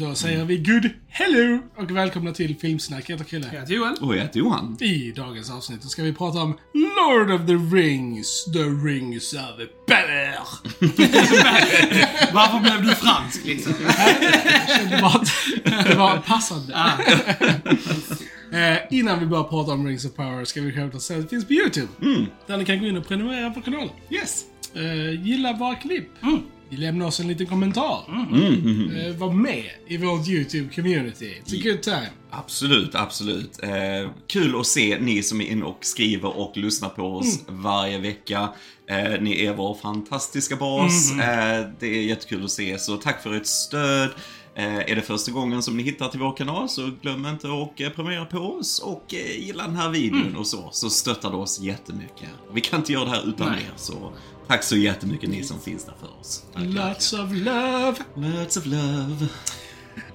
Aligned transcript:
Då 0.00 0.14
säger 0.14 0.44
vi 0.44 0.56
good 0.56 0.90
hello 1.08 1.58
och 1.76 1.90
välkomna 1.90 2.32
till 2.32 2.56
Filmsnack. 2.56 3.04
Jag 3.08 3.18
heter 3.18 3.30
Chrille. 3.30 3.46
Jag 3.52 3.60
heter 3.60 3.74
Joel. 3.74 3.94
Och 4.00 4.16
jag 4.16 4.22
heter 4.22 4.38
Johan. 4.38 4.76
I 4.80 5.12
dagens 5.12 5.50
avsnitt 5.50 5.90
ska 5.90 6.02
vi 6.02 6.12
prata 6.12 6.38
om 6.38 6.58
Lord 6.74 7.30
of 7.30 7.46
the 7.46 7.76
Rings, 7.76 8.44
The 8.52 8.62
Rings 8.62 9.32
of 9.32 9.40
Power. 9.86 10.38
Varför 12.34 12.60
blev 12.60 12.82
du 12.82 12.94
fransk 12.94 13.46
liksom? 13.46 13.72
Det 14.90 15.02
var, 15.02 15.28
det 15.88 15.94
var 15.94 16.18
passande. 16.18 16.74
Eh, 18.52 18.98
innan 18.98 19.20
vi 19.20 19.26
börjar 19.26 19.44
prata 19.44 19.72
om 19.72 19.86
Rings 19.86 20.04
of 20.04 20.14
Power 20.14 20.44
ska 20.44 20.60
vi 20.60 20.72
självklart 20.72 21.02
säga 21.02 21.18
att 21.18 21.24
det 21.24 21.30
finns 21.30 21.46
på 21.46 21.52
YouTube. 21.52 21.88
Där 22.46 22.56
ni 22.56 22.64
kan 22.64 22.80
gå 22.80 22.86
in 22.86 22.96
och 22.96 23.08
prenumerera 23.08 23.50
på 23.50 23.60
kanalen. 23.60 23.90
Yes. 24.10 24.44
Eh, 24.74 25.26
gilla 25.26 25.52
våra 25.52 25.74
klipp. 25.74 26.08
Lämna 26.70 27.06
oss 27.06 27.20
en 27.20 27.28
liten 27.28 27.46
kommentar. 27.46 28.04
Mm. 28.08 28.96
Eh, 28.96 29.16
var 29.16 29.32
med 29.32 29.70
i 29.86 29.96
vårt 29.96 30.26
YouTube-community. 30.26 31.42
It's 31.44 31.58
a 31.58 31.60
good 31.62 31.82
time. 31.82 32.08
Absolut, 32.30 32.94
absolut. 32.94 33.62
Eh, 33.62 34.10
kul 34.26 34.60
att 34.60 34.66
se 34.66 34.98
ni 35.00 35.22
som 35.22 35.40
är 35.40 35.44
inne 35.44 35.64
och 35.64 35.78
skriver 35.80 36.36
och 36.36 36.56
lyssnar 36.56 36.88
på 36.88 37.02
oss 37.02 37.40
varje 37.48 37.98
vecka. 37.98 38.48
Eh, 38.86 39.20
ni 39.20 39.44
är 39.44 39.54
vår 39.54 39.74
fantastiska 39.74 40.56
bas. 40.56 41.12
Eh, 41.12 41.66
det 41.80 41.86
är 41.86 42.02
jättekul 42.02 42.44
att 42.44 42.50
se, 42.50 42.78
så 42.78 42.96
tack 42.96 43.22
för 43.22 43.34
ert 43.34 43.46
stöd. 43.46 44.10
Eh, 44.54 44.76
är 44.76 44.94
det 44.94 45.02
första 45.02 45.32
gången 45.32 45.62
som 45.62 45.76
ni 45.76 45.82
hittar 45.82 46.08
till 46.08 46.20
vår 46.20 46.36
kanal 46.36 46.68
så 46.68 46.90
glöm 47.02 47.26
inte 47.26 47.46
att 47.46 47.80
eh, 47.80 47.90
prenumerera 47.90 48.24
på 48.24 48.38
oss 48.38 48.78
och 48.78 49.14
eh, 49.14 49.40
gilla 49.40 49.62
den 49.66 49.76
här 49.76 49.90
videon 49.90 50.36
och 50.36 50.46
så, 50.46 50.68
så 50.72 50.90
stöttar 50.90 51.30
det 51.30 51.36
oss 51.36 51.60
jättemycket. 51.60 52.28
Vi 52.52 52.60
kan 52.60 52.80
inte 52.80 52.92
göra 52.92 53.04
det 53.04 53.10
här 53.10 53.28
utan 53.28 53.52
Nej. 53.52 53.60
er, 53.60 53.72
så 53.76 54.12
tack 54.50 54.62
så 54.62 54.76
jättemycket 54.76 55.30
ni 55.30 55.42
som 55.42 55.60
finns 55.60 55.84
där 55.84 55.94
för 56.00 56.20
oss. 56.20 56.44
Tack, 56.54 56.62
tack. 56.62 56.74
Lots 56.74 57.12
of 57.12 57.30
love. 57.32 57.94
Lots 58.16 58.56
of 58.56 58.66
love. 58.66 59.26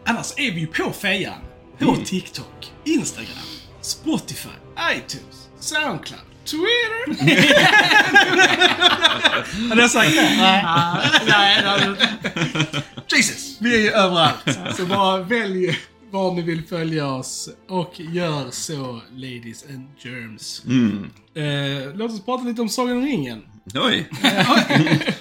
Annars 0.06 0.34
är 0.38 0.52
vi 0.52 0.60
ju 0.60 0.68
på 0.68 0.92
fejan. 0.92 1.40
På 1.80 1.96
TikTok, 1.96 2.72
Instagram, 2.84 3.38
Spotify, 3.82 4.50
iTunes, 4.96 5.50
Soundcloud, 5.60 6.22
Twitter. 6.46 7.26
Hade 9.70 9.82
jag 9.82 9.92
sagt 9.92 10.16
det? 10.16 10.36
Nej. 10.38 10.66
Nej. 11.28 11.96
Jesus! 13.12 13.58
Vi 13.60 13.76
är 13.76 13.80
ju 13.82 13.90
överallt. 13.92 14.76
Så 14.78 14.86
bara 14.86 15.18
välj 15.18 15.80
var 16.12 16.34
ni 16.34 16.42
vill 16.42 16.64
följa 16.64 17.08
oss 17.08 17.50
och 17.70 17.94
gör 17.98 18.52
så, 18.52 19.02
ladies 19.12 19.66
and 19.70 19.88
germs. 20.00 20.64
Eh, 21.36 21.96
låt 21.96 22.12
oss 22.12 22.26
prata 22.26 22.44
lite 22.44 22.62
om 22.62 22.70
Sagan 22.70 22.98
om 22.98 23.04
ringen. 23.06 23.42
Oj! 23.74 24.10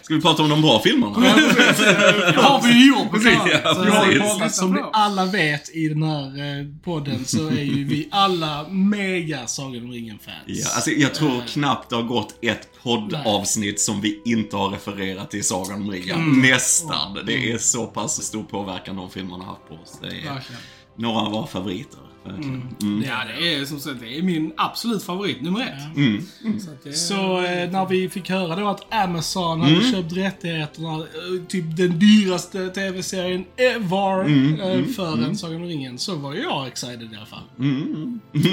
Ska 0.02 0.14
vi 0.14 0.20
prata 0.20 0.42
om 0.42 0.48
de 0.48 0.62
bra 0.62 0.80
filmerna? 0.82 1.18
Det 1.18 2.40
har 2.40 2.62
vi 2.62 2.72
ju 2.72 2.88
gjort 2.88 3.10
Precis, 3.10 3.32
ja, 3.64 3.74
så 3.74 3.84
precis. 3.84 4.22
Ja, 4.40 4.48
som 4.48 4.72
ni 4.72 4.80
alla 4.92 5.24
vet 5.24 5.74
i 5.74 5.88
den 5.88 6.02
här 6.02 6.58
eh, 6.60 6.66
podden 6.84 7.24
så 7.24 7.48
är 7.48 7.62
ju 7.62 7.84
vi 7.84 8.08
alla 8.10 8.68
mega 8.68 9.46
Sagan 9.46 9.84
om 9.84 9.92
ringen-fans. 9.92 10.36
Ja, 10.46 10.66
alltså 10.74 10.90
jag 10.90 11.14
tror 11.14 11.42
knappt 11.48 11.90
det 11.90 11.96
har 11.96 12.02
gått 12.02 12.34
ett 12.44 12.68
poddavsnitt 12.82 13.80
som 13.80 14.00
vi 14.00 14.20
inte 14.24 14.56
har 14.56 14.70
refererat 14.70 15.30
till 15.30 15.44
Sagan 15.44 15.82
om 15.82 15.90
ringen. 15.90 16.40
Nästan. 16.42 17.18
Det 17.26 17.52
är 17.52 17.58
så 17.58 17.86
pass 17.86 18.22
stor 18.22 18.42
påverkan 18.42 18.96
de 18.96 19.10
filmerna 19.10 19.44
har 19.44 19.50
haft 19.50 19.68
på 19.68 19.74
oss. 19.74 19.98
Det 20.00 20.06
är 20.06 20.10
Verkligen. 20.10 20.60
Några 20.96 21.20
av 21.20 21.32
våra 21.32 21.46
favoriter. 21.46 21.98
verkligen. 22.24 22.68
Mm. 22.82 23.04
Ja, 23.08 23.16
det 23.38 23.54
är 23.54 23.64
som 23.64 23.80
sagt 23.80 24.00
det 24.00 24.18
är 24.18 24.22
min 24.22 24.52
absolut 24.56 25.02
favorit, 25.02 25.42
nummer 25.42 25.60
ett. 25.60 25.96
Mm. 25.96 26.22
Så 26.60 26.70
att 26.70 26.82
det 26.84 26.88
är... 26.88 26.92
Så 26.92 27.36
eh, 27.44 27.70
när 27.70 27.86
vi 27.88 28.08
fick 28.08 28.30
höra 28.30 28.56
då 28.56 28.68
att 28.68 28.94
Amazon 28.94 29.60
hade 29.60 29.80
köpt 29.90 30.12
rättigheterna, 30.12 30.94
eh, 30.98 31.46
typ 31.48 31.76
den 31.76 31.98
dyraste 31.98 32.68
tv-serien 32.68 33.44
ever, 33.56 34.20
eh, 34.20 34.84
för 34.84 35.24
en 35.24 35.36
Sagan 35.36 35.56
om 35.56 35.64
ringen, 35.68 35.98
så 35.98 36.14
var 36.16 36.34
jag 36.34 36.66
excited 36.66 37.12
i 37.12 37.16
alla 37.16 37.26
fall. 37.26 37.42
Eh, 37.58 38.32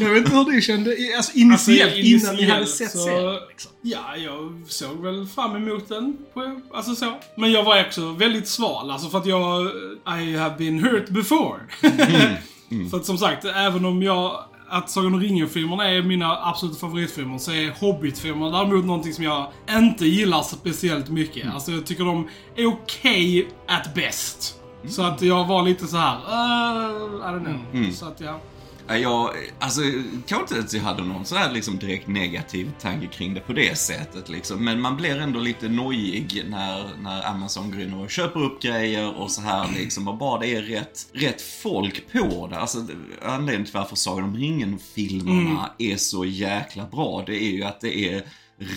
jag 0.00 0.10
vet 0.10 0.18
inte 0.24 0.36
hur 0.36 0.44
du 0.44 0.60
kände, 0.62 0.90
i- 0.96 1.14
alltså 1.16 1.32
initiellt, 1.38 1.92
Alltså, 1.92 2.06
innan 2.06 2.36
ni 2.36 2.50
hade 2.50 2.66
sett 2.66 2.90
så- 2.90 2.98
serien. 2.98 3.34
Liksom. 3.48 3.72
Ja, 3.82 4.16
jag 4.16 4.62
såg 4.68 5.02
väl 5.02 5.26
fram 5.26 5.56
emot 5.56 5.88
den. 5.88 6.16
På, 6.34 6.60
alltså 6.74 6.94
så. 6.94 7.12
Men 7.36 7.52
jag 7.52 7.62
var 7.64 7.84
också 7.86 8.12
väldigt 8.12 8.48
sval, 8.48 8.90
alltså 8.90 9.08
för 9.08 9.18
att 9.18 9.25
jag... 9.26 9.66
I 10.20 10.36
have 10.36 10.54
been 10.58 10.78
hurt 10.78 11.08
before. 11.08 11.60
för 12.90 12.96
att 12.96 13.04
som 13.04 13.18
sagt, 13.18 13.44
även 13.44 13.84
om 13.84 14.02
jag... 14.02 14.44
Att 14.68 14.90
Sagan 14.90 15.14
om 15.14 15.20
ringen-filmerna 15.20 15.90
är 15.90 16.02
mina 16.02 16.38
absoluta 16.42 16.78
favoritfilmer 16.78 17.38
så 17.38 17.52
är 17.52 17.70
Hobbit-filmerna 17.70 18.58
däremot 18.58 18.84
någonting 18.84 19.12
som 19.12 19.24
jag 19.24 19.46
inte 19.70 20.06
gillar 20.06 20.42
speciellt 20.42 21.08
mycket. 21.08 21.54
Alltså 21.54 21.72
jag 21.72 21.86
tycker 21.86 22.04
de 22.04 22.28
är 22.56 22.66
okej 22.66 23.48
at 23.66 23.94
best. 23.94 24.60
Så 24.88 25.02
att 25.02 25.22
jag 25.22 25.46
var 25.46 25.62
lite 25.62 25.86
så 25.86 25.96
här. 25.96 26.16
Uh, 26.16 27.16
I 27.16 27.34
don't 27.34 27.44
know. 27.44 27.90
Så 27.90 28.06
att 28.06 28.20
ja. 28.20 28.40
Ja, 28.88 28.96
Jag, 28.96 29.30
alltså, 29.58 29.80
kanske 30.26 30.54
inte 30.54 30.66
att 30.66 30.72
jag 30.72 30.82
hade 30.82 31.02
någon 31.04 31.24
sån 31.24 31.38
här 31.38 31.52
liksom 31.52 31.78
direkt 31.78 32.08
negativ 32.08 32.72
tanke 32.80 33.06
kring 33.06 33.34
det 33.34 33.40
på 33.40 33.52
det 33.52 33.78
sättet 33.78 34.28
liksom. 34.28 34.64
Men 34.64 34.80
man 34.80 34.96
blir 34.96 35.18
ändå 35.20 35.40
lite 35.40 35.68
nojig 35.68 36.44
när, 36.48 36.96
när 37.02 37.30
Amazon 37.30 37.70
går 37.70 37.80
in 37.80 37.94
och 37.94 38.10
köper 38.10 38.42
upp 38.42 38.62
grejer 38.62 39.14
och 39.18 39.30
så 39.30 39.42
här 39.42 39.68
liksom. 39.74 40.08
Och 40.08 40.16
bara 40.16 40.40
det 40.40 40.54
är 40.54 40.62
rätt, 40.62 41.06
rätt 41.12 41.42
folk 41.42 42.12
på 42.12 42.48
det. 42.50 42.58
Alltså 42.58 42.86
anledningen 43.22 43.64
till 43.64 43.74
varför 43.74 43.96
Sagan 43.96 44.24
om 44.24 44.36
ringen-filmerna 44.36 45.70
är 45.78 45.96
så 45.96 46.24
jäkla 46.24 46.84
bra, 46.86 47.24
det 47.26 47.42
är 47.44 47.50
ju 47.50 47.64
att 47.64 47.80
det 47.80 47.98
är 47.98 48.22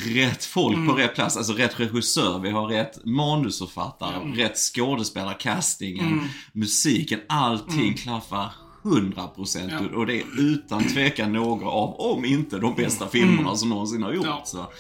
rätt 0.05 0.45
folk 0.45 0.87
på 0.87 0.93
rätt 0.93 1.15
plats, 1.15 1.37
alltså 1.37 1.53
rätt 1.53 1.79
regissör, 1.79 2.39
vi 2.39 2.49
har 2.49 2.67
rätt 2.67 3.05
manusförfattare, 3.05 4.15
rätt 4.35 4.57
skådespelare, 4.57 5.33
castingen, 5.33 6.29
musiken, 6.53 7.19
allting 7.27 7.93
klaffar 7.93 8.51
100% 8.83 9.69
Ja. 9.91 9.97
och 9.97 10.05
det 10.05 10.19
är 10.19 10.23
utan 10.39 10.83
tvekan 10.83 11.33
några 11.33 11.67
av, 11.67 11.95
om 11.99 12.25
inte 12.25 12.57
de 12.57 12.75
bästa 12.75 13.07
filmerna 13.07 13.55
som 13.55 13.69
någonsin 13.69 14.03
har 14.03 14.13
gjorts. 14.13 14.51
Ja. 14.53 14.71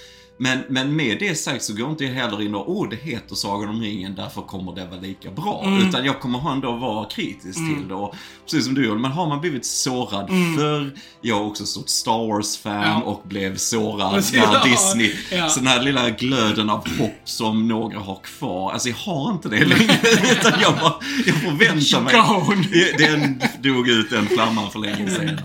Men, 0.41 0.59
men 0.69 0.95
med 0.95 1.19
det 1.19 1.35
sagt 1.35 1.63
så 1.63 1.73
går 1.73 1.89
inte 1.89 2.03
jag 2.05 2.13
heller 2.13 2.41
in 2.41 2.55
och 2.55 2.71
åh 2.71 2.89
det 2.89 2.95
heter 2.95 3.35
Sagan 3.35 3.69
om 3.69 3.81
ringen, 3.81 4.15
därför 4.15 4.41
kommer 4.41 4.75
det 4.75 4.85
vara 4.85 4.99
lika 4.99 5.31
bra. 5.31 5.79
Utan 5.87 6.05
jag 6.05 6.19
kommer 6.19 6.51
ändå 6.51 6.71
vara 6.71 7.05
kritisk 7.05 7.57
till 7.57 7.87
det. 7.87 7.93
Och 7.93 8.15
precis 8.45 8.65
som 8.65 8.73
du 8.75 8.85
gjorde, 8.85 8.99
men 8.99 9.11
har 9.11 9.27
man 9.27 9.41
blivit 9.41 9.65
sårad 9.65 10.27
förr, 10.57 10.91
jag 11.21 11.37
är 11.37 11.43
också 11.45 11.65
stort 11.65 11.89
Star 11.89 12.27
Wars-fan 12.27 12.81
Ja. 12.87 13.01
och 13.01 13.21
blev 13.27 13.57
sårad 13.57 14.13
Precis, 14.15 14.33
när 14.33 14.41
ja. 14.53 14.63
Disney, 14.63 15.15
Ja. 15.31 15.49
så 15.49 15.59
den 15.59 15.67
här 15.67 15.83
lilla 15.83 16.09
glöden 16.09 16.69
av 16.69 16.97
hopp 16.99 17.21
som 17.25 17.67
några 17.67 17.99
har 17.99 18.19
kvar, 18.23 18.71
alltså 18.71 18.89
jag 18.89 18.95
har 18.95 19.31
inte 19.31 19.49
det 19.49 19.65
längre. 19.65 19.83
utan 20.31 20.53
jag, 20.61 20.73
bara, 20.75 20.93
jag 21.25 21.35
förväntar 21.35 22.01
mig. 22.01 22.95
Den 22.97 23.41
dog 23.63 23.87
ut 23.89 24.09
den 24.09 24.25
flamman 24.27 24.71
för 24.71 24.79
länge 24.79 25.09
sedan. 25.09 25.41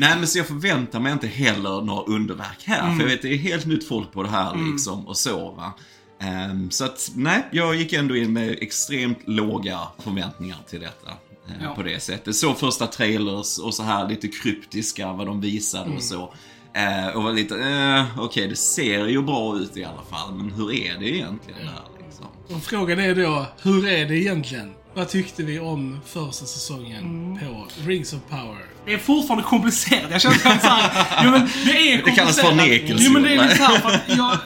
Nej 0.00 0.16
men 0.18 0.26
så 0.26 0.38
jag 0.38 0.46
förväntar 0.46 1.00
mig 1.00 1.12
inte 1.12 1.26
heller 1.26 1.82
några 1.82 2.02
underverk 2.02 2.62
här. 2.64 2.94
För 2.96 3.00
jag 3.02 3.08
vet 3.10 3.22
det 3.22 3.28
är 3.34 3.36
helt 3.38 3.66
nytt 3.66 3.88
folk 3.88 4.12
på 4.12 4.22
det 4.22 4.28
här 4.28 4.70
liksom 4.72 5.06
och 5.08 5.16
så 5.16 5.50
va. 5.50 5.72
Ehm, 6.20 6.70
så 6.70 6.84
att 6.84 7.10
nej, 7.14 7.46
jag 7.52 7.74
gick 7.76 7.92
ändå 7.92 8.16
in 8.16 8.32
med 8.32 8.58
extremt 8.60 9.18
låga 9.24 9.78
förväntningar 9.98 10.56
till 10.70 10.80
detta. 10.80 11.10
eh, 11.48 11.54
Ja. 11.62 11.74
På 11.74 11.82
det 11.82 12.00
sättet. 12.02 12.36
Så 12.36 12.54
första 12.54 12.86
trailers 12.86 13.58
och 13.58 13.74
så 13.74 13.82
här 13.82 14.08
lite 14.08 14.28
kryptiska 14.28 15.12
vad 15.12 15.26
de 15.26 15.40
visade 15.40 15.90
och 15.96 16.02
så. 16.02 16.34
Eh, 16.74 17.16
och 17.16 17.22
var 17.22 17.32
lite, 17.32 17.58
eh, 17.58 18.20
okej 18.20 18.48
det 18.48 18.56
ser 18.56 19.06
ju 19.06 19.22
bra 19.22 19.56
ut 19.58 19.76
i 19.76 19.84
alla 19.84 20.02
fall. 20.10 20.34
Men 20.34 20.50
hur 20.52 20.72
är 20.72 20.98
det 20.98 21.08
egentligen 21.08 21.60
där 21.60 22.04
liksom? 22.06 22.26
Och 22.56 22.62
frågan 22.62 22.98
är 23.00 23.14
då, 23.14 23.46
hur 23.62 23.86
är 23.88 24.08
det 24.08 24.16
egentligen? 24.18 24.72
Vad 24.94 25.08
tyckte 25.08 25.42
vi 25.42 25.58
om 25.58 26.00
första 26.06 26.46
säsongen 26.46 27.38
på 27.42 27.66
Rings 27.90 28.12
of 28.12 28.20
Power? 28.30 28.64
Det 28.86 28.92
är 28.94 28.98
fortfarande 28.98 29.44
komplicerat. 29.44 30.10
Jag 30.10 30.20
känner 30.20 30.36
att 30.36 30.62
så 30.62 30.68
här, 30.68 31.06
jo, 31.24 31.30
men 31.30 31.48
det 31.66 31.92
är 31.92 32.02
Det 32.04 32.10
kallas 32.10 32.40
komplicerat. 32.40 32.48
förnekelse, 32.68 33.04
Jo 33.06 33.12
men 33.12 33.22
det 33.22 33.28
är 33.28 33.34
Joel. 33.36 33.48
lite 33.48 33.56
så 33.56 33.64
här 33.64 33.78
för 33.80 33.88
att 33.88 34.16
jag, 34.16 34.38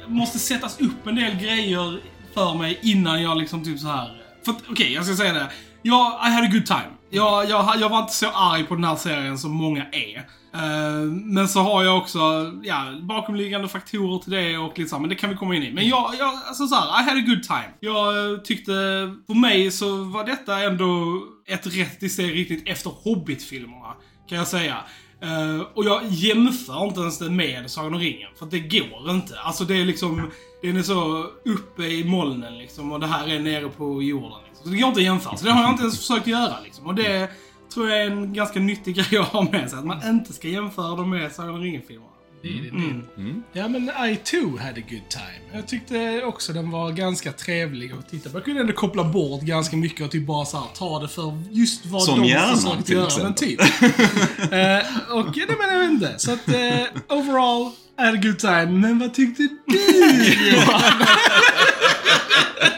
det 0.00 0.08
måste 0.08 0.38
sättas 0.38 0.80
upp 0.80 1.06
en 1.06 1.14
del 1.14 1.36
grejer 1.36 2.00
för 2.34 2.54
mig 2.54 2.78
innan 2.82 3.22
jag 3.22 3.38
liksom 3.38 3.64
typ 3.64 3.78
så 3.80 3.86
här. 3.88 4.20
För 4.44 4.54
okej, 4.70 4.92
jag 4.92 5.04
ska 5.06 5.16
säga 5.16 5.32
det. 5.32 5.50
Jag, 5.82 6.28
I 6.28 6.30
had 6.30 6.44
a 6.44 6.48
good 6.52 6.66
time. 6.66 6.84
Jag, 7.10 7.50
jag, 7.50 7.76
jag 7.80 7.88
var 7.88 7.98
inte 8.00 8.12
så 8.14 8.30
arg 8.30 8.64
på 8.64 8.74
den 8.74 8.84
här 8.84 8.96
serien 8.96 9.38
som 9.38 9.50
många 9.50 9.82
är. 9.92 10.26
Eh, 10.54 11.10
men 11.10 11.48
så 11.48 11.60
har 11.60 11.84
jag 11.84 11.98
också, 11.98 12.52
ja, 12.62 12.84
bakomliggande 13.02 13.68
faktorer 13.68 14.18
till 14.18 14.32
det 14.32 14.58
och 14.58 14.78
lite 14.78 14.90
så 14.90 14.96
här, 14.96 15.00
men 15.00 15.10
det 15.10 15.16
kan 15.16 15.30
vi 15.30 15.36
komma 15.36 15.56
in 15.56 15.62
i. 15.62 15.72
Men 15.72 15.88
jag, 15.88 16.14
jag 16.18 16.34
alltså 16.46 16.66
så 16.66 16.74
här, 16.74 17.00
I 17.00 17.04
had 17.04 17.18
a 17.18 17.24
good 17.26 17.42
time. 17.42 17.70
Jag 17.80 18.32
eh, 18.32 18.38
tyckte, 18.38 18.72
för 19.26 19.34
mig 19.34 19.70
så 19.70 20.04
var 20.04 20.24
detta 20.24 20.60
ändå 20.62 21.22
ett 21.46 21.66
rätt 21.66 22.12
steg 22.12 22.34
riktigt 22.34 22.68
efter 22.68 22.90
Hobbit-filmerna, 22.90 23.94
kan 24.28 24.38
jag 24.38 24.48
säga. 24.48 24.76
Uh, 25.24 25.60
och 25.74 25.84
jag 25.84 26.00
jämför 26.04 26.84
inte 26.84 27.00
ens 27.00 27.18
det 27.18 27.30
med 27.30 27.70
Sagan 27.70 27.94
om 27.94 28.00
ringen, 28.00 28.28
för 28.38 28.44
att 28.44 28.50
det 28.50 28.60
går 28.60 29.10
inte. 29.10 29.40
Alltså 29.40 29.64
det 29.64 29.80
är 29.80 29.84
liksom, 29.84 30.30
den 30.62 30.76
är 30.76 30.82
så 30.82 31.26
uppe 31.44 31.82
i 31.82 32.04
molnen 32.04 32.58
liksom, 32.58 32.92
och 32.92 33.00
det 33.00 33.06
här 33.06 33.28
är 33.28 33.38
nere 33.38 33.68
på 33.68 34.02
jorden. 34.02 34.38
Liksom. 34.48 34.64
Så 34.64 34.70
det 34.70 34.78
går 34.78 34.88
inte 34.88 35.00
att 35.00 35.04
jämföra. 35.04 35.36
Så 35.36 35.44
det 35.44 35.52
har 35.52 35.62
jag 35.62 35.70
inte 35.70 35.82
ens 35.82 35.98
försökt 35.98 36.26
göra 36.26 36.60
liksom. 36.64 36.86
Och 36.86 36.94
det 36.94 37.30
tror 37.74 37.90
jag 37.90 38.02
är 38.02 38.06
en 38.06 38.32
ganska 38.32 38.60
nyttig 38.60 38.94
grej 38.96 39.20
att 39.20 39.26
ha 39.28 39.42
med 39.42 39.70
sig. 39.70 39.78
Att 39.78 39.84
man 39.86 40.08
inte 40.08 40.32
ska 40.32 40.48
jämföra 40.48 40.96
dem 40.96 41.10
med 41.10 41.32
Sagan 41.32 41.54
om 41.54 41.60
ringen-filmerna. 41.60 42.10
Mm. 42.44 43.42
Ja, 43.52 43.68
men 43.68 43.82
I 44.10 44.16
too 44.16 44.58
had 44.58 44.78
a 44.78 44.82
good 44.90 45.08
time. 45.08 45.40
Jag 45.52 45.66
tyckte 45.68 46.22
också 46.24 46.52
den 46.52 46.70
var 46.70 46.90
ganska 46.92 47.32
trevlig 47.32 47.92
att 47.92 48.08
titta 48.10 48.30
på. 48.30 48.36
Jag 48.36 48.44
kunde 48.44 48.60
ändå 48.60 48.72
koppla 48.72 49.04
bort 49.04 49.40
ganska 49.42 49.76
mycket 49.76 50.04
och 50.06 50.10
typ 50.10 50.26
bara 50.26 50.44
så 50.44 50.56
här, 50.56 50.66
ta 50.74 50.98
det 51.00 51.08
för 51.08 51.42
just 51.50 51.86
vad 51.86 52.02
Som 52.02 52.20
de 52.20 52.28
hjärnan, 52.28 52.56
försökte 52.56 52.82
till 52.82 52.94
göra. 52.94 53.06
exempel. 53.06 53.24
Men 53.24 53.34
typ. 53.34 53.60
eh, 54.52 55.16
och 55.16 55.36
nej, 55.36 55.46
men 55.58 55.68
jag 55.72 55.78
vet 55.78 55.90
inte. 55.90 56.14
Så 56.18 56.32
att 56.32 56.48
eh, 56.48 57.16
overall, 57.18 57.72
I 57.98 58.02
had 58.02 58.14
a 58.14 58.20
good 58.22 58.38
time. 58.38 58.66
Men 58.66 58.98
vad 58.98 59.14
tyckte 59.14 59.42
du? 59.42 59.48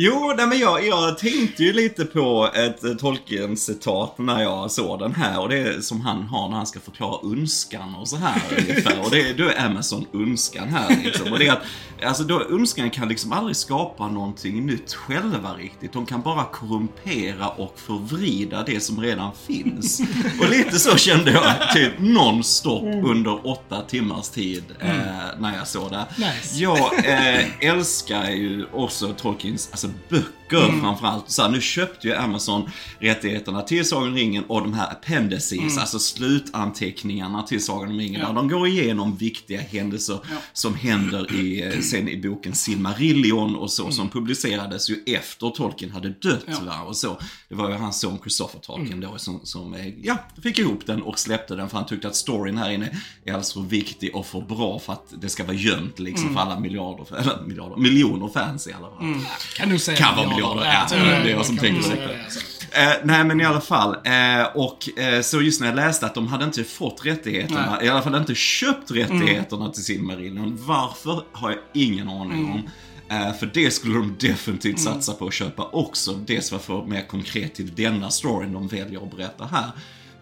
Jo, 0.00 0.34
nej, 0.36 0.46
men 0.46 0.58
jag, 0.58 0.86
jag 0.86 1.18
tänkte 1.18 1.64
ju 1.64 1.72
lite 1.72 2.04
på 2.04 2.50
ett 2.54 2.84
eh, 2.84 2.94
Tolkien-citat 2.94 4.18
när 4.18 4.42
jag 4.42 4.70
såg 4.70 4.98
den 4.98 5.14
här. 5.14 5.40
Och 5.40 5.48
det 5.48 5.58
är 5.58 5.80
som 5.80 6.00
han 6.00 6.22
har 6.22 6.48
när 6.48 6.56
han 6.56 6.66
ska 6.66 6.80
förklara 6.80 7.32
önskan 7.32 7.94
och 7.94 8.08
så 8.08 8.16
här 8.16 8.42
ungefär. 8.58 9.00
Och 9.04 9.10
det 9.10 9.20
är, 9.20 9.34
då 9.34 9.48
är 9.48 9.66
Amazon 9.66 10.06
önskan 10.14 10.68
här 10.68 10.96
liksom. 11.04 11.32
Och 11.32 11.38
det 11.38 11.46
är 11.46 11.52
att, 11.52 11.62
alltså 12.04 12.22
då, 12.22 12.42
önskan 12.50 12.90
kan 12.90 13.08
liksom 13.08 13.32
aldrig 13.32 13.56
skapa 13.56 14.08
någonting 14.08 14.66
nytt 14.66 14.94
själva 14.94 15.54
riktigt. 15.54 15.92
De 15.92 16.06
kan 16.06 16.22
bara 16.22 16.44
korrumpera 16.44 17.48
och 17.48 17.74
förvrida 17.76 18.62
det 18.62 18.80
som 18.80 19.00
redan 19.00 19.30
finns. 19.46 20.00
Och 20.40 20.50
lite 20.50 20.78
så 20.78 20.96
kände 20.96 21.30
jag 21.30 21.72
typ 21.74 21.98
non-stop 21.98 23.02
under 23.04 23.46
åtta 23.46 23.82
timmars 23.82 24.28
tid 24.28 24.64
eh, 24.80 24.90
när 25.38 25.56
jag 25.56 25.68
såg 25.68 25.90
det. 25.90 26.06
Nice. 26.16 26.58
Jag 26.58 27.04
eh, 27.04 27.70
älskar 27.70 28.30
ju 28.30 28.66
också 28.72 29.12
Tolkiens 29.12 29.68
alltså, 29.70 29.87
böcker 30.10 30.37
framförallt. 30.80 31.30
Så 31.30 31.42
här, 31.42 31.48
nu 31.48 31.60
köpte 31.60 32.08
ju 32.08 32.14
Amazon 32.14 32.70
rättigheterna 32.98 33.62
till 33.62 33.88
Sagan 33.88 34.08
om 34.08 34.14
ringen 34.14 34.44
och 34.44 34.60
de 34.60 34.74
här 34.74 34.90
appendices, 34.90 35.78
alltså 35.78 35.98
slutanteckningarna 35.98 37.42
till 37.42 37.64
Sagan 37.64 37.88
om 37.90 37.98
ringen. 37.98 38.20
Där 38.20 38.32
de 38.32 38.48
går 38.48 38.66
igenom 38.68 39.16
viktiga 39.16 39.60
händelser 39.60 40.18
som 40.52 40.74
händer 40.74 41.34
i, 41.34 41.62
eh, 41.62 41.80
sen 41.80 42.08
i 42.08 42.16
boken 42.16 42.54
Silmarillion 42.54 43.56
och 43.56 43.70
så, 43.70 43.90
som 43.90 44.08
publicerades 44.08 44.90
ju 44.90 45.02
efter 45.06 45.50
Tolkien 45.50 45.90
hade 45.90 46.08
dött. 46.08 46.62
Va? 46.62 46.80
Och 46.82 46.96
så. 46.96 47.18
Det 47.48 47.54
var 47.54 47.70
ju 47.70 47.76
hans 47.76 48.00
son 48.00 48.18
Christopher 48.18 48.60
Tolkien 48.60 49.00
då 49.00 49.18
som, 49.18 49.40
som 49.42 49.74
eh, 49.74 49.88
ja, 50.02 50.16
fick 50.42 50.58
ihop 50.58 50.86
den 50.86 51.02
och 51.02 51.18
släppte 51.18 51.56
den 51.56 51.68
för 51.68 51.76
han 51.76 51.86
tyckte 51.86 52.08
att 52.08 52.16
storyn 52.16 52.58
här 52.58 52.70
inne 52.70 52.86
är 53.24 53.30
alldeles 53.32 53.52
för 53.52 53.60
viktig 53.60 54.16
och 54.16 54.26
för 54.26 54.40
bra 54.40 54.78
för 54.78 54.92
att 54.92 55.14
det 55.20 55.28
ska 55.28 55.44
vara 55.44 55.56
gömt 55.56 55.98
liksom 55.98 56.34
för 56.34 56.40
alla 56.40 56.60
miljarder, 56.60 57.18
eller 57.18 57.42
miljarder, 57.46 57.76
miljoner 57.76 58.28
fans 58.28 58.66
i 58.66 58.72
alla 58.72 58.88
fall. 58.90 59.14
Kan 59.56 59.68
du 59.68 59.78
säga 59.78 59.96
Kan 59.96 60.16
vara 60.16 60.37
miljarder, 60.38 60.64
ja. 60.64 60.88
tror 60.88 60.98
Det 60.98 61.04
är 61.04 61.28
jag 61.28 61.46
som 61.46 61.56
tänker 61.56 61.82
så. 61.82 61.90
det, 61.90 62.24
alltså. 62.24 62.40
Eh, 62.72 62.92
nej 63.04 63.24
men 63.24 63.40
i 63.40 63.44
alla 63.44 63.60
fall. 63.60 63.96
Eh, 64.04 64.46
och 64.54 64.98
eh, 64.98 65.22
så 65.22 65.42
just 65.42 65.60
när 65.60 65.68
jag 65.68 65.76
läste 65.76 66.06
att 66.06 66.14
de 66.14 66.26
hade 66.26 66.44
inte 66.44 66.64
fått 66.64 67.06
rättigheterna, 67.06 67.82
i 67.82 67.88
alla 67.88 68.02
fall 68.02 68.14
inte 68.14 68.34
köpt 68.34 68.90
rättigheterna 68.90 69.68
till 69.68 69.84
Silmarillion. 69.84 70.58
Varför 70.60 71.22
har 71.32 71.50
jag 71.50 71.58
ingen 71.74 72.08
aning 72.08 72.44
om. 72.52 72.70
Eh, 73.10 73.34
för 73.34 73.50
det 73.54 73.70
skulle 73.70 73.94
de 73.94 74.16
definitivt 74.20 74.80
satsa 74.80 75.12
på 75.12 75.26
att 75.26 75.34
köpa 75.34 75.68
också. 75.72 76.12
Dels 76.12 76.50
för 76.50 76.56
att 76.56 76.64
få 76.64 76.84
mer 76.84 77.02
konkret 77.02 77.54
till 77.54 77.74
denna 77.74 78.10
storyn 78.10 78.52
de 78.52 78.68
väljer 78.68 79.02
att 79.02 79.16
berätta 79.16 79.44
här. 79.44 79.70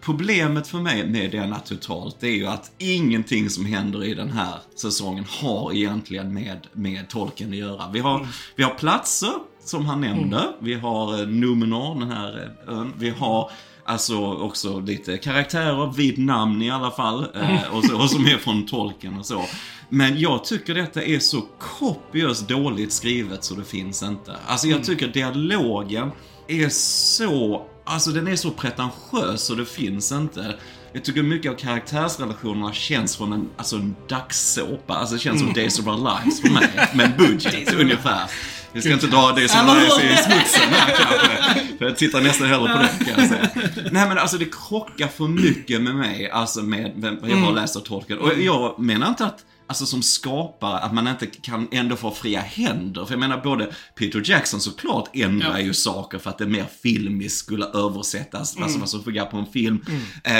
Problemet 0.01 0.67
för 0.67 0.77
mig 0.77 1.07
med 1.07 1.31
denna 1.31 1.59
totalt, 1.59 2.19
det 2.19 2.27
är 2.27 2.35
ju 2.35 2.47
att 2.47 2.71
ingenting 2.77 3.49
som 3.49 3.65
händer 3.65 4.03
i 4.03 4.13
den 4.13 4.31
här 4.31 4.55
säsongen 4.75 5.25
har 5.29 5.73
egentligen 5.73 6.33
med, 6.33 6.67
med 6.73 7.09
tolken 7.09 7.49
att 7.49 7.55
göra. 7.55 7.89
Vi 7.93 7.99
har, 7.99 8.27
vi 8.55 8.63
har 8.63 8.71
platser, 8.71 9.31
som 9.69 9.85
han 9.85 10.01
nämnde. 10.01 10.53
Vi 10.59 10.73
har 10.73 11.19
eh, 11.21 11.27
Numenor, 11.27 11.99
den 11.99 12.11
här 12.11 12.51
eh, 12.67 12.73
ön. 12.73 12.93
Vi 12.97 13.09
har 13.09 13.51
alltså 13.85 14.33
också 14.33 14.79
lite 14.79 15.17
karaktärer 15.17 15.93
vid 15.93 16.19
namn 16.19 16.61
i 16.61 16.71
alla 16.71 16.91
fall. 16.91 17.27
Eh, 17.35 17.75
och, 17.75 17.85
så, 17.85 18.01
och 18.01 18.09
som 18.09 18.25
är 18.25 18.37
från 18.37 18.65
tolken 18.65 19.19
och 19.19 19.25
så. 19.25 19.45
Men 19.89 20.19
jag 20.19 20.43
tycker 20.43 20.75
detta 20.75 21.03
är 21.03 21.19
så 21.19 21.41
kopiöst 21.59 22.47
dåligt 22.47 22.93
skrivet 22.93 23.43
så 23.43 23.55
det 23.55 23.65
finns 23.65 24.03
inte. 24.03 24.35
Alltså 24.47 24.67
jag 24.67 24.83
tycker 24.83 25.07
dialogen 25.07 26.11
är 26.47 26.69
så, 26.69 27.65
alltså 27.85 28.11
den 28.11 28.27
är 28.27 28.35
så 28.35 28.51
pretentiös 28.51 29.41
så 29.41 29.55
det 29.55 29.65
finns 29.65 30.11
inte. 30.11 30.55
Jag 30.93 31.03
tycker 31.03 31.23
mycket 31.23 31.51
av 31.51 31.55
karaktärsrelationerna 31.55 32.73
känns 32.73 33.17
från 33.17 33.33
en, 33.33 33.49
alltså 33.57 33.75
en 33.75 33.95
dagssåpa. 34.09 34.93
Alltså 34.93 35.15
det 35.15 35.21
känns 35.21 35.39
som 35.39 35.53
Days 35.53 35.79
of 35.79 35.87
Our 35.87 35.97
Lives 35.97 36.41
för 36.41 36.49
mig. 36.49 36.89
Med 36.93 37.17
budget 37.17 37.73
ungefär. 37.79 38.29
Vi 38.77 38.81
ska 38.81 38.93
inte 38.93 39.07
dra 39.07 39.31
Days 39.31 39.55
of 39.55 39.61
Our 39.61 39.75
Lives 39.75 39.97
i 39.97 40.23
smutsen 40.23 40.69
här 40.73 40.95
kanske. 40.97 41.67
För 41.77 41.85
jag 41.85 41.97
tittar 41.97 42.21
nästan 42.21 42.47
hellre 42.47 42.73
på 42.73 42.77
det 42.77 43.05
kan 43.05 43.21
jag 43.21 43.29
säga. 43.29 43.49
Nej 43.91 44.07
men 44.07 44.17
alltså 44.17 44.37
det 44.37 44.45
krockar 44.69 45.07
för 45.07 45.27
mycket 45.27 45.81
med 45.81 45.95
mig, 45.95 46.29
alltså 46.29 46.61
med 46.61 47.17
vad 47.21 47.29
jag 47.29 47.37
har 47.37 47.51
läst 47.51 47.75
av 47.75 47.79
Tolkien. 47.79 48.19
Och 48.19 48.33
jag 48.39 48.79
menar 48.79 49.07
inte 49.07 49.25
att 49.25 49.45
Alltså 49.69 49.85
som 49.85 50.01
skapare, 50.01 50.77
att 50.79 50.93
man 50.93 51.07
inte 51.07 51.25
kan 51.25 51.67
ändå 51.71 51.95
få 51.95 52.11
fria 52.11 52.39
händer. 52.39 53.05
För 53.05 53.13
jag 53.13 53.19
menar 53.19 53.41
både 53.43 53.69
Peter 53.95 54.21
Jackson 54.25 54.59
såklart 54.61 55.09
ändrar 55.13 55.57
Ja. 55.57 55.59
ju 55.59 55.73
saker 55.73 56.17
för 56.17 56.29
att 56.29 56.37
det 56.37 56.45
mer 56.47 56.65
filmiskt 56.83 57.37
skulle 57.37 57.65
översättas. 57.65 58.57
Alltså 58.57 58.79
vad 58.79 58.89
som 58.89 59.03
fungerar 59.03 59.25
på 59.25 59.37
en 59.37 59.45
film. 59.45 59.85
Eh, 60.23 60.33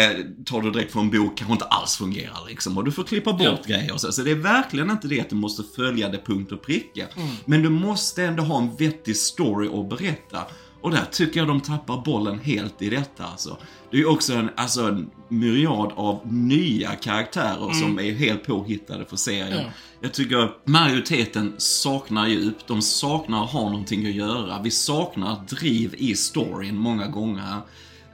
tar 0.45 0.62
du 0.62 0.71
direkt 0.71 0.91
från 0.91 1.03
en 1.03 1.12
bok 1.21 1.38
kanske 1.38 1.53
inte 1.53 1.65
alls 1.65 1.95
fungerar 1.97 2.38
liksom. 2.50 2.77
Och 2.77 2.83
du 2.83 2.91
får 2.91 3.03
klippa 3.03 3.33
bort 3.33 3.65
grejer 3.68 3.94
och 3.94 4.01
så. 4.01 4.12
Så 4.12 4.21
det 4.21 4.31
är 4.31 4.35
verkligen 4.35 4.91
inte 4.91 5.07
det 5.07 5.21
att 5.21 5.30
du 5.30 5.35
måste 5.35 5.63
följa 5.75 6.09
det 6.09 6.25
punkt 6.25 6.51
och 6.51 6.62
pricka. 6.62 7.06
Men 7.45 7.62
du 7.63 7.69
måste 7.69 8.23
ändå 8.23 8.44
ha 8.44 8.57
en 8.57 8.75
vettig 8.75 9.18
story 9.18 9.68
att 9.68 9.89
berätta. 9.89 10.41
Och 10.81 10.91
där 10.91 11.06
tycker 11.12 11.39
jag 11.39 11.47
de 11.47 11.62
tappar 11.62 12.01
bollen 12.06 12.39
helt 12.39 12.81
i 12.81 12.89
detta 12.89 13.25
alltså. 13.25 13.57
Det 13.91 13.97
är 13.97 14.01
ju 14.01 14.05
också 14.07 14.33
en, 14.33 14.49
alltså 14.55 14.81
en 14.81 15.09
myriad 15.29 15.91
av 15.95 16.19
nya 16.33 16.95
karaktärer 16.95 17.73
som 17.73 17.99
är 17.99 18.13
helt 18.13 18.43
påhittade 18.43 19.05
för 19.05 19.17
serien. 19.17 19.57
Ja. 19.57 19.71
Jag 20.01 20.13
tycker 20.13 20.49
majoriteten 20.65 21.53
saknar 21.57 22.27
djup, 22.27 22.67
de 22.67 22.81
saknar 22.81 23.43
att 23.43 23.49
ha 23.51 23.61
någonting 23.69 24.05
att 24.07 24.13
göra. 24.15 24.61
Vi 24.63 24.71
saknar 24.71 25.41
driv 25.49 25.95
i 25.97 26.15
storyn 26.15 26.77
många 26.77 27.07
gånger. 27.07 27.57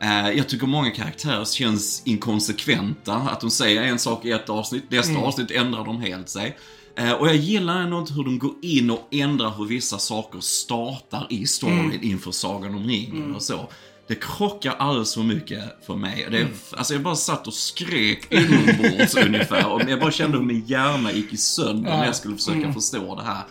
Eh, 0.02 0.30
Jag 0.30 0.50
tycker 0.50 0.68
många 0.68 0.92
karaktärer 0.92 1.46
känns 1.46 2.02
inkonsekventa. 2.06 3.14
Att 3.14 3.42
de 3.42 3.50
säger 3.52 3.82
en 3.82 4.00
sak 4.00 4.26
i 4.26 4.32
ett 4.32 4.50
avsnitt, 4.50 4.84
nästa 4.92 5.18
avsnitt 5.20 5.52
ändrar 5.52 5.86
de 5.86 6.02
helt 6.02 6.30
sig. 6.30 6.58
Eh, 6.98 7.12
Och 7.12 7.28
jag 7.28 7.36
gillar 7.36 7.82
ändå 7.82 8.00
inte 8.00 8.14
hur 8.14 8.24
de 8.24 8.40
går 8.40 8.54
in 8.62 8.92
och 8.92 9.08
ändrar 9.12 9.54
hur 9.58 9.66
vissa 9.66 9.98
saker 9.98 10.40
startar 10.40 11.28
i 11.30 11.48
storyn 11.48 12.00
inför 12.02 12.32
Sagan 12.32 12.76
om 12.76 12.84
ringen 12.88 13.36
och 13.36 13.42
så. 13.42 13.70
Det 14.14 14.20
krockar 14.20 14.76
alldeles 14.80 15.14
för 15.14 15.22
mycket 15.24 15.60
för 15.86 15.96
mig. 15.96 16.28
Det 16.32 16.38
är, 16.38 16.48
Alltså 16.78 16.94
jag 16.94 17.04
bara 17.04 17.16
satt 17.16 17.48
och 17.48 17.54
skrek 17.54 18.32
inombords 18.34 19.16
ungefär. 19.26 19.68
Och 19.72 19.82
jag 19.88 20.00
bara 20.00 20.12
kände 20.12 20.38
hur 20.38 20.46
min 20.46 20.66
hjärna 20.66 21.12
gick 21.12 21.34
i 21.34 21.38
sönder 21.38 21.90
när 21.98 22.06
jag 22.06 22.16
skulle 22.16 22.36
försöka 22.36 22.74
förstå 22.74 23.16
det 23.16 23.24
här. 23.24 23.44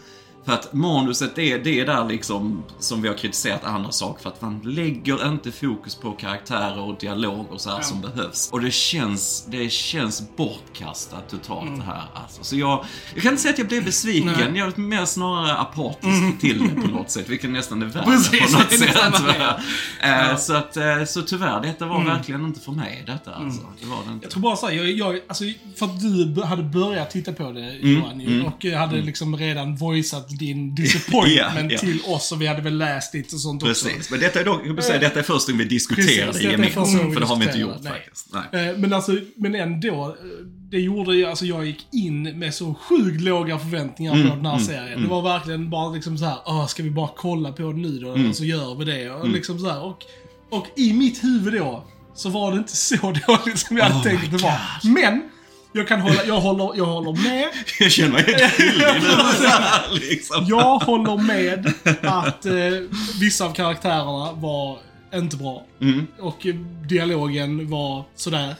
För 0.45 0.53
att 0.53 0.73
manuset, 0.73 1.37
det 1.37 1.53
är, 1.53 1.59
det 1.59 1.81
är 1.81 1.87
där 1.87 2.09
liksom 2.09 2.63
som 2.79 3.03
vi 3.03 3.09
har 3.09 3.15
kritiserat 3.15 3.65
andra 3.65 3.91
saker 3.91 4.23
för 4.23 4.29
att 4.29 4.41
man 4.43 4.61
lägger 4.65 5.29
inte 5.29 5.53
fokus 5.53 5.95
på 5.95 6.13
karaktärer 6.13 6.81
och 6.81 6.99
dialog 6.99 7.47
och 7.51 7.61
så 7.61 7.71
här 7.71 7.81
som 7.81 8.01
behövs. 8.01 8.51
Och 8.53 8.61
det 8.61 8.71
känns, 8.71 9.47
det 9.49 9.73
känns 9.73 10.37
bortkastat 10.37 11.29
totalt 11.29 11.77
det 11.77 11.83
här. 11.83 12.03
Alltså. 12.15 12.45
Så 12.45 12.57
jag, 12.57 12.85
jag 13.15 13.23
kan 13.23 13.31
inte 13.33 13.43
säga 13.43 13.53
att 13.53 13.59
jag 13.59 13.69
blev 13.69 13.85
besviken, 13.85 14.33
Nej. 14.39 14.59
jag 14.59 14.79
är 14.79 14.81
mer 14.81 15.05
snarare 15.05 15.55
apatisk 15.57 16.41
till 16.41 16.69
det 16.69 16.81
på 16.81 16.89
något 16.89 17.11
sätt, 17.11 17.29
vilket 17.29 17.51
nästan 17.51 17.83
är 17.83 17.87
värre 17.87 18.05
Precis, 18.05 18.53
på 18.53 18.59
något 18.59 18.73
sätt. 18.73 18.97
Eh, 20.03 20.37
Så, 20.37 20.55
att, 20.55 20.77
eh, 20.77 21.05
så 21.05 21.23
tyvärr, 21.23 21.61
detta 21.61 21.87
var 21.87 22.05
verkligen 22.05 22.45
inte 22.45 22.61
för 22.61 22.73
mig 22.73 23.03
detta 23.07 23.35
alltså. 23.35 23.63
Det 23.81 23.87
var 23.87 23.99
det 24.07 24.13
inte. 24.13 24.25
Jag 24.25 24.31
tror 24.31 24.43
bara 24.43 24.57
såhär, 24.57 24.75
jag, 24.75 24.91
jag, 24.91 25.21
alltså, 25.29 25.45
för 25.77 25.87
att 25.87 26.01
du 26.35 26.43
hade 26.43 26.63
börjat 26.63 27.11
titta 27.11 27.33
på 27.33 27.53
det 27.53 27.73
Johan 27.73 28.21
ju, 28.21 28.45
och 28.45 28.65
hade 28.65 28.97
liksom 28.97 29.37
redan 29.37 29.77
voicat 29.77 30.32
din 30.39 30.75
disappointment 30.75 31.57
Ja, 31.57 31.69
ja. 31.71 31.79
till 31.79 32.01
oss 32.07 32.33
och 32.33 32.43
vi 32.43 32.47
hade 32.47 32.63
väl 32.63 32.79
läst 32.79 33.15
lite 33.15 33.35
och 33.35 33.41
sånt 33.41 33.63
också. 33.63 33.87
Precis, 33.89 34.11
men 34.11 34.21
detta 34.21 34.41
är 34.41 34.45
dock, 34.45 34.61
jag 34.67 34.85
säga, 34.85 34.99
detta 35.01 35.19
är 35.19 35.23
första 35.23 35.53
gången 35.53 35.69
vi 35.69 35.75
diskuterar 35.75 36.27
Precis, 36.27 36.43
det 36.43 36.51
gemensamt. 36.51 37.15
För 37.15 37.21
det 37.21 37.27
har 37.27 37.37
vi 37.37 37.45
inte 37.45 37.59
gjort 37.59 37.77
nej. 37.83 37.93
faktiskt. 37.93 38.29
Nej. 38.53 38.69
Eh, 38.69 38.77
Men 38.79 38.93
alltså, 38.93 39.17
men 39.37 39.55
ändå. 39.55 40.05
eh, 40.09 40.15
Det 40.71 40.79
gjorde 40.81 41.15
ju, 41.17 41.25
alltså 41.27 41.45
jag 41.47 41.67
gick 41.67 41.87
in 41.93 42.23
med 42.39 42.55
så 42.55 42.75
sjukt 42.75 43.21
låga 43.21 43.59
förväntningar 43.59 44.15
Mm, 44.15 44.29
på 44.31 44.37
den 44.37 44.47
här 44.47 44.59
serien. 44.59 45.03
Det 45.03 45.09
var 45.09 45.23
verkligen 45.23 45.71
bara 45.71 45.93
liksom 45.95 46.19
så 46.19 46.25
här, 46.25 46.37
Åh, 46.47 46.67
ska 46.67 46.83
vi 46.83 46.91
bara 46.91 47.11
kolla 47.17 47.53
på 47.53 47.63
den 47.63 47.83
nu 47.83 47.99
då? 47.99 48.13
Mm. 48.15 48.31
Och 48.31 48.37
så 48.37 48.45
gör 48.45 48.75
vi 48.75 48.85
det. 48.85 49.11
Och 49.11 49.29
liksom 49.29 49.59
så 49.59 49.69
här, 49.71 49.83
och, 49.85 50.03
och 50.51 50.67
i 50.77 50.93
mitt 50.93 51.25
huvud 51.25 51.53
då, 51.55 51.85
så 52.15 52.29
var 52.29 52.53
det 52.53 52.59
inte 52.59 52.77
så 52.77 52.97
dåligt 53.27 53.59
som 53.59 53.77
jag 53.77 53.85
hade 53.85 53.97
Oh 53.97 54.03
tänkt 54.03 54.25
att 54.25 54.31
det 54.31 54.45
var. 54.45 54.59
Men, 54.85 55.23
jag 55.73 55.89
kan 55.89 56.01
hålla, 56.01 56.25
jag 56.27 56.41
håller, 56.41 56.73
jag 56.79 56.85
håller 56.87 57.13
med. 57.13 57.49
Jag 57.79 57.93
känner 57.93 58.13
mig 58.13 58.23
helt 58.23 58.53
skyldig 58.53 58.87
nu. 59.93 59.99
liksom. 59.99 60.45
Jag 60.49 60.79
håller 60.79 61.17
med 61.17 61.73
att 62.03 62.47
eh, 62.47 62.53
vissa 63.21 63.45
av 63.45 63.53
karaktärerna 63.55 64.33
var 64.33 64.79
inte 65.21 65.37
bra. 65.37 65.67
Mm. 65.81 66.07
Och 66.21 66.47
eh, 66.47 66.55
dialogen 66.89 67.71
var 67.71 68.05
sådär. 68.15 68.55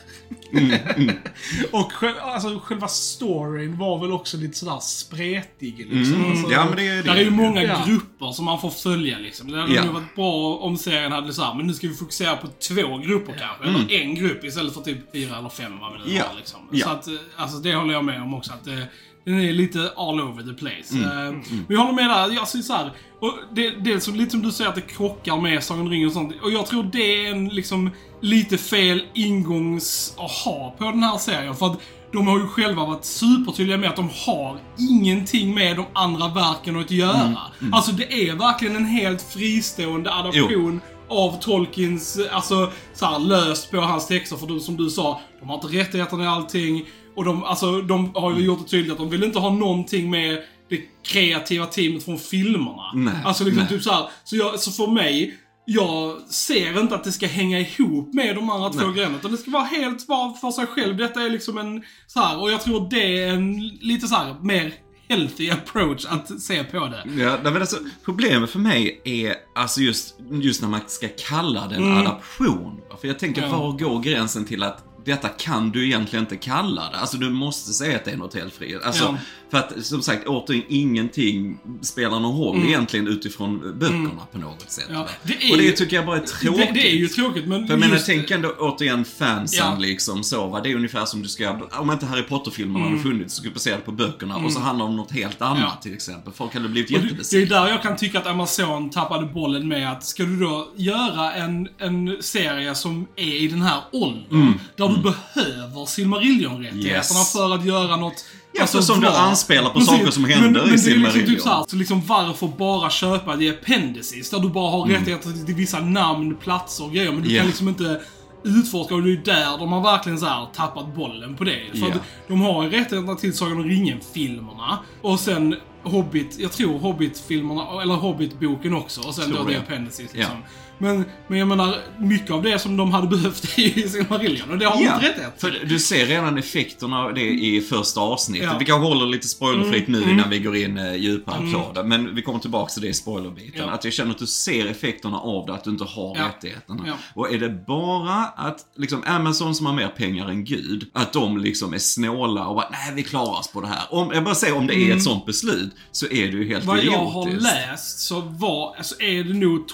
Mm, 0.53 0.71
och 1.71 1.91
själv, 1.91 2.15
alltså, 2.21 2.59
själva 2.59 2.87
storyn 2.87 3.77
var 3.77 3.99
väl 3.99 4.11
också 4.11 4.37
lite 4.37 4.57
sådär 4.57 4.79
spretig. 4.79 5.77
Liksom. 5.91 6.15
Mm. 6.15 6.31
Alltså, 6.31 6.51
Ja, 6.51 6.65
men 6.65 6.75
det 6.77 6.87
är 6.87 6.95
det. 6.95 7.01
Där 7.01 7.15
är 7.15 7.23
ju 7.23 7.29
många 7.29 7.63
Ja. 7.63 7.83
grupper 7.87 8.31
som 8.31 8.45
man 8.45 8.61
får 8.61 8.69
följa 8.69 9.17
liksom. 9.19 9.51
Det 9.51 9.61
hade 9.61 9.73
Ja. 9.73 9.83
nog 9.85 9.93
varit 9.93 10.15
bra 10.15 10.57
om 10.57 10.77
serien 10.77 11.11
hade 11.11 11.33
så 11.33 11.43
här, 11.43 11.53
men 11.53 11.67
nu 11.67 11.73
ska 11.73 11.87
vi 11.87 11.93
fokusera 11.93 12.35
på 12.37 12.47
två 12.47 12.97
grupper 12.97 13.35
kanske. 13.39 13.63
Eller 13.67 14.01
en 14.01 14.15
grupp 14.15 14.43
istället 14.43 14.73
för 14.73 14.81
typ 14.81 15.11
fyra 15.13 15.37
eller 15.37 15.49
fem 15.49 15.79
vad 15.79 15.91
vi 15.93 15.97
nu 15.97 16.03
Mm. 16.03 16.15
Ja. 16.17 16.23
har 16.29 16.35
liksom. 16.35 16.59
Ja. 16.71 16.85
Så 16.85 16.91
att, 16.91 17.07
eh, 17.07 17.13
alltså 17.35 17.57
det 17.57 17.75
håller 17.75 17.93
jag 17.93 18.05
med 18.05 18.21
om 18.21 18.33
också. 18.33 18.53
Att 18.53 18.65
det, 18.65 18.87
den 19.25 19.39
är 19.39 19.53
lite 19.53 19.91
all 19.97 20.21
over 20.21 20.43
the 20.43 20.53
place. 20.53 20.93
Mm. 20.95 21.27
Eh, 21.27 21.33
Men 21.49 21.65
jag 21.69 21.79
håller 21.79 21.93
med 21.93 22.09
där. 22.09 22.35
Jag 22.35 22.47
säger 22.47 22.63
så 22.63 22.73
här, 22.73 22.91
och 23.19 23.33
det, 23.55 23.69
det 23.69 23.91
är 23.93 23.99
som, 23.99 24.15
lite 24.15 24.31
som 24.31 24.41
du 24.41 24.51
säger 24.51 24.69
att 24.69 24.75
det 24.75 24.81
krockar 24.81 25.37
med 25.37 25.63
Sagan 25.63 25.81
om 25.81 25.89
ringen 25.89 26.07
och 26.07 26.13
sånt. 26.13 26.33
Och 26.43 26.51
jag 26.51 26.65
tror 26.65 26.83
det 26.83 27.25
är 27.25 27.31
en 27.31 27.49
liksom 27.49 27.89
lite 28.21 28.57
fel 28.57 29.03
ingångs 29.13 30.13
att 30.17 30.31
ha 30.31 30.75
på 30.77 30.83
den 30.83 31.03
här 31.03 31.17
serien. 31.17 31.55
För 31.55 31.65
att 31.65 31.79
de 32.13 32.27
har 32.27 32.39
ju 32.39 32.47
själva 32.47 32.85
varit 32.85 33.05
supertydliga 33.05 33.77
med 33.77 33.89
att 33.89 33.95
de 33.95 34.09
har 34.25 34.57
ingenting 34.91 35.53
med 35.55 35.75
de 35.75 35.85
andra 35.93 36.27
verken 36.27 36.79
att 36.79 36.91
göra. 36.91 37.37
Mm, 37.61 37.73
Alltså 37.73 37.91
det 37.91 38.13
är 38.29 38.35
verkligen 38.35 38.75
en 38.75 38.85
helt 38.85 39.21
fristående 39.21 40.13
adaption 40.13 40.81
av 41.09 41.39
Tolkiens, 41.39 42.19
alltså 42.31 42.71
så 42.93 43.05
här, 43.05 43.19
löst 43.19 43.71
på 43.71 43.77
hans 43.77 44.07
texter. 44.07 44.35
För 44.37 44.47
du, 44.47 44.59
som 44.59 44.77
du 44.77 44.89
sa, 44.89 45.21
de 45.39 45.49
har 45.49 45.55
inte 45.55 45.67
rättigheterna 45.67 46.23
i 46.23 46.27
allting. 46.27 46.85
Och 47.15 47.25
de, 47.25 47.43
alltså, 47.43 47.81
de 47.81 48.11
har 48.15 48.33
ju 48.39 48.45
gjort 48.45 48.59
det 48.63 48.69
tydligt 48.69 48.91
att 48.91 48.97
de 48.97 49.09
vill 49.09 49.23
inte 49.23 49.39
ha 49.39 49.49
någonting 49.53 50.09
med 50.09 50.43
det 50.69 50.81
kreativa 51.07 51.65
teamet 51.65 52.03
från 52.05 52.17
filmerna. 52.19 52.91
Nej, 52.93 53.13
alltså 53.25 53.43
liksom 53.43 53.59
nej. 53.59 53.69
typ 53.69 53.83
så 53.83 53.91
här, 53.91 54.09
så, 54.23 54.35
jag, 54.35 54.59
så 54.59 54.71
för 54.71 54.87
mig, 54.91 55.37
jag 55.65 56.17
ser 56.29 56.79
inte 56.79 56.95
att 56.95 57.03
det 57.03 57.11
ska 57.11 57.27
hänga 57.27 57.59
ihop 57.59 58.13
med 58.13 58.35
de 58.35 58.49
andra 58.49 58.69
två 58.69 58.91
grejerna. 58.91 59.15
Utan 59.15 59.31
det 59.31 59.37
ska 59.37 59.51
vara 59.51 59.63
helt 59.63 60.07
var 60.07 60.33
för 60.33 60.51
sig 60.51 60.65
själv. 60.65 60.97
Detta 60.97 61.21
är 61.21 61.29
liksom 61.29 61.57
en, 61.57 61.83
så 62.07 62.19
här, 62.19 62.41
och 62.41 62.51
jag 62.51 62.61
tror 62.61 62.87
det 62.89 63.23
är 63.23 63.27
en 63.33 63.67
lite 63.67 64.07
så 64.07 64.15
här 64.15 64.35
mer 64.41 64.73
healthy 65.09 65.49
approach 65.49 66.05
att 66.05 66.41
se 66.41 66.63
på 66.63 66.79
det. 66.79 67.03
Ja, 67.23 67.37
men 67.43 67.57
alltså, 67.57 67.77
problemet 68.05 68.49
för 68.49 68.59
mig 68.59 69.01
är 69.03 69.35
alltså 69.55 69.81
just, 69.81 70.15
just 70.31 70.61
när 70.61 70.69
man 70.69 70.79
ska 70.87 71.07
kalla 71.29 71.67
det 71.67 71.75
en 71.75 71.83
Mm. 71.83 71.97
adaption. 71.97 72.81
För 73.01 73.07
jag 73.07 73.19
tänker, 73.19 73.41
Ja. 73.41 73.49
var 73.57 73.71
går 73.71 73.99
gränsen 73.99 74.45
till 74.45 74.63
att 74.63 74.83
detta 75.05 75.29
kan 75.29 75.71
du 75.71 75.85
egentligen 75.85 76.25
inte 76.25 76.37
kalla 76.37 76.89
det. 76.89 76.97
Alltså 76.97 77.17
du 77.17 77.29
måste 77.29 77.73
säga 77.73 77.95
att 77.95 78.05
det 78.05 78.11
är 78.11 78.17
något 78.17 78.33
helt 78.35 78.53
fritt. 78.53 78.83
Alltså, 78.83 79.03
Ja. 79.03 79.17
För 79.53 79.59
att 79.59 79.85
som 79.85 80.01
sagt, 80.01 80.27
återigen, 80.27 80.63
ingenting 80.69 81.57
spelar 81.81 82.19
någon 82.19 82.41
roll 82.41 82.65
egentligen 82.67 83.07
utifrån 83.07 83.79
böckerna 83.79 84.21
på 84.31 84.37
något 84.37 84.71
sätt. 84.71 84.89
Mm. 84.89 85.01
Ja, 85.01 85.07
det 85.23 85.33
är 85.47 85.51
Och 85.51 85.57
det 85.57 85.71
tycker 85.71 85.95
jag 85.95 86.05
bara 86.05 86.17
är 86.17 86.21
tråkigt. 86.21 86.67
Det, 86.67 86.73
det 86.73 86.91
är 86.91 86.95
ju 86.95 87.07
tråkigt 87.07 87.47
men 87.47 87.67
För 87.67 87.73
jag 87.73 87.79
menar, 87.79 87.97
tänk 88.05 88.31
ändå 88.31 88.49
återigen 88.59 89.05
fansen 89.05 89.59
Ja. 89.71 89.77
liksom 89.79 90.23
så 90.23 90.47
va. 90.47 90.61
Det 90.61 90.71
är 90.71 90.75
ungefär 90.75 91.05
som 91.05 91.21
du 91.21 91.27
ska, 91.29 91.59
om 91.71 91.91
inte 91.91 92.05
Harry 92.05 92.23
Potter-filmerna 92.23 92.85
Mm. 92.85 92.91
hade 92.97 93.09
funnits, 93.09 93.33
så 93.35 93.39
skulle 93.39 93.53
basera 93.53 93.77
på 93.77 93.91
böckerna 93.91 94.35
och 94.37 94.51
så 94.51 94.59
handlar 94.59 94.85
det 94.85 94.89
om 94.89 94.97
något 94.97 95.11
helt 95.11 95.41
annat 95.41 95.59
Ja. 95.61 95.79
till 95.81 95.93
exempel. 95.93 96.33
Folk 96.33 96.53
hade 96.53 96.69
blivit 96.69 96.89
Och 96.91 96.93
det, 96.93 96.99
är 96.99 97.03
jättebesvikna. 97.03 97.59
där 97.61 97.67
jag 97.69 97.81
kan 97.81 97.95
tycka 97.97 98.19
att 98.19 98.27
Amazon 98.27 98.89
tappade 98.89 99.25
bollen 99.25 99.67
med 99.67 99.91
att 99.91 100.03
ska 100.05 100.23
du 100.23 100.39
då 100.39 100.67
göra 100.75 101.33
en, 101.33 101.67
en 101.77 102.17
serie 102.19 102.75
som 102.75 103.07
är 103.15 103.35
i 103.35 103.47
den 103.47 103.61
här 103.61 103.81
åldern, 103.91 104.53
där 104.77 104.87
du 104.89 104.95
behöver 105.01 105.85
Silmarillion-rättigheterna 105.85 106.71
Mm. 106.71 106.85
Yes. 106.97 107.33
för 107.33 107.55
att 107.55 107.65
göra 107.65 107.95
något 107.95 108.25
Ja, 108.55 108.63
eftersom 108.63 108.95
du 108.99 109.01
bra. 109.07 109.15
anspelar 109.15 109.69
på 109.69 109.73
Precis. 109.79 109.89
saker 109.89 110.11
som 110.11 110.25
händer 110.25 110.49
men, 110.49 110.49
i 110.49 110.53
men 110.53 110.63
det 110.63 110.69
är 110.69 110.71
liksom 110.71 110.91
Silmarillion. 110.91 111.27
typ 111.27 111.41
så, 111.41 111.49
här, 111.49 111.65
så 111.67 111.75
liksom 111.75 112.01
varför 112.07 112.47
bara 112.47 112.89
köpa 112.89 113.35
det 113.35 113.49
appendices, 113.49 114.29
där 114.29 114.39
du 114.39 114.49
bara 114.49 114.71
har 114.71 114.85
Mm. 114.85 114.97
rättigheter 114.99 115.45
till, 115.45 115.55
vissa 115.55 115.79
namn, 115.79 116.35
platser 116.35 116.83
och 116.83 116.93
grejer, 116.93 117.11
men 117.11 117.21
du 117.23 117.31
Ja. 117.33 117.39
kan 117.39 117.47
liksom 117.47 117.67
inte 117.69 118.01
utforska 118.45 118.95
och 118.95 119.03
det 119.03 119.11
är 119.11 119.15
där 119.25 119.57
de 119.57 119.71
har 119.71 119.81
verkligen 119.81 120.19
så 120.19 120.25
här 120.25 120.47
tappat 120.55 120.95
bollen 120.95 121.35
på 121.35 121.43
det. 121.43 121.59
För 121.79 121.87
att 121.87 122.01
de 122.27 122.41
har 122.41 122.63
ju 122.63 122.69
rättigheterna 122.69 123.15
till 123.15 123.37
Sagan 123.37 123.57
om 123.57 123.63
ringen-filmerna. 123.63 124.79
Och 125.01 125.19
sen 125.19 125.55
Hobbit, 125.83 126.35
jag 126.39 126.51
tror 126.51 126.79
Hobbit-filmerna, 126.79 127.81
eller 127.81 127.93
Hobbit-boken 127.93 128.73
också. 128.73 129.01
Och 129.01 129.15
sen 129.15 129.25
Tror 129.31 129.37
då 129.37 129.43
det. 129.43 129.57
Appendices 129.57 130.13
liksom. 130.13 130.35
Ja. 130.41 130.47
Men, 130.83 131.05
men 131.27 131.39
jag 131.39 131.47
menar, 131.47 131.75
mycket 131.97 132.31
av 132.31 132.41
det 132.43 132.59
som 132.59 132.77
de 132.77 132.91
hade 132.91 133.07
behövt 133.07 133.57
är 133.57 133.61
ju 133.61 133.83
i 133.83 133.89
Silmarillion 133.89 134.51
och 134.51 134.57
det 134.57 134.65
har 134.65 134.77
de 134.77 134.83
Ja, 134.83 134.95
inte 134.95 135.13
till. 135.13 135.23
för 135.37 135.65
du 135.65 135.79
ser 135.79 136.05
redan 136.05 136.37
effekterna 136.37 136.99
av 137.03 137.13
det 137.13 137.21
i 137.29 137.61
första 137.61 138.01
avsnittet. 138.01 138.43
Ja. 138.43 138.49
Mm, 138.49 138.59
Vi 138.59 138.65
kanske 138.65 138.87
håller 138.87 139.05
lite 139.05 139.27
spoilerfritt 139.27 139.87
nu 139.87 140.01
innan 140.11 140.29
vi 140.29 140.39
går 140.39 140.55
in 140.55 140.77
eh, 140.77 140.95
djupare 140.95 141.51
på 141.53 141.71
det. 141.73 141.83
Men 141.83 142.15
vi 142.15 142.21
kommer 142.21 142.39
tillbaka 142.39 142.69
till 142.73 142.81
det 142.81 142.87
i 142.87 142.93
spoilerbiten. 142.93 143.61
Ja. 143.67 143.71
Att 143.71 143.83
jag 143.83 143.93
känner 143.93 144.11
att 144.11 144.17
du 144.17 144.27
ser 144.27 144.65
effekterna 144.67 145.19
av 145.19 145.45
det, 145.45 145.53
att 145.53 145.63
du 145.63 145.69
inte 145.69 145.83
har 145.83 146.17
Ja. 146.17 146.25
rättigheterna. 146.25 146.83
Ja. 146.87 146.93
Och 147.13 147.33
är 147.33 147.37
det 147.39 147.49
bara 147.49 148.13
att 148.25 148.57
liksom 148.77 149.03
Amazon 149.05 149.55
som 149.55 149.65
har 149.65 149.73
mer 149.73 149.87
pengar 149.87 150.29
än 150.29 150.45
Gud, 150.45 150.89
att 150.93 151.13
de 151.13 151.37
liksom 151.37 151.73
är 151.73 151.77
snåla 151.79 152.47
och 152.47 152.55
bara 152.55 152.69
nej 152.71 152.93
vi 152.95 153.03
klarar 153.03 153.39
oss 153.39 153.51
på 153.51 153.61
det 153.61 153.67
här. 153.67 153.81
Om, 153.89 154.11
jag 154.13 154.23
bara 154.23 154.35
säger 154.35 154.57
om 154.57 154.67
det 154.67 154.75
är 154.75 154.95
ett 154.95 155.03
sånt 155.03 155.25
beslut, 155.25 155.73
så 155.91 156.05
är 156.05 156.09
det 156.31 156.37
ju 156.37 156.47
helt 156.47 156.63
Mm. 156.63 156.75
Vad 156.75 156.79
idiotiskt. 156.79 157.03
jag 157.05 157.11
har 157.21 157.29
läst 157.71 157.99
så 157.99 158.21
var, 158.21 158.75
alltså 158.77 159.01
är 159.01 159.23
det 159.23 159.33
nog 159.33 159.67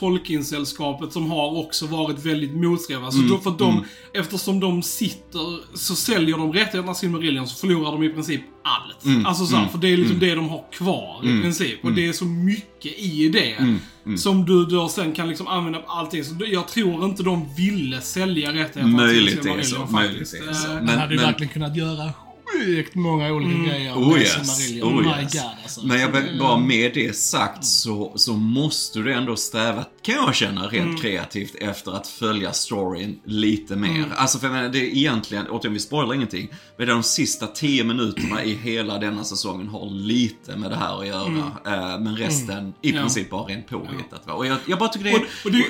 Tolkien-sällskapet 1.00 1.13
som 1.13 1.32
har 1.32 1.58
också 1.58 1.86
varit 1.88 2.25
väldigt 2.25 2.53
motsträviga. 2.56 3.06
Alltså 3.06 3.20
Mm, 3.20 3.32
då, 3.32 3.38
för 3.38 3.50
att 3.50 3.58
de, 3.60 3.84
eftersom 4.13 4.60
de 4.60 4.82
sitter, 4.84 5.77
så 5.77 5.96
säljer 5.96 6.38
de 6.38 6.53
rättigheterna 6.53 6.94
till 6.94 7.00
Silmarillion 7.00 7.48
så 7.48 7.56
förlorar 7.68 7.91
de 7.91 8.03
i 8.03 8.10
princip 8.10 8.41
allt. 8.63 9.06
Mm, 9.06 9.25
alltså 9.25 9.46
så 9.46 9.56
här, 9.56 9.68
för 9.68 9.77
det 9.77 9.88
är 9.88 9.98
liksom 9.98 10.20
det 10.20 10.36
de 10.36 10.50
har 10.50 10.63
kvar 10.72 11.20
i 11.24 11.41
princip. 11.41 11.86
Och 11.86 11.91
det 11.94 12.08
är 12.08 12.13
så 12.13 12.25
mycket 12.25 13.00
i 13.00 13.29
det. 13.29 13.53
Mm, 13.53 14.18
Som 14.18 14.46
du 14.46 14.65
då 14.65 14.89
sen 14.89 15.12
kan 15.13 15.27
liksom 15.29 15.48
använda 15.48 15.79
på 15.79 15.91
allting. 15.91 16.24
Så 16.24 16.36
jag 16.48 16.68
tror 16.68 17.06
inte 17.06 17.24
de 17.24 17.46
ville 17.58 18.01
sälja 18.01 18.50
rättigheterna 18.50 18.88
Möjligt 18.98 19.41
till 19.41 19.51
är 19.51 19.62
så, 19.62 19.70
Silmarillion 19.70 19.91
möjligt 19.91 20.18
faktiskt. 20.29 20.34
är 20.50 20.53
så. 20.53 20.68
Eh, 20.68 20.75
Men- 20.75 20.86
Man 20.86 20.98
hade 20.98 21.13
ju 21.13 21.20
men- 21.20 21.25
verkligen 21.25 21.53
kunnat 21.53 21.75
göra 21.77 22.13
sjukt 22.53 22.96
många 22.96 23.34
olika 23.34 23.70
grejer 23.74 23.94
Oh 23.94 24.12
med 24.13 24.22
yes, 24.22 24.58
Silmarillion. 24.58 24.88
oh 24.88 25.15
My 25.15 25.22
yes. 25.24 25.34
god 25.34 25.41
alltså. 25.63 25.86
Men 25.86 26.00
jag 26.00 26.10
vill 26.12 26.39
bara 26.39 26.58
med 26.58 26.91
det 26.94 27.15
sagt 27.15 27.65
så, 27.65 28.13
så 28.15 28.34
måste 28.34 29.00
du 29.00 29.13
ändå 29.13 29.36
sträva, 29.36 29.86
kan 30.01 30.15
jag 30.15 30.36
känna, 30.36 30.62
rent 30.68 30.74
Mm. 30.86 30.98
kreativt 30.98 31.56
efter 31.56 31.91
att 31.91 32.08
följa 32.08 32.53
storyn 32.53 33.20
lite 33.25 33.75
mer. 33.75 34.06
Alltså 34.18 34.39
för 34.39 34.48
jag 34.48 34.53
menar, 34.53 34.70
det 34.70 34.79
är 34.79 34.98
egentligen, 34.98 35.48
återigen 35.50 35.74
vi 35.74 35.79
spoilar 35.79 36.13
ingenting, 36.13 36.48
men 36.77 36.88
det 36.88 36.91
är 36.91 36.96
de 36.96 37.03
sista 37.03 37.48
tio 37.48 37.84
minuterna 37.84 38.44
i 38.44 38.53
hela 38.53 38.98
denna 38.98 39.24
säsongen 39.24 39.68
har 39.68 39.89
lite 39.89 40.56
med 40.58 40.72
det 40.72 40.75
här 40.77 41.00
att 41.01 41.08
göra. 41.08 41.51
Eh, 41.65 42.00
men 42.00 42.15
resten 42.18 42.74
i 42.82 42.89
Mm. 42.89 42.96
Ja. 42.96 43.01
princip 43.01 43.29
bara 43.29 43.44
rent 43.44 43.68
påhittat. 43.68 44.27
va. 44.27 44.34
Och 44.34 44.46
jag, 44.46 44.58
jag 44.65 44.79
bara 44.79 44.89
tycker 44.89 45.03
det 45.06 45.12
är, 45.12 45.15
Och- 45.15 45.46
och 45.46 45.51
det- 45.51 45.65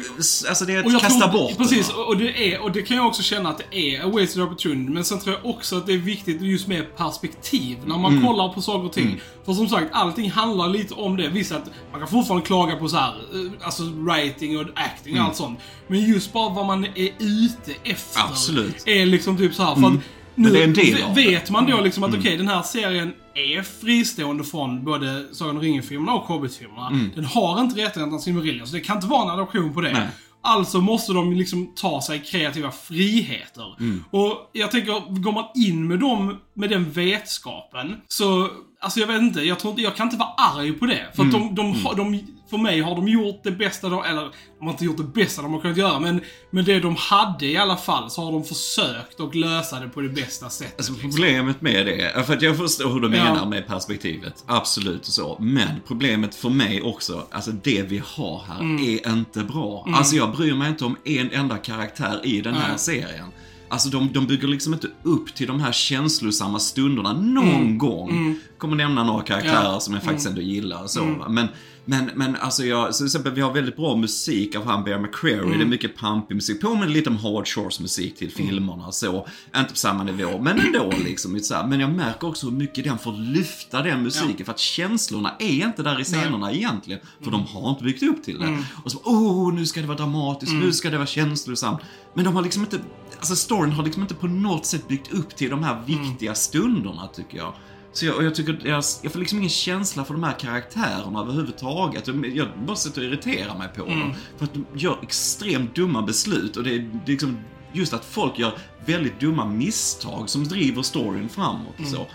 alltså 0.50 0.66
det 0.66 0.74
är 0.74 0.84
att 0.96 1.02
kasta 1.02 1.30
tror, 1.30 1.40
bort 1.40 1.58
Precis, 1.58 1.90
och 1.90 2.18
det, 2.18 2.54
är, 2.54 2.60
och 2.62 2.72
det 2.72 2.82
kan 2.82 2.98
jag 2.98 3.08
också 3.08 3.24
känna 3.24 3.50
att 3.50 3.58
det 3.72 3.78
är 3.96 4.04
a 4.06 4.10
wasted 4.10 4.44
opportunity. 4.44 4.92
Men 4.92 5.06
sen 5.06 5.20
tror 5.20 5.36
jag 5.36 5.56
också 5.56 5.78
att 5.78 5.86
det 5.88 5.94
är 5.94 5.98
viktigt 5.98 6.42
just 6.42 6.68
med 6.70 6.98
perspektiv 6.98 7.78
när 7.86 7.98
man 7.98 8.12
Mm. 8.12 8.26
kollar 8.28 8.50
på 8.54 8.62
saker 8.62 8.86
och 8.86 8.94
ting. 8.94 9.22
För 9.46 9.54
som 9.54 9.68
sagt, 9.70 9.86
allting 9.92 10.32
handlar 10.32 10.68
lite 10.70 10.94
om 10.94 11.18
det. 11.18 11.28
Visst 11.30 11.52
att 11.52 11.70
man 11.92 12.00
kan 12.00 12.10
fortfarande 12.10 12.46
klaga 12.46 12.76
på 12.76 12.88
så 12.90 12.98
här, 12.98 13.10
eh, 13.10 13.66
alltså 13.66 13.84
writing 13.84 14.58
och 14.60 14.66
acting 14.76 15.14
Mm. 15.14 15.24
och 15.24 15.30
allt 15.30 15.38
sånt. 15.38 15.60
Men 15.88 16.00
just 16.06 16.34
bara 16.34 16.50
vad 16.50 16.66
man 16.66 16.86
är 16.86 17.10
ute 17.20 17.72
efter. 17.84 18.22
Absolut. 18.30 18.84
Är 18.88 19.06
liksom 19.06 19.38
typ 19.38 19.54
så 19.54 19.64
här, 19.64 19.76
för 19.76 19.88
att 19.88 19.94
nu 20.36 20.64
av 20.64 20.74
det. 20.74 21.14
vet 21.16 21.50
man 21.50 21.66
då 21.72 21.82
liksom 21.82 22.04
att 22.04 22.16
okej, 22.16 22.38
den 22.38 22.48
här 22.48 22.62
serien 22.62 23.14
är 23.34 23.62
fristående 23.62 24.44
från 24.44 24.84
både 24.86 25.26
Sagan 25.32 25.56
om 25.58 25.62
ringen-filmerna 25.62 26.14
och 26.14 26.22
Hobbit-filmerna. 26.24 26.90
Den 27.16 27.26
har 27.26 27.62
inte 27.62 27.76
rättigheterna 27.82 28.18
till 28.18 28.24
Silmarillion, 28.24 28.68
så 28.68 28.74
det 28.76 28.82
kan 28.82 28.96
inte 28.96 29.08
vara 29.08 29.24
en 29.24 29.30
adoption 29.40 29.74
på 29.74 29.82
det. 29.82 29.92
Nej. 29.94 30.08
Alltså 30.42 30.82
måste 30.82 31.14
de 31.14 31.34
liksom 31.34 31.74
ta 31.76 32.02
sig 32.02 32.20
kreativa 32.20 32.72
friheter. 32.72 33.76
Mm. 33.80 34.04
Och 34.12 34.50
jag 34.54 34.72
tänker, 34.72 35.22
går 35.22 35.32
man 35.32 35.46
in 35.56 35.88
med 35.88 36.00
dem, 36.00 36.40
med 36.54 36.70
den 36.70 36.92
vetskapen, 36.92 38.02
så, 38.08 38.50
alltså 38.80 39.00
jag 39.00 39.08
vet 39.08 39.22
inte, 39.22 39.42
jag 39.42 39.60
tror 39.60 39.80
jag 39.80 39.96
kan 39.96 40.08
inte 40.08 40.18
vara 40.18 40.30
arg 40.38 40.72
på 40.74 40.86
det. 40.86 41.08
För 41.16 41.24
Mm. 41.24 41.34
de, 41.34 41.56
de, 41.56 41.86
har- 41.86 41.96
de, 41.96 42.20
för 42.50 42.58
mig 42.58 42.82
har 42.82 42.96
de 42.96 43.08
gjort 43.08 43.44
det 43.44 43.52
bästa 43.52 43.90
de, 43.90 44.04
eller 44.04 44.22
de 44.60 44.66
har 44.66 44.72
inte 44.72 44.86
gjort 44.86 44.98
det 44.98 45.04
bästa 45.04 45.42
de 45.42 45.54
har 45.54 45.62
kunnat 45.62 45.78
göra, 45.78 46.00
men 46.00 46.22
med 46.52 46.66
det 46.66 46.80
de 46.80 46.96
hade 46.96 47.46
i 47.46 47.58
alla 47.58 47.78
fall 47.78 48.10
så 48.12 48.24
har 48.26 48.32
de 48.32 48.44
försökt 48.44 49.20
att 49.20 49.36
lösa 49.36 49.80
det 49.80 49.88
på 49.90 50.02
det 50.02 50.10
bästa 50.10 50.50
sättet. 50.50 50.74
Alltså 50.78 50.92
liksom. 50.94 51.10
problemet 51.12 51.62
med 51.62 51.86
det, 51.86 52.24
för 52.26 52.34
att 52.34 52.42
jag 52.42 52.58
förstår 52.58 52.90
hur 52.94 53.00
du 53.00 53.18
Ja. 53.18 53.24
menar 53.24 53.46
med 53.46 53.68
perspektivet. 53.68 54.44
Absolut 54.48 55.00
och 55.02 55.06
så. 55.14 55.38
Men 55.40 55.70
problemet 55.88 56.36
för 56.36 56.50
mig 56.50 56.82
också, 56.82 57.28
alltså 57.32 57.52
det 57.52 57.82
vi 57.82 58.02
har 58.16 58.44
här 58.48 58.60
Mm. 58.60 58.84
är 58.84 59.12
inte 59.14 59.40
bra. 59.44 59.88
Alltså 59.94 60.16
jag 60.16 60.32
bryr 60.36 60.54
mig 60.54 60.70
inte 60.70 60.86
om 60.86 60.96
en 61.06 61.32
enda 61.32 61.58
karaktär 61.58 62.22
i 62.24 62.42
den 62.42 62.54
här 62.54 62.78
serien. 62.78 63.26
Alltså 63.70 63.90
de, 63.90 64.14
de 64.14 64.28
bygger 64.28 64.48
liksom 64.48 64.74
inte 64.74 64.88
upp 65.04 65.36
till 65.36 65.48
de 65.48 65.60
här 65.62 65.72
känslosamma 65.72 66.60
stunderna 66.60 67.14
någon 67.14 67.78
gång. 67.78 68.36
Kommer 68.58 68.76
nämna 68.76 69.04
några 69.04 69.24
karaktärer 69.24 69.60
Mm. 69.60 69.72
Ja. 69.72 69.80
som 69.80 69.94
jag 69.94 70.04
faktiskt 70.04 70.28
ändå 70.28 70.42
gillar 70.42 70.84
och 70.84 70.90
så. 70.90 71.04
Men, 71.30 71.48
men, 71.86 72.10
men 72.16 72.36
alltså 72.36 72.64
jag, 72.64 72.96
så 72.96 72.98
till 72.98 73.06
exempel 73.06 73.34
vi 73.34 73.42
har 73.42 73.54
väldigt 73.54 73.76
bra 73.76 73.96
musik 73.96 74.56
av 74.56 74.66
han 74.66 74.84
Bear 74.84 75.00
McCreary. 75.00 75.46
Mm. 75.46 75.58
Det 75.58 75.64
är 75.64 75.68
mycket 75.68 75.98
pampig 75.98 76.36
musik. 76.36 76.62
Påminner 76.62 76.88
lite 76.88 77.10
om 77.10 77.18
Howard 77.18 77.48
Shores 77.48 77.80
musik 77.80 78.18
till 78.18 78.32
filmerna 78.32 78.88
och 78.88 78.94
så. 78.94 79.28
Inte 79.58 79.70
på 79.72 79.78
samma 79.78 80.04
nivå, 80.04 80.40
men 80.42 80.60
ändå 80.60 80.94
liksom. 81.06 81.40
så 81.40 81.54
här. 81.56 81.68
Men 81.68 81.80
jag 81.80 81.92
märker 81.92 82.28
också 82.28 82.50
hur 82.50 82.58
mycket 82.58 82.84
den 82.84 82.98
får 82.98 83.14
lyfta 83.14 83.82
den 83.82 84.04
musiken. 84.04 84.46
För 84.46 84.54
att 84.54 84.60
känslorna 84.60 85.36
är 85.40 85.66
inte 85.66 85.84
där 85.84 86.02
i 86.02 86.04
scenerna 86.04 86.52
egentligen. 86.52 87.00
För 87.24 87.32
de 87.32 87.44
har 87.46 87.70
inte 87.70 87.84
byggt 87.84 88.04
upp 88.04 88.24
till 88.24 88.40
det. 88.40 88.46
Mm. 88.46 88.64
Och 88.84 88.92
så 88.92 88.98
oh, 88.98 89.54
nu 89.54 89.66
ska 89.66 89.82
det 89.82 89.88
vara 89.88 89.98
dramatiskt, 89.98 90.54
nu 90.54 90.72
ska 90.74 90.90
det 90.90 90.98
vara 90.98 91.08
känslosamt. 91.08 91.80
Men 92.14 92.26
de 92.26 92.36
har 92.36 92.42
liksom 92.42 92.62
inte, 92.64 92.80
alltså 93.20 93.36
storyn 93.36 93.72
har 93.72 93.84
liksom 93.84 94.02
inte 94.02 94.16
på 94.16 94.28
något 94.28 94.66
sätt 94.66 94.88
byggt 94.88 95.14
upp 95.14 95.36
till 95.36 95.50
de 95.50 95.64
här 95.64 95.82
viktiga 95.86 96.36
stunderna 96.36 97.08
tycker 97.08 97.38
jag. 97.38 97.54
Så 97.94 98.06
jag, 98.06 98.16
och 98.16 98.24
jag 98.24 98.36
tycker, 98.36 98.60
jag, 98.64 98.84
jag 99.02 99.12
får 99.12 99.20
liksom 99.20 99.38
ingen 99.38 99.50
känsla 99.50 100.06
för 100.06 100.14
de 100.14 100.24
här 100.24 100.40
karaktärerna 100.40 101.20
överhuvudtaget. 101.20 102.08
Jag, 102.08 102.28
jag 102.36 102.48
bara 102.66 102.76
sitter 102.76 103.02
och 103.02 103.08
irriterar 103.08 103.58
mig 103.58 103.68
på 103.76 103.86
dem. 103.86 104.14
För 104.38 104.46
att 104.46 104.54
de 104.54 104.66
gör 104.74 105.00
extremt 105.02 105.76
dumma 105.76 106.02
beslut 106.02 106.58
och 106.58 106.64
det 106.64 106.76
är, 106.76 106.80
det 106.80 107.12
är 107.12 107.12
liksom 107.12 107.38
just 107.74 107.94
att 107.94 108.06
folk 108.06 108.40
gör 108.40 108.58
väldigt 108.86 109.20
dumma 109.20 109.46
misstag 109.46 110.30
som 110.30 110.44
driver 110.44 110.82
storyn 110.82 111.30
framåt 111.30 111.80
och 111.80 111.88
så. 111.88 112.08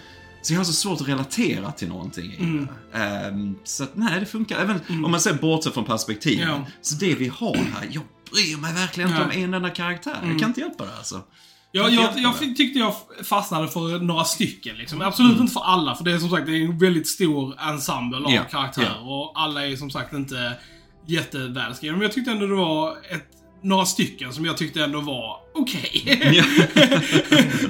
Så 0.42 0.52
jag 0.52 0.60
har 0.60 0.64
så 0.64 0.72
svårt 0.72 1.00
att 1.00 1.08
relatera 1.08 1.72
till 1.72 1.88
någonting 1.88 2.32
i 2.32 2.36
det. 2.36 2.98
Ehm, 2.98 3.54
så 3.64 3.84
att 3.84 3.96
nej, 3.96 4.20
det 4.20 4.26
funkar. 4.26 4.58
Även 4.58 4.80
om 5.04 5.10
man 5.10 5.20
ser 5.20 5.34
bortsett 5.34 5.74
från 5.74 5.84
perspektiven. 5.84 6.48
Ja. 6.48 6.66
Så 6.82 6.94
det 6.94 7.14
vi 7.14 7.28
har 7.28 7.54
här, 7.56 7.88
jag 7.90 8.02
bryr 8.34 8.56
mig 8.56 8.74
verkligen 8.74 9.10
inte 9.10 9.22
om 9.22 9.30
en 9.30 9.54
enda 9.54 9.70
karaktär. 9.70 10.16
Jag 10.24 10.38
kan 10.38 10.48
inte 10.48 10.60
hjälpa 10.60 10.84
det 10.84 10.96
alltså. 10.98 11.20
Jag, 11.72 11.90
jag, 11.90 12.10
jag 12.16 12.38
tyckte 12.38 12.78
jag 12.78 12.94
fastnade 13.24 13.68
för 13.68 13.98
några 13.98 14.24
stycken. 14.24 14.76
Liksom. 14.76 15.02
Absolut 15.02 15.40
inte 15.40 15.52
för 15.52 15.60
alla, 15.60 15.94
för 15.94 16.04
det 16.04 16.12
är 16.12 16.18
som 16.18 16.30
sagt 16.30 16.46
det 16.46 16.52
är 16.52 16.64
en 16.64 16.78
väldigt 16.78 17.08
stor 17.08 17.54
ensemble 17.60 18.18
av 18.18 18.30
Ja, 18.32 18.42
karaktärer. 18.50 18.96
ja. 19.00 19.10
Och 19.14 19.32
alla 19.42 19.66
är 19.66 19.76
som 19.76 19.90
sagt 19.90 20.12
inte 20.12 20.52
jättevälskrivna. 21.06 21.96
Men 21.96 22.02
jag 22.02 22.12
tyckte 22.12 22.30
ändå 22.30 22.46
det 22.46 22.54
var 22.54 22.90
ett, 22.90 23.26
några 23.62 23.86
stycken 23.86 24.32
som 24.32 24.44
jag 24.44 24.56
tyckte 24.56 24.84
ändå 24.84 25.00
var 25.00 25.36
okej. 25.54 26.02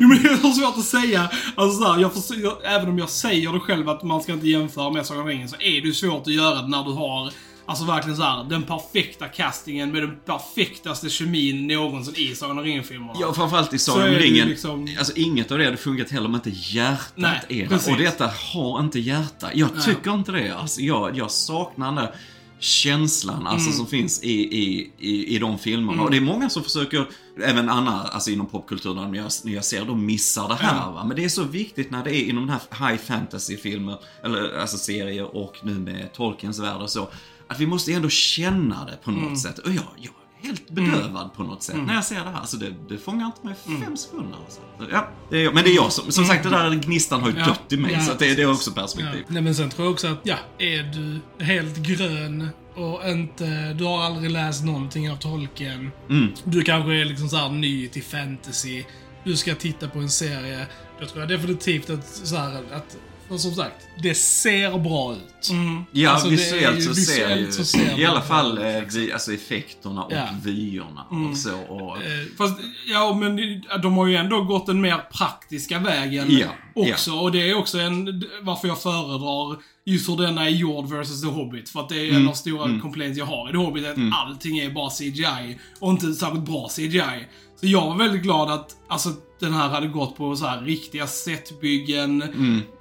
jo 0.00 0.08
men 0.08 0.22
det 0.22 0.28
är 0.28 0.36
så 0.36 0.52
svårt 0.52 0.76
att 0.78 0.84
säga. 0.84 1.30
Alltså 1.54 1.78
så 1.82 1.92
här, 1.92 2.00
jag 2.00 2.14
förstår, 2.14 2.36
jag, 2.36 2.56
även 2.64 2.88
om 2.88 2.98
jag 2.98 3.08
säger 3.10 3.52
det 3.52 3.60
själv 3.60 3.88
att 3.88 4.02
man 4.02 4.22
ska 4.22 4.32
inte 4.32 4.48
jämföra 4.48 4.90
med 4.90 5.06
Sagan 5.06 5.22
om 5.22 5.28
ringen 5.28 5.48
så 5.48 5.56
är 5.60 5.80
det 5.86 5.92
svårt 5.92 6.26
att 6.26 6.32
göra 6.34 6.62
det 6.62 6.68
när 6.68 6.84
du 6.84 6.92
har 6.92 7.32
Alltså 7.66 7.84
verkligen 7.84 8.16
så 8.16 8.22
här, 8.22 8.44
den 8.44 8.62
perfekta 8.62 9.28
castingen 9.28 9.92
med 9.92 10.02
den 10.02 10.16
perfektaste 10.26 11.10
kemin 11.10 11.66
någonsin 11.66 12.14
i 12.16 12.34
Sagan 12.34 12.58
om 12.58 12.64
ringen-filmerna. 12.64 13.12
Ja, 13.20 13.34
framförallt 13.34 13.74
i 13.74 13.78
Så 13.78 13.92
Sagan 13.92 14.08
om 14.08 14.14
ringen. 14.14 14.48
liksom- 14.48 14.88
Alltså 14.98 15.12
inget 15.16 15.52
av 15.52 15.58
det 15.58 15.64
hade 15.64 15.76
funkat 15.76 16.10
heller 16.10 16.26
om 16.26 16.34
inte 16.34 16.50
hjärtat 16.54 17.12
Nej, 17.14 17.40
är 17.48 17.68
där. 17.68 17.92
Och 17.92 17.98
detta 17.98 18.30
har 18.52 18.80
inte 18.80 18.98
hjärta. 19.00 19.50
Jag 19.54 19.84
tycker 19.84 20.14
inte 20.14 20.32
det. 20.32 20.50
Alltså 20.56 20.80
jag, 20.80 21.16
jag 21.16 21.30
saknar 21.30 21.86
den 21.86 21.94
där 21.94 22.14
känslan 22.58 23.46
alltså, 23.46 23.66
Mm. 23.66 23.76
som 23.78 23.86
finns 23.86 24.22
i, 24.22 24.30
i, 24.32 24.90
i, 24.98 25.36
i 25.36 25.38
de 25.38 25.58
filmerna. 25.58 26.02
Och 26.02 26.10
det 26.10 26.16
är 26.16 26.20
många 26.20 26.50
som 26.50 26.62
försöker, 26.62 27.06
även 27.44 27.68
andra, 27.68 27.92
alltså 27.92 28.30
inom 28.30 28.46
popkulturen, 28.46 29.10
när 29.10 29.18
jag, 29.18 29.30
när 29.44 29.52
jag 29.52 29.64
ser 29.64 29.84
de 29.84 30.06
missar 30.06 30.48
det 30.48 30.54
här. 30.54 30.92
Va? 30.92 31.04
Men 31.04 31.16
det 31.16 31.24
är 31.24 31.28
så 31.28 31.42
viktigt 31.42 31.90
när 31.90 32.04
det 32.04 32.16
är 32.16 32.24
inom 32.28 32.46
den 32.46 32.56
här 32.70 32.88
high 32.90 33.02
fantasy-filmer, 33.02 33.96
eller 34.24 34.58
alltså 34.60 34.76
serier 34.78 35.36
och 35.36 35.56
nu 35.62 35.72
med 35.74 36.12
Tolkiens 36.12 36.58
värld 36.58 36.82
och 36.82 36.90
så. 36.90 37.08
Att 37.54 37.60
vi 37.60 37.66
måste 37.66 37.92
ändå 37.92 38.08
känna 38.08 38.84
det 38.84 38.96
på 39.04 39.10
något 39.10 39.22
Mm. 39.22 39.36
sätt. 39.36 39.58
Och 39.58 39.70
jag, 39.70 39.84
jag 39.96 40.12
är 40.42 40.46
helt 40.46 40.70
bedövad 40.70 41.34
på 41.34 41.42
något 41.42 41.62
sätt 41.62 41.76
när 41.86 41.94
jag 41.94 42.04
ser 42.04 42.14
det 42.14 42.20
här. 42.30 42.40
Alltså 42.40 42.56
det, 42.56 42.74
det 42.88 42.98
fångar 42.98 43.26
inte 43.26 43.46
mig 43.46 43.54
Mm. 43.66 43.82
fem 43.82 43.96
sekunder. 43.96 44.38
Alltså. 44.44 44.60
Ja, 44.92 45.08
det 45.30 45.44
är, 45.44 45.52
men 45.52 45.64
det 45.64 45.70
är 45.70 45.74
jag 45.74 45.92
som, 45.92 46.12
som 46.12 46.24
sagt, 46.24 46.42
det 46.44 46.50
där 46.50 46.74
gnistan 46.74 47.20
har 47.22 47.30
ju 47.30 47.38
Ja. 47.38 47.46
dött 47.46 47.72
i 47.72 47.76
mig. 47.76 47.92
Ja, 47.92 48.00
så 48.00 48.12
det, 48.18 48.34
det 48.34 48.42
är 48.42 48.50
också 48.52 48.70
Ja. 48.76 48.82
perspektiv. 48.82 49.24
Nej, 49.28 49.42
men 49.42 49.54
sen 49.54 49.70
tror 49.70 49.86
jag 49.86 49.92
också 49.92 50.06
att, 50.08 50.20
ja, 50.22 50.36
är 50.58 50.82
du 50.82 51.44
helt 51.44 51.76
grön 51.76 52.48
och 52.74 53.08
inte, 53.08 53.72
du 53.72 53.84
har 53.84 54.02
aldrig 54.02 54.30
läst 54.30 54.64
någonting 54.64 55.10
av 55.10 55.16
Tolkien. 55.16 55.90
Mm. 56.10 56.28
Du 56.44 56.62
kanske 56.62 56.94
är 57.00 57.04
liksom 57.04 57.28
så 57.28 57.48
ny 57.48 57.88
till 57.88 58.02
fantasy. 58.02 58.84
Du 59.24 59.36
ska 59.36 59.54
titta 59.54 59.88
på 59.88 59.98
en 59.98 60.10
serie. 60.10 60.66
Då 61.00 61.06
tror 61.06 61.20
jag 61.20 61.28
definitivt 61.28 61.90
att, 61.90 62.06
så 62.06 62.36
här, 62.36 62.62
att 62.72 62.96
för 63.28 63.36
som 63.36 63.54
sagt, 63.54 63.86
det 64.02 64.14
ser 64.14 64.78
bra 64.78 65.12
ut. 65.12 65.50
Ja, 65.92 66.10
Alltså, 66.10 66.28
det 66.28 66.34
är 66.34 66.36
visuellt, 66.36 66.78
ju- 66.78 66.82
så 66.82 66.94
ser 66.94 67.28
ju, 67.28 67.34
visuellt 67.34 67.54
så 67.54 67.64
ser 67.64 68.00
i 68.00 68.04
alla 68.06 68.22
fall 68.22 68.58
eh, 68.58 68.78
ut, 68.82 68.94
vi, 68.94 69.12
alltså 69.12 69.32
effekterna 69.32 70.04
och 70.04 70.12
Ja. 70.12 70.26
vyerna 70.44 71.04
och 71.30 71.36
så. 71.36 71.58
Och, 71.58 71.96
Eh, 71.96 72.02
Fast, 72.38 72.58
ja 72.86 73.14
men 73.14 73.36
de 73.82 73.96
har 73.96 74.06
ju 74.06 74.16
ändå 74.16 74.40
gått 74.44 74.66
den 74.66 74.80
mer 74.80 74.96
praktiska 75.12 75.78
vägen 75.78 76.26
Ja, 76.30 76.46
också. 76.74 77.12
Och 77.12 77.32
det 77.32 77.50
är 77.50 77.54
också 77.54 77.78
en, 77.78 78.22
varför 78.42 78.68
jag 78.68 78.82
föredrar 78.82 79.56
just 79.86 80.08
hur 80.08 80.16
denna 80.16 80.44
är 80.44 80.48
gjord 80.50 80.88
versus 80.88 81.20
The 81.22 81.28
Hobbit. 81.28 81.68
För 81.68 81.80
att 81.80 81.88
det 81.88 81.96
är 82.00 82.08
Mm. 82.10 82.22
en 82.22 82.28
av 82.28 82.32
stora 82.32 82.80
complaints 82.80 83.18
jag 83.18 83.26
har 83.26 83.48
i 83.48 83.52
The 83.52 83.58
Hobbit, 83.58 83.86
att 83.86 83.96
allting 84.12 84.58
är 84.58 84.70
bara 84.70 84.90
CGI. 84.90 85.58
Och 85.80 85.90
inte 85.90 86.12
särskilt 86.14 86.44
bra 86.44 86.68
CGI. 86.68 87.26
Så 87.60 87.66
jag 87.66 87.86
var 87.86 87.96
väldigt 87.96 88.22
glad 88.22 88.50
att, 88.50 88.76
alltså 88.88 89.08
den 89.44 89.54
här 89.54 89.68
hade 89.68 89.86
gått 89.86 90.16
på 90.16 90.36
så 90.36 90.46
här 90.46 90.60
riktiga 90.60 91.06
setbyggen, 91.06 92.22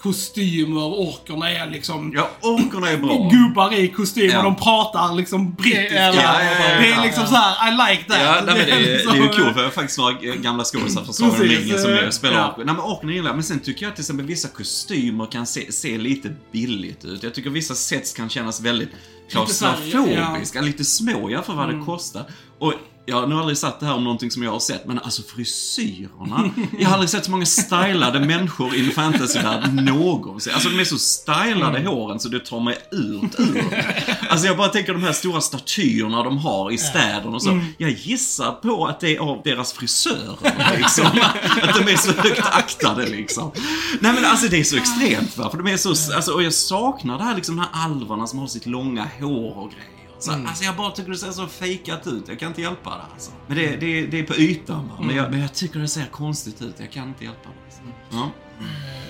kostymer, 0.02 0.82
orkerna 0.82 1.50
är 1.52 1.70
liksom 1.70 2.00
Mm. 2.00 2.14
Ja, 2.16 2.30
orkerna 2.42 2.90
är 2.90 2.98
bra. 2.98 3.30
gubbar 3.32 3.74
i 3.74 3.88
kostym 3.88 4.30
Ja. 4.32 4.38
och 4.38 4.44
de 4.44 4.56
pratar 4.56 5.16
liksom 5.16 5.54
brittiska. 5.54 5.96
Ja, 5.96 6.14
ja, 6.16 6.42
ja, 6.44 6.70
ja, 6.70 6.80
det 6.80 6.88
ja, 6.90 7.00
är 7.02 7.04
liksom 7.06 7.24
ja. 7.24 7.30
så 7.30 7.36
här: 7.36 7.68
I 7.70 7.92
like 7.92 8.04
that. 8.10 8.18
Ja, 8.22 8.42
nej, 8.46 8.46
men 8.46 8.56
det, 8.56 8.72
är, 8.72 8.80
det 8.80 8.86
är 8.86 9.16
ju 9.16 9.22
liksom- 9.24 9.30
kul 9.44 9.54
för 9.54 9.60
jag 9.60 9.68
har 9.68 9.72
faktiskt 9.72 9.98
några 10.00 10.12
gamla 10.36 10.64
skådisar 10.64 11.04
från 11.04 11.14
Sagan 11.14 11.32
om 11.36 11.38
ringen 11.42 11.80
som 11.80 11.92
är 11.92 12.10
spelar 12.12 12.38
ja. 12.38 12.48
orker. 12.52 12.66
Nej 12.66 12.76
men 12.76 12.84
orkerna 12.84 13.12
gillar 13.14 13.28
jag. 13.28 13.36
Men 13.36 13.44
sen 13.44 13.60
tycker 13.60 13.86
jag 13.86 13.96
till 13.96 14.02
exempel 14.02 14.26
vissa 14.26 14.48
kostymer 14.48 15.26
kan 15.26 15.46
se, 15.46 15.72
se 15.72 15.98
lite 15.98 16.36
billigt 16.52 17.06
ut. 17.06 17.24
Jag 17.24 17.34
tycker 17.34 17.50
vissa 17.50 17.76
sets 17.76 18.14
kan 18.14 18.30
kännas 18.30 18.62
väldigt 18.62 18.90
så 19.28 19.40
här, 19.40 19.46
klaustrofobiska, 19.46 20.62
lite 20.62 20.84
små 20.86 21.30
jämfört 21.30 21.46
för 21.46 21.54
vad 21.54 21.66
Mm. 21.66 21.80
det 21.80 21.86
kostar. 21.86 22.24
Och 22.60 22.74
jag 23.06 23.16
har 23.20 23.28
nog 23.28 23.40
aldrig 23.40 23.58
sagt 23.58 23.80
det 23.80 23.86
här 23.86 23.94
om 23.94 24.04
någonting 24.04 24.32
som 24.32 24.44
jag 24.44 24.52
har 24.52 24.60
sett, 24.60 24.86
men 24.86 25.00
alltså 25.00 25.22
frisyrerna. 25.24 26.50
Jag 26.80 26.88
har 26.88 26.94
aldrig 26.94 27.10
sett 27.10 27.26
så 27.26 27.32
många 27.32 27.46
stylade 27.46 28.20
människor 28.20 28.76
i 28.76 28.86
en 28.86 28.92
fantasyvärld 28.92 29.74
någonsin. 29.74 30.54
Alltså 30.54 30.70
de 30.70 30.80
är 30.80 30.84
så 30.84 30.98
stylade 30.98 31.78
Mm. 31.80 31.86
håren 31.86 32.20
så 32.20 32.30
det 32.30 32.40
tar 32.40 32.60
mig 32.60 32.78
ut 32.92 33.40
ur. 33.40 33.86
Alltså 34.30 34.48
jag 34.48 34.58
bara 34.58 34.68
tänker 34.68 34.94
de 34.94 35.04
här 35.04 35.12
stora 35.14 35.42
statyerna 35.42 36.24
de 36.24 36.38
har 36.38 36.72
i 36.72 36.78
städerna 36.78 37.36
och 37.36 37.42
så. 37.44 37.50
Mm. 37.52 37.66
Jag 37.78 37.92
gissar 37.92 38.52
på 38.52 38.86
att 38.88 39.00
det 39.00 39.16
är 39.16 39.20
av 39.20 39.42
deras 39.44 39.74
frisörer 39.74 40.78
liksom. 40.78 41.06
Att 41.62 41.86
de 41.86 41.92
är 41.94 41.98
så 41.98 42.12
högt 42.12 42.48
aktade 42.52 43.06
liksom. 43.10 43.52
Nej 44.00 44.14
men 44.14 44.26
alltså 44.26 44.48
det 44.48 44.60
är 44.60 44.64
så 44.64 44.78
extremt 44.78 45.38
va, 45.38 45.50
för 45.50 45.58
de 45.58 45.68
är 45.68 45.78
så, 45.78 45.90
alltså, 45.90 46.32
och 46.32 46.44
jag 46.44 46.54
saknar 46.54 47.18
det 47.18 47.24
här 47.24 47.36
liksom, 47.36 47.56
de 47.56 47.62
här 47.62 47.86
alverna 47.86 48.28
som 48.28 48.40
har 48.40 48.48
sitt 48.48 48.66
långa 48.66 49.08
hår 49.20 49.58
och 49.58 49.70
grejer. 49.72 49.90
Så, 50.24 50.32
Alltså 50.32 50.64
jag 50.64 50.76
bara 50.76 50.92
tycker 50.92 51.12
det 51.12 51.18
ser 51.18 51.32
så 51.32 51.48
fejkat 51.48 52.08
ut, 52.08 52.24
jag 52.28 52.40
kan 52.40 52.48
inte 52.48 52.62
hjälpa 52.62 52.90
det 52.90 53.14
alltså. 53.14 53.32
Men 53.48 53.58
det, 53.58 53.76
det, 53.76 54.06
det 54.06 54.20
är 54.20 54.24
på 54.24 54.36
ytan 54.36 54.88
va, 54.88 54.98
men 55.02 55.16
jag, 55.16 55.32
men 55.32 55.40
jag 55.40 55.54
tycker 55.54 55.80
det 55.80 55.88
ser 55.88 56.06
konstigt 56.06 56.62
ut, 56.62 56.76
jag 56.78 56.92
kan 56.92 57.08
inte 57.08 57.24
hjälpa 57.24 57.50
det. 57.50 57.66
Alltså. 57.66 57.82
Ja. 58.12 58.32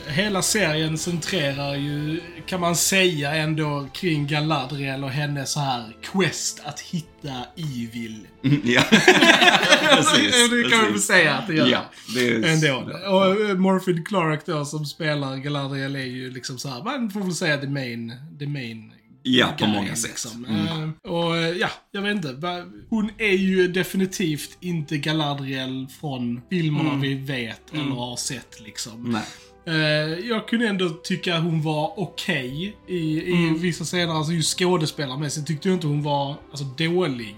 Hela 0.08 0.42
serien 0.42 0.98
centrerar 0.98 1.76
ju, 1.76 2.22
kan 2.46 2.60
man 2.60 2.76
säga, 2.76 3.36
ändå 3.36 3.88
kring 3.94 4.28
Galadriel 4.28 5.04
och 5.04 5.10
hennes 5.10 5.52
så 5.52 5.60
här 5.60 5.96
quest 6.02 6.62
att 6.66 6.80
hitta 6.80 7.34
Evil. 7.58 8.28
Mm, 8.44 8.62
ja. 8.64 8.84
precis. 8.92 10.50
det 10.52 10.70
kan 10.70 10.78
man 10.78 10.86
väl 10.86 10.94
precis. 10.94 11.08
säga 11.08 11.36
att 11.36 11.48
det 11.48 11.54
gör. 11.54 11.68
Ja, 11.68 11.82
det 12.16 12.28
är... 12.28 12.44
Ändå. 12.44 12.92
Och 13.10 13.50
eh, 13.50 13.56
Morfydd 13.56 14.08
Clark 14.08 14.46
då 14.46 14.66
som 14.66 14.86
spelar 14.86 15.38
Galadriel 15.38 15.96
är 15.96 16.00
ju 16.00 16.32
liksom 16.32 16.58
så 16.58 16.70
här, 16.70 16.84
man 16.84 17.12
får 17.12 17.20
väl 17.20 17.34
säga 17.36 17.58
the 17.58 17.68
main, 17.68 18.14
the 18.40 18.48
main 18.48 18.94
Ja, 19.24 19.56
på 19.60 19.66
många 19.68 19.96
sätt. 19.96 20.10
liksom. 20.10 20.46
Mm. 20.46 20.84
Eh, 21.04 21.12
Och 21.12 21.38
eh, 21.38 21.50
ja, 21.58 21.70
jag 21.92 22.02
vet 22.02 22.16
inte. 22.16 22.66
Hon 22.90 23.10
är 23.18 23.38
ju 23.38 23.68
definitivt 23.68 24.58
inte 24.60 24.98
Galadriel 24.98 25.88
från 26.02 26.42
filmerna 26.50 26.96
vi 26.96 27.14
vet 27.14 27.74
eller 27.74 27.84
har 27.84 28.16
sett 28.16 28.62
liksom. 28.66 29.04
Nej. 29.12 29.24
Eh, 29.66 30.20
jag 30.30 30.48
kunde 30.48 30.68
ändå 30.68 30.90
tycka 30.90 31.40
hon 31.40 31.62
var 31.62 32.00
okej 32.00 32.76
i, 32.88 33.22
i 33.34 33.54
vissa 33.58 33.84
scener. 33.84 34.14
Alltså 34.14 34.34
just 34.34 34.60
skådespelarmässigt 34.60 35.48
tyckte 35.48 35.68
jag 35.70 35.76
inte 35.76 35.88
hon 35.88 36.04
var 36.04 36.36
alltså, 36.50 36.66
dålig. 36.66 37.36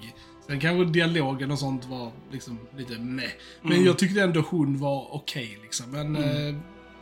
Sen 0.47 0.59
kanske 0.59 0.91
dialogen 0.93 1.51
och 1.51 1.59
sånt 1.59 1.85
var 1.85 2.11
liksom 2.31 2.59
lite 2.77 2.97
meh. 2.99 3.23
Men 3.61 3.85
jag 3.85 3.97
tyckte 3.99 4.21
ändå 4.21 4.43
hon 4.49 4.79
var 4.79 5.15
okej 5.15 5.59
liksom. 5.63 5.91
Men, 5.91 6.15
eh, 6.15 6.55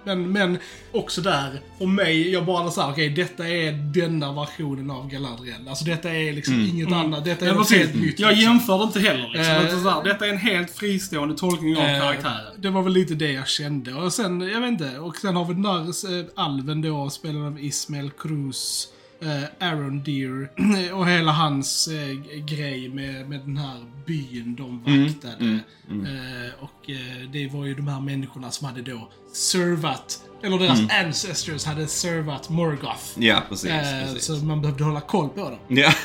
men, 0.05 0.31
men 0.31 0.57
också 0.91 1.21
där, 1.21 1.61
för 1.77 1.85
mig, 1.85 2.31
jag 2.31 2.45
bara 2.45 2.71
såhär, 2.71 2.91
okej 2.91 3.09
detta 3.09 3.47
är 3.47 3.71
denna 3.71 4.33
versionen 4.33 4.91
av 4.91 5.09
Galadriel. 5.09 5.67
Alltså 5.67 5.85
detta 5.85 6.09
är 6.11 6.33
liksom 6.33 6.53
inget 6.73 6.91
annat. 6.91 7.25
Detta 7.25 7.45
är 7.45 7.49
Ja, 7.49 7.55
något 7.55 7.69
precis. 7.69 7.77
helt 7.87 7.95
nytt. 8.01 8.19
Jag 8.19 8.29
liksom. 8.29 8.51
jämförde 8.53 8.83
inte 8.83 8.99
heller 8.99 9.29
liksom. 9.33 9.53
Eh, 9.55 9.65
Utan 9.65 9.83
så 9.83 9.89
här, 9.89 10.03
Detta 10.03 10.25
är 10.25 10.29
en 10.29 10.37
helt 10.37 10.71
fristående 10.71 11.35
tolkning 11.35 11.77
av 11.77 11.83
Eh, 11.83 11.99
karaktären. 11.99 12.53
Det 12.57 12.69
var 12.69 12.81
väl 12.83 12.93
lite 12.93 13.13
det 13.13 13.31
jag 13.31 13.47
kände. 13.47 13.93
Och 13.93 14.13
sen, 14.13 14.41
jag 14.41 14.61
vet 14.61 14.67
inte, 14.69 14.99
och 14.99 15.15
sen 15.17 15.35
har 15.35 15.45
vi 15.45 15.53
den 15.53 15.63
där 15.63 16.19
eh, 16.19 16.25
alven 16.35 16.81
då, 16.81 17.09
spelad 17.09 17.45
av 17.45 17.59
Ismael 17.63 18.11
Cruz. 18.19 18.87
Eh, 19.25 19.67
Aaron 19.67 20.03
Deer 20.03 20.49
och 20.93 21.07
hela 21.07 21.31
hans 21.31 21.87
eh, 21.87 22.43
grej 22.45 22.89
med, 22.89 23.29
med 23.29 23.39
den 23.39 23.57
här 23.57 23.85
byn 24.05 24.55
de 24.55 24.77
vaktade. 24.79 25.59
Eh, 25.89 26.63
och 26.63 26.89
eh, 26.89 27.29
det 27.31 27.47
var 27.47 27.65
ju 27.65 27.73
de 27.75 27.87
här 27.87 27.99
människorna 27.99 28.51
som 28.51 28.67
hade 28.67 28.81
då 28.81 29.09
servat, 29.33 30.21
eller 30.43 30.59
deras 30.59 30.79
ancestors 31.05 31.65
hade 31.65 31.87
servat 31.87 32.49
Morgoth. 32.49 33.03
Ja, 33.15 33.43
precis. 33.49 33.69
Eh, 33.69 34.03
precis. 34.03 34.25
så 34.25 34.33
man 34.33 34.61
behövde 34.61 34.83
hålla 34.83 35.01
koll 35.01 35.29
på 35.29 35.49
dem. 35.49 35.59
Ja. 35.67 35.91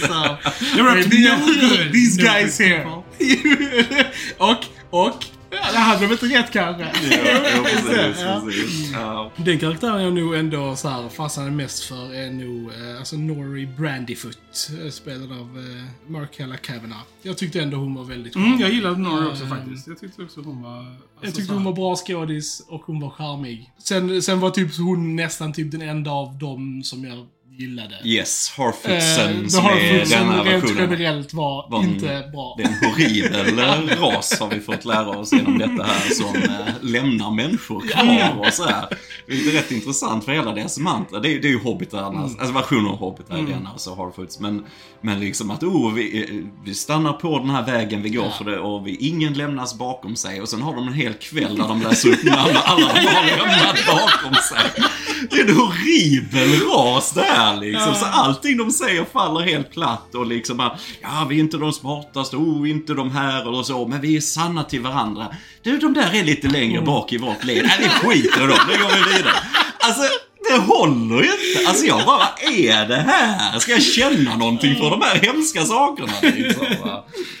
Så, 0.00 0.06
You're 0.76 0.98
up 0.98 1.10
to 1.10 1.16
no 1.18 1.36
good. 1.60 1.92
These 1.92 2.22
guys 2.22 2.58
here. 2.58 2.84
och, 4.38 4.64
och, 4.90 5.24
det 5.72 5.78
hade 5.78 6.06
de 6.06 6.12
inte 6.12 6.26
rätt 6.26 6.50
kanske. 6.52 6.82
Ja, 6.82 6.90
ja, 7.54 7.62
precis, 7.64 8.22
Ja. 8.22 8.42
precis. 8.44 8.90
Ja. 8.92 9.32
Den 9.36 9.58
karaktären 9.58 10.02
jag 10.02 10.12
nog 10.12 10.34
ändå 10.34 10.76
så 10.76 10.88
här 10.88 11.08
fastnade 11.08 11.50
mest 11.50 11.84
för 11.84 12.14
är 12.14 12.30
nog 12.30 12.70
eh, 12.72 12.98
alltså 12.98 13.16
Nori 13.16 13.66
Brandyfoot, 13.66 14.38
eh, 14.84 14.90
spelad 14.90 15.32
av 15.32 15.38
eh, 15.58 16.10
Markella 16.12 16.56
Kavanagh. 16.56 17.02
Jag 17.22 17.38
tyckte 17.38 17.60
ändå 17.60 17.76
hon 17.76 17.94
var 17.94 18.04
väldigt 18.04 18.32
bra. 18.32 18.42
Mm, 18.42 18.60
jag 18.60 18.70
gillade 18.72 18.96
Nora 18.98 19.28
också 19.28 19.42
Eh, 19.44 19.48
faktiskt. 19.50 19.86
Jag 19.86 19.98
tyckte 20.00 20.22
också 20.22 20.40
hon 20.40 20.62
var... 20.62 20.78
Alltså, 20.78 20.94
Jag 21.20 21.34
tyckte 21.34 21.52
hon 21.54 21.64
var 21.64 21.72
bra 21.72 21.96
skådis 21.96 22.62
och 22.68 22.82
hon 22.86 23.00
var 23.00 23.10
charmig. 23.10 23.70
Sen, 23.78 24.22
sen 24.22 24.40
var 24.40 24.50
typ 24.50 24.76
hon 24.78 25.16
nästan 25.16 25.52
typ 25.52 25.70
den 25.72 25.82
enda 25.82 26.10
av 26.10 26.38
dem 26.38 26.82
som 26.84 27.04
jag 27.04 27.26
gillade. 27.58 27.94
Yes, 28.04 28.52
Eh, 28.58 28.64
Harfootsen 28.64 29.44
The 29.44 29.50
som 29.50 29.66
är 29.66 30.04
denna 30.10 30.44
rent 30.44 30.62
versionen. 30.64 30.76
generellt 30.90 31.34
var, 31.34 31.70
var 31.70 31.82
en- 31.82 31.94
inte 31.94 32.28
bra. 32.32 32.54
Det 32.58 32.62
är 32.62 32.68
en 32.68 32.74
horribel 32.90 33.98
ras 34.00 34.40
har 34.40 34.48
vi 34.50 34.60
fått 34.60 34.84
lära 34.84 35.08
oss 35.08 35.32
genom 35.32 35.58
detta 35.58 35.82
här 35.84 36.14
som 36.14 36.36
eh, 36.42 36.66
lämnar 36.80 37.30
människor 37.30 37.80
kvar 37.88 38.46
och 38.46 38.52
sådär. 38.52 38.84
Det 39.26 39.32
är 39.34 39.52
rätt 39.52 39.70
intressant 39.72 40.24
för 40.24 40.32
hela 40.32 40.52
deras 40.52 40.78
mantra. 40.78 41.20
Det 41.20 41.32
är, 41.34 41.40
det 41.40 41.48
är 41.48 41.52
ju 41.52 41.58
hobbitarnas, 41.62 42.30
Mm. 42.30 42.40
alltså 42.40 42.54
versionen 42.54 42.86
av 42.86 42.98
hobbitar 42.98 43.38
är 43.38 43.42
denna 43.42 43.72
och 43.72 43.80
så 43.80 43.94
Harfoots. 43.94 44.40
Men, 44.40 44.64
men 45.00 45.20
liksom 45.20 45.50
att 45.50 45.62
oh, 45.62 45.92
vi, 45.94 46.22
eh, 46.22 46.44
vi 46.64 46.74
stannar 46.74 47.12
på 47.12 47.38
den 47.38 47.50
här 47.50 47.66
vägen 47.66 48.02
vi 48.02 48.08
går 48.08 48.24
Ja. 48.24 48.30
för 48.38 48.44
det 48.44 48.58
och 48.58 48.86
vi, 48.86 48.96
ingen 48.96 49.34
lämnas 49.34 49.78
bakom 49.78 50.16
sig. 50.16 50.40
Och 50.40 50.48
sen 50.48 50.62
har 50.62 50.74
de 50.74 50.88
en 50.88 50.94
hel 50.94 51.14
kväll 51.14 51.56
där 51.56 51.68
de 51.68 51.82
läser 51.82 52.08
upp 52.08 52.24
namn 52.24 52.56
alla 52.64 52.92
de 52.94 53.06
har 53.06 53.26
lämnat 53.36 53.76
bakom 53.86 54.34
sig. 54.34 54.84
Det 55.30 55.36
är 55.36 55.48
en 55.48 55.56
horribel 55.56 56.60
ras 56.60 57.12
det 57.12 57.22
här 57.22 57.56
liksom. 57.56 57.94
Så 57.94 58.04
allting 58.04 58.56
de 58.56 58.70
säger 58.70 59.04
faller 59.04 59.40
helt 59.40 59.70
platt 59.70 60.14
och 60.14 60.26
liksom 60.26 60.56
bara, 60.56 60.78
ja 61.02 61.26
vi 61.30 61.36
är 61.36 61.40
inte 61.40 61.56
de 61.56 61.72
smartaste, 61.72 62.36
oh 62.36 62.70
inte 62.70 62.94
de 62.94 63.10
här 63.10 63.48
eller 63.48 63.62
så, 63.62 63.86
men 63.86 64.00
vi 64.00 64.16
är 64.16 64.20
sanna 64.20 64.64
till 64.64 64.80
varandra. 64.80 65.26
Du, 65.62 65.78
de 65.78 65.94
där 65.94 66.14
är 66.14 66.24
lite 66.24 66.48
längre 66.48 66.80
bak 66.80 67.12
i 67.12 67.18
vårt 67.18 67.44
led. 67.44 67.64
Nej, 67.64 67.76
vi 67.78 67.88
skiter 67.88 68.44
i 68.44 68.46
dem, 68.46 68.58
nu 68.68 68.82
går 68.82 68.88
vi 68.88 69.16
vidare. 69.16 69.34
Alltså, 69.78 70.02
det 70.50 70.58
håller 70.58 71.22
ju 71.22 71.30
inte. 71.30 71.68
Alltså 71.68 71.86
jag 71.86 72.06
bara, 72.06 72.18
vad 72.18 72.54
är 72.54 72.88
det 72.88 72.96
här? 72.96 73.58
Ska 73.58 73.72
jag 73.72 73.82
känna 73.82 74.36
någonting 74.36 74.76
för 74.76 74.90
de 74.90 75.00
här 75.02 75.14
hemska 75.18 75.64
sakerna? 75.64 76.12
Liksom? 76.22 76.66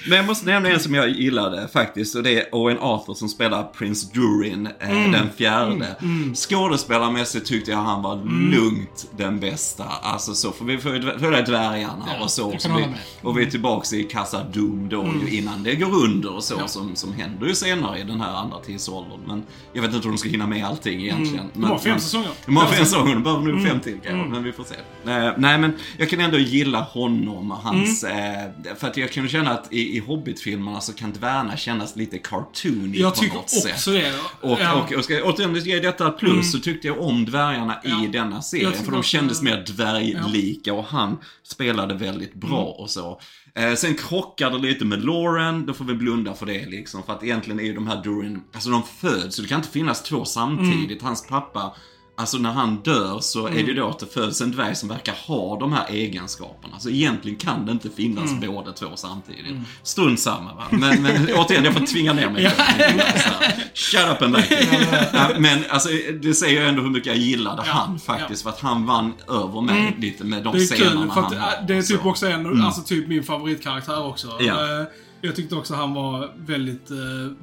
Men 0.08 0.16
jag 0.16 0.26
måste 0.26 0.46
nämna 0.46 0.68
en 0.68 0.80
som 0.80 0.94
jag 0.94 1.08
gillade 1.10 1.68
faktiskt 1.72 2.14
och 2.16 2.22
det 2.22 2.40
är 2.40 2.54
Owen 2.54 2.78
Arthur 2.80 3.14
som 3.14 3.28
spelar 3.28 3.62
Prince 3.62 4.06
Durin, 4.14 4.68
eh, 4.80 4.90
Mm. 4.90 5.12
den 5.12 5.28
fjärde. 5.36 5.96
Skådespelarmässigt 6.34 7.46
tyckte 7.46 7.70
jag 7.70 7.78
han 7.78 8.02
var 8.02 8.12
Mm. 8.12 8.50
lugnt 8.50 9.06
den 9.16 9.40
bästa. 9.40 9.84
Alltså 10.02 10.34
så, 10.34 10.52
för 10.52 10.64
vi 10.64 10.78
får 10.78 11.18
följa 11.18 11.42
dvärgarna 11.42 12.04
Ja, 12.18 12.24
och 12.24 12.30
så. 12.30 12.42
hålla 12.44 12.76
vi, 12.76 12.86
och 13.22 13.38
vi 13.38 13.42
är 13.46 13.50
tillbaks 13.50 13.92
i 13.92 14.02
Casa 14.02 14.44
Doom 14.44 14.88
då 14.88 15.06
ju 15.26 15.36
innan 15.38 15.62
det 15.62 15.74
går 15.74 15.94
under 16.04 16.34
och 16.36 16.44
så 16.44 16.54
Mm. 16.54 16.64
Ja. 16.64 16.68
som, 16.68 16.96
som 16.96 17.12
händer 17.12 17.46
ju 17.46 17.54
senare 17.54 17.98
i 18.00 18.02
den 18.02 18.20
här 18.20 18.34
andra 18.34 18.58
tidsåldern. 18.58 19.20
Men 19.26 19.42
jag 19.72 19.82
vet 19.82 19.94
inte 19.94 20.08
om 20.08 20.12
de 20.14 20.18
ska 20.18 20.28
hinna 20.28 20.46
med 20.46 20.64
allting 20.66 21.00
egentligen. 21.02 21.50
Mm. 21.54 21.62
Det 21.62 21.66
var 21.68 21.78
fem 21.78 22.00
säsonger. 22.00 22.30
det 22.46 22.52
var 22.52 22.66
fem 22.66 22.84
säsonger, 22.84 22.95
de 23.04 23.22
behöver 23.22 23.42
nog 23.42 23.52
Mm. 23.54 23.66
fem 23.66 23.80
till 23.80 23.98
kanske, 24.04 24.28
men 24.30 24.44
vi 24.44 24.52
får 24.52 24.64
se. 24.64 24.74
Eh, 25.10 25.32
nej 25.36 25.58
men 25.58 25.72
jag 25.98 26.10
kan 26.10 26.20
ändå 26.20 26.38
gilla 26.38 26.80
honom 26.80 27.50
och 27.52 27.56
hans, 27.58 28.04
Mm. 28.04 28.34
eh, 28.66 28.74
för 28.76 28.86
att 28.88 28.96
jag 28.96 29.12
kan 29.12 29.28
känna 29.28 29.50
att 29.50 29.72
i, 29.72 29.96
i 29.96 29.98
Hobbit-filmerna 29.98 30.80
så 30.80 30.92
kan 30.92 31.12
dvärgarna 31.12 31.56
kännas 31.56 31.96
lite 31.96 32.18
cartoony 32.18 32.98
Jag 32.98 33.14
på 33.14 33.20
tycker 33.20 33.34
något 33.34 33.42
också 33.44 33.60
sätt. 33.60 33.84
det. 33.94 34.12
Och, 34.48 34.58
Ja. 34.60 34.72
och, 34.82 34.92
och 34.92 35.04
ska 35.04 35.14
jag 35.14 35.26
återigen 35.26 35.54
ge 35.54 35.80
detta 35.80 36.08
ett 36.08 36.18
plus 36.18 36.52
så 36.52 36.58
tyckte 36.58 36.86
jag 36.86 37.00
om 37.00 37.24
dvärgarna 37.24 37.78
Ja. 37.84 38.04
i 38.04 38.06
denna 38.06 38.34
Jag 38.36 38.44
serien. 38.44 38.72
tycker 38.72 38.84
För 38.84 38.92
de 38.92 38.98
också- 38.98 39.08
kändes 39.08 39.42
mer 39.42 39.64
dvärglika 39.66 40.74
och 40.74 40.84
han 40.84 41.18
spelade 41.42 41.94
väldigt 41.94 42.34
bra 42.34 42.48
Mm. 42.62 42.82
och 42.82 42.90
så. 42.90 43.20
Eh, 43.54 43.74
sen 43.74 43.94
krockar 43.94 44.50
det 44.50 44.58
lite 44.58 44.84
med 44.84 45.04
Lauren, 45.04 45.66
då 45.66 45.74
får 45.74 45.84
vi 45.84 45.94
blunda 45.94 46.34
för 46.34 46.46
det 46.46 46.66
liksom. 46.66 47.02
För 47.02 47.12
att 47.12 47.24
egentligen 47.24 47.60
är 47.60 47.64
ju 47.64 47.74
de 47.74 47.86
här 47.86 48.02
Durin, 48.02 48.40
alltså 48.54 48.70
de 48.70 48.82
föds, 48.82 49.36
så 49.36 49.42
det 49.42 49.48
kan 49.48 49.58
inte 49.58 49.68
finnas 49.70 50.02
två 50.02 50.24
samtidigt. 50.24 51.02
Hans 51.02 51.26
pappa, 51.26 51.74
alltså 52.16 52.38
när 52.38 52.52
han 52.52 52.76
dör 52.76 53.20
så 53.20 53.46
är 53.46 53.50
det 53.50 53.60
ju 53.60 53.74
då 53.74 53.88
att 53.88 53.98
det 53.98 54.06
föds 54.06 54.40
en 54.40 54.50
dvärg 54.50 54.76
som 54.76 54.88
verkar 54.88 55.14
ha 55.26 55.58
de 55.58 55.72
här 55.72 55.86
egenskaperna. 55.90 56.78
Så 56.78 56.90
egentligen 56.90 57.38
kan 57.38 57.66
det 57.66 57.72
inte 57.72 57.90
finnas 57.90 58.30
båda 58.40 58.72
två 58.72 58.86
samtidigt. 58.94 59.56
Strunt 59.82 60.20
samma 60.20 60.54
va. 60.54 60.64
Men, 60.70 61.02
men 61.02 61.28
återigen, 61.34 61.64
jag 61.64 61.74
får 61.74 61.86
tvinga 61.86 62.12
ner 62.12 62.30
mig 62.30 62.44
här, 62.44 63.64
Shut 63.74 64.08
up 64.10 64.22
and 64.22 64.36
like 64.36 64.54
it. 64.54 64.78
Ja, 65.12 65.28
Men 65.38 65.58
alltså, 65.68 65.88
det 66.22 66.34
säger 66.34 66.60
ju 66.60 66.68
ändå 66.68 66.82
hur 66.82 66.90
mycket 66.90 67.06
jag 67.06 67.16
gillade 67.16 67.62
Ja, 67.66 67.72
han 67.72 67.98
faktiskt. 67.98 68.42
För 68.42 68.50
att 68.50 68.60
han 68.60 68.86
vann 68.86 69.14
över 69.28 69.60
mig 69.60 69.96
lite 69.98 70.24
med 70.24 70.44
de 70.44 70.56
Det 70.56 70.62
är 70.62 70.66
scenerna 70.66 71.02
kul, 71.02 71.10
för 71.10 71.20
att 71.20 71.34
han 71.34 71.60
äh, 71.60 71.66
det 71.66 71.74
är 71.74 71.82
typ 71.82 72.00
Så. 72.02 72.08
också 72.08 72.26
en, 72.28 72.62
alltså 72.62 72.82
typ 72.82 73.08
min 73.08 73.24
favoritkaraktär 73.24 74.06
också. 74.06 74.36
Ja. 74.40 74.80
Eh, 74.80 74.86
Jag 75.26 75.36
tyckte 75.36 75.54
också 75.54 75.74
han 75.74 75.94
var 75.94 76.30
väldigt, 76.46 76.90
eh, 76.90 76.96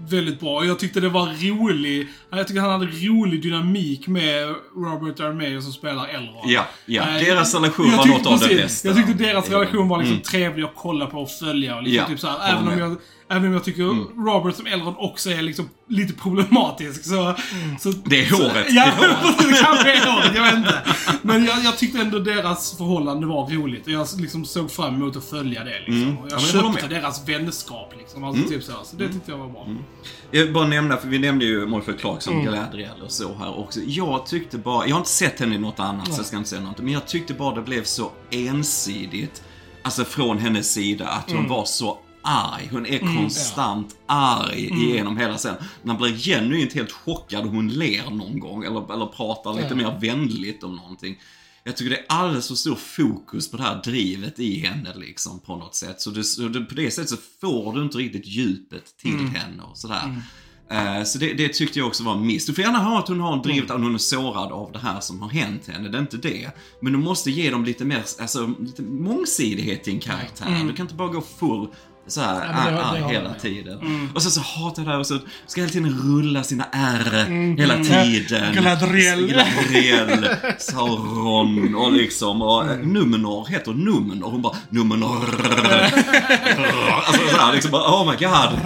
väldigt 0.09 0.39
bra. 0.39 0.65
Jag 0.65 0.79
tyckte 0.79 0.99
det 0.99 1.09
var 1.09 1.25
rolig, 1.49 2.07
jag 2.29 2.47
tyckte 2.47 2.61
han 2.61 2.71
hade 2.71 2.85
rolig 2.85 3.41
dynamik 3.41 4.07
med 4.07 4.55
Robert 4.75 5.19
Armeo 5.19 5.61
som 5.61 5.71
spelar 5.73 6.07
Elrond. 6.07 6.51
Ja, 6.51 6.65
ja. 6.85 7.01
Eh, 7.01 7.25
Deras 7.25 7.53
relation 7.55 7.91
var 7.97 8.05
något 8.05 8.25
av 8.25 8.39
det 8.49 8.55
bästa. 8.55 8.87
Jag 8.87 8.97
tyckte 8.97 9.13
deras 9.13 9.49
relation 9.49 9.87
var 9.89 9.97
liksom 9.97 10.13
Mm. 10.13 10.23
trevlig 10.23 10.63
att 10.63 10.73
kolla 10.75 11.05
på 11.05 11.21
och 11.21 11.29
följa. 11.31 11.75
Och 11.75 11.83
liksom 11.83 11.97
Ja, 12.01 12.07
typ 12.07 12.19
så 12.19 12.27
här, 12.27 12.53
även, 12.53 12.67
om 12.67 12.79
jag, 12.79 12.97
även 13.35 13.47
om 13.47 13.53
jag 13.53 13.63
tycker 13.63 13.83
Robert 14.25 14.55
som 14.55 14.67
Elrond 14.67 14.95
också 14.99 15.29
är 15.29 15.41
liksom 15.41 15.69
lite 15.89 16.13
problematisk 16.13 17.05
så... 17.05 17.35
så 17.79 17.91
Det 18.05 18.25
är 18.25 18.31
håret. 18.31 18.65
Ja, 18.69 18.91
Det 18.99 19.05
är 19.05 19.09
håret. 19.09 19.37
det 19.49 19.63
kanske 19.65 19.91
är 19.91 20.11
håret, 20.11 20.31
jag 20.35 20.43
vet 20.43 20.55
inte. 20.55 20.81
Men 21.21 21.45
jag, 21.45 21.63
jag 21.63 21.77
tyckte 21.77 22.01
ändå 22.01 22.19
deras 22.19 22.77
förhållande 22.77 23.27
var 23.27 23.49
roligt 23.49 23.85
och 23.85 23.91
jag 23.91 24.07
liksom 24.17 24.45
såg 24.45 24.71
fram 24.71 24.95
emot 24.95 25.15
att 25.15 25.25
följa 25.25 25.63
det 25.63 25.79
liksom. 25.79 26.03
Mm. 26.03 26.17
Och 26.17 26.27
Ja, 26.31 26.37
jag 26.53 26.61
håller 26.61 26.73
köpte 26.73 26.95
deras 26.95 27.29
vänskap 27.29 27.93
liksom. 27.97 28.23
Alltså 28.23 28.49
typ 28.49 28.63
så. 28.63 28.73
Så 28.83 28.95
det 28.95 29.07
tyckte 29.07 29.31
jag 29.31 29.37
var 29.37 29.49
bra. 29.49 29.67
Jag 30.31 30.43
vill 30.43 30.53
bara 30.53 30.67
nämna, 30.67 30.97
för 30.97 31.07
vi 31.07 31.19
nämnde 31.19 31.45
ju 31.45 31.65
Morphy 31.65 31.93
Clark 31.93 32.21
som 32.21 32.45
Galadriel 32.45 33.01
och 33.03 33.11
så 33.11 33.33
här 33.39 33.59
också. 33.59 33.79
Jag 33.85 34.25
tyckte 34.25 34.57
bara, 34.57 34.87
jag 34.87 34.95
har 34.95 34.99
inte 34.99 35.09
sett 35.09 35.39
henne 35.39 35.55
i 35.55 35.59
något 35.59 35.79
annat 35.79 36.13
så 36.13 36.19
jag 36.19 36.25
ska 36.25 36.37
inte 36.37 36.49
säga 36.49 36.61
något. 36.61 36.79
Men 36.79 36.93
jag 36.93 37.07
tyckte 37.07 37.33
bara 37.33 37.55
det 37.55 37.61
blev 37.61 37.83
så 37.83 38.11
ensidigt, 38.31 39.43
alltså 39.81 40.03
från 40.05 40.37
hennes 40.37 40.73
sida, 40.73 41.07
att 41.07 41.31
hon 41.31 41.47
var 41.47 41.65
så 41.65 41.97
arg. 42.23 42.69
Hon 42.71 42.85
är 42.85 42.99
konstant 42.99 43.95
arg 44.05 44.65
igenom 44.65 45.17
hela 45.17 45.37
scenen. 45.37 45.57
Man 45.83 45.97
blir 45.97 46.17
genuint 46.17 46.73
helt 46.73 46.91
chockad 46.91 47.45
och 47.45 47.51
hon 47.51 47.67
ler 47.67 48.09
någon 48.09 48.39
gång 48.39 48.63
eller, 48.63 48.93
eller 48.93 49.05
pratar 49.05 49.53
lite 49.53 49.67
Ja. 49.69 49.75
mer 49.75 49.99
vänligt 50.01 50.63
om 50.63 50.75
någonting. 50.75 51.19
Jag 51.63 51.77
tycker 51.77 51.89
det 51.89 51.97
är 51.97 52.05
alldeles 52.07 52.47
för 52.47 52.55
stor 52.55 52.75
fokus 52.75 53.51
på 53.51 53.57
det 53.57 53.63
här 53.63 53.81
drivet 53.83 54.39
i 54.39 54.59
henne 54.59 54.93
liksom 54.95 55.39
på 55.39 55.55
något 55.55 55.75
sätt. 55.75 56.01
Så, 56.01 56.09
det, 56.09 56.23
så 56.23 56.41
det, 56.41 56.61
på 56.61 56.75
det 56.75 56.91
sättet 56.91 57.09
så 57.09 57.17
får 57.41 57.73
du 57.73 57.83
inte 57.83 57.97
riktigt 57.97 58.27
djupet 58.27 58.97
till 58.97 59.19
henne 59.27 59.63
och 59.63 59.77
sådär. 59.77 60.21
Eh, 60.71 61.03
så 61.03 61.17
det, 61.19 61.33
det 61.33 61.53
tyckte 61.53 61.79
jag 61.79 61.87
också 61.87 62.03
var 62.03 62.13
en 62.13 62.25
miss. 62.25 62.45
Du 62.45 62.53
får 62.53 62.63
gärna 62.63 62.79
ha 62.79 62.99
att 62.99 63.07
hon 63.07 63.19
har 63.19 63.43
drivet, 63.43 63.71
att 63.71 63.81
hon 63.81 63.93
är 63.93 63.97
sårad 63.97 64.51
av 64.51 64.71
det 64.71 64.79
här 64.79 64.99
som 64.99 65.21
har 65.21 65.29
hänt 65.29 65.67
henne. 65.67 65.89
Det 65.89 65.97
är 65.97 66.01
inte 66.01 66.17
det. 66.17 66.51
Men 66.81 66.93
du 66.93 66.99
måste 66.99 67.31
ge 67.31 67.49
dem 67.51 67.65
lite 67.65 67.85
mer, 67.85 68.03
alltså 68.19 68.53
lite 68.59 68.81
mångsidighet 68.81 69.87
i 69.87 69.91
en 69.91 69.99
karaktär. 69.99 70.63
Du 70.67 70.73
kan 70.73 70.85
inte 70.85 70.95
bara 70.95 71.07
gå 71.07 71.21
full 71.21 71.67
så 72.07 72.21
här, 72.21 72.35
Ja, 72.35 72.71
det- 72.71 72.83
håller 72.83 72.99
jag 72.99 73.09
hela 73.09 73.29
med. 73.29 73.41
tiden. 73.41 74.09
Och 74.15 74.21
sen 74.21 74.31
så 74.31 74.41
hatar 74.41 74.81
jag 74.81 74.87
det 74.87 74.91
här 74.91 74.99
och 74.99 75.07
så 75.07 75.19
ska 75.47 75.61
hela 75.61 75.71
tiden 75.73 75.99
rulla 76.03 76.43
sina 76.43 76.65
R 76.71 77.25
hela 77.57 77.75
tiden. 77.83 78.55
Galadriel. 78.55 79.27
Galadriel, 79.27 80.27
Sauron 80.59 81.75
och 81.75 81.91
liksom, 81.91 82.41
och 82.41 82.63
mm. 82.63 82.93
Numenor 82.93 83.45
heter 83.47 83.71
Numenor. 83.73 84.31
Hon 84.31 84.41
bara 84.41 84.55
Numenor. 84.69 85.25
alltså 87.05 87.27
så 87.27 87.37
här, 87.37 87.53
liksom 87.53 87.71
bara, 87.71 87.83
oh 88.01 88.05
my 88.11 88.17
god. 88.17 88.59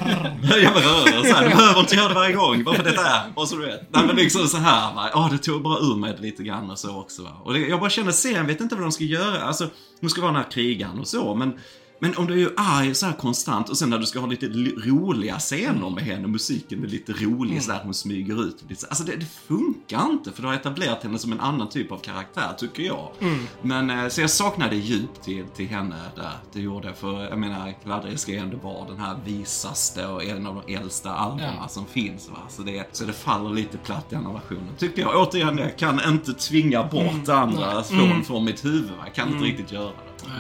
Jag 0.64 0.74
berör 0.74 1.24
så 1.24 1.36
här, 1.36 1.50
du 1.50 1.56
behöver 1.56 1.80
inte 1.80 1.96
göra 1.96 2.08
det 2.08 2.14
varje 2.14 2.36
gång, 2.36 2.64
bara 2.64 2.76
för 2.76 2.84
detta 2.84 3.02
är, 3.08 3.32
bara 3.36 3.46
så 3.46 3.56
du 3.56 3.66
vet. 3.66 3.94
Nej 3.94 4.04
men 4.08 4.16
liksom 4.16 4.48
så 4.48 4.58
här, 4.58 4.94
va. 4.96 5.10
Ja, 5.14 5.30
det 5.32 5.38
tog 5.38 5.64
bara 5.64 5.80
ur 5.80 5.96
mig 5.96 6.16
lite 6.20 6.44
grann 6.44 6.70
och 6.70 6.80
så 6.80 7.00
också. 7.00 7.24
Va? 7.24 7.30
Och 7.44 7.54
det, 7.54 7.60
jag 7.60 7.80
bara 7.80 7.90
känner, 7.90 8.12
serien 8.12 8.48
vet 8.48 8.62
inte 8.62 8.76
vad 8.76 8.84
de 8.84 8.92
ska 8.92 9.04
göra. 9.04 9.42
Alltså, 9.44 9.70
hon 10.02 10.10
ska 10.10 10.22
vara 10.22 10.32
den 10.32 10.42
här 10.44 10.52
krigaren 10.52 11.00
och 11.00 11.08
så, 11.08 11.36
men 11.36 11.54
Men 12.00 12.18
om 12.18 12.28
du 12.28 12.44
är 12.46 12.52
arg 12.56 12.96
så 12.96 13.06
här 13.06 13.14
konstant 13.14 13.70
och 13.70 13.78
sen 13.78 13.90
när 13.90 14.00
du 14.00 14.06
ska 14.06 14.20
ha 14.20 14.28
lite 14.28 14.46
roliga 14.86 15.40
scener 15.40 15.90
med 15.90 16.04
henne, 16.04 16.28
musiken 16.28 16.84
är 16.84 16.88
lite 16.88 17.12
rolig 17.14 17.52
Mm. 17.52 17.64
så 17.64 17.72
där 17.72 17.80
hon 17.84 17.94
smyger 17.94 18.44
ut. 18.44 18.64
Alltså 18.90 19.04
det, 19.04 19.16
det 19.16 19.26
funkar 19.48 20.06
inte 20.12 20.32
för 20.32 20.42
du 20.42 20.48
har 20.48 20.56
etablerat 20.56 21.04
henne 21.04 21.20
som 21.20 21.32
en 21.32 21.40
annan 21.40 21.70
typ 21.70 21.92
av 21.92 21.98
karaktär, 21.98 22.54
tycker 22.58 22.84
jag. 22.84 23.10
Mm. 23.20 23.40
Men 23.62 23.90
eh, 23.90 24.08
så 24.08 24.22
jag 24.22 24.30
saknade 24.30 24.76
djup 24.76 25.22
till, 25.24 25.46
till 25.56 25.68
henne 25.68 25.96
där, 26.16 26.32
det 26.54 26.60
gjorde 26.62 26.88
jag. 26.88 26.98
För 26.98 27.24
jag 27.24 27.40
menar, 27.40 27.74
Gladriel 27.84 28.18
ska 28.18 28.32
ju 28.32 28.38
ändå 28.38 28.58
vara 28.58 28.88
den 28.90 29.00
här 29.00 29.20
visaste 29.26 30.08
och 30.08 30.24
en 30.24 30.48
av 30.48 30.64
de 30.66 30.74
äldsta 30.76 31.12
albumen 31.14 31.54
Ja. 31.62 31.68
som 31.68 31.86
finns. 31.86 32.30
Va? 32.30 32.38
Så, 32.50 32.62
det, 32.62 32.88
så 32.92 33.06
det 33.06 33.14
faller 33.14 33.50
lite 33.50 33.78
platt 33.78 34.06
i 34.14 34.16
andra 34.16 34.32
versionen. 34.34 34.68
Tycker 34.78 35.02
jag. 35.02 35.28
Återigen, 35.28 35.58
jag 35.58 35.78
kan 35.78 36.02
inte 36.08 36.34
tvinga 36.34 36.84
bort 36.84 37.02
Mm. 37.12 37.24
det 37.26 37.36
andra 37.36 37.84
från, 37.84 38.24
från 38.24 38.46
mitt 38.46 38.66
huvud. 38.66 38.90
Va? 38.90 39.04
Jag 39.06 39.16
kan 39.16 39.34
inte 39.34 39.46
riktigt 39.46 39.72
göra 39.72 39.86
det. 39.86 39.94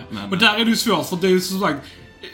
Men, 0.09 0.31
Och 0.31 0.37
där 0.37 0.55
är 0.55 0.65
det 0.65 0.71
ju 0.71 0.75
svårt, 0.75 1.09
för 1.09 1.15
det 1.15 1.27
är 1.27 1.31
ju 1.31 1.41
som 1.41 1.59
sagt, 1.59 1.85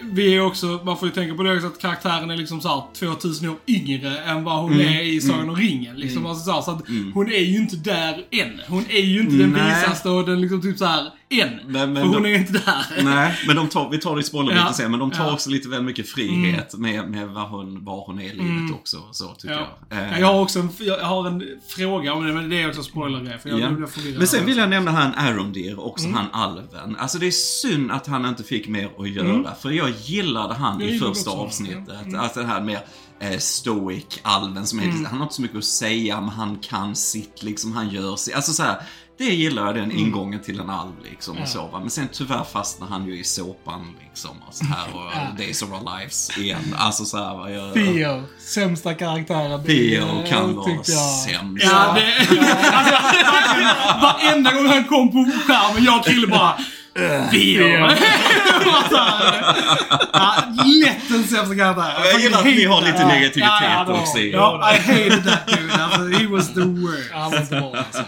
vi 0.02 0.36
är 0.36 0.42
också, 0.46 0.66
man 0.86 0.98
får 0.98 1.08
ju 1.08 1.14
tänka 1.14 1.36
på 1.36 1.44
det 1.44 1.56
också 1.56 1.68
att 1.68 1.80
karaktären 1.80 2.32
är 2.32 2.38
liksom 2.38 2.62
såhär 2.62 2.84
2000 3.00 3.50
år 3.50 3.56
yngre 3.68 4.18
än 4.18 4.44
vad 4.44 4.62
hon 4.62 4.80
är 4.82 5.02
i 5.04 5.22
Sagan 5.22 5.50
om 5.50 5.56
ringen. 5.56 5.96
Liksom, 5.96 6.26
alltså, 6.26 6.44
så, 6.46 6.52
här, 6.52 6.62
så 6.62 6.72
att 6.72 6.84
hon 7.14 7.32
är 7.32 7.40
ju 7.40 7.58
inte 7.58 7.76
där 7.76 8.26
än. 8.32 8.62
Hon 8.68 8.86
är 8.90 9.02
ju 9.02 9.20
inte 9.22 9.36
den 9.36 9.50
Nej. 9.50 9.76
visaste 9.82 10.10
och 10.10 10.26
den 10.26 10.42
liksom 10.42 10.62
typ 10.62 10.78
såhär 10.78 11.12
än. 11.30 11.50
Men- 11.68 11.94
men 11.94 11.96
för 11.96 12.14
hon 12.14 12.24
de- 12.24 12.30
är 12.30 12.36
inte 12.38 12.54
där. 12.54 13.04
Nej, 13.04 13.34
men 13.48 13.56
de 13.56 13.68
tar, 13.70 13.90
vi 13.90 13.98
tar 13.98 14.16
det 14.16 14.22
i 14.22 14.24
spoiler 14.24 14.56
Ja. 14.56 14.62
lite 14.64 14.74
sen, 14.74 14.92
men 14.92 15.00
de 15.00 15.12
tar 15.12 15.18
Ja. 15.18 15.24
Mm. 15.24 15.34
också 15.34 15.50
lite 15.50 15.70
väl 15.70 15.84
mycket 15.84 16.10
frihet 16.10 16.78
med, 16.78 17.10
med 17.12 17.28
vad 17.28 17.50
hon, 17.50 17.86
var 17.86 18.06
hon 18.06 18.20
är 18.20 18.24
i 18.26 18.30
livet 18.36 18.74
också. 18.74 18.98
Så 19.12 19.28
tycker 19.28 19.54
Ja. 19.56 19.68
jag. 19.90 19.98
Eh, 20.00 20.12
Ja, 20.12 20.20
Jag 20.20 20.28
har 20.28 20.42
också 20.42 20.60
en, 20.60 20.70
jag 20.80 21.00
har 21.00 21.28
en 21.28 21.44
fråga 21.78 22.14
om 22.14 22.28
det, 22.28 22.34
men 22.34 22.50
det 22.50 22.62
är 22.62 22.68
också 22.70 22.84
spoilergrej. 22.84 23.40
För 23.40 23.50
jag, 23.50 23.60
Ja. 23.60 23.64
jag 23.64 23.76
blir 23.76 23.88
förvirrad. 23.88 24.18
Men 24.18 24.28
sen 24.28 24.46
vill 24.46 24.58
jag 24.58 24.70
nämna 24.70 24.92
han 24.92 25.14
Arondir, 25.16 25.80
också 25.80 26.06
Mm. 26.08 26.18
han 26.18 26.28
alven. 26.42 26.96
Alltså 27.00 27.18
det 27.18 27.28
är 27.28 27.32
synd 27.32 27.92
att 27.92 28.08
han 28.08 28.26
inte 28.26 28.44
fick 28.44 28.68
mer 28.68 28.90
att 29.00 29.10
göra, 29.10 29.56
för 29.62 29.72
jag 29.74 29.90
gillade 29.90 30.54
han 30.54 30.80
Jag 30.80 30.90
i 30.90 30.94
gillade 30.94 31.14
första 31.16 31.30
också 31.32 31.42
avsnittet. 31.46 32.14
Alltså 32.18 32.40
det 32.40 32.48
här 32.48 32.62
med 32.62 32.80
eh, 33.20 33.38
stoic 33.38 34.06
alven 34.22 34.68
som 34.68 34.80
är, 34.80 34.84
Mm. 34.84 35.06
han 35.06 35.18
har 35.18 35.24
inte 35.24 35.36
så 35.36 35.42
mycket 35.42 35.58
att 35.58 35.66
säga, 35.66 36.22
men 36.22 36.30
han 36.30 36.58
kan 36.62 36.96
sitt 36.96 37.44
liksom, 37.44 37.74
han 37.76 37.90
gör 37.90 38.16
sitt. 38.16 38.36
Alltså 38.36 38.54
så 38.54 38.64
här, 38.64 38.76
det 39.18 39.24
gillar 39.26 39.66
jag 39.66 39.76
den 39.76 39.84
Mm. 39.84 39.98
ingången 39.98 40.40
till 40.42 40.60
en 40.60 40.70
alv 40.70 40.92
liksom 41.12 41.38
och 41.38 41.48
så 41.48 41.68
va. 41.68 41.80
Men 41.80 41.90
sen 41.90 42.08
tyvärr 42.12 42.44
fastnar 42.44 42.88
han 42.88 43.06
ju 43.06 43.20
i 43.20 43.24
såpan 43.24 43.96
liksom 44.04 44.32
och 44.48 44.54
så 44.54 44.66
här 44.66 44.88
och 44.94 45.38
Days 45.38 45.62
of 45.62 45.70
Our 45.72 45.98
Lives 46.00 46.38
igen. 46.38 46.76
Alltså 46.78 47.06
så 47.06 47.18
här. 47.18 47.50
Jag, 47.50 47.74
Theo, 47.74 48.24
sämsta 48.40 48.94
karaktären. 48.94 49.64
Theo 49.64 50.24
kan 50.30 50.56
vara 50.56 50.72
jag. 50.72 50.86
sämst. 50.86 51.66
Ja, 51.72 51.96
det... 51.96 52.38
alltså, 52.74 52.96
varenda 54.02 54.52
gång 54.54 54.68
han 54.68 54.84
kom 54.84 55.12
på 55.12 55.32
skärmen, 55.48 55.84
jag 55.84 56.00
och 56.00 56.06
Krille 56.06 56.28
bara... 56.28 56.58
Theo. 57.32 57.68
ja, 60.14 60.36
lätt 60.84 61.10
den 61.10 61.24
sämsta 61.24 61.56
karaktären. 61.56 62.06
Jag 62.12 62.20
gillar 62.22 62.40
att 62.40 62.46
ni 62.46 62.66
har 62.66 62.82
lite 62.82 63.08
negativitet 63.08 63.50
ja, 63.62 63.86
ja, 63.88 64.02
också 64.02 64.18
i 64.18 64.32
Ja, 64.32 64.74
I 64.74 64.78
hated 64.78 65.24
that 65.24 65.48
dude. 65.48 65.74
Alltså, 65.74 66.02
he 66.02 66.28
was 66.28 66.54
the 66.54 66.60
worst. 66.60 67.12
Han 67.14 67.32
var 67.32 67.40
inte 67.40 67.56
bra 67.56 67.76
alltså. 67.78 68.04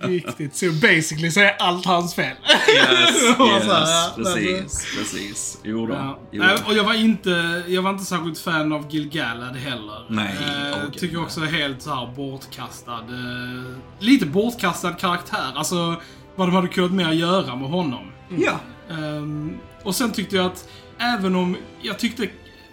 Riktigt. 0.00 0.56
Så 0.56 0.66
basically 0.72 1.30
så 1.30 1.40
är 1.40 1.56
allt 1.58 1.86
hans 1.86 2.14
fel. 2.14 2.36
Yes, 2.68 3.22
yes, 3.22 3.66
här, 3.66 4.16
precis, 4.16 4.86
precis. 4.98 5.58
Jo 5.64 5.86
då. 5.86 5.94
Ja. 5.94 6.18
Jo 6.32 6.42
då. 6.42 6.70
och 6.70 6.76
jag 6.76 6.84
var 6.84 6.94
inte, 6.94 7.62
jag 7.66 7.82
var 7.82 7.90
inte 7.90 8.04
särskilt 8.04 8.38
fan 8.38 8.72
av 8.72 8.86
Gil 8.90 9.08
Galad 9.08 9.56
heller. 9.56 10.06
Nej, 10.08 10.36
eh, 10.40 10.78
okej. 10.86 11.00
Tycker 11.00 11.22
också 11.22 11.40
helt 11.40 11.82
så 11.82 11.90
här 11.90 12.06
bortkastad. 12.16 12.92
Eh, 12.92 13.76
lite 13.98 14.26
bortkastad 14.26 14.92
karaktär. 14.92 15.52
Alltså, 15.54 15.96
vad 16.36 16.48
de 16.48 16.54
hade 16.54 16.68
kunnat 16.68 16.92
mer 16.92 17.12
göra 17.12 17.56
med 17.56 17.70
honom. 17.70 18.12
Ja. 18.38 18.60
Ehm, 18.90 19.58
och 19.82 19.94
sen 19.94 20.12
tyckte 20.12 20.36
jag 20.36 20.46
att, 20.46 20.68
även 20.98 21.34
om 21.34 21.56
jag 21.82 21.98
tyckte 21.98 22.28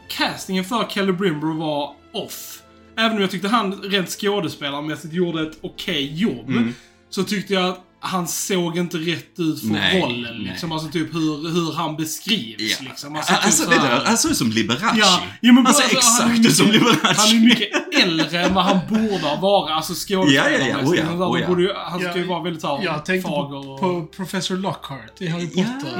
castingen 0.10 0.66
för 0.66 0.88
Kelly 0.90 1.12
Brimber 1.12 1.54
var 1.54 1.94
off. 2.14 2.62
Även 2.98 3.16
om 3.16 3.22
jag 3.22 3.32
tyckte 3.32 3.48
han 3.48 3.82
rent 3.82 4.10
skådespelarmässigt 4.10 5.14
gjorde 5.14 5.42
ett 5.42 5.58
okej 5.62 6.22
jobb. 6.22 6.50
Mm. 6.50 6.74
Så 7.10 7.24
tyckte 7.24 7.54
jag 7.54 7.70
att 7.70 7.87
han 8.08 8.28
såg 8.28 8.78
inte 8.78 8.98
rätt 8.98 9.40
ut 9.40 9.60
för 9.60 9.68
Nej, 9.68 10.02
rollen. 10.02 10.38
Liksom. 10.38 10.70
nej. 10.70 10.74
Alltså 10.76 10.92
typ 10.92 11.14
hur, 11.14 11.50
hur 11.54 11.74
han 11.74 11.96
beskrivs. 11.96 12.78
Ja. 12.80 12.88
Liksom. 12.90 13.16
Alltså, 13.16 13.34
typ 13.34 13.46
alltså 13.46 13.64
så 13.64 13.70
det 13.70 13.76
där, 13.76 14.04
han 14.06 14.18
såg 14.18 14.32
ut 14.32 14.38
som 14.38 14.50
Liberace. 14.52 14.96
Ja, 14.98 15.22
jo, 15.42 15.54
men 15.54 15.66
han 15.66 15.76
alltså, 15.76 15.82
han 15.84 15.92
är 15.92 15.98
exakt 15.98 16.30
mycket- 16.32 16.52
ut 16.52 16.56
som 16.58 16.68
Liberace. 16.72 17.14
Han 17.22 17.30
är 17.38 17.46
mycket 17.46 17.70
äldre 18.04 18.42
än 18.42 18.54
vad 18.54 18.64
han 18.64 18.80
borde 18.90 19.38
vara. 19.42 19.74
Alltså 19.74 19.94
skådespelarmässigt. 19.94 20.66
Ja, 20.66 20.68
ja, 20.68 20.82
ja. 20.84 20.90
Oh, 20.90 20.98
ja. 20.98 21.04
Han 21.06 21.22
Oh, 21.24 21.40
ja. 21.42 21.48
borde 21.48 21.62
ju- 21.62 21.74
Han 21.76 22.00
ska 22.00 22.16
ju 22.16 22.22
Ja, 22.22 22.28
vara 22.30 22.44
väldigt 22.44 22.62
så 22.62 22.78
här 22.78 22.84
Jag 22.86 23.06
tänkte 23.06 23.30
fager 23.30 23.64
på, 23.64 23.70
och... 23.72 23.80
på 23.80 24.08
Professor 24.18 24.58
Lockhart 24.58 25.22
i 25.22 25.28
Harry 25.28 25.50
Ja. 25.56 25.64
Potter. 25.64 25.98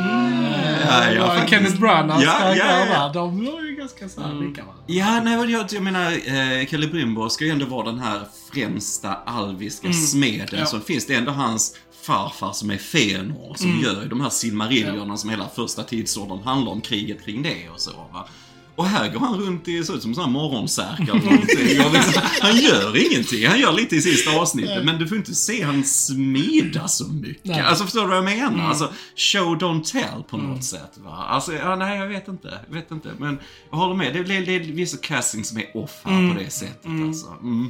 Ja, 0.90 1.12
ja, 1.12 1.22
och 1.24 1.28
faktiskt. 1.30 1.50
Kenneth 1.50 1.80
Branaghs 1.80 2.24
Ja, 2.24 2.56
ja, 2.56 2.86
ja. 2.94 3.12
De 3.14 3.46
var 3.46 3.62
ju 3.62 3.76
ganska 3.76 4.10
så 4.10 4.22
här 4.22 4.34
lika 4.34 4.62
varandra. 4.62 4.84
Ja, 4.88 5.22
nej, 5.24 5.52
jag, 5.52 5.66
jag 5.72 5.84
menar, 5.84 6.12
eh, 6.12 6.68
Kelly 6.68 6.88
Brimbo 6.88 7.30
ska 7.30 7.46
ju 7.46 7.52
ändå 7.52 7.66
vara 7.66 7.86
den 7.86 8.00
här 8.00 8.22
främsta 8.62 9.14
alviska 9.26 9.94
smeden 9.94 10.48
Mm. 10.48 10.60
Ja. 10.60 10.66
som 10.66 10.82
finns. 10.82 11.06
Det 11.06 11.14
är 11.14 11.18
ändå 11.18 11.32
hans 11.32 11.76
farfar 12.02 12.54
som 12.54 12.70
är 12.70 12.78
Fëanor 12.78 13.56
som 13.58 13.70
Mm. 13.72 13.84
gör 13.84 14.06
de 14.06 14.22
här 14.22 14.30
silmarilliorna 14.30 15.18
som 15.18 15.30
hela 15.30 15.50
första 15.56 15.84
tidsåldern 15.84 16.40
handlar 16.40 16.72
om 16.72 16.82
kriget 16.82 17.26
kring 17.26 17.44
det 17.44 17.70
och 17.74 17.80
så 17.82 17.92
va. 17.92 18.28
Och 18.76 18.86
här 18.88 19.14
går 19.14 19.20
han 19.20 19.40
runt 19.40 19.68
i, 19.68 19.84
ser 19.84 19.96
ut 19.96 20.02
som 20.02 20.12
en 20.12 20.16
sån 20.16 20.24
här 20.24 20.32
morgonsärk 20.32 21.00
eller 21.00 21.14
någonting. 21.14 21.82
Och 21.86 21.94
liksom, 21.94 22.22
han 22.42 22.58
gör 22.58 23.12
ingenting. 23.12 23.48
Han 23.48 23.60
gör 23.60 23.74
lite 23.74 23.96
i 23.96 24.02
sista 24.02 24.32
avsnittet, 24.40 24.86
men 24.86 25.00
du 25.00 25.08
får 25.08 25.18
inte 25.18 25.36
se 25.36 25.64
han 25.64 25.84
smida 25.84 26.88
så 26.88 27.08
mycket. 27.08 27.46
Nej. 27.46 27.60
Alltså 27.62 27.84
förstår 27.84 28.02
du 28.02 28.08
vad 28.08 28.18
jag 28.18 28.24
menar? 28.24 28.48
Mm. 28.54 28.66
Alltså, 28.66 28.94
show 29.16 29.58
don't 29.58 29.84
tell 29.84 30.24
på 30.30 30.38
något 30.38 30.64
sätt 30.64 30.92
va. 30.98 31.26
Alltså, 31.30 31.54
ja, 31.54 31.76
nej 31.76 32.00
jag 32.00 32.08
vet 32.08 32.28
inte. 32.28 32.60
Jag 32.68 32.76
vet 32.76 32.92
inte. 32.92 33.10
Men 33.20 33.40
jag 33.72 33.78
håller 33.78 33.96
med. 33.96 34.14
Det, 34.14 34.24
det, 34.24 34.40
det 34.40 34.56
är 34.56 34.60
vissa 34.60 34.98
casting 34.98 35.44
som 35.44 35.58
är 35.58 35.78
off 35.78 36.02
här 36.04 36.34
på 36.34 36.40
det 36.40 36.50
sättet 36.50 36.86
alltså. 37.08 37.28
Mm. 37.42 37.70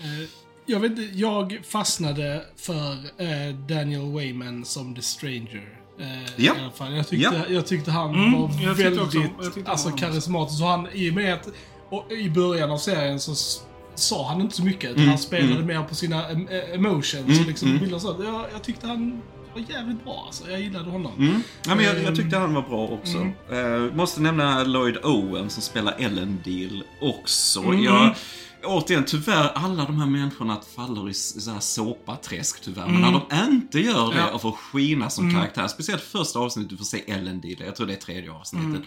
Eh, 0.00 0.28
Jag 0.66 0.80
vet 0.80 1.14
jag 1.14 1.60
fastnade 1.68 2.42
för 2.56 2.92
eh, 2.92 3.54
Daniel 3.68 4.12
Wayman 4.12 4.64
som 4.64 4.94
The 4.94 5.02
Stranger. 5.02 5.68
Eh, 6.00 6.06
Ja. 6.36 6.56
I 6.56 6.60
alla 6.60 6.70
fall. 6.70 6.94
Jag 6.96 7.08
tyckte, 7.08 7.44
Ja. 7.48 7.54
jag 7.54 7.66
tyckte 7.66 7.90
han 7.90 8.14
Mm, 8.14 8.32
var 8.32 8.40
jag 8.40 8.76
tyckte 8.76 8.82
väldigt 8.90 9.00
också- 9.02 9.60
alltså, 9.70 9.88
var- 9.90 9.98
karismatisk. 9.98 10.58
Så 10.58 10.64
han, 10.66 10.86
I 10.92 11.10
och 11.10 11.14
med 11.14 11.34
att 11.34 11.48
och, 11.90 12.12
i 12.12 12.30
början 12.30 12.70
av 12.70 12.78
serien 12.78 13.20
så 13.20 13.34
sa 13.94 14.28
han 14.28 14.40
inte 14.40 14.56
så 14.56 14.64
mycket. 14.64 14.96
Mm, 14.96 15.08
han 15.08 15.18
spelade 15.18 15.64
mer 15.64 15.82
på 15.82 15.94
sina 15.94 16.28
em- 16.28 16.50
eh, 16.50 16.74
emotions. 16.74 17.14
Mm, 17.28 17.40
och 17.40 17.46
liksom, 17.46 17.68
mm. 17.76 18.00
så. 18.00 18.16
Jag, 18.24 18.44
jag 18.52 18.62
tyckte 18.62 18.86
han 18.86 19.22
var 19.54 19.62
jävligt 19.76 20.04
bra 20.04 20.22
alltså. 20.26 20.50
Jag 20.50 20.60
gillade 20.60 20.90
honom. 20.90 21.12
Mm. 21.18 21.42
Ja, 21.66 21.74
men 21.74 21.84
jag, 21.84 21.96
jag 21.96 22.04
Ehm, 22.06 22.16
tyckte 22.16 22.36
han 22.36 22.54
var 22.54 22.62
bra 22.62 22.86
också. 22.88 23.18
Eh, 23.54 23.94
måste 23.96 24.20
nämna 24.20 24.64
Lloyd 24.64 24.96
Owen 25.04 25.50
som 25.50 25.62
spelar 25.62 25.94
Ellen 25.98 26.38
Deal 26.44 26.82
också. 27.00 27.60
Mm. 27.62 27.82
Jag, 27.84 28.14
återigen, 28.64 29.04
tyvärr, 29.06 29.48
alla 29.54 29.84
de 29.84 29.98
här 30.00 30.06
människorna 30.06 30.60
faller 30.76 31.08
i 31.08 31.10
s- 31.10 31.44
så 31.44 31.50
här 31.50 31.60
såpaträsk 31.60 32.60
tyvärr. 32.62 32.86
Men 32.86 33.00
när 33.00 33.12
de 33.12 33.52
inte 33.52 33.80
gör 33.80 34.12
det 34.12 34.18
Ja. 34.18 34.30
och 34.30 34.42
får 34.42 34.52
skina 34.52 35.10
som 35.10 35.34
karaktär, 35.34 35.68
speciellt 35.68 36.02
första 36.02 36.38
avsnittet, 36.38 36.70
du 36.70 36.76
får 36.76 36.84
se 36.84 37.10
Ellen 37.12 37.40
Deal, 37.40 37.56
jag 37.66 37.76
tror 37.76 37.86
det 37.86 37.92
är 37.92 37.96
tredje 38.00 38.32
avsnittet. 38.32 38.82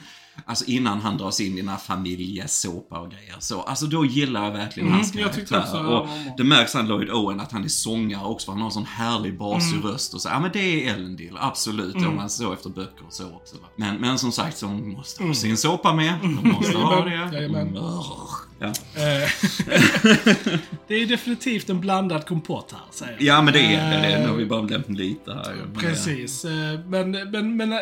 Alltså 0.46 0.66
innan 0.66 1.02
han 1.02 1.18
dras 1.18 1.40
in 1.40 1.54
i 1.54 1.62
den 1.62 1.70
här 1.70 1.78
familjesåpa 1.78 3.00
och 3.00 3.12
grejer. 3.12 3.36
Så, 3.40 3.62
alltså 3.62 3.86
då 3.86 4.06
gillar 4.06 4.44
jag 4.46 4.52
verkligen 4.52 4.88
Mm, 4.88 5.00
hans 5.00 5.12
karaktär. 5.12 5.60
också 5.60 5.78
och 5.78 6.08
det 6.38 6.44
märks 6.44 6.74
han 6.74 6.88
Lloyd 6.88 7.10
Owen 7.12 7.40
att 7.40 7.52
han 7.52 7.64
är 7.64 7.68
sångare 7.68 8.26
också, 8.26 8.46
för 8.46 8.52
han 8.52 8.62
har 8.62 8.68
en 8.68 8.72
sån 8.74 8.86
härlig 8.86 9.38
basig 9.38 9.74
Mm. 9.78 9.88
röst 9.88 10.14
och 10.14 10.22
så. 10.22 10.30
Ja 10.30 10.40
men 10.40 10.52
det 10.54 10.60
är 10.90 10.94
Ellen 10.94 11.16
Deal, 11.16 11.38
absolut. 11.40 11.96
Om 11.96 12.16
man 12.16 12.30
så 12.30 12.54
efter 12.54 12.70
böcker 12.70 13.06
och 13.08 13.14
så 13.14 13.28
också. 13.36 13.56
Men, 13.76 13.96
men 13.96 14.20
som 14.20 14.32
sagt, 14.32 14.58
så 14.58 14.66
hon 14.66 14.90
måste 14.92 15.24
ha 15.24 15.34
sin 15.34 15.58
såpa 15.58 15.94
med. 15.94 16.14
De 16.22 16.50
måste 16.50 16.78
ha 16.78 17.06
det. 17.06 17.16
Mm. 17.16 17.74
Ja. 18.60 18.68
Eh, 18.68 18.74
det 20.88 20.96
är 20.96 21.08
definitivt 21.08 21.70
en 21.70 21.82
blandad 21.82 22.26
kompott 22.26 22.72
här, 22.72 22.82
säger 22.92 23.12
jag. 23.14 23.22
ja 23.22 23.42
men 23.42 23.54
det 23.54 23.60
är 23.60 23.92
det. 23.92 24.08
det 24.08 24.14
Eh, 24.14 24.22
nu 24.22 24.28
har 24.28 24.36
vi 24.36 24.46
bara 24.46 24.62
nämnt 24.62 24.90
lite 24.90 25.34
här. 25.34 25.56
Precis. 25.80 26.46
eh, 26.46 26.80
Men, 26.88 27.12
men, 27.12 27.58
men 27.58 27.74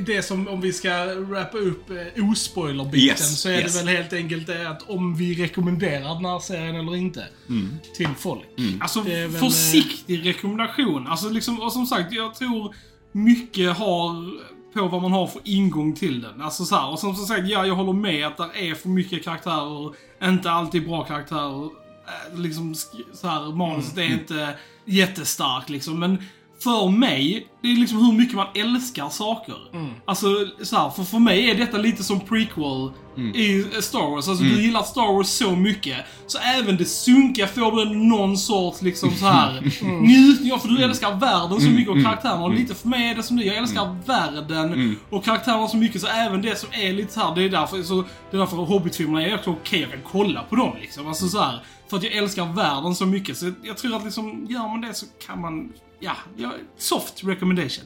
det, 0.00 0.22
som, 0.22 0.48
om 0.48 0.60
vi 0.60 0.72
ska 0.72 0.90
wrappa 1.14 1.58
upp 1.58 1.90
ospoiler-biten, 2.32 2.98
Yes, 3.08 3.40
så 3.40 3.48
är 3.48 3.52
yes. 3.60 3.72
det 3.80 3.84
väl 3.84 3.96
helt 3.96 4.12
enkelt 4.12 4.46
det 4.46 4.68
att 4.70 4.82
om 4.90 5.16
vi 5.16 5.34
rekommenderar 5.44 6.14
den 6.14 6.24
här 6.24 6.38
serien 6.38 6.76
eller 6.76 6.96
inte 6.96 7.24
Mm. 7.48 7.68
till 7.96 8.08
folk. 8.18 8.42
Alltså, 8.80 9.00
är 9.00 9.28
väl, 9.28 9.40
försiktig 9.40 10.26
rekommendation. 10.26 11.06
Alltså, 11.06 11.28
liksom, 11.28 11.60
och 11.60 11.72
som 11.72 11.86
sagt, 11.86 12.12
jag 12.12 12.34
tror 12.34 12.74
mycket 13.12 13.76
har 13.76 14.30
på 14.82 14.88
vad 14.88 15.02
man 15.02 15.12
har 15.12 15.26
för 15.26 15.40
ingång 15.44 15.94
till 15.94 16.20
den. 16.22 16.42
Alltså 16.42 16.64
så 16.64 16.76
här, 16.76 16.90
och 16.90 16.98
som, 16.98 17.14
sagt, 17.14 17.48
ja, 17.48 17.66
jag 17.66 17.74
håller 17.74 17.92
med 17.92 18.26
att 18.26 18.36
det 18.36 18.68
är 18.70 18.74
för 18.74 18.88
mycket 18.88 19.24
karaktärer, 19.24 19.92
inte 20.24 20.50
alltid 20.50 20.86
bra 20.86 21.04
karaktärer. 21.04 21.64
Eh, 21.64 22.38
Liksom, 22.38 22.74
så 23.12 23.28
här, 23.28 23.52
manuset 23.56 23.96
Mm. 23.96 24.10
är 24.12 24.14
inte 24.18 24.54
jättestarkt 24.84 25.68
liksom, 25.70 25.98
men 26.00 26.22
för 26.62 26.88
mig, 26.90 27.48
det 27.62 27.68
är 27.72 27.76
liksom 27.76 27.98
hur 28.06 28.12
mycket 28.12 28.36
man 28.36 28.46
älskar 28.54 29.08
saker. 29.08 29.56
Alltså, 30.04 30.26
så 30.62 30.76
här, 30.76 30.90
för 30.90 31.02
för 31.04 31.18
mig 31.18 31.50
är 31.50 31.54
detta 31.54 31.78
lite 31.78 32.04
som 32.04 32.20
prequel 32.20 32.90
i 33.34 33.66
Star 33.80 34.10
Wars. 34.10 34.28
Alltså, 34.28 34.44
du 34.44 34.62
gillar 34.62 34.82
Star 34.82 35.12
Wars 35.12 35.26
så 35.26 35.56
mycket, 35.56 35.96
så 36.26 36.38
även 36.38 36.76
det 36.76 36.84
sunkiga 36.84 37.46
får 37.46 37.72
du 37.72 37.94
någon 37.94 38.38
sorts 38.38 38.82
liksom 38.82 39.10
så 39.10 39.26
här 39.26 39.60
njutning 40.00 40.52
av, 40.52 40.58
för 40.58 40.68
du 40.68 40.82
älskar 40.82 41.16
världen 41.16 41.60
så 41.60 41.70
mycket 41.70 41.90
och 41.90 42.02
karaktärerna. 42.02 42.44
Och 42.44 42.54
lite 42.54 42.74
för 42.74 42.88
mig 42.88 43.10
är 43.10 43.14
det 43.14 43.22
som 43.22 43.36
det, 43.36 43.44
jag 43.44 43.56
älskar 43.56 43.96
världen 44.06 44.96
och 45.10 45.24
karaktärerna 45.24 45.68
så 45.68 45.76
mycket, 45.76 46.00
så 46.00 46.06
även 46.06 46.42
det 46.42 46.58
som 46.58 46.68
är 46.72 46.92
lite 46.92 47.12
så 47.12 47.20
här, 47.20 47.34
det 47.34 47.42
är 47.42 47.48
därför, 47.48 47.82
så, 47.82 48.04
det 48.30 48.36
är 48.36 48.38
därför 48.38 48.56
Hobbit-filmerna 48.56 49.26
är 49.26 49.34
också 49.34 49.50
okej, 49.50 49.80
jag 49.80 49.90
kan 49.90 50.00
kolla 50.12 50.42
på 50.42 50.56
dem 50.56 50.72
liksom. 50.80 51.08
Alltså 51.08 51.28
så 51.28 51.40
här, 51.40 51.62
för 51.90 51.96
att 51.96 52.02
jag 52.02 52.12
älskar 52.12 52.44
världen 52.54 52.94
så 52.94 53.06
mycket. 53.06 53.36
Så 53.36 53.52
jag 53.62 53.76
tror 53.76 53.96
att 53.96 54.04
liksom, 54.04 54.46
gör 54.50 54.68
man 54.68 54.80
det 54.80 54.94
så 54.94 55.06
kan 55.26 55.40
man, 55.40 55.72
ja, 56.00 56.16
ja 56.36 56.52
soft 56.78 57.24
recommendation. 57.24 57.84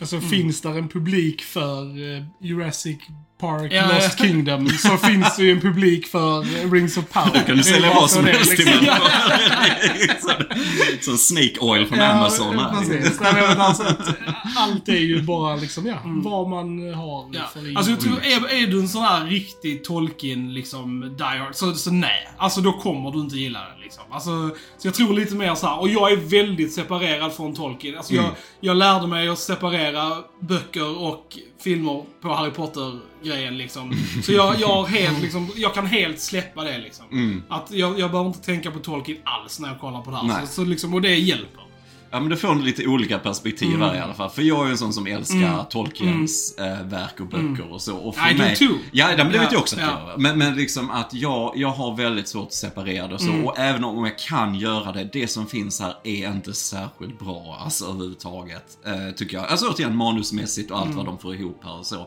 Alltså 0.00 0.20
finns 0.20 0.60
där 0.60 0.78
en 0.78 0.88
publik 0.88 1.42
för 1.42 1.82
eh, 2.16 2.22
Jurassic 2.40 2.98
Park, 3.40 3.72
Ja, 3.72 3.86
Lost 3.94 4.16
ja. 4.18 4.24
Kingdom, 4.26 4.68
så 4.68 4.96
finns 4.96 5.36
det 5.36 5.42
ju 5.44 5.52
en 5.52 5.60
publik 5.60 6.06
för 6.06 6.40
eh, 6.40 6.70
Rings 6.72 6.96
of 6.96 7.04
Power. 7.12 7.42
Kan 7.46 7.56
du 7.56 7.62
sälja 7.62 7.94
vad 7.94 8.10
som 8.10 8.24
helst 8.24 8.56
till 8.56 8.66
liksom. 8.66 8.86
människor? 8.86 11.00
Sån 11.02 11.18
snake 11.18 11.58
oil 11.60 11.86
från 11.86 12.00
Amazon 12.00 12.54
Ja, 12.58 12.62
här. 12.62 12.80
precis. 12.80 13.20
Nej, 13.20 13.32
men 13.34 13.60
alltså, 13.60 13.82
att 13.82 14.16
allt 14.56 14.88
är 14.88 14.96
ju 14.96 15.22
bara 15.22 15.56
liksom, 15.56 15.86
ja, 15.86 15.96
vad 16.04 16.48
man 16.48 16.94
har 16.94 17.20
Mm. 17.20 17.32
Ja. 17.34 17.50
för. 17.52 17.76
Alltså 17.76 17.90
jag 17.90 18.00
tror, 18.00 18.18
är, 18.22 18.62
är 18.62 18.66
du 18.66 18.80
en 18.80 18.88
sån 18.88 19.02
här 19.02 19.26
riktig 19.26 19.84
Tolkien, 19.84 20.54
liksom, 20.54 21.14
die 21.18 21.24
hard, 21.38 21.54
så, 21.54 21.74
så 21.74 21.90
nej. 21.90 22.28
Alltså 22.36 22.60
då 22.60 22.72
kommer 22.72 23.10
du 23.10 23.20
inte 23.20 23.36
gilla 23.36 23.58
den 23.58 23.79
liksom. 23.90 24.04
Alltså, 24.10 24.56
så 24.78 24.88
jag 24.88 24.94
tror 24.94 25.14
lite 25.14 25.34
mer 25.34 25.54
så 25.54 25.66
här, 25.66 25.80
och 25.80 25.88
jag 25.88 26.12
är 26.12 26.16
väldigt 26.16 26.72
separerad 26.72 27.32
från 27.32 27.54
Tolkien. 27.54 27.96
Alltså 27.96 28.14
jag, 28.14 28.30
jag 28.60 28.76
lärde 28.76 29.06
mig 29.06 29.28
att 29.28 29.38
separera 29.38 30.16
böcker 30.40 30.98
och 30.98 31.38
filmer 31.64 32.04
på 32.22 32.28
Harry 32.34 32.50
Potter-grejen 32.50 33.58
liksom. 33.58 33.92
Så 34.24 34.32
jag, 34.32 34.60
jag 34.60 34.84
helt 34.84 35.22
liksom, 35.22 35.50
jag 35.56 35.74
kan 35.74 35.86
helt 35.86 36.20
släppa 36.20 36.64
det 36.64 36.78
liksom. 36.78 37.04
Att 37.48 37.70
jag, 37.70 37.98
jag 38.00 38.10
behöver 38.10 38.28
inte 38.28 38.42
tänka 38.42 38.70
på 38.70 38.78
Tolkien 38.78 39.18
alls 39.24 39.60
när 39.60 39.68
jag 39.68 39.80
kollar 39.80 40.02
på 40.02 40.10
det 40.10 40.16
här. 40.16 40.40
Så, 40.40 40.46
så 40.46 40.64
liksom, 40.64 40.94
och 40.94 41.02
det 41.02 41.14
hjälper. 41.14 41.59
Ja 42.12 42.20
men 42.20 42.28
du 42.28 42.36
får 42.36 42.54
lite 42.54 42.86
olika 42.86 43.18
perspektiv 43.18 43.68
Mm. 43.74 43.80
här 43.80 43.94
i 43.96 43.98
alla 43.98 44.14
fall. 44.14 44.30
För 44.30 44.42
jag 44.42 44.66
är 44.66 44.70
en 44.70 44.78
sån 44.78 44.92
som 44.92 45.06
älskar 45.06 45.64
Tolkiens 45.70 46.54
eh, 46.58 46.82
verk 46.86 47.20
och 47.20 47.26
böcker 47.26 47.72
och 47.72 47.82
så. 47.82 47.96
Och 47.96 48.16
för 48.16 48.30
I 48.30 48.32
do 48.32 48.38
mig, 48.38 48.56
too. 48.56 48.78
Ja, 48.92 49.08
det, 49.08 49.16
men 49.16 49.32
det 49.32 49.38
vet 49.38 49.42
Ja, 49.42 49.48
jag 49.52 49.60
också 49.60 49.76
att 49.76 49.82
ja. 49.82 50.08
jag. 50.10 50.20
Men, 50.20 50.38
men 50.38 50.54
liksom 50.56 50.90
att 50.90 51.14
jag, 51.14 51.52
jag 51.56 51.68
har 51.70 51.96
väldigt 51.96 52.28
svårt 52.28 52.46
att 52.46 52.52
separera 52.52 53.08
det 53.08 53.14
och 53.14 53.20
så. 53.20 53.28
Mm. 53.30 53.44
Och 53.46 53.58
även 53.58 53.84
om 53.84 54.04
jag 54.04 54.18
kan 54.18 54.54
göra 54.54 54.92
det, 54.92 55.08
det 55.12 55.28
som 55.28 55.46
finns 55.46 55.80
här 55.80 55.94
är 56.04 56.28
inte 56.32 56.54
särskilt 56.54 57.18
bra 57.18 57.58
alltså 57.64 57.84
överhuvudtaget. 57.84 58.78
Eh, 58.86 59.14
tycker 59.16 59.36
jag. 59.36 59.46
Alltså 59.46 59.68
återigen 59.68 59.96
manusmässigt 59.96 60.70
och 60.70 60.76
allt 60.78 60.84
Mm. 60.86 60.96
vad 60.96 61.06
de 61.06 61.18
får 61.18 61.34
ihop 61.34 61.60
här 61.64 61.78
och 61.78 61.86
så. 61.86 62.06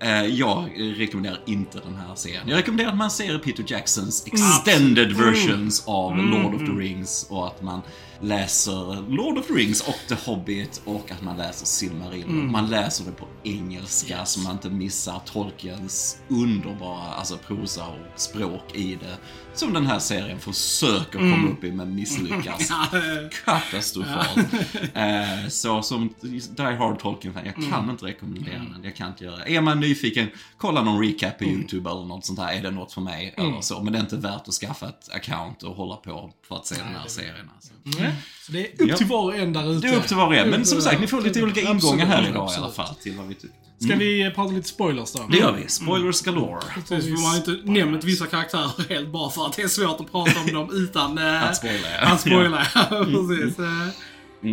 Eh, 0.00 0.24
jag 0.26 0.64
rekommenderar 0.76 1.40
inte 1.46 1.78
den 1.84 1.94
här 1.96 2.14
serien. 2.14 2.42
Jag 2.48 2.56
rekommenderar 2.58 2.88
att 2.90 2.96
man 2.96 3.10
ser 3.10 3.38
Peter 3.38 3.64
Jacksons 3.68 4.26
extended 4.26 5.12
versions 5.12 5.82
av 5.86 6.16
Lord 6.16 6.54
of 6.54 6.60
the 6.60 6.72
Rings 6.72 7.26
och 7.30 7.46
att 7.46 7.62
man 7.62 7.82
läser 8.20 9.10
Lord 9.10 9.38
of 9.38 9.46
the 9.46 9.52
Rings 9.52 9.80
och 9.80 9.98
The 10.08 10.14
Hobbit 10.14 10.82
och 10.84 11.10
att 11.10 11.22
man 11.22 11.36
läser 11.36 11.66
Silmarillion. 11.66 12.52
Man 12.52 12.70
läser 12.70 13.04
det 13.04 13.12
på 13.12 13.26
engelska 13.44 14.24
så 14.24 14.40
man 14.40 14.52
inte 14.52 14.70
missar 14.70 15.20
Tolkiens 15.24 16.18
underbara 16.28 17.02
alltså, 17.02 17.36
prosa 17.36 17.86
och 17.86 18.20
språk 18.20 18.74
i 18.74 18.94
det. 18.94 19.16
Som 19.54 19.72
den 19.72 19.86
här 19.86 19.98
serien 19.98 20.38
försöker 20.38 21.18
komma 21.18 21.48
upp 21.48 21.64
i 21.64 21.72
men 21.72 21.94
misslyckas 21.94 22.72
katastrofalt. 23.44 24.36
eh, 24.94 25.48
så 25.48 25.82
som 25.82 26.14
Die 26.56 26.62
Hard 26.62 26.98
Tolkien-fan, 26.98 27.46
jag 27.46 27.70
kan 27.70 27.90
inte 27.90 28.06
rekommendera 28.06 28.58
den. 28.58 28.80
Jag 28.82 28.96
kan 28.96 29.08
inte 29.08 29.24
göra 29.24 29.36
det. 29.36 29.56
Är 29.56 29.60
man 29.60 29.80
nyfiken, 29.80 30.28
kolla 30.56 30.82
någon 30.82 31.06
recap 31.06 31.38
på 31.38 31.44
YouTube 31.44 31.90
eller 31.90 32.04
något 32.04 32.24
sånt 32.24 32.38
där. 32.38 32.48
Är 32.48 32.62
det 32.62 32.70
något 32.70 32.92
för 32.92 33.00
mig? 33.00 33.34
Eller 33.36 33.60
så. 33.60 33.82
Men 33.82 33.92
det 33.92 33.98
är 33.98 34.00
inte 34.00 34.16
värt 34.16 34.48
att 34.48 34.54
skaffa 34.54 34.88
ett 34.88 35.08
account 35.14 35.62
och 35.62 35.76
hålla 35.76 35.96
på 35.96 36.30
för 36.48 36.56
att 36.56 36.66
se 36.66 36.74
den 36.74 36.94
här 36.94 37.08
serien. 37.08 37.50
Alltså. 37.54 37.72
Nej, 38.08 38.14
Så 38.46 38.52
det 38.52 38.58
är 38.60 38.82
upp 38.82 38.88
Ja. 38.88 38.96
till 38.96 39.06
var 39.06 39.22
och 39.22 39.36
en 39.36 39.52
där 39.52 39.72
ute. 39.72 39.86
Det 39.88 39.94
är 39.94 39.98
upp 39.98 40.06
till 40.06 40.16
var 40.16 40.26
och 40.26 40.34
en. 40.34 40.50
Men 40.50 40.64
som 40.66 40.80
sagt, 40.80 41.00
ni 41.00 41.06
får 41.06 41.20
lite 41.20 41.42
olika 41.42 41.60
ingångar 41.60 42.06
här 42.06 42.28
idag 42.30 42.50
i 42.52 42.56
alla 42.56 42.70
fall 42.72 42.94
till 42.94 43.14
vad 43.16 43.26
vi 43.26 43.34
tycker. 43.34 43.56
Ska 43.84 43.94
vi 43.96 44.30
prata 44.34 44.52
lite 44.52 44.68
spoilers 44.68 45.12
då? 45.12 45.26
Det 45.30 45.36
gör 45.38 45.52
vi. 45.52 45.68
Spoilers 45.68 46.20
galore. 46.22 46.60
Precis, 46.74 47.04
för 47.04 47.10
man 47.22 47.30
har 47.30 47.36
inte 47.36 47.58
nämnt 47.72 48.04
vissa 48.04 48.26
karaktärer 48.26 48.88
helt 48.88 49.08
bara 49.08 49.30
för 49.30 49.46
att 49.46 49.52
det 49.56 49.62
är 49.62 49.68
svårt 49.68 50.00
att 50.00 50.12
prata 50.12 50.40
om 50.40 50.52
dem 50.52 50.68
utan 50.72 51.18
eh, 51.18 51.42
Att 51.42 51.56
spoila, 51.56 51.88
ja. 52.00 52.06
Att 52.06 52.20
spoila, 52.20 52.66
ja. 52.74 52.82
Precis. 53.04 53.58
Eh, 53.58 53.88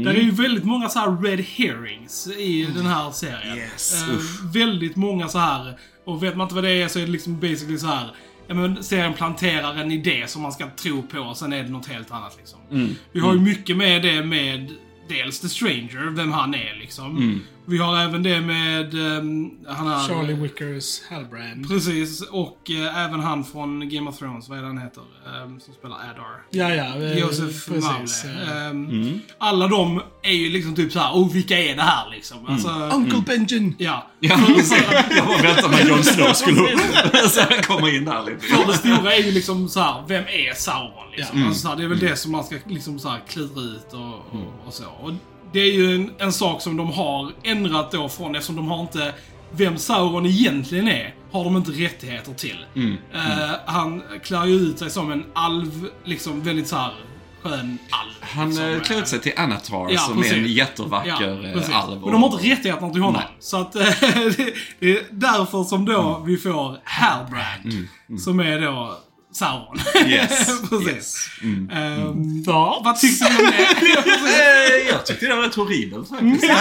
Där 0.03 0.11
är 0.13 0.21
ju 0.21 0.31
väldigt 0.31 0.63
många 0.63 0.89
så 0.89 0.99
här 0.99 1.21
red 1.23 1.39
herrings 1.39 2.27
i 2.37 2.67
den 2.75 2.85
här 2.85 3.11
serien. 3.11 3.57
Yes, 3.57 4.03
Eh, 4.03 4.15
väldigt 4.53 4.95
många 4.95 5.27
så 5.27 5.37
här 5.39 5.79
och 6.05 6.23
vet 6.23 6.37
man 6.37 6.45
inte 6.45 6.55
vad 6.55 6.63
det 6.63 6.71
är 6.81 6.87
så 6.87 6.99
är 6.99 7.05
det 7.05 7.11
liksom 7.11 7.39
basically 7.39 7.77
så 7.77 7.87
här. 7.87 8.11
Ja, 8.47 8.53
men 8.53 8.84
serien 8.84 9.13
planterar 9.13 9.75
en 9.75 9.91
idé 9.91 10.27
som 10.27 10.41
man 10.41 10.51
ska 10.51 10.69
tro 10.69 11.01
på 11.01 11.19
och 11.19 11.38
sen 11.38 11.53
är 11.53 11.63
det 11.63 11.69
något 11.69 11.88
helt 11.88 12.12
annat 12.12 12.38
liksom. 12.38 12.60
Mm. 12.71 12.95
Vi 13.12 13.19
har 13.19 13.34
ju 13.34 13.39
mycket 13.39 13.77
med 13.77 14.01
det 14.01 14.23
med 14.23 14.73
dels 15.10 15.39
The 15.39 15.49
Stranger, 15.49 16.15
vem 16.15 16.31
han 16.31 16.53
är 16.53 16.75
liksom. 16.79 17.17
Mm. 17.17 17.41
Vi 17.67 17.78
har 17.78 17.97
även 17.99 18.23
det 18.23 18.41
med 18.41 18.93
um, 18.93 19.51
han 19.67 19.88
här, 19.88 20.08
Charlie 20.08 20.34
Wickers 20.34 21.01
Halbrand. 21.10 21.67
Precis, 21.69 22.21
och 22.21 22.71
eh, 22.71 23.06
även 23.06 23.19
han 23.19 23.43
från 23.45 23.89
Game 23.89 24.10
of 24.10 24.17
Thrones, 24.17 24.49
vad 24.49 24.58
är 24.58 24.62
det 24.62 24.67
han 24.67 24.78
heter? 24.78 25.04
Ehm, 25.43 25.60
som 25.60 25.73
spelar 25.73 25.95
Adar. 25.95 26.43
Ja, 26.51 26.69
ja. 26.75 26.95
eh, 27.06 27.17
Josef 27.19 27.65
precis. 27.67 28.23
Mawle. 28.25 28.43
eh. 28.43 28.67
Ehm, 28.67 29.19
Alla 29.38 29.67
de 29.67 30.01
är 30.23 30.34
ju 30.34 30.49
liksom 30.49 30.75
typ 30.75 30.91
så 30.91 30.99
här, 30.99 31.13
oh 31.13 31.34
vilka 31.34 31.60
är 31.60 31.75
det 31.75 31.82
här 31.82 32.10
liksom? 32.12 32.45
Alltså, 32.47 32.69
Uncle 32.69 33.21
Benjen! 33.25 33.75
ja. 33.78 34.08
Ja, 34.19 34.39
jag 35.15 35.28
bara 35.28 35.41
väntade 35.41 35.62
på 35.69 35.75
att 35.75 35.88
Jon 35.88 36.04
Snow 36.04 36.34
skulle 36.34 37.62
komma 37.63 37.89
in 37.89 38.06
där 38.06 38.23
lite. 38.25 38.39
För 38.47 38.67
det 38.71 38.78
stora 38.78 39.13
är 39.15 39.23
ju 39.23 39.32
liksom 39.32 39.69
så 39.69 39.80
här, 39.80 40.04
vem 40.08 40.23
är 40.23 40.54
Sauron 40.54 41.12
liksom? 41.17 41.39
Ja. 41.39 41.45
Alltså, 41.47 41.62
så 41.62 41.67
här, 41.67 41.75
det 41.75 41.84
är 41.84 41.88
väl 41.88 41.99
det 41.99 42.15
som 42.15 42.32
man 42.32 42.43
ska 42.43 42.56
liksom 42.67 42.99
så 42.99 43.10
här 43.10 43.21
klura 43.30 43.62
ut 43.62 43.93
och, 43.93 44.39
och, 44.39 44.67
och 44.67 44.73
så. 44.73 44.84
Och 45.01 45.12
det 45.55 45.61
är 45.61 45.73
ju 45.73 45.95
en, 45.95 46.11
en 46.17 46.33
sak 46.33 46.61
som 46.61 46.77
de 46.77 46.91
har 46.91 47.31
ändrat 47.43 47.91
då 47.91 48.09
från, 48.09 48.35
eftersom 48.35 48.55
de 48.55 48.67
har 48.67 48.81
inte 48.81 49.13
vem 49.51 49.77
Sauron 49.77 50.25
egentligen 50.25 50.87
är, 50.87 51.15
har 51.31 51.43
de 51.43 51.57
inte 51.57 51.71
rättigheter 51.71 52.33
till. 52.33 52.65
Eh, 53.13 53.21
han 53.65 54.03
klär 54.23 54.45
ju 54.45 54.55
ut 54.55 54.79
sig 54.79 54.89
som 54.89 55.11
en 55.11 55.25
alv, 55.33 55.89
liksom 56.03 56.41
väldigt 56.41 56.67
så 56.67 56.75
här 56.75 56.93
skön 57.41 57.77
alv. 57.89 58.11
Han 58.21 58.49
liksom, 58.49 58.65
eh, 58.65 58.79
klär 58.79 58.99
ut 58.99 59.07
sig 59.07 59.19
till 59.19 59.31
Anatar 59.37 59.87
Ja, 59.91 59.99
som 59.99 60.17
är 60.17 60.23
en 60.23 60.29
precis. 60.29 60.47
jättevacker 60.47 61.53
precis. 61.53 61.69
eh, 61.69 61.83
alv. 61.83 62.01
Men 62.01 62.11
de 62.11 62.23
har 62.23 62.33
inte 62.33 62.49
rättigheterna 62.51 62.89
till 62.89 63.01
honom. 63.01 63.21
Nej. 63.25 63.35
Så 63.39 63.57
att 63.57 63.71
det, 63.73 63.79
är 64.79 65.11
därför 65.11 65.63
som 65.63 65.85
då 65.85 66.23
vi 66.25 66.37
får 66.37 66.77
Halbrand. 66.83 67.87
Som 68.19 68.39
är 68.39 68.61
då 68.61 68.97
Sauron. 69.36 69.80
Mm, 69.95 70.10
Yes, 70.12 70.48
precis. 70.69 70.88
yes. 70.88 71.28
Mm. 71.43 71.69
Ehm, 71.69 72.43
Ja. 72.45 72.82
vad 72.86 73.00
tyckte 73.00 73.26
du 73.30 73.36
om 73.45 73.52
det? 73.52 73.56
Eh, 74.36 74.88
Jag 74.89 75.06
tyckte 75.06 75.26
det 75.26 75.36
var 75.36 75.43
rätt 75.43 75.56
horribelt 75.56 76.10
faktiskt. 76.10 76.43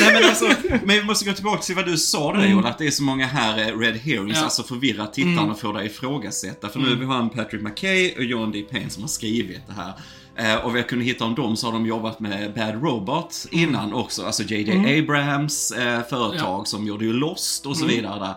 Nej 0.00 0.12
men 0.12 0.24
alltså, 0.24 0.48
men 0.70 0.96
vi 0.96 1.02
måste 1.04 1.24
gå 1.24 1.32
tillbaka 1.32 1.62
till 1.62 1.74
vad 1.74 1.86
du 1.86 1.98
sa 1.98 2.32
där 2.32 2.46
Joel, 2.46 2.66
att 2.66 2.78
det 2.78 2.86
är 2.86 2.90
så 2.90 3.02
många 3.02 3.26
här 3.26 3.58
eh, 3.68 3.78
Red 3.78 3.96
Herrings, 3.96 4.36
Ja. 4.38 4.44
alltså 4.44 4.62
förvirra 4.62 5.06
tittaren 5.06 5.50
och 5.50 5.60
få 5.60 5.72
dig 5.72 5.86
ifrågasätta. 5.86 6.68
För 6.68 6.78
nu 6.80 6.94
vi 6.94 7.04
har 7.04 7.18
en 7.18 7.30
Patrick 7.30 7.62
McKay 7.62 8.14
och 8.16 8.24
John 8.24 8.52
D. 8.52 8.62
Payne 8.70 8.90
som 8.90 9.02
har 9.02 9.08
skrivit 9.08 9.60
det 9.66 9.72
här. 9.72 9.92
Eh, 10.36 10.54
och 10.64 10.74
vi 10.76 10.80
har 10.80 10.88
kunnat 10.88 11.04
hitta 11.06 11.24
om 11.24 11.34
dem 11.34 11.56
så 11.56 11.66
har 11.66 11.72
de 11.72 11.86
jobbat 11.86 12.20
med 12.20 12.54
Bad 12.54 12.82
Robot 12.82 13.46
innan 13.50 13.92
också. 13.92 14.26
Alltså 14.26 14.42
J.J. 14.42 14.98
Abrahams 14.98 15.70
eh, 15.72 16.00
företag 16.10 16.68
som 16.68 16.86
gjorde 16.86 17.04
ju 17.04 17.12
Lost 17.12 17.66
och 17.66 17.76
så 17.76 17.86
vidare 17.86 18.18
där. 18.18 18.34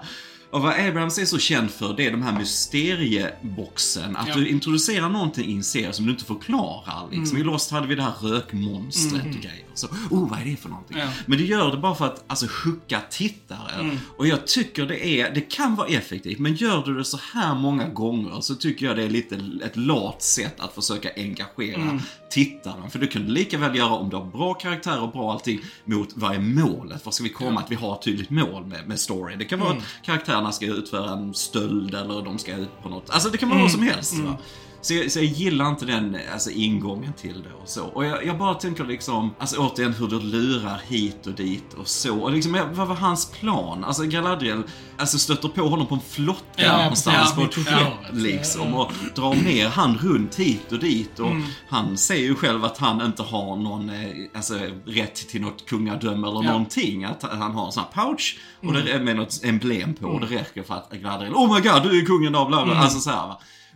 Och 0.55 0.61
vad 0.61 0.79
Abrams 0.79 1.17
är 1.17 1.25
så 1.25 1.37
känd 1.37 1.71
för, 1.71 1.93
det 1.97 2.05
är 2.05 2.11
de 2.11 2.21
här 2.21 2.39
mysterieboxen. 2.39 4.15
Att 4.15 4.27
Ja. 4.27 4.35
du 4.35 4.47
introducerar 4.49 5.09
någonting 5.09 5.49
i 5.51 5.55
en 5.55 5.63
serie 5.63 5.93
som 5.93 6.05
du 6.05 6.11
inte 6.11 6.25
förklarar. 6.25 7.11
Liksom. 7.11 7.37
I 7.37 7.43
Lost 7.43 7.71
hade 7.71 7.87
vi 7.87 7.95
det 7.95 8.01
här 8.03 8.13
rökmonstret 8.21 9.25
och 9.25 9.41
grejer. 9.41 9.64
Så, 9.75 9.87
oh, 9.87 10.29
vad 10.29 10.39
är 10.41 10.45
det 10.45 10.55
för 10.55 10.69
någonting? 10.69 10.97
Ja. 10.97 11.07
Men 11.25 11.37
du 11.37 11.45
gör 11.45 11.71
det 11.71 11.77
bara 11.77 11.95
för 11.95 12.05
att 12.05 12.23
alltså, 12.27 12.45
hooka 12.63 13.01
tittare. 13.09 13.97
Och 14.17 14.27
jag 14.27 14.47
tycker 14.47 14.85
det 14.85 15.07
är, 15.07 15.33
det 15.33 15.41
kan 15.41 15.75
vara 15.75 15.87
effektivt, 15.87 16.39
men 16.39 16.55
gör 16.55 16.83
du 16.85 16.97
det 16.97 17.05
så 17.05 17.19
här 17.33 17.55
många 17.55 17.87
gånger 17.87 18.41
så 18.41 18.55
tycker 18.55 18.85
jag 18.85 18.95
det 18.95 19.03
är 19.03 19.09
lite 19.09 19.35
ett 19.65 19.77
lat 19.77 20.21
sätt 20.21 20.59
att 20.59 20.75
försöka 20.75 21.09
engagera 21.15 21.99
tittaren. 22.29 22.89
För 22.89 22.99
du 22.99 23.07
kan 23.07 23.25
lika 23.25 23.57
väl 23.57 23.75
göra 23.75 23.93
om 23.93 24.09
du 24.09 24.15
har 24.15 24.25
bra 24.25 24.53
karaktärer 24.53 25.01
och 25.01 25.11
bra 25.11 25.31
allting 25.31 25.59
mot 25.85 26.09
vad 26.15 26.35
är 26.35 26.39
målet? 26.39 27.05
Vad 27.05 27.13
ska 27.13 27.23
vi 27.23 27.29
komma? 27.29 27.59
Att 27.59 27.71
vi 27.71 27.75
har 27.75 27.95
ett 27.95 28.01
tydligt 28.01 28.29
mål 28.29 28.65
med, 28.65 28.87
med 28.87 28.99
story. 28.99 29.35
Det 29.35 29.45
kan 29.45 29.59
vara 29.59 29.71
att 29.71 29.83
karaktärerna 30.03 30.51
ska 30.51 30.65
utföra 30.65 31.09
en 31.09 31.33
stöld 31.33 31.95
eller 31.95 32.21
de 32.21 32.37
ska 32.37 32.55
ut 32.55 32.81
på 32.83 32.89
något. 32.89 33.09
Alltså 33.09 33.29
det 33.29 33.37
kan 33.37 33.49
vara 33.49 33.61
vad 33.61 33.71
som 33.71 33.81
helst. 33.81 34.15
Så 34.85 34.93
jag, 34.93 35.11
så 35.11 35.19
jag 35.19 35.25
gillar 35.25 35.69
inte 35.69 35.85
den 35.85 36.17
alltså, 36.33 36.49
ingången 36.49 37.13
till 37.13 37.43
det 37.43 37.53
och 37.61 37.69
så. 37.69 37.85
Och 37.85 38.05
jag, 38.05 38.25
jag 38.25 38.37
bara 38.37 38.53
tänker 38.53 38.85
liksom, 38.85 39.35
alltså 39.39 39.57
återigen 39.57 39.93
hur 39.93 40.07
du 40.07 40.19
lurar 40.19 40.81
hit 40.87 41.27
och 41.27 41.33
dit 41.33 41.73
och 41.73 41.87
så. 41.87 42.19
Och 42.19 42.31
liksom, 42.31 42.59
vad 42.73 42.87
var 42.87 42.95
hans 42.95 43.31
plan? 43.31 43.83
Alltså 43.83 44.03
Galadriel 44.03 44.63
alltså, 44.97 45.19
stöter 45.19 45.47
på 45.47 45.61
honom 45.61 45.87
på 45.87 45.95
en 45.95 46.01
flotta 46.01 46.43
Ja, 46.55 46.77
någonstans 46.77 47.33
ja, 47.35 47.41
på 47.41 47.47
ett 47.49 47.53
skepp 47.67 48.13
liksom. 48.13 48.73
Och 48.73 48.91
drar 49.15 49.35
ner 49.35 49.67
han 49.67 49.97
runt 49.97 50.35
hit 50.35 50.71
och 50.71 50.79
dit. 50.79 51.19
Och 51.19 51.31
han 51.69 51.97
säger 51.97 52.23
ju 52.23 52.35
själv 52.35 52.65
att 52.65 52.77
han 52.77 53.01
inte 53.01 53.23
har 53.23 53.55
någon, 53.55 53.89
eh, 53.89 54.09
alltså 54.35 54.59
rätt 54.85 55.15
till 55.15 55.41
något 55.41 55.65
kungadöme 55.65 56.27
eller 56.27 56.43
Ja. 56.43 56.51
någonting. 56.51 57.03
Att 57.03 57.23
han 57.23 57.51
har 57.51 57.65
en 57.65 57.71
sån 57.71 57.83
här 57.93 58.03
pouch 58.05 58.37
och 58.63 58.73
det 58.73 58.91
är 58.91 58.99
med 58.99 59.15
något 59.15 59.43
emblem 59.43 59.93
på 59.93 60.07
och 60.07 60.19
det 60.19 60.27
räcker 60.27 60.63
för 60.63 60.73
att 60.73 60.91
Galadriel, 60.91 61.33
oh 61.33 61.55
my 61.55 61.61
god, 61.61 61.83
du 61.83 62.01
är 62.01 62.05
kungen 62.05 62.35
av 62.35 62.47
bla 62.47 62.65
bla. 62.65 62.75
Alltså 62.75 62.99
så 62.99 63.09
här. 63.09 63.35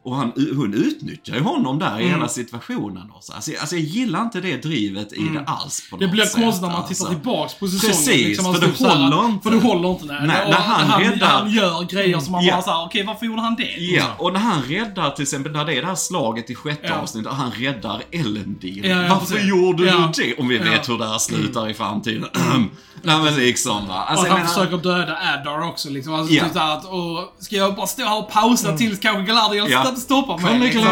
Och 0.10 0.16
han, 0.16 0.32
hon 0.56 0.74
utnyttjar 0.74 1.36
ju 1.36 1.42
honom 1.42 1.80
där 1.80 2.00
i 2.00 2.08
hela 2.10 2.28
situationen. 2.28 3.12
Också. 3.16 3.34
Alltså, 3.34 3.52
alltså 3.60 3.76
jag 3.76 3.86
gillar 3.86 4.22
inte 4.22 4.42
det 4.42 4.58
drivet 4.64 5.14
i 5.14 5.24
det 5.34 5.44
alls 5.48 5.90
på 5.90 5.98
Det 5.98 6.06
något 6.06 6.12
blir 6.12 6.24
sätt, 6.24 6.34
konstigt 6.44 6.62
när 6.62 6.70
man 6.70 6.78
alltså. 6.84 7.06
tillbaks 7.08 7.20
tillbaks 7.24 7.54
på 7.54 7.68
säsongen. 7.68 7.96
Precis, 7.96 8.40
alltså, 8.40 8.54
för 8.54 8.62
det 8.68 8.74
typ 8.74 8.88
håller 8.88 9.26
inte. 9.26 9.44
För 9.50 9.56
det 9.56 9.62
håller 9.62 9.90
inte. 9.92 10.06
Nej. 10.06 10.28
Nej, 10.28 10.44
Och 10.46 10.50
när 10.52 10.58
han 10.58 10.88
han, 10.88 11.02
räddar- 11.02 11.28
han 11.28 11.52
gör 11.52 11.84
grejer 11.84 12.20
som 12.20 12.32
man 12.32 12.46
Ja. 12.46 12.54
bara 12.56 12.62
såhär, 12.62 12.86
okej 12.86 13.04
varför 13.04 13.26
gjorde 13.26 13.42
han 13.42 13.56
det? 13.56 13.76
Ja, 13.80 14.06
och 14.18 14.34
när 14.34 14.40
han 14.40 14.62
räddar 14.64 15.10
till 15.12 15.24
exempel, 15.24 15.52
när 15.52 15.66
det 15.66 15.74
är 15.78 15.82
det 15.82 15.88
här 15.88 15.96
slaget 15.96 16.50
i 16.50 16.56
sjätte 16.56 16.88
Ja. 16.88 16.96
avsnittet, 16.96 17.32
och 17.32 17.38
han 17.38 17.52
räddar 17.52 18.02
Elendil. 18.12 18.86
Ja, 18.86 19.06
Varför 19.10 19.40
gjorde 19.40 19.84
du 19.84 20.24
det? 20.24 20.36
Om 20.40 20.48
vi 20.48 20.58
vet 20.58 20.90
hur 20.90 20.98
det 20.98 21.08
här 21.08 21.18
slutar 21.18 21.70
i 21.70 21.74
framtiden. 21.74 22.26
Nej 23.04 23.20
men 23.24 23.36
liksom 23.36 23.88
va. 23.88 23.94
Och 24.04 24.10
Alltså, 24.12 24.26
jag 24.26 24.32
han 24.34 24.42
menar- 24.42 24.54
försöker 24.54 24.78
döda 24.78 25.18
Addar 25.34 25.68
också 25.70 25.90
liksom. 25.90 26.14
Alltså, 26.14 26.34
Ja. 26.34 26.44
typ 26.44 26.56
att, 26.56 26.86
och, 26.86 27.36
ska 27.40 27.56
jag 27.56 27.76
bara 27.76 27.88
stå 27.88 28.04
här 28.04 28.18
och 28.20 28.32
pausa 28.32 28.78
tills 28.78 29.00
kanske 29.00 29.24
Galadriel 29.24 29.72
Ja. 29.72 29.84
St- 30.00 30.06
stoppar 30.06 30.38
mig? 30.38 30.60
Liksom. 30.60 30.84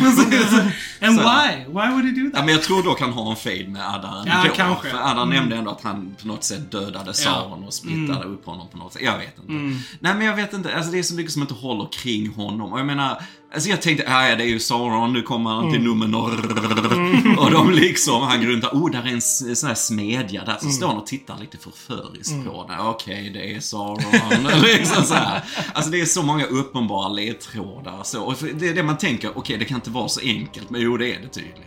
Precis. 0.00 0.52
And 1.00 1.16
Så. 1.16 1.22
why? 1.22 1.64
Why 1.66 1.90
would 1.92 2.04
he 2.04 2.10
do 2.10 2.20
Ja, 2.24 2.30
that? 2.36 2.44
men 2.44 2.54
jag 2.54 2.62
tror 2.62 2.82
då 2.82 2.94
kan 2.94 3.12
ha 3.12 3.30
en 3.30 3.36
fade 3.36 3.68
med 3.68 3.94
Addar 3.94 4.18
ändå. 4.20 4.32
Ja, 4.44 4.52
kanske. 4.56 4.88
För 4.90 4.98
Addar 4.98 5.26
nämnde 5.26 5.56
ändå 5.56 5.70
att 5.70 5.82
han 5.82 6.16
på 6.22 6.28
något 6.28 6.44
sätt 6.44 6.70
dödade 6.70 7.14
Sauron 7.14 7.64
och 7.64 7.74
splittade 7.74 8.18
Mm. 8.18 8.32
upp 8.34 8.46
honom 8.46 8.68
på 8.68 8.76
något 8.78 8.92
sätt. 8.92 9.02
Jag 9.02 9.18
vet 9.18 9.38
inte. 9.38 9.52
Nej, 10.00 10.14
men 10.14 10.20
jag 10.26 10.36
vet 10.36 10.52
inte. 10.52 10.76
Alltså 10.76 10.90
det 10.90 10.98
är 10.98 11.02
så 11.02 11.14
mycket 11.14 11.32
som 11.32 11.42
inte 11.42 11.54
håller 11.54 11.88
kring 11.92 12.28
honom. 12.34 12.72
Och 12.72 12.78
jag 12.78 12.86
menar, 12.86 13.22
alltså 13.54 13.68
jag 13.70 13.82
tänkte, 13.82 14.04
"Ah, 14.08 14.28
ja 14.28 14.36
det 14.36 14.44
är 14.44 14.48
ju 14.48 14.60
Sauron, 14.60 15.12
nu 15.12 15.22
kommer 15.22 15.50
han 15.50 15.70
till 15.72 15.80
Mm. 15.80 15.98
Numenor. 15.98 17.38
Och 17.38 17.50
de 17.50 17.70
liksom, 17.70 18.22
han 18.22 18.40
går 18.40 18.46
runt 18.46 18.62
där, 18.62 18.70
oh 18.72 18.90
där 18.90 19.02
är 19.02 19.12
en 19.12 19.20
sån 19.56 19.68
här 19.68 19.74
smedja 19.74 20.44
där. 20.44 20.56
Så 20.60 20.68
står 20.68 20.86
han 20.88 20.96
och 20.96 21.06
tittar 21.06 21.38
lite 21.40 21.58
förföriskt 21.58 22.44
på 22.46 22.66
den. 22.68 22.80
Okej, 22.80 23.30
det 23.34 23.54
är 23.56 23.60
Sauron. 23.60 24.60
liksom 24.62 25.02
så 25.04 25.14
här. 25.14 25.42
Alltså 25.74 25.90
det 25.90 26.00
är 26.00 26.04
så 26.06 26.22
många 26.22 26.44
uppenbara 26.44 27.08
ledtrådar. 27.08 28.02
Så. 28.04 28.22
Och 28.22 28.34
det 28.54 28.68
är 28.68 28.74
det 28.74 28.82
man 28.82 28.98
tänker, 28.98 29.38
okej 29.38 29.58
det 29.58 29.64
kan 29.64 29.74
inte 29.76 29.90
vara 29.90 30.08
så 30.08 30.20
enkelt. 30.20 30.70
Men 30.70 30.80
jo, 30.80 30.96
det 30.96 31.14
är 31.14 31.20
det 31.20 31.28
tydligen. 31.28 31.58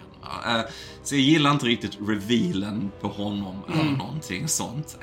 Eh, 0.47 0.61
Så 1.03 1.15
jag 1.15 1.21
gillar 1.21 1.51
inte 1.51 1.65
riktigt 1.65 1.97
revealen 2.07 2.91
på 3.01 3.07
honom 3.07 3.55
eller 3.73 3.91
någonting 3.97 4.47
sånt. 4.47 4.97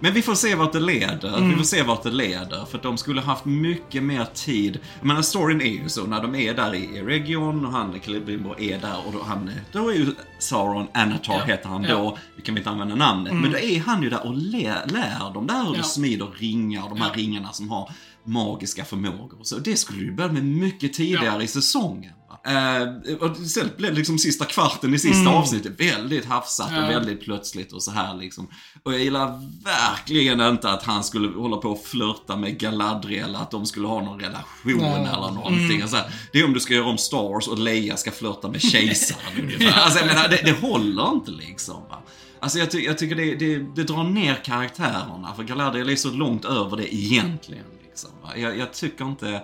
Men 0.00 0.12
vi 0.14 0.22
får 0.22 0.34
se 0.34 0.54
vart 0.54 0.72
det 0.72 0.80
leder. 0.80 1.40
Vi 1.48 1.56
får 1.56 1.64
se 1.64 1.82
vart 1.82 2.02
det 2.02 2.10
leder. 2.10 2.64
För 2.70 2.76
att 2.78 2.82
de 2.82 2.96
skulle 2.98 3.20
haft 3.20 3.44
mycket 3.44 4.02
mer 4.02 4.24
tid. 4.34 4.78
Jag 4.98 5.06
menar, 5.06 5.22
storyn 5.22 5.60
är 5.60 5.64
ju 5.82 5.88
så. 5.88 6.06
När 6.06 6.22
de 6.22 6.34
är 6.34 6.54
där 6.54 6.74
i 6.74 7.02
Region 7.02 7.66
och 7.66 7.72
han, 7.72 8.00
Celebrimbor, 8.04 8.60
är 8.60 8.78
där 8.78 8.96
och 9.06 9.12
då, 9.12 9.22
han, 9.22 9.50
då 9.72 9.88
är 9.90 9.94
ju 9.94 10.14
Sauron, 10.38 10.86
Anatar 10.94 11.34
Ja. 11.38 11.44
heter 11.44 11.68
han 11.68 11.82
Ja. 11.84 11.88
då. 11.96 12.18
Vi 12.36 12.42
kan 12.42 12.54
vi 12.54 12.60
inte 12.60 12.70
använda 12.70 12.94
namnet. 12.94 13.34
Men 13.34 13.52
då 13.52 13.58
är 13.58 13.80
han 13.80 14.02
ju 14.02 14.10
där 14.10 14.26
och 14.26 14.34
lär, 14.34 14.86
lär 14.86 15.34
dem 15.34 15.46
där 15.46 15.58
hur 15.64 15.74
Ja. 15.74 15.76
du 15.76 15.82
smider 15.82 16.26
ringar. 16.38 16.88
De 16.88 17.00
här 17.00 17.08
Ja. 17.08 17.22
ringarna 17.22 17.52
som 17.52 17.70
har 17.70 17.90
magiska 18.24 18.84
förmågor. 18.84 19.38
Så 19.42 19.58
det 19.58 19.76
skulle 19.76 20.00
ju 20.02 20.12
börja 20.12 20.32
med 20.32 20.44
mycket 20.44 20.92
tidigare 20.92 21.24
Ja. 21.26 21.42
i 21.42 21.46
säsongen. 21.46 22.12
Eh, 22.46 23.14
och 23.20 23.36
istället 23.36 23.76
blev 23.76 23.94
liksom 23.94 24.18
sista 24.18 24.44
kvarten 24.44 24.94
i 24.94 24.98
sista 24.98 25.30
avsnittet 25.30 25.80
väldigt 25.80 26.24
hafsat 26.24 26.70
Mm. 26.70 26.80
Ja. 26.82 26.88
och 26.88 26.94
väldigt 26.94 27.20
plötsligt 27.24 27.72
och 27.72 27.82
så 27.82 27.90
här 27.90 28.14
liksom. 28.16 28.48
Och 28.82 28.92
jag 28.92 29.00
gillar 29.00 29.40
verkligen 29.64 30.40
inte 30.40 30.70
att 30.70 30.82
han 30.82 31.04
skulle 31.04 31.28
hålla 31.40 31.56
på 31.56 31.70
och 31.70 31.84
flörta 31.84 32.36
med 32.36 32.58
Galadriel, 32.58 33.36
att 33.36 33.50
de 33.50 33.66
skulle 33.66 33.86
ha 33.88 34.00
någon 34.04 34.20
relation 34.20 34.44
Nej. 34.64 35.08
eller 35.12 35.30
någonting. 35.34 35.70
Mm. 35.70 35.82
Och 35.84 35.88
så 35.90 35.96
här, 35.96 36.12
det 36.32 36.38
är 36.40 36.44
om 36.44 36.52
du 36.52 36.60
ska 36.60 36.74
göra 36.74 36.86
om 36.86 36.98
Star 36.98 37.28
Wars 37.32 37.48
och 37.48 37.58
Leia 37.58 37.96
ska 37.96 38.10
flörta 38.10 38.48
med 38.48 38.62
kejsaren 38.72 39.20
ungefär. 39.42 39.80
Alltså 39.80 39.98
jag 39.98 40.06
menar, 40.06 40.28
det, 40.28 40.40
det 40.44 40.60
håller 40.68 41.12
inte 41.12 41.30
liksom. 41.30 41.82
Va? 41.90 41.98
Alltså 42.40 42.58
jag, 42.58 42.70
ty 42.70 42.78
jag 42.78 42.98
tycker 42.98 43.14
det, 43.16 43.34
det, 43.34 43.58
det 43.76 43.84
drar 43.84 44.04
ner 44.04 44.44
karaktärerna, 44.44 45.32
för 45.36 45.42
Galadriel 45.42 45.88
är 45.88 45.96
så 45.96 46.10
långt 46.10 46.44
över 46.44 46.76
det 46.76 46.94
egentligen. 46.94 47.64
Liksom, 47.90 48.10
jag, 48.36 48.58
jag 48.58 48.72
tycker 48.72 49.04
inte, 49.04 49.42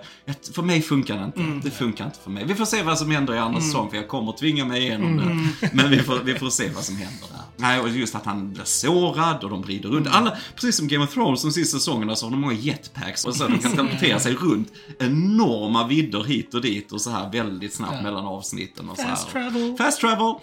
för 0.53 0.61
mig 0.61 0.81
funkar 0.81 1.17
det 1.17 1.23
inte. 1.23 1.39
Mm. 1.39 1.61
Det 1.61 1.71
funkar 1.71 2.05
inte 2.05 2.19
för 2.19 2.29
mig. 2.29 2.45
Vi 2.45 2.55
får 2.55 2.65
se 2.65 2.83
vad 2.83 2.97
som 2.99 3.11
händer 3.11 3.33
i 3.35 3.37
andra 3.37 3.61
säsong, 3.61 3.89
för 3.89 3.97
jag 3.97 4.07
kommer 4.07 4.29
att 4.31 4.37
tvinga 4.37 4.65
mig 4.65 4.81
igenom 4.81 5.17
det. 5.17 5.69
Men 5.73 5.89
vi 5.89 5.99
får, 5.99 6.19
vi 6.19 6.35
får 6.35 6.49
se 6.49 6.69
vad 6.75 6.83
som 6.83 6.95
händer 6.95 7.27
där. 7.31 7.41
Nej, 7.57 7.79
och 7.79 7.89
just 7.89 8.15
att 8.15 8.25
han 8.25 8.53
blir 8.53 8.63
sårad 8.63 9.43
och 9.43 9.49
de 9.49 9.63
rider 9.63 9.89
runt. 9.89 10.07
Alla, 10.07 10.37
precis 10.55 10.77
som 10.77 10.87
Game 10.87 11.03
of 11.05 11.13
Thrones 11.13 11.41
de 11.41 11.51
sista 11.51 11.77
säsongerna 11.77 12.15
så 12.15 12.25
har 12.25 12.31
de 12.31 12.41
många 12.41 12.53
jetpacks 12.53 13.25
och 13.25 13.35
så 13.35 13.47
de 13.47 13.59
kan 13.59 13.71
teleportera 13.75 14.19
sig 14.19 14.33
runt 14.33 14.71
enorma 14.99 15.87
vidder 15.87 16.23
hit 16.23 16.53
och 16.53 16.61
dit 16.61 16.91
och 16.91 17.01
så 17.01 17.09
här 17.09 17.31
väldigt 17.31 17.73
snabbt 17.73 18.03
mellan 18.03 18.25
avsnitten 18.25 18.89
och 18.89 18.95
så 18.97 19.01
här. 19.03 19.09
Fast 19.09 19.29
travel. 19.31 19.75
Fast 19.77 19.99
travel. 20.01 20.33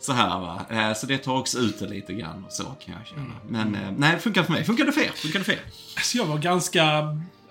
Så 0.00 0.12
här 0.12 0.40
va. 0.40 0.60
Eh, 0.70 0.94
Så 0.94 1.06
det 1.06 1.18
tar 1.18 1.38
också 1.38 1.58
ut 1.58 1.78
det 1.78 1.86
lite 1.88 2.12
grann 2.12 2.44
och 2.44 2.52
så 2.52 2.62
kan 2.62 2.94
jag 2.98 3.06
känna. 3.06 3.34
Men 3.48 3.74
eh, 3.74 3.90
nej, 3.96 4.18
funkar 4.18 4.42
för 4.42 4.52
mig. 4.52 4.64
Funkar 4.64 4.84
det 4.84 4.92
för 4.92 5.00
er? 5.00 5.12
Funkar 5.14 5.38
det 5.38 5.44
för 5.44 5.52
er? 5.52 5.60
Så 6.02 6.18
jag 6.18 6.26
var 6.26 6.38
ganska, 6.38 6.82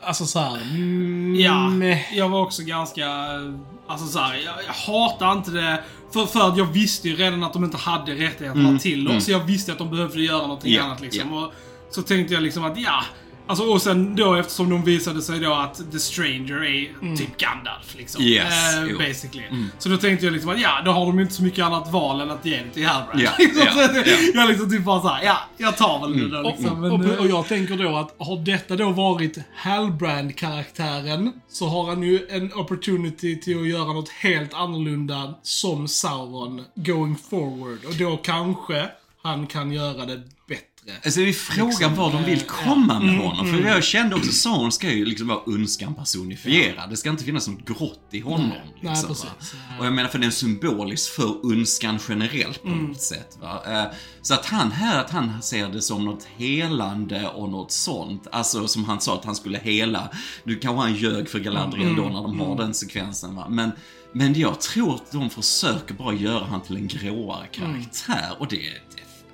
alltså 0.05 0.25
såhär, 0.25 0.55
mm, 0.61 1.35
Ja, 1.39 1.71
jag 2.13 2.29
var 2.29 2.39
också 2.41 2.63
ganska... 2.63 3.07
Alltså 3.87 4.07
så 4.07 4.19
här, 4.19 4.35
jag, 4.35 4.53
jag 4.67 4.73
hatar 4.93 5.31
inte 5.31 5.51
det. 5.51 5.83
För, 6.13 6.25
för 6.25 6.47
att 6.47 6.57
jag 6.57 6.65
visste 6.65 7.09
ju 7.09 7.15
redan 7.15 7.43
att 7.43 7.53
de 7.53 7.63
inte 7.63 7.77
hade 7.77 8.11
rättigheterna 8.11 8.79
till 8.79 9.03
dem. 9.05 9.21
Så 9.21 9.31
jag 9.31 9.39
visste 9.39 9.71
att 9.71 9.77
de 9.77 9.89
behövde 9.89 10.21
göra 10.21 10.41
någonting 10.41 10.73
Ja, 10.73 10.83
annat 10.83 11.01
liksom. 11.01 11.33
Och 11.33 11.53
så 11.89 12.01
tänkte 12.01 12.33
jag 12.33 12.43
liksom 12.43 12.65
att 12.65 12.79
ja. 12.79 13.03
Alltså 13.47 13.63
och 13.63 13.81
sen 13.81 14.15
då 14.15 14.33
eftersom 14.35 14.69
de 14.69 14.83
visade 14.83 15.21
sig 15.21 15.39
då 15.39 15.53
att 15.53 15.91
The 15.91 15.99
Stranger 15.99 16.63
är 16.63 17.15
typ 17.17 17.37
Gandalf 17.37 17.95
liksom. 17.97 18.21
Yes, 18.23 18.75
Eh, 18.75 18.97
basically. 18.97 19.43
Så 19.79 19.89
då 19.89 19.97
tänkte 19.97 20.25
jag 20.25 20.33
liksom 20.33 20.51
att 20.51 20.61
ja, 20.61 20.81
då 20.85 20.91
har 20.91 21.05
de 21.05 21.19
inte 21.19 21.33
så 21.33 21.43
mycket 21.43 21.65
annat 21.65 21.91
val 21.91 22.21
än 22.21 22.31
att 22.31 22.45
ge 22.45 22.57
det 22.57 22.69
till 22.73 22.87
Halbrand. 22.87 23.21
Ja, 23.21 23.31
liksom, 23.39 23.61
att 23.61 24.07
ja. 24.07 24.13
Jag 24.33 24.49
liksom 24.49 24.69
typ 24.69 24.83
bara 24.83 25.01
såhär, 25.01 25.23
ja, 25.23 25.37
jag 25.57 25.77
tar 25.77 26.01
väl 26.01 26.19
det 26.19 26.37
då 26.37 26.49
Och, 26.49 26.55
liksom. 26.57 26.81
Men, 26.81 26.91
och, 26.91 27.05
eh, 27.05 27.19
och 27.19 27.27
jag 27.27 27.47
tänker 27.47 27.77
då 27.77 27.95
att 27.97 28.15
har 28.17 28.37
detta 28.45 28.75
då 28.75 28.89
varit 28.89 29.37
Halbrand-karaktären 29.55 31.31
så 31.49 31.67
har 31.67 31.85
han 31.85 32.03
ju 32.03 32.27
en 32.29 32.53
opportunity 32.53 33.39
till 33.41 33.59
att 33.61 33.67
göra 33.67 33.93
något 33.93 34.09
helt 34.09 34.53
annorlunda 34.53 35.33
som 35.43 35.87
Sauron 35.87 36.65
going 36.75 37.17
forward. 37.29 37.85
Och 37.85 37.95
då 37.95 38.17
kanske 38.17 38.89
han 39.23 39.47
kan 39.47 39.71
göra 39.71 40.05
det 40.05 40.21
bättre. 40.47 40.63
Alltså 41.05 41.19
det 41.19 41.29
är 41.29 41.34
frågan 41.34 41.95
var 41.95 42.11
de 42.11 42.23
vill 42.23 42.41
komma 42.41 42.99
med 42.99 43.17
honom. 43.17 43.47
För 43.47 43.69
jag 43.69 43.84
kände 43.84 44.15
också 44.15 44.31
Sauron 44.31 44.71
ska 44.71 44.91
ju 44.91 45.05
liksom 45.05 45.27
vara 45.27 45.39
önskan 45.55 45.95
personifierad. 45.95 46.89
Det 46.89 46.97
ska 46.97 47.09
inte 47.09 47.23
finnas 47.23 47.47
något 47.47 47.65
grått 47.67 48.07
i 48.11 48.19
honom. 48.19 48.47
Nej, 48.49 48.61
nej, 48.81 48.89
liksom, 48.91 49.07
precis. 49.09 49.23
va? 49.53 49.59
Och 49.79 49.86
jag 49.86 49.93
menar 49.93 50.09
för 50.09 50.19
den 50.19 50.27
är 50.27 50.31
symbolisk 50.31 51.11
för 51.11 51.51
önskan 51.53 51.99
generellt 52.09 52.61
på 52.63 52.69
något 52.69 53.01
sätt. 53.01 53.38
Va? 53.41 53.61
Eh, 53.67 53.86
Så 54.21 54.34
att 54.34 54.45
han 54.45 54.71
här, 54.71 54.99
att 54.99 55.09
han 55.09 55.41
ser 55.41 55.67
det 55.69 55.81
som 55.81 56.05
något 56.05 56.27
helande 56.38 57.27
och 57.27 57.49
något 57.49 57.71
sånt. 57.71 58.27
Alltså 58.31 58.67
som 58.67 58.84
han 58.86 59.01
sa 59.01 59.13
att 59.15 59.25
han 59.25 59.36
skulle 59.36 59.57
hela. 59.57 60.09
Nu 60.43 60.55
kanske 60.55 60.81
han 60.81 60.95
ljög 60.95 61.29
för 61.29 61.39
Galadriel 61.39 61.95
då 61.95 62.03
när 62.03 62.21
de 62.23 62.39
har 62.39 62.57
den 62.57 62.73
sekvensen 62.73 63.36
va. 63.36 63.45
Men 63.49 63.71
men 64.15 64.34
jag 64.39 64.61
tror 64.61 64.95
att 64.95 65.11
de 65.11 65.29
försöker 65.29 65.93
bara 65.93 66.13
göra 66.13 66.45
han 66.45 66.61
till 66.61 66.75
en 66.75 66.88
gråare 66.88 67.47
karaktär. 67.51 68.36
Och 68.39 68.47
det 68.47 68.67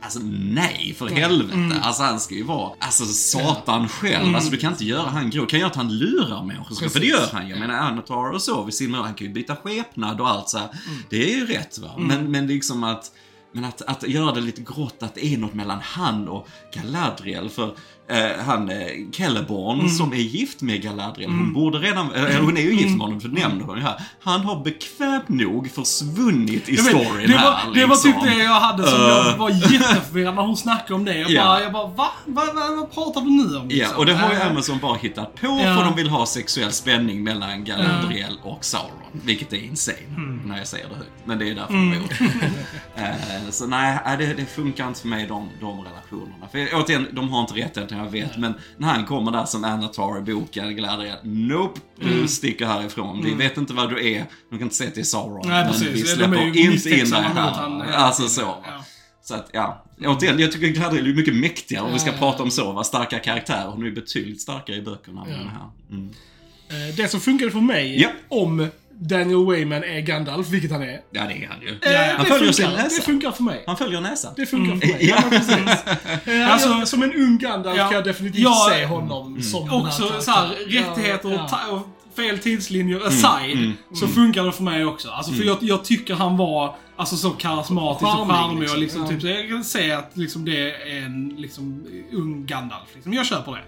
Alltså 0.02 0.20
nej, 0.34 0.96
för 0.98 1.08
helvete. 1.10 1.82
Alltså 1.82 2.04
han 2.04 2.20
ska 2.20 2.36
ju 2.36 2.44
vara, 2.44 2.72
alltså 2.80 3.06
satan 3.06 3.88
själv. 3.90 4.36
Alltså 4.36 4.50
du 4.52 4.58
kan 4.58 4.72
inte 4.72 4.86
göra 4.86 5.10
han 5.10 5.30
grå. 5.30 5.46
Kan 5.46 5.60
göra 5.60 5.70
att 5.70 5.76
han 5.76 5.98
lurar 5.98 6.44
människor. 6.44 6.76
så- 6.76 6.90
För 6.90 7.00
det 7.00 7.06
gör 7.06 7.28
han 7.34 7.44
ju. 7.48 7.50
Jag 7.50 7.60
menar 7.60 7.74
Anatar 7.74 8.32
och 8.34 8.42
så, 8.42 8.64
vid 8.64 8.74
Silmarillion, 8.74 9.06
han 9.06 9.16
kan 9.16 9.28
ju 9.28 9.34
byta 9.34 9.56
skepnad 9.56 10.22
och 10.22 10.30
allt 10.30 10.50
så 10.50 10.58
här. 10.58 10.68
Det 11.10 11.34
är 11.34 11.38
ju 11.38 11.46
rätt 11.46 11.78
va. 11.78 11.90
Men, 11.98 12.32
men 12.32 12.48
liksom 12.48 12.84
att, 12.84 13.12
men 13.54 13.66
att, 13.66 13.82
att 13.82 14.08
göra 14.08 14.32
det 14.32 14.42
lite 14.42 14.62
grått, 14.62 15.04
att 15.04 15.16
det 15.16 15.26
är 15.26 15.38
något 15.38 15.54
mellan 15.54 15.80
han 15.82 16.28
och 16.28 16.48
Galadriel. 16.74 17.50
För 17.50 17.76
eh, 18.10 18.44
han, 18.46 18.70
eh, 18.70 18.78
Celeborn, 19.12 19.90
som 19.90 20.14
är 20.14 20.18
gift 20.18 20.62
med 20.62 20.82
Galadriel, 20.82 21.30
hon 21.30 21.54
borde 21.54 21.78
redan, 21.78 22.14
eh, 22.14 22.42
hon 22.42 22.58
är 22.58 22.62
ju 22.62 22.74
gift 22.74 22.90
med 22.90 23.00
honom, 23.00 23.22
för 23.22 23.30
nämnde 23.30 23.64
hon 23.66 23.78
ju 23.78 23.84
här. 23.84 24.02
Han 24.24 24.42
har 24.42 24.64
bekvämt 24.64 25.30
nog 25.30 25.72
försvunnit 25.72 26.70
i 26.70 26.72
vet, 26.72 26.86
storyn 26.86 27.28
det, 27.32 27.34
var, 27.34 27.52
här. 27.52 27.74
det 27.74 27.86
var 27.86 27.96
typ 27.96 28.06
liksom. 28.16 28.26
det 28.38 28.44
jag 28.44 28.60
hade 28.60 28.84
som 28.88 29.02
Eh. 29.02 29.08
jag 29.08 29.38
var 29.38 29.50
jätteförvirrad 29.50 30.36
när 30.36 30.42
hon 30.42 30.58
snackade 30.58 30.94
om 30.94 31.06
det. 31.06 31.18
Jag 31.18 31.30
Ja. 31.32 31.44
bara, 31.44 31.62
jag 31.64 31.72
bara 31.74 31.88
va? 31.88 32.08
va, 32.26 32.44
va 32.54 32.62
vad 32.78 32.92
pratar 32.92 33.22
du 33.22 33.30
nu 33.30 33.44
om? 33.58 33.66
Ja, 33.70 33.76
liksom? 33.76 33.98
och 33.98 34.06
det 34.06 34.14
har 34.14 34.32
ju 34.34 34.40
Eh, 34.40 34.48
Amazon 34.52 34.80
bara 34.82 34.96
hittat 34.98 35.36
på 35.42 35.48
Ja. 35.64 35.76
för 35.76 35.84
de 35.84 35.96
vill 35.96 36.10
ha 36.10 36.26
sexuell 36.26 36.72
spänning 36.72 37.24
mellan 37.24 37.64
Galadriel 37.64 38.38
och 38.44 38.66
Sauron. 38.66 38.92
Vilket 39.12 39.54
är 39.54 39.58
insane, 39.58 39.98
när 40.46 40.58
jag 40.58 40.68
säger 40.68 40.90
det 40.90 40.96
högt. 40.96 41.10
Men 41.26 41.40
det 41.40 41.50
är 41.50 41.56
därför 41.56 41.74
de 41.74 41.88
har 41.90 41.96
gjort 41.96 42.20
det. 42.20 43.02
Eh, 43.02 43.50
Så 43.52 43.68
nej, 43.68 43.98
nej, 44.06 44.18
det, 44.18 44.34
det 44.34 44.46
funkar 44.46 44.88
inte 44.88 45.00
för 45.02 45.08
mig, 45.08 45.28
de, 45.28 45.50
de 45.62 45.82
relationerna. 45.82 46.48
För 46.52 46.70
återigen, 46.74 47.08
de 47.12 47.30
har 47.30 47.42
inte 47.42 47.54
rätt 47.54 47.74
till 47.74 47.84
jag 48.04 48.12
vet. 48.12 48.38
Men 48.38 48.54
när 48.78 48.88
han 48.88 49.06
kommer 49.06 49.32
där 49.32 49.46
som 49.46 49.64
Anatar 49.64 50.18
i 50.18 50.22
boken, 50.34 50.76
Galadriel, 50.76 51.18
nope, 51.24 51.80
du 52.00 52.08
Mm. 52.14 52.28
sticker 52.28 52.66
härifrån. 52.66 53.22
Vi 53.24 53.34
vet 53.34 53.58
inte 53.58 53.74
vad 53.74 53.90
du 53.90 54.14
är, 54.14 54.26
du 54.52 54.58
kan 54.58 54.62
inte 54.62 54.76
säga 54.76 54.88
att 54.88 54.96
det 54.96 55.02
är 55.02 55.06
Sauron. 55.06 55.48
Nej, 55.48 55.64
men 55.64 55.72
precis. 55.74 55.88
vi 55.88 56.02
De 56.02 56.08
släpper 56.08 56.46
inte 56.46 56.60
in 56.90 57.10
dig 57.10 57.22
här. 57.24 57.34
han 57.52 57.82
hela 57.82 57.94
Alltså 57.98 58.28
så. 58.28 58.42
Ja. 58.42 58.84
Så 59.24 59.36
att, 59.36 59.50
ja. 59.54 59.86
Återigen, 60.06 60.40
jag 60.40 60.52
tycker 60.52 60.68
Galadriel 60.68 61.08
är 61.08 61.14
mycket 61.14 61.36
mäktigare 61.36 61.84
om 61.86 61.94
vi 61.94 62.00
ska 62.00 62.12
prata 62.12 62.44
om 62.44 62.52
så, 62.52 62.72
va? 62.72 62.84
starka 62.84 63.20
karaktärer. 63.20 63.68
Hon 63.68 63.82
är 63.82 63.86
ju 63.86 63.96
betydligt 63.96 64.42
starkare 64.42 64.76
i 64.76 64.82
böckerna 64.82 65.22
än 65.26 65.32
Ja. 65.32 65.38
den 65.38 65.48
här. 65.48 65.70
Mm. 65.92 66.10
Eh, 66.90 66.96
Det 66.96 67.08
som 67.08 67.20
funkade 67.20 67.52
för 67.52 67.60
mig, 67.62 68.02
Ja. 68.02 68.10
om 68.28 68.68
Daniel 69.02 69.46
Wayman 69.46 69.84
är 69.84 70.00
Gandalf, 70.00 70.48
vilket 70.50 70.72
han 70.72 70.82
är. 70.82 71.00
Ja, 71.12 71.22
det 71.28 71.34
är 71.44 71.48
han 71.50 71.62
ju. 71.62 71.68
eh, 71.70 72.16
Han 72.16 72.26
det, 72.26 72.32
följer 72.32 72.52
sin 72.52 72.66
funkar, 72.66 72.78
det 72.78 72.84
näsa. 72.84 73.02
funkar 73.02 73.32
för 73.32 73.44
mig. 73.44 73.64
Han 73.68 73.78
följer 73.78 74.02
näsan. 74.02 74.34
Det 74.36 74.46
funkar 74.46 74.76
för 74.80 74.88
mig. 74.88 74.98
Ja. 75.10 75.16
Ja, 75.24 75.30
precis. 75.30 75.56
Eh, 76.26 76.52
Alltså- 76.54 76.70
alltså, 76.70 76.86
som 76.86 77.04
en 77.04 77.14
ung 77.14 77.38
Gandalf 77.38 77.78
Ja. 77.78 77.84
kan 77.86 77.94
jag 77.96 78.04
definitivt 78.04 78.42
Ja, 78.42 78.72
se 78.74 78.86
honom 78.86 79.42
som 79.42 79.66
den 79.66 79.74
Också 79.76 80.04
karaktären. 80.04 80.22
så 80.24 80.32
här, 80.32 80.48
rättigheter 80.68 81.30
ja. 81.30 81.68
och, 81.72 81.88
fel 82.16 82.40
tidslinjer 82.40 83.08
aside, 83.08 83.72
så 83.94 84.08
funkar 84.08 84.44
det 84.44 84.52
för 84.52 84.64
mig 84.64 84.86
också. 84.86 85.10
Alltså, 85.10 85.32
för 85.34 85.44
jag, 85.44 85.58
jag 85.62 85.84
tycker 85.86 86.14
han 86.14 86.38
var 86.38 86.76
alltså, 87.00 87.16
så 87.16 87.30
karismatisk 87.30 88.04
och 88.04 88.10
Charmig, 88.28 88.36
charmig 88.36 88.70
och 88.72 88.78
liksom. 88.78 89.02
liksom, 89.02 89.02
Ja. 89.16 89.22
typ, 89.22 89.24
jag 89.24 89.50
kan 89.50 89.64
se 89.64 89.92
att 89.92 90.12
liksom, 90.14 90.46
det 90.46 90.72
är 90.72 91.06
en 91.06 91.36
liksom, 91.38 91.86
ung 92.12 92.46
Gandalf. 92.46 92.90
Liksom. 92.96 93.14
Jag 93.14 93.26
köper 93.26 93.52
det. 93.52 93.64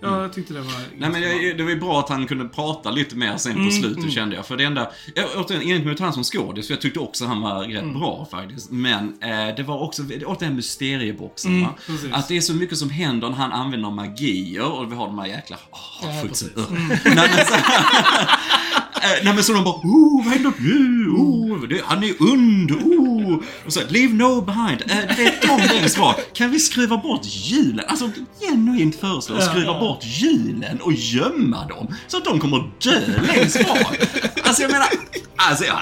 Jag 0.00 0.32
tyckte 0.32 0.54
det 0.54 0.60
var 0.60 0.72
Nej 0.98 1.10
men 1.10 1.22
jag, 1.22 1.58
det 1.58 1.62
var 1.64 1.70
ju 1.70 1.80
bra 1.80 2.00
att 2.00 2.08
han 2.08 2.26
kunde 2.26 2.44
prata 2.48 2.90
lite 2.90 3.16
mer 3.16 3.36
sen 3.36 3.66
på 3.66 3.70
slutet 3.72 4.12
kände 4.12 4.36
jag. 4.36 4.46
För 4.46 4.56
det 4.56 4.64
enda, 4.64 4.90
jag, 5.14 5.26
återigen, 5.36 5.62
inget 5.62 5.86
mot 5.86 6.00
han 6.00 6.12
som 6.12 6.24
skådis, 6.24 6.66
för 6.66 6.74
jag 6.74 6.80
tyckte 6.80 7.00
också 7.00 7.24
han 7.26 7.40
var 7.40 7.64
rätt 7.64 7.94
bra 7.94 8.28
faktiskt. 8.30 8.70
Men 8.70 9.22
eh, 9.22 9.54
det 9.56 9.62
var 9.62 9.82
också, 9.82 10.02
återigen 10.26 10.56
mysterieboxen 10.56 11.60
va. 11.62 11.74
precis. 11.86 12.12
Att 12.12 12.28
det 12.28 12.36
är 12.36 12.40
så 12.40 12.54
mycket 12.54 12.78
som 12.78 12.90
händer 12.90 13.28
när 13.30 13.36
han 13.36 13.52
använder 13.52 13.90
magier 13.90 14.72
och 14.72 14.92
vi 14.92 14.96
har 14.96 15.06
de 15.06 15.18
här 15.18 15.26
jäkla, 15.26 15.56
åh, 15.70 15.78
Ja, 16.02 16.22
men 16.24 16.34
så, 16.34 16.46
Eh, 16.46 16.62
Nej 19.24 19.34
men 19.34 19.44
så 19.44 19.52
de 19.52 19.64
bara 19.64 19.74
oh, 19.74 20.24
vad 20.24 20.34
händer 20.34 20.52
nu? 20.58 21.08
Oh, 21.08 21.68
det, 21.68 21.80
han 21.84 22.02
är 22.04 22.22
und, 22.22 22.70
oh. 22.70 23.40
Och 23.66 23.72
så, 23.72 23.80
leave 23.88 24.12
no 24.12 24.40
behind. 24.40 24.82
Eh, 24.86 25.16
det 25.16 25.24
är 25.24 25.40
de 25.94 26.00
bak. 26.00 26.16
Kan 26.32 26.50
vi 26.50 26.58
skruva 26.60 26.96
bort 26.96 27.20
hjulen? 27.24 27.84
Alltså 27.88 28.10
genuint 28.40 28.96
föreslå 29.00 29.36
att 29.36 29.44
skruva 29.44 29.80
bort 29.80 30.04
hjulen 30.04 30.80
och 30.80 30.92
gömma 30.92 31.66
dem. 31.66 31.94
Så 32.06 32.16
att 32.16 32.24
de 32.24 32.40
kommer 32.40 32.70
dö 32.82 33.22
längst 33.32 33.68
bak. 33.68 33.98
Alltså 34.42 34.62
jag 34.62 34.70
menar, 34.72 34.86
alltså 35.36 35.64
ja, 35.64 35.78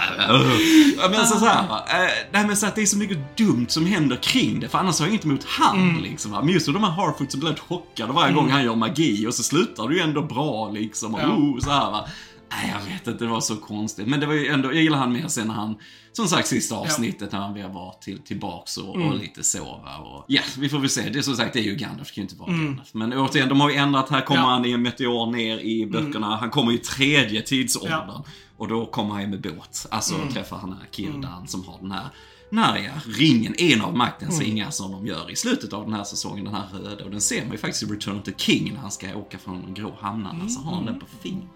ja, 0.98 1.08
men 1.10 1.26
så, 1.26 1.38
så 1.38 1.44
här, 1.46 1.68
va. 1.68 1.84
Eh, 1.90 2.10
nej 2.32 2.46
men 2.46 2.56
så 2.56 2.66
att 2.66 2.74
det 2.74 2.82
är 2.82 2.86
så 2.86 2.96
mycket 2.98 3.36
dumt 3.36 3.66
som 3.68 3.86
händer 3.86 4.16
kring 4.16 4.60
det. 4.60 4.68
För 4.68 4.78
annars 4.78 4.98
har 4.98 5.06
jag 5.06 5.10
inget 5.10 5.24
emot 5.24 5.44
han 5.44 6.00
liksom. 6.02 6.30
Va? 6.32 6.42
Men 6.42 6.54
just 6.54 6.66
de 6.66 6.84
här 6.84 6.90
Harfoot 6.90 7.30
som 7.30 7.40
blir 7.40 7.54
chockade 7.68 8.12
varje 8.12 8.34
gång 8.34 8.50
han 8.50 8.64
gör 8.64 8.74
magi 8.74 9.26
och 9.26 9.34
så 9.34 9.42
slutar 9.42 9.88
det 9.88 9.94
ju 9.94 10.00
ändå 10.00 10.22
bra 10.22 10.70
liksom. 10.70 11.14
Och, 11.14 11.20
Ja. 11.20 11.26
oh, 11.28 11.58
så 11.60 11.70
här, 11.70 11.90
va. 11.90 12.08
Nej, 12.56 12.74
jag 12.78 12.92
vet 12.92 13.06
inte, 13.06 13.24
det 13.24 13.30
var 13.30 13.40
så 13.40 13.56
konstigt. 13.56 14.06
Men 14.08 14.20
det 14.20 14.26
var 14.26 14.34
ju 14.34 14.46
ändå, 14.46 14.68
jag 14.74 14.82
gillar 14.82 14.98
han 14.98 15.12
mer 15.12 15.28
sen 15.28 15.46
när 15.46 15.54
han, 15.54 15.76
som 16.12 16.28
sagt 16.28 16.48
sista 16.48 16.76
avsnittet 16.76 17.32
när 17.32 17.38
han 17.38 17.54
väl 17.54 17.70
var 17.70 17.94
till, 18.00 18.18
tillbaks 18.18 18.76
och, 18.76 18.94
och 18.96 19.14
lite 19.18 19.42
så 19.42 19.64
va. 19.64 19.96
Och, 19.98 20.24
ja, 20.28 20.42
vi 20.58 20.68
får 20.68 20.78
väl 20.78 20.88
se. 20.88 21.10
Det 21.10 21.18
är 21.18 21.22
som 21.22 21.36
sagt, 21.36 21.52
det 21.52 21.58
är 21.58 21.64
ju 21.64 21.74
Gandalf, 21.74 22.08
det 22.08 22.14
kan 22.14 22.22
ju 22.22 22.22
inte 22.22 22.36
vara 22.36 22.50
Gandalf. 22.50 22.88
Men 22.94 23.12
återigen, 23.12 23.48
de 23.48 23.60
har 23.60 23.70
ju 23.70 23.76
ändrat, 23.76 24.10
här 24.10 24.20
kommer 24.20 24.40
Ja. 24.40 24.46
han 24.46 24.64
i 24.64 24.72
en 24.72 24.82
meteor 24.82 25.32
ner 25.32 25.58
i 25.58 25.86
böckerna. 25.86 26.36
Han 26.36 26.50
kommer 26.50 26.72
i 26.72 26.78
tredje 26.78 27.42
tidsåldern. 27.42 28.04
Ja. 28.08 28.24
Och 28.56 28.68
då 28.68 28.86
kommer 28.86 29.10
han 29.12 29.20
ju 29.22 29.28
med 29.28 29.40
båt. 29.40 29.86
Alltså 29.90 30.14
träffar 30.32 30.56
han 30.56 30.70
den 30.70 30.78
här 30.78 30.88
Kirdan 30.90 31.48
som 31.48 31.64
har 31.64 31.78
den 31.80 31.92
här 31.92 32.06
Nej, 32.54 32.90
ja, 32.94 33.12
ringen, 33.18 33.54
en 33.58 33.80
av 33.80 33.96
maktens 33.96 34.40
ringar 34.40 34.70
som 34.70 34.92
de 34.92 35.06
gör 35.06 35.30
i 35.30 35.36
slutet 35.36 35.72
av 35.72 35.84
den 35.84 35.94
här 35.94 36.04
säsongen, 36.04 36.44
den 36.44 36.54
här 36.54 36.66
röda. 36.72 37.04
Och 37.04 37.10
den 37.10 37.20
ser 37.20 37.42
man 37.42 37.52
ju 37.52 37.58
faktiskt 37.58 37.82
i 37.82 37.86
Return 37.86 38.22
to 38.22 38.30
King 38.36 38.72
när 38.72 38.80
han 38.80 38.90
ska 38.90 39.16
åka 39.16 39.38
från 39.38 39.62
de 39.62 39.74
grå 39.74 39.96
hamnarna, 40.00 40.48
så 40.48 40.60
har 40.60 40.74
han 40.74 40.86
den 40.86 41.00
på 41.00 41.06
fingret. 41.22 41.48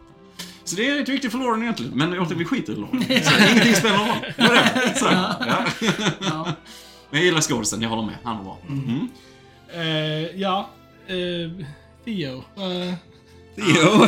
Så 0.67 0.77
det 0.77 0.89
är 0.91 0.95
rätt 0.95 1.09
viktigt 1.09 1.33
för 1.33 1.39
Lauren 1.39 1.63
egentligen, 1.63 1.93
men 1.93 2.19
åter 2.19 2.35
vi 2.35 2.45
skiter 2.45 2.73
i 2.73 2.77
Lauren. 2.77 3.03
Så 3.25 3.51
ingenting 3.51 3.75
spelar 3.75 3.97
någon 3.97 4.09
roll. 4.09 4.95
Så, 4.97 5.07
ja. 6.21 6.47
Men 7.11 7.21
jag 7.21 7.25
gillar 7.25 7.41
skådisen, 7.41 7.83
jag 7.83 7.89
håller 7.89 8.03
med. 8.03 8.15
Han 8.25 8.37
var 8.37 8.45
bra. 8.45 8.59
Mm. 8.69 9.09
Eh, 9.75 10.41
ja. 10.41 10.71
Eh, 11.07 11.67
Theo. 12.05 12.37
Eh, 12.39 12.95
Jo. 13.57 14.07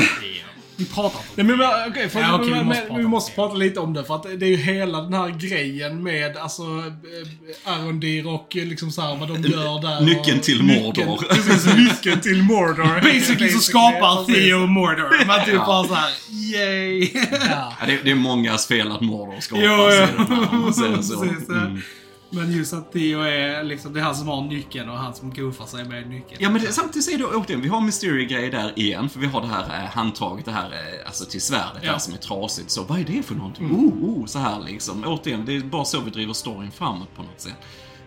Vi 0.78 0.84
pratar 0.84 1.18
inte 1.18 1.42
Nej 1.42 1.56
men 1.56 1.90
okej, 1.90 2.08
för 2.08 2.20
Ja, 2.20 2.36
vi 2.44 2.50
men, 2.50 2.66
måste 2.66 2.80
men, 2.80 2.88
prata 2.88 2.98
vi 2.98 3.04
om 3.04 3.10
måste 3.10 3.30
det. 3.32 3.34
prata 3.34 3.54
lite 3.54 3.80
om 3.80 3.94
det 3.94 4.04
för 4.04 4.14
att 4.14 4.22
det 4.22 4.46
är 4.46 4.50
ju 4.50 4.56
hela 4.56 5.00
den 5.00 5.12
här 5.12 5.28
grejen 5.28 6.02
med 6.02 6.36
alltså 6.36 6.62
eh, 6.62 7.72
Arondir 7.72 8.28
och 8.28 8.56
eh, 8.56 8.64
liksom 8.66 8.90
så 8.90 9.02
här 9.02 9.16
vad 9.16 9.28
de 9.28 9.48
gör 9.48 9.82
där. 9.82 10.00
Nyckeln 10.00 10.38
och, 10.38 10.44
till 10.44 10.62
Mordor. 10.62 11.04
Nyckeln, 11.06 11.18
precis, 11.30 11.74
nyckeln 11.76 12.20
till 12.20 12.42
Mordor. 12.42 13.00
Basically 13.14 13.50
så 13.50 13.58
skapar. 13.60 14.24
Theo 14.34 14.66
Mordor. 14.66 15.26
Man 15.26 15.44
typ 15.44 15.54
Ja. 15.54 15.66
bara 15.66 15.88
såhär, 15.88 16.10
yay. 16.30 17.10
Ja. 17.14 17.28
Ja, 17.80 17.86
det, 17.86 17.92
är- 17.92 18.00
det 18.04 18.10
är 18.10 18.14
mångas 18.14 18.66
fel 18.68 18.92
att 18.92 19.00
Mordor 19.00 19.40
skapas 19.40 19.64
Jo, 19.64 19.70
i 19.70 20.06
jo. 20.18 20.24
den 20.26 20.38
här, 20.38 20.48
om 20.54 20.60
man 20.60 20.74
säger 20.74 21.02
så. 21.02 21.26
Ja. 21.48 21.54
Mm. 21.54 21.82
Men 22.30 22.52
just 22.52 22.72
att 22.72 22.92
Theo 22.92 23.20
är 23.20 23.64
liksom, 23.64 23.92
det 23.92 24.00
är 24.00 24.04
han 24.04 24.14
som 24.14 24.28
har 24.28 24.42
nyckeln 24.42 24.88
och 24.88 24.96
han 24.98 25.14
som 25.14 25.34
goofar 25.34 25.66
sig 25.66 25.84
med 25.84 26.10
nyckeln. 26.10 26.36
Ja 26.38 26.50
men 26.50 26.62
det, 26.62 26.72
samtidigt 26.72 27.08
är 27.08 27.18
det 27.18 27.24
återigen, 27.24 27.60
vi 27.62 27.68
har 27.68 27.80
Mystery-grejer 27.80 28.50
där 28.50 28.72
igen, 28.78 29.08
för 29.08 29.20
vi 29.20 29.26
har 29.26 29.40
det 29.40 29.46
här 29.46 29.82
eh, 29.84 29.90
handtaget, 29.90 30.44
det 30.44 30.52
här 30.52 30.70
eh, 30.72 31.06
alltså 31.06 31.24
till 31.24 31.40
svärdet 31.40 31.82
Ja. 31.82 31.92
där 31.92 31.98
som 31.98 32.14
är 32.14 32.18
trasigt. 32.18 32.70
Så 32.70 32.82
vad 32.82 32.98
är 33.00 33.04
det 33.04 33.22
för 33.22 33.34
någonting? 33.34 33.66
Oh, 33.72 34.10
oh, 34.10 34.26
så 34.26 34.38
här 34.38 34.60
liksom. 34.60 35.04
Återigen, 35.06 35.44
det 35.44 35.56
är 35.56 35.60
bara 35.60 35.84
så 35.84 36.00
vi 36.00 36.10
driver 36.10 36.32
storyn 36.32 36.70
framåt 36.70 37.16
på 37.16 37.22
något 37.22 37.40
sätt. 37.40 37.56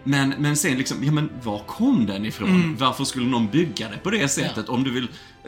Men, 0.03 0.33
men 0.37 0.57
sen 0.57 0.77
liksom, 0.77 1.03
ja 1.03 1.11
men 1.11 1.29
var 1.43 1.59
kom 1.59 2.05
den 2.05 2.25
ifrån? 2.25 2.75
Varför 2.79 3.03
skulle 3.03 3.25
någon 3.25 3.47
bygga 3.47 3.89
det 3.89 3.97
på 3.97 4.09
det 4.09 4.27
sättet? 4.27 4.69
Om 4.69 4.83
du 4.83 4.91
vill, 4.91 5.07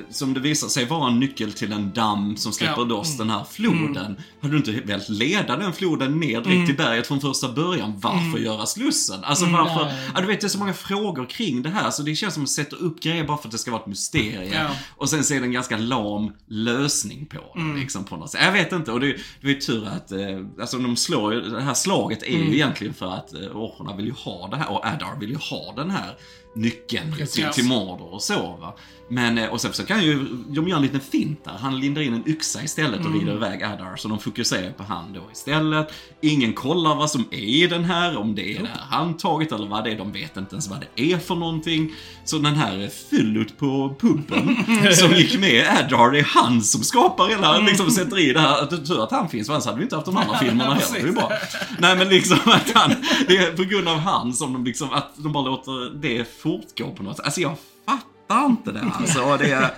som 0.10 0.34
det 0.34 0.40
visar 0.40 0.68
sig 0.68 0.86
vara 0.86 1.08
en 1.12 1.20
nyckel 1.20 1.54
till 1.54 1.72
en 1.72 1.92
damm 1.94 2.38
som 2.38 2.52
släpper 2.54 2.82
Ja. 2.82 2.86
loss 2.86 3.18
den 3.18 3.30
här 3.30 3.44
floden. 3.52 4.18
Hade 4.42 4.54
du 4.54 4.58
inte 4.58 4.72
velat 4.72 5.10
leda 5.10 5.58
den 5.58 5.74
floden 5.74 6.20
ner 6.20 6.42
direkt 6.42 6.68
till 6.68 6.78
berget 6.78 7.08
från 7.08 7.22
första 7.22 7.52
början? 7.52 7.94
Varför 7.98 8.38
göra 8.40 8.66
slussen? 8.66 9.24
Alltså 9.24 9.46
varför? 9.46 9.94
Ja, 10.16 10.22
du 10.22 10.28
vet, 10.28 10.42
det 10.42 10.48
är 10.48 10.50
så 10.50 10.60
många 10.60 10.74
frågor 10.74 11.26
kring 11.26 11.62
det 11.62 11.70
här, 11.70 11.92
så 11.92 12.04
det 12.04 12.16
känns 12.16 12.34
som 12.34 12.44
att 12.44 12.50
sätta 12.50 12.76
upp 12.76 13.00
grejer 13.00 13.24
bara 13.24 13.38
för 13.38 13.48
att 13.48 13.52
det 13.52 13.58
ska 13.58 13.72
vara 13.72 13.82
ett 13.82 13.88
mysterium. 13.88 14.54
Ja. 14.54 14.70
Och 14.98 15.10
sen 15.10 15.24
så 15.24 15.34
är 15.34 15.40
det 15.40 15.46
en 15.46 15.52
ganska 15.52 15.78
lam 15.78 16.32
lösning 16.48 17.26
på 17.26 17.60
det, 17.60 17.80
liksom 17.80 18.04
på 18.04 18.18
något 18.18 18.32
sätt. 18.32 18.42
Jag 18.44 18.52
vet 18.52 18.72
inte, 18.72 18.92
och 18.92 19.00
det, 19.00 19.16
det 19.42 19.52
är 19.52 19.56
tur 19.56 19.88
att, 19.88 20.12
eh, 20.12 20.20
alltså 20.62 20.78
de 20.78 20.96
slår 20.96 21.34
ju, 21.34 21.42
det 21.42 21.62
här 21.62 21.74
slaget 21.74 22.24
är 22.24 22.38
ju 22.38 22.54
egentligen 22.54 22.94
för 22.94 23.14
att 23.14 23.34
eh, 23.34 23.40
orcherna 23.40 23.96
vill 23.96 24.06
ju 24.06 24.12
ha 24.12 24.48
det 24.48 24.58
här, 24.58 24.72
och 24.72 24.86
Adar 24.86 25.20
vill 25.20 25.30
ju 25.30 25.38
ha 25.38 25.74
den 25.76 25.90
här 25.92 26.16
nyckeln 26.54 27.14
Precis. 27.18 27.34
till, 27.34 27.50
till 27.54 27.66
Mordor 27.66 28.14
och 28.14 28.22
så 28.22 28.58
va. 28.62 28.76
Men, 29.08 29.38
eh, 29.38 29.50
och 29.50 29.62
sen 29.62 29.74
så 29.74 29.86
kan 29.86 30.04
ju, 30.04 30.26
de 30.48 30.68
gör 30.68 30.76
en 30.76 30.82
liten 30.82 31.00
fint 31.00 31.46
där. 31.46 31.52
Han 31.52 31.80
lindar 31.80 32.02
in 32.02 32.14
en 32.14 32.30
yxa 32.30 32.64
istället 32.64 33.06
och 33.06 33.14
rider 33.14 33.34
iväg 33.34 33.64
Adar, 33.64 33.96
så 33.96 34.08
de 34.08 34.20
fokuserar 34.20 34.72
på 34.72 34.84
han 34.84 35.14
då 35.14 35.22
istället. 35.34 35.94
Ingen 36.22 36.54
kollar 36.54 36.96
vad 36.96 37.12
som 37.12 37.26
är 37.32 37.38
i 37.38 37.68
den 37.68 37.84
här, 37.84 38.18
om 38.18 38.36
det 38.36 38.56
är 38.56 38.62
det 38.62 38.68
här 38.68 38.98
handtaget 38.98 39.52
eller 39.52 39.68
vad 39.68 39.84
det 39.84 39.92
är. 39.92 39.98
De 39.98 40.12
vet 40.12 40.38
inte 40.38 40.56
ens 40.56 40.68
vad 40.68 40.80
det 40.96 41.04
är 41.14 41.18
för 41.18 41.36
någonting. 41.36 41.92
Så 42.26 42.38
den 42.38 42.56
här 42.56 42.90
fyllut 43.10 43.58
på 43.58 43.96
puben 44.00 44.56
som 44.94 45.12
gick 45.12 45.40
med 45.40 45.68
Adar, 45.68 46.12
det 46.12 46.20
är 46.20 46.24
han 46.24 46.62
som 46.62 46.84
skapar 46.84 47.28
hela, 47.28 47.58
liksom 47.58 47.92
sätter 47.92 48.20
i 48.20 48.34
det 48.34 48.40
här. 48.40 48.66
Tur 48.66 49.04
att 49.04 49.12
han 49.12 49.30
finns, 49.30 49.48
för 49.48 49.54
annars 49.54 49.66
hade 49.66 49.78
vi 49.78 49.84
inte 49.84 49.96
haft 49.96 50.06
de 50.06 50.18
andra 50.18 50.38
filmerna 50.40 50.74
heller. 50.74 51.04
Det 51.04 51.10
är 51.10 51.14
bra. 51.14 51.32
Nej 51.80 51.96
men 51.96 52.10
liksom 52.10 52.40
att 52.46 52.72
han, 52.74 52.92
det 53.28 53.38
är 53.38 53.52
på 53.52 53.64
grund 53.64 53.88
av 53.88 53.98
han 53.98 54.34
som 54.34 54.54
de 54.54 54.66
liksom, 54.66 54.94
att 54.94 55.12
de 55.16 55.34
bara 55.34 55.44
låter 55.44 56.02
det 56.02 56.28
fortgå 56.44 56.92
på 56.92 57.04
något 57.04 57.16
sätt. 57.18 57.26
Alltså 57.26 57.42
jag 57.42 57.56
fattar 57.86 58.46
inte 58.46 58.72
det 58.72 58.82
alltså. 59.00 59.38
Det 59.38 59.52
är, 59.52 59.72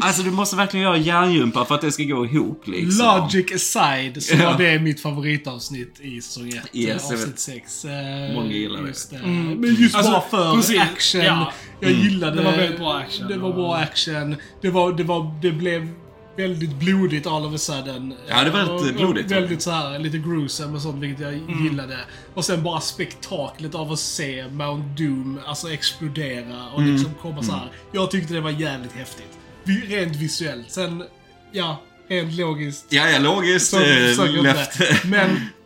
alltså 0.00 0.22
du 0.22 0.30
måste 0.30 0.56
verkligen 0.56 0.84
göra 0.84 0.96
hjärngympa 0.96 1.64
för 1.64 1.74
att 1.74 1.80
det 1.80 1.92
ska 1.92 2.02
gå 2.02 2.26
ihop 2.26 2.62
liksom. 2.66 3.06
Logic 3.06 3.52
aside 3.54 4.22
så 4.22 4.36
Ja. 4.36 4.50
var 4.52 4.58
det 4.58 4.78
mitt 4.78 5.00
favoritavsnitt 5.00 6.00
i 6.00 6.20
säsong 6.20 6.48
1. 6.48 6.56
Yes, 6.72 7.04
avsnitt 7.12 7.28
vet. 7.28 7.38
6. 7.38 7.84
Många 8.34 8.52
gillar. 8.52 8.86
Just 8.86 9.10
det. 9.10 9.18
Men 9.26 9.74
just 9.74 9.94
Alltså, 9.94 10.12
bara 10.12 10.20
för 10.30 10.54
precis. 10.56 10.80
action. 10.80 11.20
Ja. 11.20 11.52
Jag 11.80 11.90
gillade... 11.92 12.36
Det 12.36 12.42
var 12.44 12.52
väldigt 12.56 12.78
bra 12.78 12.94
action. 12.98 13.28
Det 13.28 13.36
var 13.38 13.52
bra 13.52 13.76
action. 13.76 14.36
Det, 14.62 14.70
var, 14.70 14.92
det, 14.92 15.04
var, 15.04 15.34
det 15.42 15.52
blev 15.52 15.88
väldigt 16.36 16.74
blodigt 16.74 17.26
all 17.26 17.46
of 17.46 17.54
a 17.54 17.58
sudden. 17.58 18.14
Ja, 18.28 18.44
det 18.44 18.50
var 18.50 18.58
väldigt 18.58 18.80
Och- 18.80 18.88
och 18.88 18.94
blodigt. 18.94 19.30
Väldigt 19.30 19.62
så 19.62 19.70
här, 19.70 19.98
lite 19.98 20.18
gruesome 20.18 20.76
och 20.76 20.82
sånt, 20.82 21.02
vilket 21.02 21.20
jag 21.20 21.34
gillade. 21.64 21.98
Och 22.34 22.44
sen 22.44 22.62
bara 22.62 22.80
spektaklet 22.80 23.74
av 23.74 23.92
att 23.92 23.98
se 23.98 24.48
Mount 24.48 25.02
Doom 25.02 25.38
alltså 25.46 25.72
explodera 25.72 26.68
och 26.74 26.82
liksom 26.82 27.10
komma 27.22 27.42
så 27.42 27.52
här. 27.52 27.70
Jag 27.92 28.10
tyckte 28.10 28.34
det 28.34 28.40
var 28.40 28.50
jävligt 28.50 28.92
häftigt. 28.92 29.38
Rent 29.88 30.16
visuellt. 30.16 30.70
Sen, 30.70 31.04
ja, 31.52 31.82
rent 32.08 32.34
logiskt. 32.34 32.86
Ja, 32.88 33.08
ja, 33.08 33.18
logiskt. 33.18 33.70
Så 33.70 34.26
inte. 34.26 34.98
Men 35.04 35.30
äh, 35.30 35.36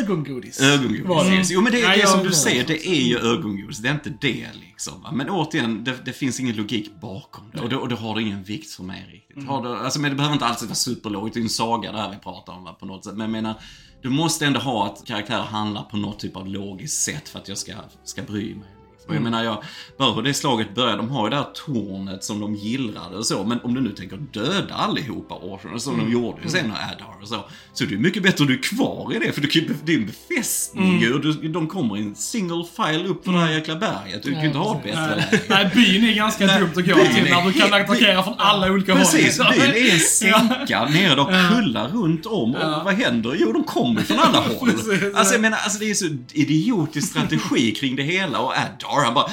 ögongodis. 0.00 0.60
Ögongodis. 0.60 1.06
Var 1.06 1.24
det. 1.24 1.30
yes. 1.36 1.50
Jo 1.50 1.60
men 1.60 1.72
det, 1.72 1.78
det 1.80 1.84
är 1.86 1.98
jag 1.98 2.08
som 2.08 2.22
du 2.22 2.32
säger, 2.32 2.66
det 2.66 2.88
är 2.88 3.02
ju 3.02 3.18
ögongodis. 3.18 3.78
Det 3.78 3.88
är 3.88 3.92
inte 3.92 4.12
det 4.20 4.48
liksom. 4.60 5.02
va. 5.02 5.12
Men 5.12 5.30
återigen, 5.30 5.84
det, 5.84 5.94
det 6.04 6.12
finns 6.12 6.40
ingen 6.40 6.56
logik 6.56 7.00
bakom 7.00 7.44
det. 7.52 7.60
Och 7.60 7.68
då, 7.68 7.78
och 7.78 7.88
då 7.88 7.96
har 7.96 8.14
det 8.14 8.22
ingen 8.22 8.42
vikt 8.42 8.70
för 8.70 8.82
mig 8.82 9.08
riktigt. 9.12 9.48
Har 9.48 9.62
det, 9.62 9.78
alltså, 9.78 10.00
men 10.00 10.10
det 10.10 10.16
behöver 10.16 10.32
inte 10.32 10.46
alls 10.46 10.62
vara 10.62 10.74
superlogiskt. 10.74 11.34
Det 11.34 11.40
är 11.40 11.42
en 11.42 11.48
saga 11.48 11.92
det 11.92 11.98
här 11.98 12.10
vi 12.10 12.16
pratar 12.16 12.52
om 12.52 12.64
va, 12.64 12.72
på 12.72 12.86
något 12.86 13.04
sätt. 13.04 13.12
Men 13.12 13.20
jag 13.20 13.30
menar, 13.30 13.54
du 14.02 14.08
måste 14.08 14.46
ändå 14.46 14.60
ha 14.60 14.86
att 14.86 15.06
karaktärer 15.06 15.42
handlar 15.42 15.82
på 15.82 15.96
något 15.96 16.18
typ 16.18 16.36
av 16.36 16.48
logiskt 16.48 17.02
sätt 17.02 17.28
för 17.28 17.38
att 17.38 17.48
jag 17.48 17.58
ska, 17.58 17.72
ska 18.04 18.22
bry 18.22 18.54
mig. 18.54 18.68
Och 19.10 19.16
jag 19.16 19.22
menar, 19.22 19.44
jag, 19.44 19.62
bara 19.98 20.12
hur 20.12 20.22
det 20.22 20.34
slaget 20.34 20.74
började, 20.74 20.96
de 20.96 21.10
har 21.10 21.26
ju 21.26 21.30
det 21.30 21.36
här 21.36 21.46
tornet 21.66 22.24
som 22.24 22.40
de 22.40 22.54
gillrade 22.54 23.16
och 23.16 23.26
så, 23.26 23.44
men 23.44 23.60
om 23.60 23.74
du 23.74 23.80
nu 23.80 23.90
tänker 23.90 24.16
döda 24.16 24.74
allihopa 24.74 25.34
Orson, 25.34 25.80
som 25.80 25.98
de 25.98 26.12
gjorde 26.12 26.38
ju 26.42 26.48
sen 26.48 26.66
när 26.68 26.74
Adar 26.74 27.22
och 27.22 27.28
så, 27.28 27.44
så 27.72 27.84
är 27.84 27.88
det 27.88 27.94
ju 27.94 28.00
mycket 28.00 28.22
bättre 28.22 28.42
att 28.44 28.48
du 28.48 28.54
är 28.58 28.62
kvar 28.62 29.12
i 29.16 29.18
det, 29.18 29.32
för 29.32 29.40
du 29.40 29.48
kan, 29.48 29.76
det 29.84 29.92
är 29.92 29.96
en 29.98 30.06
befästning 30.06 31.00
ju, 31.00 31.14
och 31.14 31.20
du, 31.20 31.32
de 31.32 31.66
kommer 31.68 31.96
i 31.96 32.00
en 32.02 32.14
single 32.14 32.64
file 32.76 33.04
upp 33.08 33.24
för 33.24 33.32
det 33.32 33.38
här 33.38 33.52
jäkla 33.52 33.76
berget, 33.76 34.22
du 34.22 34.30
kan 34.32 34.40
ju 34.40 34.46
inte 34.46 34.58
ha 34.58 34.76
ett 34.76 34.82
bättre 34.84 35.16
läge. 35.16 35.40
Nej, 35.48 35.70
byn 35.74 36.04
är 36.04 36.14
ganska 36.14 36.46
dumt 36.46 36.68
att 36.68 36.74
gå 36.74 36.82
till 36.82 36.92
är 37.26 37.30
när 37.30 37.44
du 37.46 37.52
kan 37.52 37.74
attackera 37.74 38.22
från 38.22 38.34
alla 38.38 38.72
olika 38.72 38.92
håll. 38.92 39.00
Precis, 39.00 39.22
liksom. 39.22 39.46
byn 39.52 39.62
är 39.62 39.92
en 39.94 40.00
sänka 40.00 40.84
nere, 40.84 41.14
de 41.14 41.26
kullar 41.54 41.88
runt 41.88 42.26
om 42.26 42.54
och 42.54 42.60
Ja. 42.60 42.82
vad 42.84 42.94
händer? 42.94 43.36
Jo, 43.38 43.52
de 43.52 43.64
kommer 43.64 44.00
från 44.02 44.18
alla 44.18 44.38
håll. 44.58 44.70
Precis, 44.70 44.90
Alltså 45.14 45.24
ja. 45.24 45.32
jag 45.32 45.40
menar, 45.40 45.58
alltså 45.58 45.78
det 45.78 45.90
är 45.90 45.94
så 45.94 46.06
idiotisk 46.32 47.08
strategi 47.10 47.72
kring 47.72 47.96
det 47.96 48.02
hela 48.02 48.38
och 48.38 48.52
Adar, 48.52 48.99
han 49.04 49.14
bara, 49.14 49.30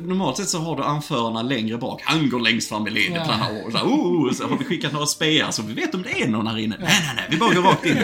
normalt 0.00 0.36
sett 0.36 0.48
så 0.48 0.58
har 0.58 0.76
du 0.76 0.82
anförarna 0.82 1.42
längre 1.42 1.78
bak, 1.78 2.02
han 2.04 2.30
går 2.30 2.40
längst 2.40 2.68
fram 2.68 2.86
i 2.86 2.90
ledet 2.90 3.12
Ja. 3.16 3.24
ja. 3.26 3.32
han 3.32 3.40
har, 3.40 3.70
så, 3.70 3.76
här, 3.78 3.84
oh, 3.86 4.32
så 4.32 4.48
har 4.48 4.56
vi 4.58 4.64
skickat 4.64 4.92
några 4.92 5.06
spear 5.06 5.50
så 5.50 5.62
vi 5.62 5.74
vet 5.74 5.94
om 5.94 6.02
det 6.02 6.22
är 6.22 6.28
någon 6.28 6.46
här 6.46 6.58
inne. 6.58 6.76
Nej, 6.80 6.88
nej, 7.06 7.12
nej, 7.16 7.24
vi 7.30 7.36
bara 7.36 7.54
går 7.54 7.62
rakt 7.62 7.86
in. 7.86 7.98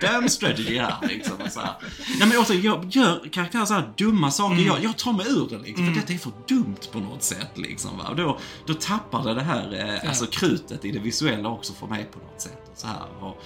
Damn 0.00 0.28
strategy 0.28 0.78
här 0.78 0.94
liksom. 1.08 1.32
Och 1.44 1.52
så 1.52 1.60
här. 1.60 1.74
Nej 2.18 2.28
men 2.28 2.38
också, 2.38 2.54
jag 2.54 2.84
gör 2.90 3.28
karaktärer 3.32 3.64
så 3.64 3.74
här 3.74 3.92
dumma 3.96 4.30
saker, 4.30 4.52
Mm. 4.54 4.66
jag, 4.66 4.84
jag 4.84 4.96
tar 4.98 5.12
mig 5.12 5.26
ur 5.28 5.46
det 5.50 5.58
liksom, 5.58 5.86
för 5.86 5.94
detta 6.00 6.12
är 6.12 6.18
för 6.18 6.32
dumt 6.48 6.76
på 6.92 6.98
något 7.00 7.22
sätt 7.22 7.50
liksom. 7.54 7.98
Va? 7.98 8.04
Och 8.08 8.16
då, 8.16 8.38
då 8.66 8.74
tappar 8.74 9.24
det 9.24 9.34
det 9.34 9.42
här, 9.42 9.98
eh, 10.02 10.08
alltså 10.08 10.26
krutet 10.26 10.84
i 10.84 10.90
det 10.92 10.98
visuella 10.98 11.48
också 11.48 11.72
för 11.72 11.86
mig 11.86 12.08
på 12.12 12.18
något 12.18 12.40
sätt. 12.40 12.62
Och 12.72 12.78
så 12.78 12.86
här. 12.86 12.96
Och, 13.20 13.42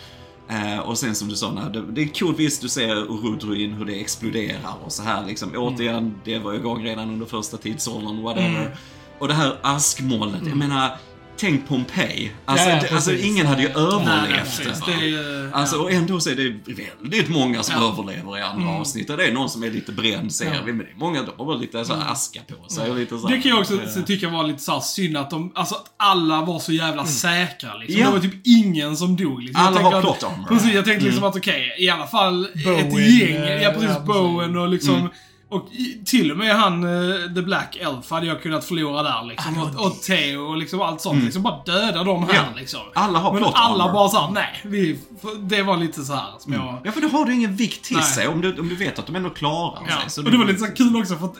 Eh, 0.49 0.79
och 0.79 0.99
sen 0.99 1.15
som 1.15 1.29
du 1.29 1.37
sa, 1.37 1.53
nej, 1.53 1.65
det, 1.73 1.83
det 1.93 2.03
är 2.03 2.09
coolt 2.19 2.39
visst 2.39 2.63
du 2.63 2.69
ser 2.69 2.97
Urudruin 2.97 3.73
hur 3.73 3.85
det 3.85 4.01
exploderar 4.01 4.75
och 4.85 4.93
så 4.93 5.03
här 5.03 5.27
liksom. 5.27 5.53
Återigen, 5.57 6.15
det 6.25 6.39
var 6.39 6.55
igång 6.55 6.85
redan 6.85 7.11
under 7.11 7.27
första 7.27 7.57
tidsåldern, 7.57 8.23
whatever. 8.23 8.77
Och 9.19 9.29
det 9.29 9.35
här 9.35 9.59
askmolnet, 9.63 10.43
jag 10.47 10.57
menar, 10.57 10.91
tänk 11.39 11.69
Pompeji. 11.69 12.31
Alltså, 12.45 12.69
Ja, 12.69 12.81
ja, 12.91 12.95
alltså 12.95 13.11
precis. 13.11 13.27
ingen 13.27 13.47
hade 13.47 13.63
ju 13.63 13.69
Nej, 13.69 13.77
nej, 13.77 13.85
överlevt 13.87 14.61
nej, 14.89 15.11
det. 15.13 15.51
Alltså, 15.53 15.77
och 15.77 15.93
ändå 15.93 16.21
så 16.21 16.31
är 16.31 16.35
det 16.35 16.73
väldigt 17.03 17.29
många 17.29 17.63
som 17.63 17.75
Ja. 17.83 17.89
överlever 17.93 18.39
i 18.39 18.43
andra 18.43 18.69
avsnitt. 18.71 19.11
Och 19.11 19.17
det 19.17 19.25
är 19.27 19.33
någon 19.33 19.51
som 19.51 19.63
är 19.63 19.71
lite 19.71 19.93
bränd 19.93 20.33
ser 20.33 20.63
vi, 20.67 20.73
men 20.73 20.79
det 20.87 20.93
är 20.93 20.97
många, 20.99 21.23
de 21.23 21.47
har 21.47 21.59
lite 21.59 21.85
så 21.85 21.95
här 21.95 22.13
aska 22.13 22.41
på 22.63 22.69
sig 22.75 22.91
och 22.91 22.97
lite 22.97 23.19
så 23.19 23.29
här, 23.29 23.37
Det 23.37 23.43
kan 23.43 23.51
jag 23.51 23.61
också 23.61 23.75
eh, 23.75 24.05
tycka 24.07 24.29
var 24.29 24.45
lite 24.47 24.59
så 24.63 24.73
här 24.73 24.81
synd 24.81 25.17
att 25.17 25.31
de, 25.31 25.53
alltså 25.55 25.75
alla 25.97 26.43
var 26.45 26.59
så 26.59 26.73
jävla 26.73 27.05
säkra 27.07 27.75
liksom. 27.77 28.01
Ja. 28.01 28.07
Det 28.07 28.13
var 28.13 28.21
typ 28.21 28.35
ingen 28.45 28.97
som 28.97 29.17
dog 29.17 29.43
liksom. 29.43 29.63
Jag 29.63 29.69
Alla 29.73 29.81
har 29.81 29.95
att- 29.95 30.01
plot 30.03 30.23
armor. 30.23 30.47
Precis, 30.49 30.75
jag 30.75 30.85
tänkte 30.85 31.05
liksom 31.07 31.25
att 31.25 31.37
okej, 31.37 31.77
i 31.79 31.91
alla 31.91 32.07
fall 32.07 32.49
Bowen, 32.65 32.79
ett 32.87 33.21
gäng. 33.21 33.37
eh, 33.37 33.63
Ja 33.63 33.71
precis, 33.71 33.89
ja, 33.89 33.95
precis. 33.95 34.07
Bowen 34.07 34.57
och 34.57 34.69
liksom 34.69 35.09
Och 35.49 35.69
i, 35.73 36.03
till 36.05 36.31
och 36.33 36.39
med 36.39 36.57
han, 36.57 36.85
eh, 36.85 37.35
The 37.35 37.43
Black 37.43 37.77
Elf, 37.81 38.11
hade 38.11 38.27
jag 38.27 38.43
kunnat 38.43 38.65
förlora 38.65 39.03
där 39.03 39.25
liksom. 39.25 39.59
Och, 39.59 39.87
och 39.87 40.03
Theo 40.03 40.39
och 40.41 40.57
liksom 40.57 40.81
allt 40.83 41.01
sånt. 41.01 41.25
Liksom 41.25 41.43
bara 41.43 41.63
döda 41.67 42.05
dem 42.05 42.23
här 42.23 42.35
Ja. 42.35 42.43
liksom. 42.57 42.81
Alla 42.95 43.19
har 43.19 43.33
Men 43.33 43.43
plot 43.43 43.53
alla 43.57 43.85
armor. 43.85 43.93
bara 43.95 44.09
såhär, 44.09 44.31
nej. 44.31 44.61
Vi, 44.65 44.99
det 45.41 45.63
var 45.63 45.77
lite 45.77 46.05
så 46.05 46.13
här 46.15 46.27
som 46.39 46.53
jag... 46.53 46.79
Ja, 46.85 46.93
för 46.93 47.01
då 47.01 47.09
har 47.09 47.25
du 47.25 47.35
ingen 47.35 47.57
vikt 47.57 47.85
till 47.85 47.97
Nej. 47.97 48.05
sig 48.05 48.29
om 48.29 48.41
du, 48.41 48.61
om 48.61 48.69
du 48.69 48.75
vet 48.77 48.99
att 48.99 49.07
de 49.07 49.17
ändå 49.17 49.31
klarar 49.31 49.83
Ja. 49.89 50.01
sig. 50.01 50.11
Så 50.11 50.21
och 50.21 50.25
du- 50.25 50.31
det 50.31 50.39
var 50.39 50.45
lite 50.45 50.59
så 50.61 50.67
kul 50.73 50.97
också 50.97 51.17
för 51.17 51.25
att 51.27 51.37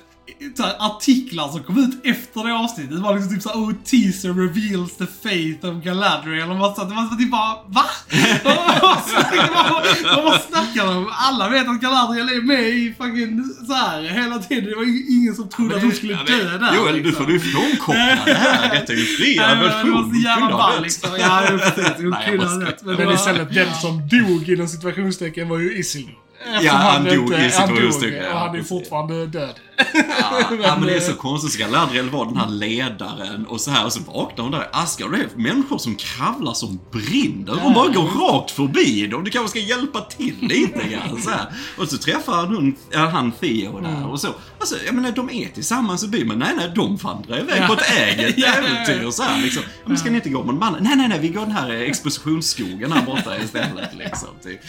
artiklar 0.79 1.49
som 1.49 1.63
kom 1.63 1.79
ut 1.79 2.01
efter 2.17 2.45
det 2.45 2.55
avsnittet 2.55 2.99
var 2.99 3.15
liksom 3.15 3.35
typ 3.35 3.43
såhär 3.43 3.57
Oh, 3.57 3.73
teaser 3.85 4.29
reveals 4.33 4.97
the 4.97 5.07
faith 5.23 5.67
of 5.67 5.85
Galadriel 5.85 6.51
och 6.51 6.57
massa, 6.57 6.85
det 6.85 6.95
var 6.95 7.09
så 7.11 7.17
typ 7.17 7.31
bara 7.31 7.55
VA? 7.67 7.85
Vad 10.25 10.41
snackar- 10.43 10.87
de? 10.95 11.09
Alla 11.13 11.49
vet 11.49 11.69
att 11.69 11.81
Galadriel 11.81 12.29
är 12.29 12.43
med 12.43 12.69
i 12.69 12.95
fucking 12.99 13.45
så 13.67 13.73
här 13.73 14.03
hela 14.03 14.39
tiden. 14.39 14.65
Det 14.71 14.77
var 14.77 14.85
ju 14.85 15.07
ingen 15.09 15.35
som 15.35 15.49
trodde 15.49 15.77
att 15.77 15.83
hon 15.83 15.93
skulle 15.93 16.13
Ja, 16.13 16.19
men- 16.29 16.39
dö 16.39 16.59
där. 16.59 16.75
Joel, 16.77 16.95
du 16.95 17.03
liksom. 17.03 17.25
får 17.27 17.33
du 17.33 17.41
frånkoppla 17.41 18.19
det 18.27 18.35
här. 18.35 18.71
Detta 18.81 18.93
är 18.93 18.97
ju 18.97 19.37
Nej, 19.37 19.57
men 19.57 19.87
Det 19.87 19.91
var 19.93 20.11
så 20.15 20.17
jävla 20.21 20.37
Kunde 20.37 20.55
ha 20.55 20.59
ball 20.63 20.73
dött. 20.75 20.83
liksom. 20.83 21.11
Ja, 21.19 21.43
precis. 21.51 21.93
Hon 21.97 22.15
kunde 22.27 22.47
ha 22.47 22.61
rätt. 22.69 22.83
Men, 22.85 22.95
Men 22.97 23.09
det 23.09 23.15
istället, 23.15 23.55
den 23.55 23.75
som 23.75 24.09
dog 24.09 24.49
inom 24.49 24.69
situationstecken 24.69 25.49
var 25.49 25.59
ju 25.59 25.79
Isildur. 25.79 26.15
Eftersom 26.45 26.67
Ja, 26.67 26.73
han 26.73 27.05
dog 27.05 27.15
inte- 27.15 27.35
i 27.37 27.51
han 27.59 27.69
dog, 27.69 27.79
ja, 27.79 28.33
Och 28.33 28.39
han 28.41 28.55
är 28.55 28.59
ju 28.59 28.65
fortfarande 28.65 29.27
död. 29.27 29.55
Ja, 30.21 30.43
ja, 30.63 30.77
men 30.79 30.87
det 30.89 30.95
är 30.97 31.01
så 31.01 31.11
eh, 31.11 31.17
konstigt. 31.17 31.53
Så 31.53 31.59
Galadriel 31.59 32.11
var 32.11 32.27
den 32.27 32.37
här 32.37 32.49
ledaren 32.49 33.47
och 33.47 33.61
så 33.61 33.71
här 33.71 33.85
och 33.85 33.93
så 33.93 34.01
vaknar 34.01 34.43
hon 34.43 34.53
där 34.53 34.63
i 34.63 34.67
Asgard 34.73 35.11
och 35.11 35.17
det 35.19 35.23
är 35.25 35.29
människor 35.37 35.79
som 35.79 35.97
kravlar 35.97 36.55
som 36.55 36.81
brinner. 36.93 37.55
Hon 37.55 37.75
bara 37.75 37.89
går 37.89 38.03
rakt 38.05 38.51
förbi 38.51 39.07
dem. 39.07 39.25
Du 39.25 39.31
kanske 39.31 39.51
ska 39.51 39.59
hjälpa 39.69 40.01
till 40.01 40.35
lite 40.41 40.89
grann 40.89 41.23
så 41.23 41.31
här. 41.31 41.47
Och 41.79 41.89
så 41.89 41.99
träffar 41.99 42.47
hon, 42.47 42.77
han 42.93 43.33
Theo 43.33 43.81
där 43.81 43.87
Mm. 43.89 44.05
och 44.05 44.21
så. 44.21 44.29
Alltså, 44.59 44.77
jag 44.87 44.95
menar, 44.95 45.13
de 45.13 45.31
är 45.31 45.49
tillsammans 45.49 46.05
i 46.05 46.09
byn, 46.09 46.29
men 46.29 46.39
nej, 46.39 46.53
nej, 46.57 46.73
de 46.75 46.97
vandrar 46.97 47.39
iväg 47.39 47.63
Ja. 47.63 47.67
på 47.67 47.73
ett 47.73 47.99
eget 47.99 48.45
äventyr 48.57 49.11
så 49.11 49.23
här 49.23 49.43
liksom. 49.43 49.63
Men 49.87 49.99
ska 49.99 50.11
ni 50.11 50.17
inte 50.17 50.29
gå 50.29 50.45
med 50.45 50.55
mannen? 50.55 50.83
Nej, 50.85 50.97
nej, 50.97 51.09
nej, 51.09 51.19
vi 51.21 51.29
går 51.29 51.41
den 51.41 51.51
här 51.51 51.71
eh, 51.75 51.81
expositionsskogen 51.81 52.93
här 52.93 53.03
borta 53.03 53.39
istället 53.45 53.91
liksom. 53.99 54.29
Typ. 54.45 54.61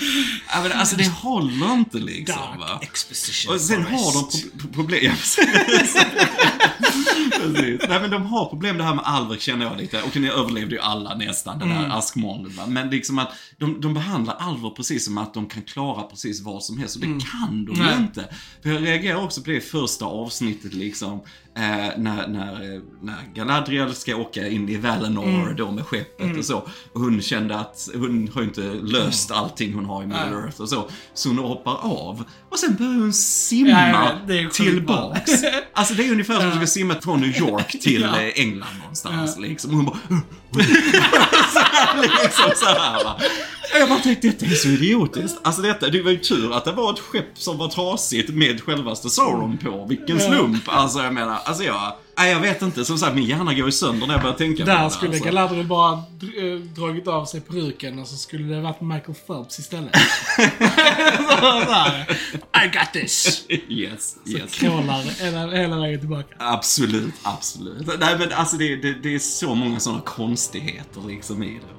Ja, 0.53 0.61
men 0.63 0.71
alltså 0.71 0.95
det 0.95 1.07
håller 1.07 1.73
inte 1.73 1.97
liksom. 1.97 2.35
Dark 2.59 2.83
exposition 2.83 3.53
Och 3.55 3.61
sen 3.61 3.83
har 3.83 4.13
de 4.13 4.67
problem. 4.73 4.96
Ja, 5.01 5.11
precis. 5.11 5.95
precis. 7.41 7.81
Nej 7.89 8.01
men 8.01 8.11
de 8.11 8.25
har 8.25 8.45
problem 8.45 8.77
det 8.77 8.83
här 8.83 8.95
med 8.95 9.03
Alvek 9.05 9.41
känner 9.41 9.65
jag 9.65 9.77
lite. 9.77 10.01
Och 10.01 10.15
ni 10.15 10.29
överlevde 10.29 10.75
ju 10.75 10.81
alla 10.81 11.15
nästan 11.15 11.59
det 11.59 11.65
där 11.65 11.97
askmolnet 11.97 12.55
va. 12.55 12.63
Men 12.67 12.89
liksom 12.89 13.19
att 13.19 13.33
de, 13.57 13.81
de 13.81 13.93
behandlar 13.93 14.35
Alvor 14.39 14.69
precis 14.71 15.05
som 15.05 15.17
att 15.17 15.33
de 15.33 15.45
kan 15.45 15.63
klara 15.63 16.03
precis 16.03 16.41
vad 16.41 16.63
som 16.63 16.77
helst. 16.77 16.95
Och 16.95 17.01
det 17.01 17.07
kan 17.07 17.65
de 17.65 17.75
ju 17.75 17.97
inte. 17.97 18.25
För 18.63 18.69
jag 18.69 18.85
reagerar 18.85 19.23
också 19.23 19.41
på 19.41 19.49
det 19.49 19.61
första 19.61 20.05
avsnittet 20.05 20.73
liksom. 20.73 21.21
Eh, 21.55 21.97
när, 21.97 22.27
när, 22.27 22.81
när 23.01 23.33
Galadriel 23.33 23.95
ska 23.95 24.15
åka 24.15 24.47
in 24.47 24.69
i 24.69 24.77
Valinor 24.77 25.53
då 25.57 25.71
med 25.71 25.85
skeppet 25.85 26.37
och 26.37 26.45
så. 26.45 26.57
Och 26.93 27.01
hon 27.01 27.21
kände 27.21 27.59
att 27.59 27.89
hon 27.93 28.29
har 28.33 28.41
ju 28.41 28.47
inte 28.47 28.61
löst 28.61 29.31
allting 29.31 29.73
hon 29.73 29.85
har 29.85 30.03
i 30.03 30.05
Middle 30.05 30.25
Nej. 30.25 30.43
Earth 30.43 30.61
och 30.61 30.69
så. 30.69 30.89
Så 31.13 31.29
hon 31.29 31.37
hoppar 31.37 31.77
av. 31.83 32.23
Och 32.49 32.59
sen 32.59 32.75
börjar 32.75 32.93
hon 32.93 33.13
simma 33.13 33.69
Ja, 33.69 34.11
sjukt 34.27 34.55
tillbaks. 34.55 35.31
Alltså 35.73 35.93
det 35.93 36.07
är 36.07 36.11
ungefär 36.11 36.39
som 36.39 36.47
att 36.47 36.53
du 36.53 36.57
ska 36.57 36.67
simma 36.67 36.95
från 37.07 37.21
New 37.21 37.37
York 37.37 37.79
till 37.81 38.01
Ja. 38.01 38.21
eh, 38.21 38.31
England 38.35 38.77
någonstans 38.81 39.37
liksom. 39.39 39.71
Och 39.71 39.75
hon 39.77 39.85
bara... 39.85 39.97
så 41.53 41.59
här, 41.59 42.01
liksom 42.01 42.51
så 42.55 42.65
här, 42.65 43.03
va. 43.03 43.19
Jag 43.79 43.89
bara 43.89 43.99
tänkte, 43.99 44.27
detta 44.27 44.45
är 44.45 44.49
så 44.49 44.67
idiotiskt. 44.67 45.37
Alltså 45.43 45.61
detta, 45.61 45.89
det 45.89 46.01
var 46.01 46.11
ju 46.11 46.17
tur 46.17 46.53
att 46.53 46.65
det 46.65 46.71
var 46.71 46.93
ett 46.93 46.99
skepp 46.99 47.25
som 47.37 47.57
var 47.57 47.67
trasigt 47.67 48.29
med 48.29 48.61
självaste 48.63 49.09
Sauron 49.09 49.57
på. 49.57 49.85
Vilken 49.89 50.19
slump. 50.19 50.63
Alltså 50.65 50.99
jag 50.99 51.13
menar, 51.13 51.37
alltså 51.45 51.63
jag... 51.63 51.93
Nej, 52.17 52.31
jag 52.31 52.39
vet 52.39 52.61
inte. 52.61 52.85
Som 52.85 52.97
sagt, 52.97 53.15
min 53.15 53.23
hjärna 53.25 53.53
går 53.53 53.69
i 53.69 53.71
sönder 53.71 54.07
när 54.07 54.13
jag 54.13 54.21
börjar 54.21 54.35
tänka 54.35 54.63
på 54.63 54.69
Där 54.71 54.83
det. 54.83 54.89
skulle 54.89 55.11
alltså. 55.11 55.25
Galadriel 55.25 55.65
bara 55.67 55.93
eh, 55.93 56.59
dragit 56.75 57.07
av 57.07 57.25
sig 57.25 57.41
peruken 57.41 57.99
och 57.99 58.07
så 58.07 58.15
skulle 58.15 58.55
det 58.55 58.61
varit 58.61 58.81
Michael 58.81 59.13
Phelps 59.27 59.59
istället. 59.59 59.95
så, 61.17 61.65
så 61.65 61.71
här, 61.71 62.17
I 62.65 62.67
got 62.67 62.93
this! 62.93 63.45
Yes, 63.69 64.15
yes. 64.25 64.53
Krålar 64.53 65.23
hela, 65.23 65.51
hela 65.51 65.79
vägen 65.79 65.99
tillbaka. 65.99 66.35
Absolut, 66.39 67.13
absolut. 67.23 67.99
Nej 67.99 68.17
men 68.19 68.31
alltså 68.31 68.57
det, 68.57 68.75
det, 68.75 68.93
det 68.93 69.15
är 69.15 69.19
så 69.19 69.55
många 69.55 69.79
sådana 69.79 70.01
konstigheter 70.01 71.01
liksom 71.07 71.43
i 71.43 71.53
det 71.53 71.76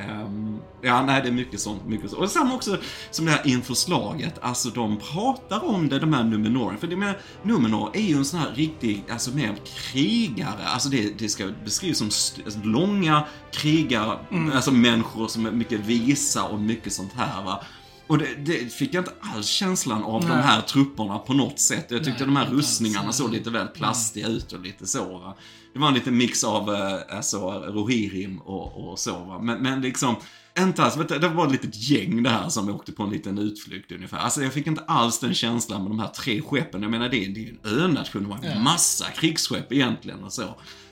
Ehm, 0.00 0.58
ja, 0.82 1.02
nej 1.02 1.22
det 1.22 1.28
är 1.28 1.32
mycket 1.32 1.60
sånt, 1.60 1.86
mycket 1.86 2.10
sånt. 2.10 2.22
Och 2.22 2.30
samma 2.30 2.54
också 2.54 2.78
som 3.10 3.24
det 3.24 3.30
här 3.30 3.46
införslaget, 3.46 4.34
alltså 4.40 4.68
de 4.68 4.96
pratar 4.96 5.64
om 5.64 5.88
det, 5.88 5.98
de 5.98 6.12
här 6.12 6.24
Numenor. 6.24 6.76
För 6.80 6.86
det 6.86 6.96
menar, 6.96 7.18
Numenor 7.42 7.90
är 7.94 8.02
ju 8.02 8.16
en 8.16 8.24
sån 8.24 8.40
här 8.40 8.52
riktig, 8.54 9.04
alltså 9.10 9.30
mer 9.30 9.54
krigare. 9.64 10.66
Alltså 10.66 10.88
det, 10.88 11.18
det 11.18 11.28
ska 11.28 11.48
beskrivas 11.64 11.98
som 11.98 12.42
alltså, 12.44 12.60
långa 12.64 13.24
krigare, 13.52 14.18
alltså 14.54 14.70
människor 14.70 15.28
som 15.28 15.46
är 15.46 15.50
mycket 15.50 15.80
visa 15.80 16.44
och 16.44 16.60
mycket 16.60 16.92
sånt 16.92 17.12
här 17.12 17.44
va. 17.44 17.64
Och 18.06 18.18
det, 18.18 18.34
det 18.34 18.72
fick 18.72 18.94
jag 18.94 19.00
inte 19.00 19.12
alls 19.20 19.46
känslan 19.46 20.02
av 20.04 20.20
de 20.20 20.28
Nej. 20.28 20.42
här 20.42 20.60
trupperna 20.60 21.18
på 21.18 21.34
något 21.34 21.60
sätt. 21.60 21.86
Jag 21.88 22.04
tyckte 22.04 22.26
Nej, 22.26 22.34
de 22.34 22.36
här 22.36 22.46
rustningarna 22.46 23.12
såg 23.12 23.32
lite 23.32 23.50
väl 23.50 23.66
plastiga 23.66 24.28
ut 24.28 24.52
och 24.52 24.60
lite 24.60 24.86
så 24.86 25.18
va. 25.18 25.36
Det 25.72 25.78
var 25.78 25.88
en 25.88 25.94
liten 25.94 26.16
mix 26.16 26.44
av 26.44 26.74
eh, 26.74 27.16
alltså, 27.16 27.38
Rohirrim 27.50 28.38
och, 28.38 28.88
och 28.90 28.98
så 28.98 29.12
va. 29.18 29.38
Men, 29.42 29.62
men 29.62 29.80
liksom, 29.80 30.16
inte 30.58 30.82
alls, 30.84 30.94
det 31.08 31.28
var 31.28 31.46
ett 31.46 31.52
litet 31.52 31.90
gäng 31.90 32.22
det 32.22 32.30
här 32.30 32.48
som 32.48 32.68
åkte 32.70 32.92
på 32.92 33.02
en 33.02 33.10
liten 33.10 33.38
utflykt 33.38 33.92
ungefär. 33.92 34.18
Alltså 34.18 34.42
jag 34.42 34.52
fick 34.52 34.66
inte 34.66 34.82
alls 34.86 35.18
den 35.18 35.34
känslan 35.34 35.82
med 35.82 35.90
de 35.90 35.98
här 36.00 36.08
tre 36.08 36.42
skeppen. 36.42 36.82
Jag 36.82 36.90
menar 36.90 37.08
det, 37.08 37.24
är- 37.24 37.28
det 37.28 37.40
är 37.40 37.44
ju 37.44 37.56
en 37.64 37.78
önation, 37.78 38.22
det 38.22 38.28
var 38.28 38.38
en 38.56 38.62
massa 38.62 39.04
krigsskepp 39.10 39.72
egentligen 39.72 40.24
och 40.24 40.32
så. 40.32 40.44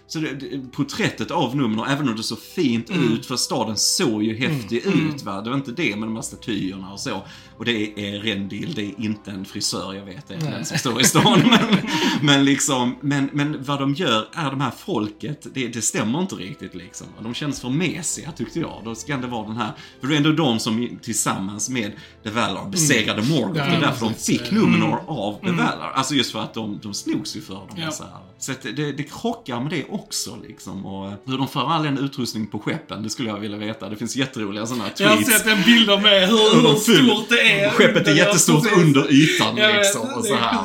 Så 0.08 0.18
det, 0.18 0.32
det, 0.34 0.72
porträttet 0.72 1.30
av 1.30 1.56
Numenor, 1.56 1.86
även 1.88 2.08
om 2.08 2.16
det 2.16 2.22
såg 2.22 2.38
fint 2.38 2.90
Mm. 2.90 3.12
ut, 3.12 3.26
för 3.26 3.36
staden 3.36 3.76
såg 3.76 4.22
ju 4.22 4.36
häftig 4.36 4.86
ut 4.86 5.22
va. 5.22 5.40
Det 5.40 5.50
var 5.50 5.56
inte 5.56 5.72
det 5.72 5.96
med 5.96 6.08
de 6.08 6.14
här 6.14 6.22
statyerna 6.22 6.92
och 6.92 7.00
så. 7.00 7.22
Och 7.58 7.64
det 7.64 8.00
är 8.00 8.18
Rendil, 8.20 8.74
det 8.74 8.82
är 8.82 8.94
inte 9.00 9.30
en 9.30 9.44
frisör, 9.44 9.94
jag 9.94 10.04
vet 10.04 10.28
det, 10.28 10.34
är 10.34 10.50
den 10.50 10.64
som 10.64 10.78
står 10.78 11.00
i 11.00 11.04
stan. 11.04 11.42
men, 11.50 11.76
men 12.20 12.44
liksom, 12.44 12.96
men, 13.00 13.30
men 13.32 13.64
vad 13.64 13.78
de 13.80 13.94
gör 13.94 14.28
är 14.32 14.50
de 14.50 14.60
här 14.60 14.72
folket, 14.78 15.46
det, 15.54 15.68
det 15.68 15.82
stämmer 15.82 16.20
inte 16.20 16.34
riktigt 16.34 16.74
liksom. 16.74 17.06
De 17.22 17.34
känns 17.34 17.60
för 17.60 17.68
mesiga 17.68 18.32
tyckte 18.32 18.60
jag. 18.60 18.80
Då 18.84 18.94
ska 18.94 19.16
det 19.16 19.26
vara 19.26 19.46
den 19.46 19.56
här, 19.56 19.70
för 20.00 20.08
det 20.08 20.14
är 20.14 20.16
ändå 20.16 20.32
de 20.32 20.58
som 20.58 20.98
tillsammans 21.02 21.68
med 21.70 21.92
The 22.24 22.30
Valar 22.30 22.68
besegrade 22.70 23.22
Morgoth. 23.22 23.58
Ja, 23.58 23.64
det 23.64 23.76
är 23.76 23.80
därför 23.80 24.06
de 24.06 24.14
fick 24.14 24.50
Numenor 24.50 25.00
av 25.06 25.40
The 25.44 25.50
Valar. 25.50 25.92
Alltså 25.94 26.14
just 26.14 26.32
för 26.32 26.40
att 26.40 26.54
de, 26.54 26.78
de 26.82 26.94
slogs 26.94 27.36
ju 27.36 27.40
för 27.40 27.54
dem. 27.54 27.68
Ja. 27.76 27.90
Så, 27.90 28.04
så 28.38 28.52
det, 28.62 28.92
det 28.92 29.02
krockar 29.02 29.60
med 29.60 29.70
det 29.70 29.84
också 29.88 30.38
liksom. 30.48 30.86
Och 30.86 31.12
hur 31.26 31.38
de 31.38 31.48
för 31.48 31.60
all 31.70 31.82
den 31.82 31.98
utrustning 31.98 32.46
på 32.46 32.58
skeppen, 32.58 33.02
det 33.02 33.10
skulle 33.10 33.28
jag 33.28 33.38
vilja 33.40 33.58
veta. 33.58 33.88
Det 33.88 33.96
finns 33.96 34.16
jätteroliga 34.16 34.66
sådana 34.66 34.84
Jag 34.98 35.08
har 35.08 35.16
tweets. 35.16 35.32
sett 35.38 35.46
en 35.46 35.62
bilder 35.62 36.00
med 36.00 36.28
hur, 36.28 36.54
Hur 36.62 36.68
hur 36.68 36.76
stort 36.76 37.28
det 37.28 37.45
är. 37.46 37.70
Skeppet 37.70 38.08
är 38.08 38.14
jättestort 38.14 38.62
precis. 38.62 38.78
under 38.78 39.12
ytan 39.12 39.54
vet, 39.54 39.74
liksom. 39.76 40.00
Och 40.00 40.22
det 40.22 40.28
så 40.28 40.34
är 40.34 40.38
här, 40.38 40.58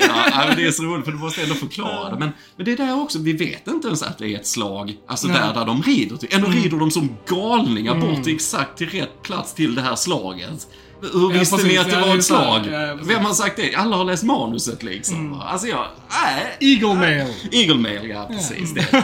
ja, 0.00 0.24
ja, 0.30 0.44
men 0.48 0.56
det 0.56 0.66
är 0.66 0.70
så 0.70 0.82
roligt 0.82 1.04
för 1.04 1.12
du 1.12 1.18
måste 1.18 1.42
ändå 1.42 1.54
förklara 1.54 2.10
det. 2.10 2.18
Men, 2.18 2.32
men 2.56 2.64
det 2.64 2.72
är 2.72 2.76
där 2.76 3.00
också, 3.02 3.18
vi 3.18 3.32
vet 3.32 3.66
inte 3.68 3.86
ens 3.86 4.02
att 4.02 4.18
det 4.18 4.26
är 4.34 4.36
ett 4.36 4.46
slag, 4.46 4.94
alltså 5.08 5.26
Nej. 5.26 5.36
där, 5.40 5.54
där 5.54 5.66
de 5.66 5.82
rider 5.82 6.16
till. 6.16 6.28
Ändå 6.32 6.46
Mm. 6.46 6.62
rider 6.62 6.76
de 6.76 6.90
som 6.90 7.16
galningar 7.28 7.94
bort 7.94 8.24
till 8.24 8.34
exakt 8.34 8.78
till 8.78 8.88
rätt 8.90 9.22
plats 9.22 9.54
till 9.54 9.74
det 9.74 9.82
här 9.82 9.96
slaget. 9.96 10.66
Hur 11.12 11.32
Ja, 11.32 11.38
visste 11.38 11.56
precis. 11.56 11.72
ni 11.72 11.78
att 11.78 11.86
det 11.90 11.92
Ja, 11.92 12.00
var 12.00 12.08
det 12.12 12.18
ett 12.18 12.24
slag? 12.24 12.60
Ja, 12.72 12.80
ja. 12.86 12.98
Vem 13.02 13.24
har 13.24 13.32
sagt 13.34 13.56
det? 13.56 13.74
Alla 13.74 13.96
har 13.96 14.04
läst 14.04 14.22
manuset 14.22 14.82
liksom. 14.82 15.16
Mm. 15.16 15.40
Alltså 15.40 15.66
jag, 15.66 15.86
nej. 16.24 16.56
Eagle 16.60 16.94
Mail. 16.94 17.26
Eagle 17.52 17.74
Mail, 17.74 18.08
ja 18.10 18.26
precis. 18.30 18.74
Det. 18.74 18.86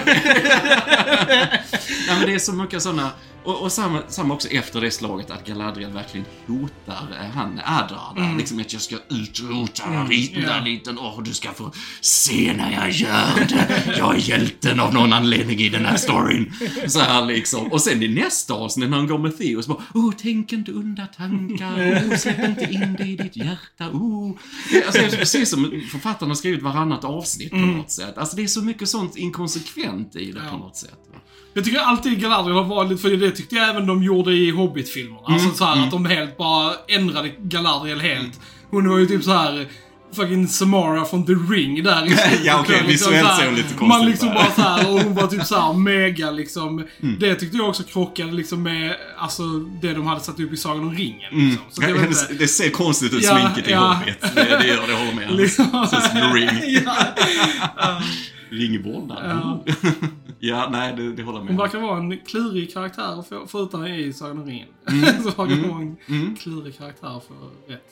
Nej 1.28 2.16
men 2.18 2.26
det 2.26 2.34
är 2.34 2.38
så 2.38 2.52
mycket 2.52 2.82
sådana, 2.82 3.10
och, 3.48 3.62
och 3.62 3.72
samma, 3.72 4.02
samma 4.08 4.34
också 4.34 4.48
efter 4.48 4.80
det 4.80 4.90
slaget 4.90 5.30
att 5.30 5.46
Galadriel 5.46 5.92
verkligen 5.92 6.26
hotar 6.46 7.18
eh, 7.20 7.30
han 7.30 7.60
Adrar 7.64 8.14
där, 8.16 8.38
liksom 8.38 8.60
att 8.60 8.72
jag 8.72 8.82
ska 8.82 8.96
utrota 9.08 9.84
mm, 9.84 10.08
den 10.08 10.42
ja. 10.42 10.60
liten, 10.64 10.98
åh 10.98 11.22
du 11.22 11.34
ska 11.34 11.52
få 11.52 11.72
se 12.00 12.54
när 12.56 12.72
jag 12.72 12.90
gör 12.90 13.46
det. 13.48 13.94
Jag 13.98 14.14
är 14.14 14.18
hjälten 14.18 14.80
av 14.80 14.94
någon 14.94 15.12
anledning 15.12 15.58
i 15.58 15.68
den 15.68 15.84
här 15.84 15.96
storyn. 15.96 16.52
Så 16.86 17.00
här 17.00 17.24
liksom. 17.24 17.72
Och 17.72 17.80
sen 17.80 18.02
i 18.02 18.08
nästa 18.08 18.54
avsnitt 18.54 18.90
när 18.90 18.96
han 18.96 19.06
går 19.06 19.18
med 19.18 19.38
Theos 19.38 19.66
bara, 19.66 19.82
åh 19.94 20.12
tänk 20.18 20.52
inte 20.52 20.72
onda 20.72 21.06
tankar, 21.06 22.04
åh 22.10 22.16
släpp 22.16 22.38
inte 22.38 22.64
in 22.64 22.96
det 22.98 23.06
i 23.06 23.16
ditt 23.16 23.36
hjärta, 23.36 23.90
åh. 23.92 24.30
Alltså, 24.86 25.00
det 25.02 25.06
är 25.06 25.16
precis 25.16 25.50
som 25.50 25.82
författarna 25.90 26.30
har 26.30 26.36
skrivit 26.36 26.62
varannat 26.62 27.04
avsnitt 27.04 27.50
på 27.50 27.56
något 27.56 27.90
sätt. 27.90 28.18
Alltså 28.18 28.36
det 28.36 28.42
är 28.42 28.46
så 28.46 28.62
mycket 28.62 28.88
sånt 28.88 29.16
inkonsekvent 29.16 30.16
i 30.16 30.32
det 30.32 30.40
på 30.50 30.56
något 30.56 30.76
sätt. 30.76 31.00
va. 31.12 31.17
Jag 31.54 31.64
tycker 31.64 31.78
alltid 31.80 32.20
Galadriel 32.20 32.56
har 32.56 32.64
varit 32.64 32.90
lite, 32.90 33.02
för 33.02 33.10
det 33.10 33.30
tyckte 33.30 33.54
jag 33.54 33.68
även 33.68 33.86
de 33.86 34.02
gjorde 34.02 34.32
i 34.32 34.50
Hobbit-filmerna. 34.50 35.20
Mm, 35.28 35.32
Alltså 35.34 35.54
så 35.58 35.64
här, 35.64 35.84
att 35.84 35.90
de 35.90 36.06
helt 36.06 36.36
bara 36.36 36.72
ändrade 36.88 37.28
Galadriel 37.38 38.00
helt. 38.00 38.40
Hon 38.70 38.88
var 38.88 38.98
ju 38.98 39.06
typ 39.06 39.24
så 39.24 39.32
här 39.32 39.66
fucking 40.16 40.48
Samara 40.48 41.04
från 41.04 41.26
The 41.26 41.32
Ring 41.32 41.82
där 41.82 42.06
i 42.06 42.08
slutet. 42.16 42.44
Ja, 42.44 42.60
okej, 42.60 42.82
Liksom 42.88 43.12
visuellt 43.12 43.36
ser 43.38 43.46
hon 43.46 43.54
lite 43.54 43.68
konstig 43.74 43.86
Man 43.88 44.06
liksom 44.06 44.28
där. 44.28 44.34
bara 44.34 44.50
så 44.52 44.60
här, 44.62 44.92
och 44.92 45.00
hon 45.00 45.14
var 45.14 45.26
typ 45.26 45.44
så 45.44 45.60
här 45.60 45.72
mega 45.72 46.30
liksom. 46.30 46.84
Mm. 47.02 47.16
Det 47.20 47.34
tyckte 47.34 47.56
jag 47.56 47.68
också 47.68 47.82
krockade 47.82 48.32
liksom 48.32 48.62
med, 48.62 48.96
alltså 49.18 49.42
det 49.82 49.92
de 49.94 50.06
hade 50.06 50.20
satt 50.20 50.40
upp 50.40 50.52
i 50.52 50.56
Sagan 50.56 50.80
om 50.84 50.94
ringen. 50.94 51.30
Liksom. 51.32 51.58
Så 51.70 51.80
det 51.80 51.92
var 51.92 52.00
inte... 52.06 52.34
Det, 52.38 52.48
ser 52.48 52.70
konstigt 52.70 53.14
ut, 53.14 53.22
Ja, 53.24 53.38
sminket 53.40 53.68
i 53.68 53.72
ja. 53.72 53.78
Hobbit. 53.92 54.20
Det, 54.34 54.58
det 54.60 54.66
gör 54.66 54.86
det, 54.86 54.92
håller 54.94 55.14
med. 55.14 55.30
Liksom. 55.36 55.88
Ring. 56.34 56.82
ja. 56.86 58.02
Ringvårdnad. 58.50 59.18
Ja. 59.24 59.64
Ja, 60.40 60.68
nej, 60.72 60.94
det, 60.96 61.12
det 61.12 61.22
håller 61.22 61.38
jag 61.38 61.46
Hon 61.46 61.56
med. 61.56 61.56
verkar 61.56 61.78
vara 61.80 61.98
en 61.98 62.18
klurig 62.18 62.72
karaktär 62.74 63.22
för, 63.28 63.46
förutom 63.46 63.86
i 63.86 64.12
Sagan 64.12 64.38
om 64.38 64.46
ringen. 64.46 64.68
Mm. 64.90 65.04
så 65.22 65.28
verkar 65.28 65.62
hon 65.62 65.68
vara 65.70 65.80
en 66.06 66.36
klurig 66.36 66.78
karaktär 66.78 67.20
för 67.28 67.72
rätt. 67.72 67.82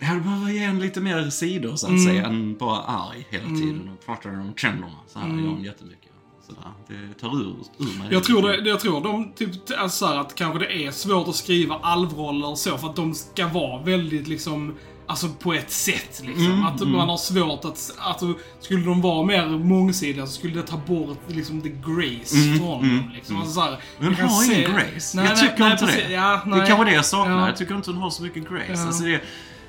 Ja. 0.00 0.14
Du 0.14 0.20
behöver 0.20 0.50
ge 0.50 0.62
en 0.64 0.78
lite 0.80 1.00
mer 1.00 1.30
sidor 1.30 1.76
så 1.76 1.86
att 1.86 1.90
Mm. 1.90 2.04
säga, 2.04 2.26
än 2.26 2.56
bara 2.56 2.78
arg 2.82 3.26
hela 3.30 3.44
tiden 3.46 3.90
och 3.98 4.06
pratar 4.06 4.30
om 4.30 4.52
känslorna. 4.56 4.92
Så 5.06 5.18
här 5.18 5.28
gör 5.28 5.48
hon 5.48 5.64
jättemycket. 5.64 6.10
Sådär. 6.46 6.62
Det 6.88 7.20
tar 7.20 7.36
ur, 7.36 7.54
ur 7.78 7.84
mig. 7.84 7.94
Mm. 7.96 8.12
Jag 8.12 8.24
tror, 8.24 8.42
det, 8.42 8.68
jag 8.70 8.80
tror 8.80 9.00
de, 9.00 9.32
typ, 9.32 9.50
alltså 9.78 10.04
att 10.06 10.34
kanske 10.34 10.58
det 10.58 10.84
är 10.86 10.90
svårt 10.90 11.28
att 11.28 11.34
skriva 11.36 11.74
alvroller 11.74 12.48
och 12.50 12.58
så 12.58 12.78
för 12.78 12.88
att 12.88 12.96
de 12.96 13.14
ska 13.14 13.48
vara 13.48 13.82
väldigt 13.82 14.28
liksom 14.28 14.74
Alltså 15.10 15.28
på 15.28 15.54
ett 15.54 15.70
sätt 15.70 16.22
liksom. 16.26 16.46
Mm, 16.46 16.66
att 16.66 16.80
man 16.80 17.08
har 17.08 17.16
svårt 17.16 17.64
att, 17.64 17.94
alltså 17.98 18.34
skulle 18.60 18.84
de 18.84 19.00
vara 19.02 19.26
mer 19.26 19.46
mångsidiga 19.48 20.26
så 20.26 20.32
skulle 20.32 20.54
det 20.54 20.62
ta 20.66 20.76
bort 20.76 21.18
liksom 21.26 21.62
the 21.62 21.68
grace 21.68 22.36
från 22.58 22.58
dem 22.88 23.10
liksom. 23.14 23.36
Alltså, 23.36 23.52
så 23.52 23.60
här, 23.60 23.68
Mm, 23.68 23.80
Men 23.98 24.14
hon 24.14 24.28
har 24.28 24.44
ingen 24.44 24.56
se- 24.56 24.72
grace. 24.72 25.16
Nej, 25.16 25.24
jag 25.26 25.34
nej, 25.38 25.48
tycker 25.48 25.60
nej, 25.62 25.72
inte 25.72 25.84
precis. 25.86 26.02
det. 26.06 26.12
Ja, 26.12 26.40
det 26.44 26.50
nej. 26.50 26.60
är 26.60 26.66
kanske 26.66 26.84
det 26.84 26.92
jag 26.92 27.04
saknar. 27.04 27.38
Ja. 27.40 27.46
Jag 27.46 27.56
tycker 27.56 27.74
inte 27.74 27.90
hon 27.90 28.00
har 28.00 28.10
så 28.10 28.22
mycket 28.22 28.48
grace. 28.50 28.64
Ja. 28.72 28.86
Alltså 28.86 29.02
det, 29.04 29.20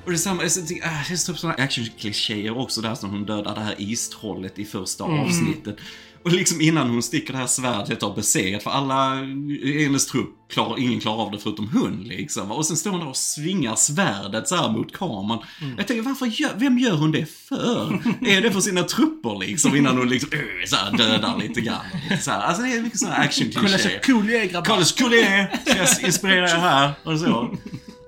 och 0.06 0.12
det 0.12 0.16
är 0.16 0.18
samma, 0.18 0.42
det 0.44 0.48
är 0.80 1.26
typ 1.26 1.38
sådana 1.38 1.64
actionklichéer 1.64 2.58
också 2.58 2.82
där 2.82 2.96
som 2.96 3.10
hon 3.10 3.26
dödar 3.26 3.56
det 3.56 3.62
här 3.62 3.76
istrollet 3.78 4.60
i 4.60 4.66
första 4.66 5.06
Mm. 5.06 5.20
avsnittet. 5.20 5.78
Och 6.24 6.32
liksom 6.32 6.62
innan 6.62 6.90
hon 6.90 7.04
sticker 7.04 7.34
det 7.34 7.40
här 7.40 7.48
svärdet 7.48 8.04
av 8.04 8.16
besegrat, 8.16 8.64
för 8.64 8.72
alla 8.72 9.22
i 9.64 9.84
hennes 9.84 10.06
trupp, 10.08 10.30
klar, 10.54 10.76
ingen 10.80 11.00
klarar 11.00 11.18
av 11.26 11.32
det 11.32 11.40
förutom 11.40 11.70
hon 11.74 12.04
liksom. 12.08 12.52
Och 12.52 12.66
sen 12.66 12.78
står 12.78 12.92
hon 12.92 13.00
där 13.00 13.08
och 13.08 13.18
svingar 13.18 13.76
svärdet 13.76 14.48
så 14.48 14.56
här 14.56 14.70
mot 14.70 14.94
kameran. 14.98 15.44
Mm. 15.62 15.74
Jag 15.78 15.88
tänker, 15.88 16.02
varför 16.04 16.26
gör, 16.26 16.52
vem 16.56 16.78
gör 16.80 16.96
hon 16.96 17.12
det 17.12 17.26
för? 17.50 17.94
är 18.28 18.42
det 18.42 18.52
för 18.52 18.60
sina 18.62 18.84
trupper 18.84 19.40
liksom? 19.40 19.76
Innan 19.76 19.98
hon 19.98 20.10
liksom 20.10 20.30
äh, 20.34 20.40
så 20.68 20.76
här, 20.76 20.98
dödar 20.98 21.38
lite 21.38 21.62
grann. 21.62 21.86
Så 22.22 22.32
här. 22.32 22.42
Alltså 22.42 22.64
det 22.64 22.74
är 22.74 22.82
mycket 22.82 23.00
sådana 23.00 23.16
Kolla 23.16 23.28
actionklichéer. 23.28 24.00
så 24.06 24.12
cool 24.12 24.30
jag 24.30 24.42
är 24.42 24.46
grabbar. 24.50 24.66
Kolla 24.66 24.86
så 24.86 25.04
cool 25.04 25.14
jag 25.14 25.24
är! 25.24 25.60
Ska 25.66 25.78
jag 25.78 26.08
inspirera 26.08 26.50
er 26.50 26.56
här? 26.56 26.92
Och 27.04 27.20
så. 27.20 27.58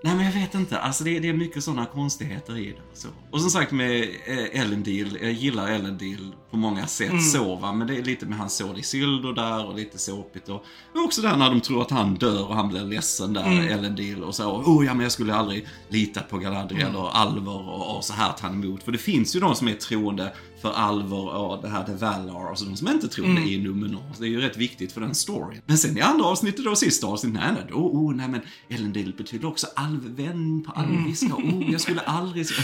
Nej 0.04 0.16
men 0.16 0.26
jag 0.26 0.34
vet 0.34 0.56
inte, 0.56 0.80
alltså 0.80 1.04
det, 1.04 1.20
det 1.20 1.30
är 1.30 1.34
mycket 1.34 1.64
sådana 1.64 1.86
konstigheter 1.86 2.58
i 2.58 2.66
det. 2.66 2.82
och 2.92 2.98
Så. 2.98 3.08
Och 3.32 3.42
som 3.42 3.50
sagt 3.50 3.72
med 3.72 4.02
eh, 4.26 4.70
Deal, 4.70 5.18
jag 5.22 5.32
gillar 5.32 5.68
Elendil 5.68 6.36
på 6.52 6.58
många 6.58 6.88
sätt 6.88 7.24
så 7.24 7.56
va, 7.56 7.74
men 7.74 7.88
det 7.88 7.98
är 7.98 8.04
lite 8.04 8.26
med 8.26 8.38
hans 8.38 8.56
såd 8.56 8.78
i 8.78 8.84
Syldo 8.84 9.34
där 9.34 9.66
och 9.66 9.76
lite 9.76 9.98
såpigt 9.98 10.50
och, 10.50 10.66
och 10.96 11.04
också 11.06 11.22
där 11.22 11.38
när 11.38 11.50
de 11.50 11.62
tror 11.62 11.82
att 11.82 11.92
han 11.92 12.16
dör 12.16 12.48
och 12.48 12.56
han 12.56 12.70
blir 12.70 12.82
ledsen 12.82 13.34
där, 13.34 13.70
Elendil 13.70 14.24
och 14.24 14.36
så. 14.36 14.52
Oh 14.52 14.86
ja 14.86 14.94
men 14.94 15.04
jag 15.04 15.12
skulle 15.12 15.36
aldrig 15.36 15.68
lita 15.90 16.22
på 16.22 16.38
Galadriel 16.38 16.96
och 16.96 17.18
Alver 17.18 17.70
och, 17.70 17.98
och 17.98 18.04
så 18.04 18.14
här 18.14 18.32
ta 18.32 18.48
emot. 18.48 18.84
För 18.84 18.92
det 18.92 18.98
finns 18.98 19.36
ju 19.36 19.40
de 19.40 19.56
som 19.56 19.68
är 19.68 19.74
troende 19.74 20.34
för 20.62 20.72
Alver 20.72 21.36
och 21.36 21.62
det 21.62 21.70
här 21.70 21.84
The 21.84 21.94
Valar, 21.94 22.50
alltså 22.50 22.66
de 22.66 22.78
som 22.78 22.88
inte 22.88 23.08
tror 23.08 23.28
det 23.28 23.42
i 23.42 23.58
Numenor. 23.58 24.04
Så 24.14 24.22
det 24.22 24.28
är 24.28 24.30
ju 24.30 24.42
rätt 24.42 24.58
viktigt 24.58 24.92
för 24.92 25.02
den 25.02 25.16
storyn. 25.16 25.62
Men 25.66 25.78
sen 25.78 25.98
i 25.98 26.02
andra 26.02 26.26
avsnittet 26.26 26.66
då, 26.66 26.76
sista 26.76 27.08
avsnittet, 27.08 27.40
nej, 27.42 27.52
nej, 27.54 27.66
då, 27.70 27.76
oh, 27.76 28.16
nej 28.16 28.28
men 28.28 28.42
Elendil 28.70 29.14
betyder 29.18 29.48
också 29.48 29.68
alvvän 29.76 30.64
på 30.64 30.72
alviska. 30.72 31.36
Oh, 31.36 31.72
jag 31.72 31.82
skulle 31.82 32.02
aldrig... 32.02 32.46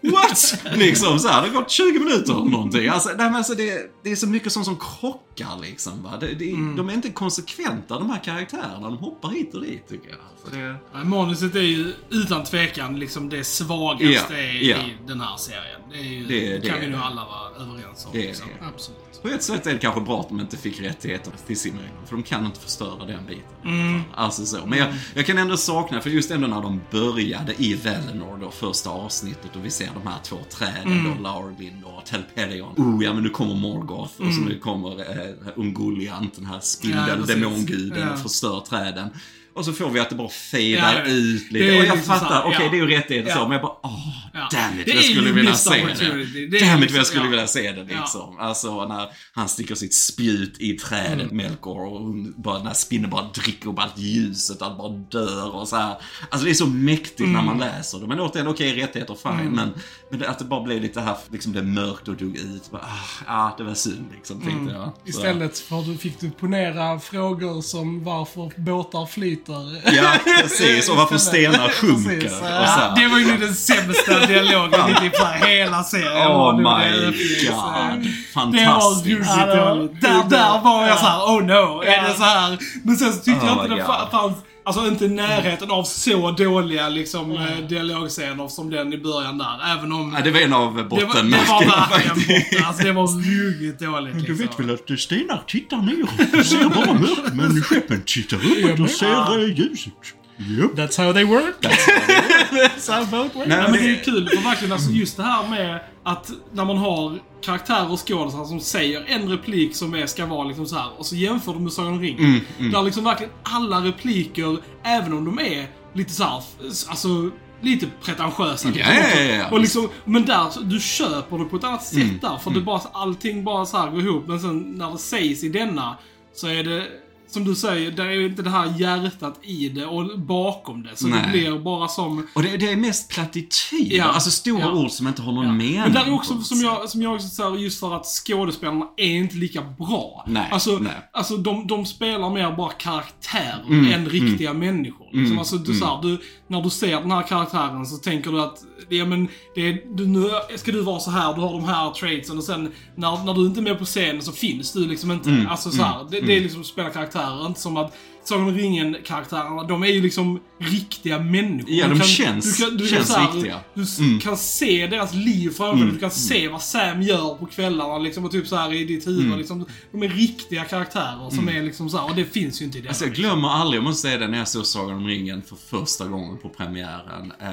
What? 0.00 0.62
liksom 0.74 1.18
så 1.18 1.28
här, 1.28 1.42
det 1.42 1.48
har 1.48 1.54
gått 1.54 1.70
20 1.70 1.98
minuter 1.98 2.32
eller 2.32 2.50
någonting. 2.50 2.88
Alltså, 2.88 3.10
nej, 3.18 3.30
men 3.34 3.38
alltså 3.38 3.54
det, 3.54 3.90
det 4.02 4.10
är 4.12 4.16
så 4.16 4.26
mycket 4.26 4.52
sånt 4.52 4.66
som 4.66 4.76
krockar 4.76 5.58
liksom. 5.62 6.02
Va? 6.02 6.16
Det, 6.20 6.26
det, 6.34 6.44
De 6.76 6.88
är 6.88 6.92
inte 6.94 7.10
konsekventa 7.10 7.98
de 7.98 8.10
här 8.10 8.24
karaktärerna, 8.24 8.80
de 8.80 8.96
hoppar 8.98 9.28
hit 9.28 9.54
och 9.54 9.60
dit 9.62 9.88
tycker 9.88 10.08
jag. 10.08 10.18
Så 10.44 10.50
det, 10.56 10.76
Ja, 10.94 11.04
Manuset 11.04 11.54
är 11.54 11.60
ju 11.60 11.92
utan 12.10 12.44
tvekan 12.44 12.98
liksom 12.98 13.28
det 13.28 13.44
svagaste 13.44 14.34
i, 14.34 14.70
ja. 14.70 14.76
i 14.76 14.94
den 15.06 15.20
här 15.20 15.36
serien. 15.36 15.80
Det, 15.92 15.98
ju, 15.98 16.26
Det- 16.60 16.68
kan 16.68 16.80
vi 16.80 16.86
nog 16.86 17.00
alla 17.00 17.24
vara 17.24 17.64
överens 17.66 18.06
om. 18.06 18.12
Liksom. 18.18 18.46
det. 18.60 18.66
Absolut. 18.74 18.98
På 19.22 19.28
ett 19.28 19.42
sätt 19.42 19.66
är 19.66 19.72
det 19.72 19.78
kanske 19.78 20.00
bra 20.00 20.20
att 20.20 20.28
de 20.28 20.40
inte 20.40 20.56
fick 20.56 20.80
rättigheter 20.80 21.32
till 21.46 21.58
Silmarillion, 21.58 22.06
för 22.06 22.16
de 22.16 22.22
kan 22.22 22.46
inte 22.46 22.60
förstöra 22.60 23.04
den 23.06 23.26
biten. 23.26 23.44
Mm. 23.64 24.00
Alltså 24.14 24.46
så. 24.46 24.66
Men 24.66 24.78
jag, 24.78 24.94
jag 25.14 25.26
kan 25.26 25.38
ändå 25.38 25.56
sakna, 25.56 26.00
för 26.00 26.10
just 26.10 26.30
ändå 26.30 26.46
när 26.46 26.60
de 26.62 26.80
började 26.90 27.54
i 27.62 27.74
Valinor 27.74 28.38
då, 28.42 28.50
första 28.50 28.90
avsnittet, 28.90 29.56
och 29.56 29.64
vi 29.64 29.70
ser 29.70 29.90
de 30.02 30.06
här 30.10 30.18
två 30.22 30.36
träden 30.50 30.92
Mm. 30.92 31.16
då, 31.16 31.22
Laurblind 31.22 31.84
och 31.84 32.06
Telperion. 32.06 32.74
Oh 32.76 33.04
ja, 33.04 33.12
men 33.12 33.23
nu 33.24 33.30
kommer 33.30 33.54
Morgoth, 33.54 34.20
och 34.20 34.34
så 34.34 34.40
nu 34.40 34.58
kommer 34.58 35.00
eh, 35.00 35.34
Ungoliant, 35.56 36.34
den 36.36 36.44
här 36.46 36.52
Mm. 36.52 36.56
Ja, 36.56 36.60
spindel, 36.60 37.18
precis. 37.20 37.34
demonguden, 37.34 37.98
Ja. 38.08 38.12
och 38.12 38.18
förstör 38.18 38.60
träden. 38.60 39.08
Och 39.54 39.64
så 39.64 39.72
får 39.72 39.90
vi 39.90 40.00
att 40.00 40.10
det 40.10 40.16
bara 40.16 40.28
fejdar 40.28 41.02
Ja, 41.06 41.10
ut 41.12 41.52
lite. 41.52 41.64
Och 41.70 41.74
jag 41.74 41.82
liksom 41.82 42.00
fattar, 42.18 42.42
okej 42.44 42.58
ja. 42.62 42.68
det 42.70 42.76
är 42.76 42.80
ju 42.80 42.86
rättigheter 42.86 43.28
Ja. 43.30 43.36
så, 43.36 43.42
men 43.42 43.52
jag 43.52 43.62
bara 43.62 43.76
åh, 43.82 44.08
Ja. 44.34 44.48
damn 44.52 44.80
it, 44.80 44.86
Det 44.86 44.92
jag 44.92 45.04
skulle 45.04 45.32
vilja 45.32 45.54
se 45.54 45.70
det. 45.70 46.48
Det 46.50 46.58
Damn 46.60 46.74
it, 46.74 46.80
liksom- 46.80 46.96
jag 46.96 47.06
skulle 47.06 47.24
ja. 47.24 47.30
vilja 47.30 47.46
se 47.46 47.72
det 47.72 47.84
liksom. 47.84 48.38
Alltså 48.38 48.86
när 48.88 49.08
han 49.34 49.48
sticker 49.48 49.74
sitt 49.74 49.94
spjut 49.94 50.56
i 50.60 50.72
trädet, 50.72 51.14
Mm. 51.32 51.36
Melkor, 51.36 51.80
och 51.92 52.00
hon 52.00 52.34
bara, 52.36 52.58
den 52.58 52.66
här 52.66 52.74
spinnen 52.74 53.10
bara 53.10 53.22
dricker 53.34 53.68
upp 53.68 53.78
allt 53.78 53.98
ljuset, 53.98 54.62
allt 54.62 54.78
bara 54.78 54.88
dör 54.92 55.54
och 55.54 55.68
så 55.68 55.76
här. 55.76 55.96
Alltså 56.30 56.44
det 56.44 56.50
är 56.50 56.54
så 56.54 56.66
mäktigt 56.66 57.20
när 57.20 57.26
Mm. 57.40 57.44
man 57.44 57.58
läser 57.58 57.98
det. 57.98 58.06
Men 58.06 58.20
återigen, 58.20 58.48
okej, 58.48 58.82
rättigheter, 58.82 59.14
fine. 59.22 59.50
Men, 59.50 59.70
men 60.10 60.20
det, 60.20 60.28
att 60.28 60.38
det 60.38 60.44
bara 60.44 60.62
blev 60.64 60.82
lite 60.82 61.00
här, 61.00 61.16
liksom 61.32 61.52
det 61.52 61.62
mörkt 61.62 62.08
och 62.08 62.16
dog 62.16 62.36
ut. 62.36 62.70
Bara, 62.70 62.82
ah, 63.26 63.46
ah, 63.46 63.54
det 63.58 63.64
var 63.64 63.74
synd 63.74 64.06
liksom, 64.14 64.40
tänkte 64.40 64.74
jag. 64.74 64.84
Så. 64.84 65.08
Istället 65.10 65.58
för 65.58 65.98
fick 65.98 66.20
du 66.20 66.30
ponera 66.30 67.00
frågor 67.00 67.62
som 67.62 68.04
varför 68.04 68.50
båtar 68.60 69.06
flyter. 69.06 69.43
Ja, 69.84 70.12
precis. 70.42 70.88
Och 70.88 70.96
varför 70.96 71.18
stenar 71.18 71.68
sjunker. 71.80 72.20
Precis, 72.20 72.40
och 72.40 72.46
ja. 72.46 72.66
så 72.66 72.80
Ja, 72.80 72.88
här. 72.88 72.96
det 72.96 73.08
var 73.08 73.18
ju 73.18 73.36
den 73.36 73.54
sämsta 73.54 74.26
dialogen 74.26 74.90
i 74.90 74.94
typ 75.00 75.16
hela 75.44 75.82
serien. 75.84 76.28
Oh 76.28 76.56
my 76.56 76.62
god. 76.62 78.06
Fantastiskt. 78.34 79.04
det 79.04 79.46
var- 79.46 79.74
dåligt. 79.76 80.00
Där, 80.00 80.24
där 80.30 80.60
var 80.64 80.86
jag 80.86 80.98
såhär, 80.98 81.18
oh 81.18 81.42
no, 81.42 81.82
är 81.82 82.02
det 82.08 82.14
så 82.16 82.22
här? 82.24 82.58
Men 82.84 82.96
sen 82.96 83.12
så 83.12 83.18
tyckte 83.18 83.46
Oh 83.46 83.46
jag 83.46 83.64
inte 83.64 83.74
det 83.74 83.84
fanns, 84.10 84.34
alltså 84.64 84.86
inte 84.86 85.04
i 85.04 85.08
närheten 85.08 85.70
av 85.70 85.84
så 85.84 86.30
dåliga 86.30 86.88
liksom 86.88 87.32
eh, 87.32 87.58
dialogscener 87.68 88.48
som 88.48 88.70
den 88.70 88.92
i 88.92 88.98
början 88.98 89.38
där. 89.38 89.72
Även 89.78 89.92
om 89.92 90.14
Ja, 90.16 90.24
det 90.24 90.30
var 90.30 90.40
en 90.40 90.52
av 90.52 90.76
det 90.76 90.82
var, 90.82 90.88
bottenmärkena 90.88 91.60
det 91.60 91.66
var 91.66 91.88
verkligen 91.90 92.44
borta. 92.50 92.64
Alltså 92.68 92.82
det 92.82 92.92
var 92.92 93.06
ruggigt 93.06 93.80
dåligt 93.80 94.28
liksom. 94.28 94.70
att 94.70 95.00
stenar 95.00 95.42
tittar 95.46 95.76
ner? 95.76 96.36
Du 96.36 96.44
ser 96.44 96.68
bara 96.68 96.92
mörkt, 96.92 97.34
men 97.34 97.62
skeppen 97.62 98.02
tittar 98.06 98.36
uppåt 98.36 98.80
och 98.80 98.90
ser 98.90 99.38
eh, 99.38 99.58
ljuset. 99.58 99.92
Japp. 100.36 100.76
That's 100.76 100.96
how 101.04 101.12
they 101.12 101.24
work. 101.24 101.54
That's 101.62 102.90
how 102.92 103.04
both 103.10 103.36
work. 103.36 103.46
Nej, 103.48 103.62
men 103.62 103.72
det 103.72 103.78
det, 103.78 104.00
är 104.00 104.04
kul, 104.04 104.28
för 104.28 104.44
verkligen 104.44 104.72
alltså 104.72 104.90
just 104.90 105.16
det 105.16 105.22
här 105.22 105.48
med 105.48 105.80
att 106.04 106.30
när 106.52 106.64
man 106.64 106.76
har 106.76 107.18
karaktärer 107.44 107.92
och 107.92 108.08
skådespelare 108.08 108.46
som 108.48 108.60
säger 108.60 109.04
en 109.08 109.28
replik 109.28 109.76
som 109.76 109.94
är, 109.94 110.06
ska 110.06 110.26
vara 110.26 110.44
liksom 110.44 110.66
så 110.66 110.76
här 110.76 110.88
och 110.98 111.06
så 111.06 111.16
jämför 111.16 111.52
de 111.52 111.62
med 111.62 111.72
Sagan 111.72 111.92
om 111.92 112.00
ringen. 112.00 112.40
Mm, 112.58 112.72
Där 112.72 112.82
liksom 112.82 113.04
verkligen 113.04 113.32
alla 113.42 113.80
repliker, 113.80 114.58
även 114.82 115.12
om 115.12 115.24
de 115.24 115.38
är 115.38 115.66
lite 115.92 116.12
så 116.12 116.24
här, 116.24 116.42
alltså 116.88 117.30
lite 117.60 117.86
pretentiösa. 118.04 118.68
Ja, 118.68 118.74
liksom 118.74 118.94
ja, 118.94 119.24
ja, 119.24 119.34
ja. 119.34 119.50
Och 119.50 119.60
liksom, 119.60 119.88
men 120.04 120.24
där, 120.24 120.46
du 120.62 120.80
köper 120.80 121.38
det 121.38 121.44
på 121.44 121.56
ett 121.56 121.64
annat 121.64 121.84
sätt 121.84 121.96
Mm, 122.02 122.18
där. 122.22 122.36
För 122.38 122.50
det 122.50 122.60
bara, 122.60 122.80
allting 122.92 123.44
bara 123.44 123.66
så 123.66 123.76
här 123.76 123.90
går 123.90 124.00
ihop. 124.00 124.24
Men 124.26 124.40
sen 124.40 124.58
när 124.60 124.90
det 124.92 124.98
sägs 124.98 125.44
i 125.44 125.48
denna 125.48 125.98
så 126.34 126.46
är 126.48 126.64
det 126.64 126.86
som 127.34 127.44
du 127.44 127.54
säger, 127.54 127.90
det 127.90 128.02
är 128.02 128.26
inte 128.26 128.42
det 128.42 128.50
här 128.50 128.74
hjärtat 128.80 129.38
i 129.42 129.68
det 129.68 129.86
och 129.86 130.18
bakom 130.20 130.82
det. 130.82 130.90
Så 130.96 131.06
Nej. 131.06 131.20
det 131.24 131.30
blir 131.32 131.58
bara 131.58 131.88
som 131.88 132.26
och 132.34 132.42
det, 132.42 132.56
det 132.56 132.72
är 132.72 132.76
mest 132.76 133.10
plattityder. 133.10 133.96
Ja. 133.96 134.04
Alltså 134.04 134.30
stora 134.30 134.60
Ja. 134.60 134.72
ord 134.72 134.90
som 134.90 135.08
inte 135.08 135.22
har 135.22 135.32
någon 135.32 135.46
Ja. 135.46 135.52
mening. 135.52 135.80
Men 135.80 135.92
där 135.92 136.04
är 136.06 136.14
också, 136.14 136.40
som 136.40 136.60
jag, 136.60 136.88
som 136.88 137.02
jag 137.02 137.14
också 137.14 137.28
säger, 137.28 137.56
just 137.56 137.80
för 137.80 137.96
att 137.96 138.06
skådespelarna 138.06 138.86
är 138.96 139.14
inte 139.14 139.36
lika 139.36 139.62
bra. 139.62 140.24
Nej, 140.26 140.48
Alltså, 140.52 140.70
nej. 140.80 140.92
alltså 141.12 141.36
de, 141.36 141.66
de 141.66 141.86
spelar 141.86 142.30
mer 142.30 142.52
bara 142.56 142.70
karaktärer 142.72 143.92
än 143.94 144.08
riktiga 144.08 144.52
människor. 144.52 145.03
Liksom. 145.14 145.38
Alltså, 145.38 145.56
du, 145.56 145.74
så 145.74 145.84
här, 145.84 146.02
du, 146.02 146.18
när 146.46 146.62
du 146.62 146.70
ser 146.70 147.00
den 147.00 147.10
här 147.10 147.22
karaktären 147.22 147.86
så 147.86 147.96
tänker 147.96 148.32
du 148.32 148.40
att 148.40 148.58
ja, 148.88 149.04
men, 149.04 149.28
det 149.54 149.68
är, 149.68 149.96
du, 149.96 150.06
nu 150.06 150.30
ska 150.56 150.72
du 150.72 150.82
vara 150.82 151.00
så 151.00 151.10
här, 151.10 151.34
du 151.34 151.40
har 151.40 151.52
de 151.52 151.64
här 151.64 151.90
traitsen 151.90 152.38
och 152.38 152.44
sen 152.44 152.72
när, 152.94 153.24
när 153.24 153.34
du 153.34 153.46
inte 153.46 153.60
är 153.60 153.62
med 153.62 153.78
på 153.78 153.84
scenen 153.84 154.22
så 154.22 154.32
finns 154.32 154.72
du 154.72 154.86
liksom 154.86 155.10
inte. 155.10 155.46
alltså 155.48 155.70
så 155.70 155.82
här, 155.82 156.06
det, 156.10 156.20
det 156.20 156.36
är 156.36 156.40
liksom 156.40 156.60
att 156.60 156.66
spela 156.66 156.90
karaktärer, 156.90 157.46
inte 157.46 157.60
som 157.60 157.76
att 157.76 157.96
Sagan 158.24 158.48
om 158.48 158.54
ringen-karaktärerna, 158.54 159.62
de 159.62 159.82
är 159.82 159.86
ju 159.86 160.02
liksom 160.02 160.40
riktiga 160.58 161.18
människor. 161.18 161.70
Ja, 161.70 161.84
Du 161.86 161.92
de 161.92 161.98
kan- 161.98 162.08
känns- 162.08 162.56
du 162.58 162.64
kan, 162.64 162.76
du 162.76 162.86
känns 162.88 163.14
kan, 163.14 163.32
riktiga. 163.32 163.60
Du 163.74 163.82
s- 163.82 163.98
kan 164.22 164.36
se 164.36 164.86
deras 164.86 165.14
liv 165.14 165.50
framför 165.50 165.84
dig. 165.84 165.92
Du 165.94 165.98
kan 166.00 166.10
se 166.10 166.48
vad 166.48 166.62
Sam 166.62 167.02
gör 167.02 167.34
på 167.34 167.46
kvällarna 167.46 167.98
liksom, 167.98 168.24
och 168.24 168.30
typ 168.30 168.46
så 168.46 168.56
här 168.56 168.72
i 168.72 168.84
ditt 168.84 169.06
huvud. 169.06 169.38
Liksom, 169.38 169.66
de 169.92 170.02
är 170.02 170.08
riktiga 170.08 170.64
karaktärer 170.64 171.30
som 171.30 171.48
är 171.48 171.62
liksom 171.62 171.90
så 171.90 171.96
här, 171.98 172.10
och 172.10 172.16
det 172.16 172.24
finns 172.24 172.60
ju 172.60 172.64
inte 172.64 172.78
i 172.78 172.80
det. 172.80 172.88
Alltså 172.88 173.04
jag 173.04 173.14
glömmer 173.14 173.48
aldrig, 173.48 173.78
jag 173.78 173.84
måste 173.84 174.02
säga 174.08 174.18
det, 174.18 174.28
när 174.28 174.38
jag 174.38 174.48
såg 174.48 174.66
Sagan 174.66 174.96
om 174.96 175.06
ringen 175.06 175.42
för 175.42 175.56
första 175.56 176.06
gången 176.06 176.38
på 176.38 176.48
premiären. 176.48 177.32
Eh, 177.40 177.48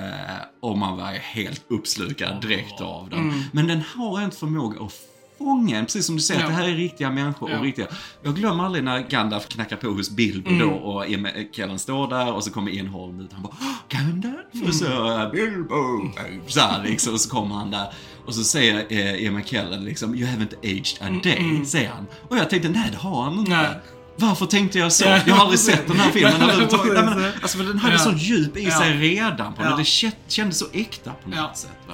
och 0.62 0.78
man 0.78 0.98
var 0.98 1.06
helt 1.12 1.62
uppslukad 1.70 2.42
direkt 2.42 2.82
av 2.82 3.10
den. 3.10 3.20
Mm. 3.20 3.44
Men 3.52 3.68
den 3.68 3.82
har 3.96 4.22
en 4.22 4.32
förmåga 4.32 4.82
att 4.86 4.94
fånga 5.44 5.78
en, 5.78 5.86
precis 5.86 6.06
som 6.06 6.16
du 6.16 6.22
säger, 6.22 6.42
Ja. 6.42 6.48
att 6.48 6.52
det 6.54 6.62
här 6.64 6.70
är 6.70 6.76
riktiga 6.76 7.10
människor 7.12 7.52
Ja. 7.52 7.58
och 7.58 7.64
riktiga. 7.64 7.88
Jag 8.24 8.36
glömmer 8.36 8.64
aldrig 8.66 8.84
när 8.84 9.00
Gandalf 9.10 9.48
knackar 9.48 9.76
på 9.76 9.88
hos 9.88 10.10
Bilbo 10.10 10.50
Mm. 10.50 10.60
då 10.68 10.74
och 10.74 11.06
Kellen 11.52 11.80
står 11.80 12.08
där 12.10 12.34
och 12.34 12.44
så 12.44 12.52
kommer 12.52 12.72
Enholm 12.72 13.20
ut. 13.20 13.34
Han 13.34 13.42
bara 13.44 13.54
"Åh, 13.62 13.76
Gandalf! 13.90 14.68
Och 14.68 14.74
så 14.76 14.86
eh, 15.22 15.32
Bilbo! 15.32 16.12
Så 16.48 16.60
här 16.60 16.84
liksom, 16.84 17.14
och 17.14 17.22
så 17.22 17.30
kommer 17.30 17.56
han 17.56 17.72
där. 17.72 17.94
Och 18.26 18.36
så 18.36 18.44
säger 18.44 18.86
eh, 18.90 19.16
Ian 19.24 19.34
McKellen 19.36 19.86
liksom, 19.86 20.16
You 20.16 20.28
haven't 20.28 20.56
aged 20.64 21.16
a 21.16 21.20
day, 21.24 21.66
säger 21.66 21.90
han. 21.90 22.06
Och 22.30 22.38
jag 22.38 22.50
tänkte, 22.50 22.70
nej 22.70 22.90
det 22.92 22.98
har 22.98 23.24
han 23.24 23.40
inte. 23.40 23.52
Mm, 23.52 23.64
Nej. 23.66 23.80
Varför 24.16 24.46
tänkte 24.46 24.80
jag 24.80 24.92
så? 24.94 25.06
Ja, 25.06 25.20
Jag 25.26 25.36
har 25.36 25.42
aldrig 25.42 25.60
sett 25.60 25.88
den 25.88 25.98
här 26.00 26.12
filmen 26.12 26.34
överhuvudtaget. 26.42 26.94
Nej, 26.94 27.04
men, 27.06 27.14
precis. 27.14 27.42
alltså, 27.42 27.58
den 27.58 27.78
hade 27.78 27.94
Ja. 27.94 28.00
sån 28.00 28.18
djup 28.18 28.58
i 28.58 28.72
sig 28.72 28.94
redan 28.98 29.54
på 29.54 29.64
Ja. 29.64 29.70
det. 29.70 29.76
Det 29.78 29.84
kä- 29.84 30.12
kändes 30.28 30.58
så 30.60 30.66
äkta 30.74 31.12
på 31.24 31.30
något 31.30 31.38
Ja. 31.40 31.52
sätt. 31.56 31.72
Va? 31.88 31.94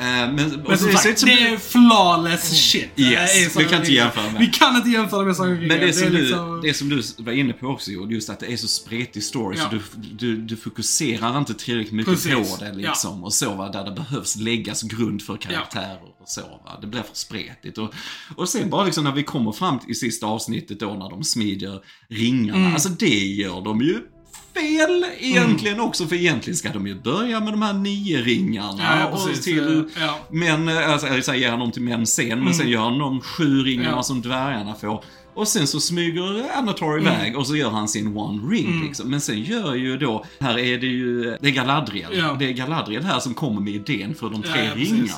Eh, 0.00 0.06
men, 0.06 0.34
Men 0.34 0.78
som 0.78 0.86
det 0.86 0.96
sagt, 0.98 1.18
som- 1.18 1.28
det 1.28 1.32
är 1.46 1.56
flawless 1.56 2.50
shit. 2.70 2.88
Yes, 2.96 3.32
Det 3.34 3.44
är 3.44 3.58
vi 3.58 3.64
kan 3.64 3.78
inte 3.80 3.92
jämföra 3.92 4.24
med. 4.32 4.40
Vi 4.40 4.46
kan 4.46 4.76
inte 4.76 4.88
jämföra 4.90 5.24
med 5.24 5.36
Sagan. 5.36 5.58
Men 5.66 5.68
det 5.80 5.92
som, 5.92 6.06
är 6.06 6.10
du, 6.10 6.18
liksom- 6.22 6.60
det 6.64 6.74
som 6.74 6.88
du 6.88 7.02
var 7.18 7.32
inne 7.32 7.52
på 7.52 7.66
också 7.66 7.90
just 7.90 8.30
att 8.30 8.40
det 8.40 8.52
är 8.52 8.56
så 8.56 8.68
spretig 8.68 9.22
story 9.22 9.56
Ja. 9.58 9.70
så 9.70 9.76
du, 9.76 9.80
du, 10.12 10.36
du 10.36 10.56
fokuserar 10.56 11.38
inte 11.38 11.54
tillräckligt 11.54 11.94
mycket 11.94 12.12
Precis. 12.14 12.58
på 12.58 12.64
det 12.64 12.72
liksom. 12.72 13.24
Och 13.24 13.32
så 13.32 13.54
va, 13.54 13.68
där 13.68 13.84
det 13.84 13.90
behövs 13.92 14.36
läggas 14.36 14.82
grund 14.82 15.22
för 15.22 15.36
karaktärer 15.36 15.98
och 16.20 16.28
så 16.28 16.40
va. 16.40 16.78
Det 16.80 16.86
blir 16.86 17.02
för 17.02 17.16
spretigt. 17.16 17.78
Och, 17.78 17.94
och 18.36 18.48
sen 18.48 18.70
bara 18.70 18.84
liksom 18.84 19.04
när 19.04 19.12
vi 19.12 19.22
kommer 19.22 19.52
fram 19.52 19.78
till 19.78 19.98
sista 19.98 20.26
avsnittet 20.26 20.80
då 20.80 20.94
när 20.94 21.10
de 21.10 21.24
smider 21.24 21.80
ringarna. 22.08 22.58
Mm. 22.58 22.72
Alltså 22.72 22.88
det 22.88 23.18
gör 23.26 23.60
de 23.64 23.80
ju 23.80 23.98
fel 24.54 25.04
egentligen 25.18 25.80
också, 25.80 26.06
för 26.06 26.16
egentligen 26.16 26.56
ska 26.56 26.72
de 26.72 26.86
ju 26.86 26.94
börja 26.94 27.40
med 27.40 27.52
de 27.52 27.62
här 27.62 27.72
nio 27.72 28.22
ringarna. 28.22 28.82
Ja, 29.00 29.06
och 29.06 29.26
precis. 29.26 29.44
till 29.44 29.88
Ja. 30.00 30.18
men, 30.30 30.68
eh, 30.68 30.90
alltså, 30.92 31.06
jag 31.06 31.24
säger 31.24 31.50
han 31.50 31.58
dem 31.58 31.72
till 31.72 31.82
män 31.82 32.06
sen, 32.06 32.44
men 32.44 32.54
sen 32.54 32.68
gör 32.68 32.80
han 32.80 32.98
de 32.98 33.20
sju 33.20 33.62
ringarna 33.62 33.90
Ja. 33.96 34.02
som 34.02 34.22
dvärgarna 34.22 34.74
får. 34.74 35.04
Och 35.34 35.48
sen 35.48 35.66
så 35.66 35.80
smyger 35.80 36.56
Anator 36.58 37.00
iväg 37.00 37.36
och 37.36 37.46
så 37.46 37.56
gör 37.56 37.70
han 37.70 37.88
sin 37.88 38.16
one 38.16 38.54
ring 38.54 38.82
liksom. 38.86 39.10
Men 39.10 39.20
sen 39.20 39.42
gör 39.42 39.74
ju 39.74 39.96
då, 39.96 40.24
här 40.40 40.58
är 40.58 40.78
det 40.78 40.86
ju, 40.86 41.36
det 41.40 41.48
är 41.48 41.52
Galadriel. 41.52 42.16
Ja. 42.18 42.36
Det 42.38 42.44
är 42.48 42.52
Galadriel 42.52 43.04
här 43.04 43.20
som 43.20 43.34
kommer 43.34 43.60
med 43.60 43.74
idén 43.74 44.14
för 44.14 44.30
de 44.30 44.42
tre 44.42 44.50
Ja, 44.56 44.64
ja, 44.64 44.74
ringarna. 44.74 45.08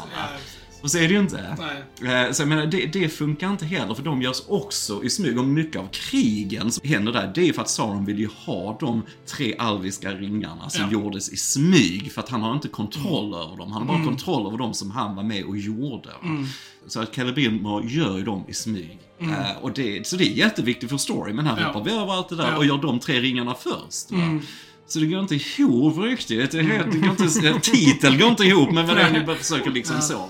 Och 0.82 0.90
så 0.90 0.98
är 0.98 1.02
det 1.08 1.14
ju 1.14 1.20
inte. 1.20 1.56
Nej. 2.00 2.24
Eh, 2.26 2.32
Så 2.32 2.42
jag 2.42 2.48
menar, 2.48 2.66
det, 2.66 2.86
det 2.86 3.08
funkar 3.08 3.50
inte 3.50 3.66
heller 3.66 3.94
för 3.94 4.02
de 4.02 4.22
görs 4.22 4.42
också 4.48 5.04
i 5.04 5.10
smyg. 5.10 5.38
Och 5.38 5.44
mycket 5.44 5.80
av 5.80 5.88
krigen 5.92 6.72
som 6.72 6.88
händer 6.88 7.12
där, 7.12 7.32
det 7.34 7.40
är 7.40 7.44
ju 7.44 7.52
för 7.52 7.62
att 7.62 7.70
Sauron 7.70 8.04
vill 8.04 8.18
ju 8.18 8.28
ha 8.46 8.76
de 8.80 9.02
tre 9.26 9.54
alviska 9.58 10.12
ringarna 10.12 10.70
som 10.70 10.82
Ja. 10.84 10.92
gjordes 10.92 11.28
i 11.32 11.36
smyg. 11.36 12.12
För 12.12 12.20
att 12.20 12.28
han 12.28 12.42
har 12.42 12.52
inte 12.54 12.68
kontroll 12.68 13.34
över 13.34 13.56
dem. 13.56 13.72
Han 13.72 13.82
har 13.82 13.88
bara 13.88 13.96
Mm. 13.96 14.08
kontroll 14.08 14.46
över 14.46 14.58
dem 14.58 14.74
som 14.74 14.90
han 14.90 15.16
var 15.16 15.22
med 15.22 15.44
och 15.44 15.56
gjorde. 15.58 16.08
va. 16.08 16.46
Så 16.86 17.00
att 17.00 17.14
Celebrimbor 17.14 17.84
gör 17.86 18.18
ju 18.18 18.24
dem 18.24 18.44
i 18.48 18.54
smyg. 18.54 18.98
Eh, 19.20 19.28
och 19.60 19.72
det, 19.72 20.06
så 20.06 20.16
det 20.16 20.24
är 20.24 20.32
jätteviktigt 20.32 20.90
för 20.90 20.96
story, 20.96 21.32
men 21.32 21.46
här 21.46 21.52
Mm. 21.52 21.64
Ja. 21.64 21.72
hoppar 21.72 21.90
vi 21.90 21.96
över 21.96 22.12
allt 22.12 22.28
det 22.28 22.36
där 22.36 22.42
Ja. 22.42 22.48
Mm. 22.48 22.58
och 22.58 22.66
gör 22.66 22.78
de 22.78 22.98
tre 23.00 23.20
ringarna 23.20 23.54
först. 23.54 24.10
Va? 24.12 24.40
Så 24.86 24.98
det 24.98 25.06
går 25.06 25.20
inte 25.20 25.34
ihop 25.34 25.98
riktigt. 25.98 26.50
Det, 26.50 26.62
det 26.62 26.98
går 26.98 27.10
inte, 27.10 27.60
titeln 27.62 28.18
går 28.18 28.28
inte 28.28 28.44
ihop 28.44 28.72
med 28.72 28.86
vad 28.86 28.96
det 28.96 29.02
är 29.02 29.26
ni 29.26 29.34
försöker 29.34 29.70
liksom 29.70 30.00
så. 30.00 30.16
Va? 30.18 30.28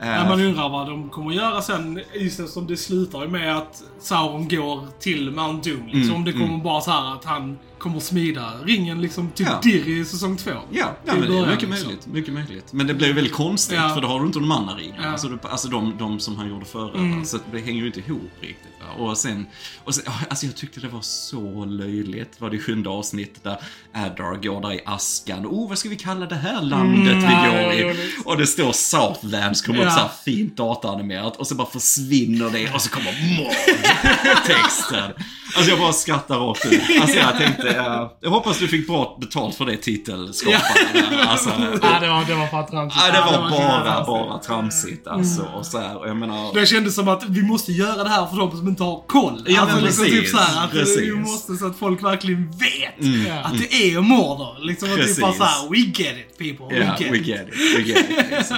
Eh, 0.00 0.06
När 0.06 0.28
man 0.28 0.40
undrar 0.40 0.68
vad 0.68 0.86
de 0.86 1.08
kommer 1.08 1.32
göra 1.32 1.62
sen, 1.62 2.00
just 2.14 2.40
eftersom 2.40 2.66
det 2.66 2.76
slutar 2.76 3.22
ju 3.22 3.28
med 3.28 3.56
att 3.56 3.82
Sauron 4.00 4.48
går 4.48 4.86
till 5.00 5.30
Mount 5.30 5.70
Doom. 5.70 5.86
Liksom. 5.86 6.02
Mm, 6.02 6.14
Om 6.16 6.24
det 6.24 6.32
kommer 6.32 6.58
bara 6.64 6.80
så 6.80 6.90
här 6.90 7.12
att 7.14 7.24
han 7.24 7.58
kommer 7.78 8.00
smida 8.00 8.52
ringen 8.64 9.00
liksom 9.00 9.30
typ 9.30 9.46
Ja. 9.46 9.60
Dirr 9.62 9.88
i 9.88 10.04
säsong 10.04 10.36
två. 10.36 10.50
Ja, 10.50 10.96
ja 11.04 11.14
men 11.14 11.30
det 11.30 11.38
är 11.38 11.46
mycket 11.46 11.68
liksom. 11.68 11.86
möjligt. 11.86 12.06
Mycket 12.06 12.34
möjligt. 12.34 12.72
Men 12.72 12.86
det 12.86 12.94
blir 12.94 13.06
ju 13.06 13.12
väldigt 13.12 13.32
konstigt 13.32 13.76
Ja. 13.78 13.94
för 13.94 14.00
då 14.00 14.08
har 14.08 14.20
du 14.20 14.26
inte 14.26 14.38
de 14.38 14.50
andra 14.50 14.74
ringarna. 14.74 14.96
Ja. 14.96 15.02
Mm. 15.02 15.12
Alltså, 15.12 15.38
alltså 15.42 15.68
de, 15.68 15.98
de 15.98 16.20
som 16.20 16.36
han 16.36 16.48
gjorde 16.48 16.64
före. 16.64 17.16
va? 17.16 17.24
Så 17.24 17.38
det 17.52 17.58
hänger 17.58 17.80
ju 17.80 17.86
inte 17.86 18.00
ihop 18.00 18.30
riktigt. 18.40 18.72
Va? 18.80 19.04
Och 19.04 19.18
sen, 19.18 19.46
och 19.84 19.94
sen, 19.94 20.04
alltså 20.30 20.46
jag 20.46 20.56
tyckte 20.56 20.80
det 20.80 20.88
var 20.88 21.00
så 21.00 21.64
löjligt. 21.64 22.40
Var 22.40 22.50
det 22.50 22.58
sjunde 22.58 22.90
avsnittet 22.90 23.44
där 23.44 23.56
Adar 23.94 24.42
går 24.42 24.60
där 24.60 24.72
i 24.72 24.80
askan. 24.86 25.46
Oh, 25.46 25.68
vad 25.68 25.78
ska 25.78 25.88
vi 25.88 25.96
kalla 25.96 26.26
det 26.26 26.34
här 26.36 26.62
landet 26.62 27.16
vi 27.16 27.22
ja, 27.32 27.62
går 27.62 27.72
i? 27.72 27.96
Och 28.24 28.36
det 28.38 28.46
står 28.46 28.72
Southlands, 28.72 29.62
kommer 29.62 29.78
upp 29.86 29.92
så 29.92 29.98
här 29.98 30.10
fint 30.24 30.56
dataanimerat. 30.56 31.36
Och 31.36 31.46
så 31.46 31.54
bara 31.54 31.70
försvinner 31.70 32.50
det 32.50 32.74
och 32.74 32.82
så 32.82 32.90
kommer 32.90 33.12
Mord-texten. 33.38 35.12
Alltså 35.56 35.70
jag 35.70 35.78
bara 35.78 35.92
skrattar 35.92 36.38
rakt 36.38 36.66
ut. 36.66 36.80
Alltså 37.00 37.16
jag 37.18 37.38
tänkte, 37.38 37.67
eh, 37.76 38.10
jag 38.20 38.30
hoppas 38.30 38.58
du 38.58 38.68
fick 38.68 38.86
bra 38.86 39.18
betalt 39.20 39.54
för 39.54 39.64
det 39.66 39.76
titelskaparen. 39.76 41.28
Alltså, 41.28 41.50
Ja, 41.82 41.98
det 42.00 42.08
var, 42.08 42.24
det 42.24 42.34
var 42.34 42.46
fan 42.46 42.66
tramsigt. 42.70 43.02
Ja, 43.06 43.12
det 43.12 43.20
var 43.20 43.32
det 43.32 43.38
var 43.50 43.84
bara, 43.84 44.04
bara 44.04 44.38
tramsigt 44.38 45.06
alltså. 45.06 45.42
Och 45.42 45.66
så 45.66 45.78
här, 45.78 45.96
och 45.96 46.08
jag 46.08 46.16
menar... 46.16 46.54
Det 46.54 46.66
kändes 46.66 46.94
som 46.94 47.08
att 47.08 47.24
vi 47.28 47.42
måste 47.42 47.72
göra 47.72 48.04
det 48.04 48.10
här 48.10 48.26
för 48.26 48.36
de 48.36 48.50
som 48.50 48.68
inte 48.68 48.82
har 48.82 49.02
koll. 49.06 49.44
Ja, 49.48 49.60
alltså 49.60 49.76
men 49.76 49.84
liksom 49.84 50.04
precis, 50.04 50.20
typ 50.20 50.28
så 50.30 50.36
här, 50.36 50.64
att 50.64 50.70
precis. 50.70 50.98
vi 51.00 51.12
måste 51.14 51.56
så 51.56 51.66
att 51.66 51.78
folk 51.78 52.04
verkligen 52.04 52.50
vet 52.50 53.26
Ja. 53.26 53.34
att 53.44 53.58
det 53.58 53.74
är 53.92 54.00
Mordor. 54.00 54.64
Liksom 54.66 54.88
att 54.88 54.94
typ 54.96 55.04
Precis. 55.04 55.20
bara 55.20 55.32
såhär, 55.32 55.70
we 55.70 55.76
get 55.78 56.16
it 56.16 56.38
people, 56.38 56.76
Ja, 56.78 56.94
we 56.98 57.04
get 57.04 57.12
we 57.12 57.18
it. 57.18 57.26
get 57.26 57.48
it. 57.48 57.54
We 57.78 57.82
get 57.92 58.10
it 58.10 58.30
liksom. 58.38 58.56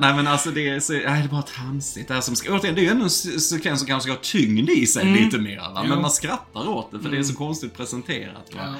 Nej 0.00 0.14
men 0.14 0.26
alltså 0.26 0.50
det 0.50 0.68
är, 0.68 0.80
så, 0.80 0.92
nej, 0.92 1.02
det 1.02 1.08
är 1.10 1.28
bara 1.28 1.42
tramsigt. 1.42 2.08
Det, 2.08 2.14
här 2.14 2.20
som 2.20 2.36
ska, 2.36 2.52
återigen, 2.54 2.74
det 2.74 2.80
är 2.80 2.82
ju 2.84 2.90
ändå 2.90 3.04
en 3.04 3.10
sekvens 3.10 3.80
som 3.80 3.86
kanske 3.88 4.06
ska 4.10 4.12
ha 4.12 4.20
tyngd 4.22 4.70
i 4.70 4.86
sig 4.86 5.04
lite 5.04 5.38
mer. 5.38 5.56
Va? 5.56 5.70
Men 5.82 5.92
Jo. 5.94 6.00
man 6.00 6.10
skrattar 6.10 6.68
åt 6.68 6.92
det 6.92 6.98
för 7.00 7.08
det 7.10 7.16
är 7.18 7.22
så 7.22 7.34
konstigt 7.34 7.76
presenterat. 7.76 8.49
Va? 8.54 8.58
Ja. 8.60 8.74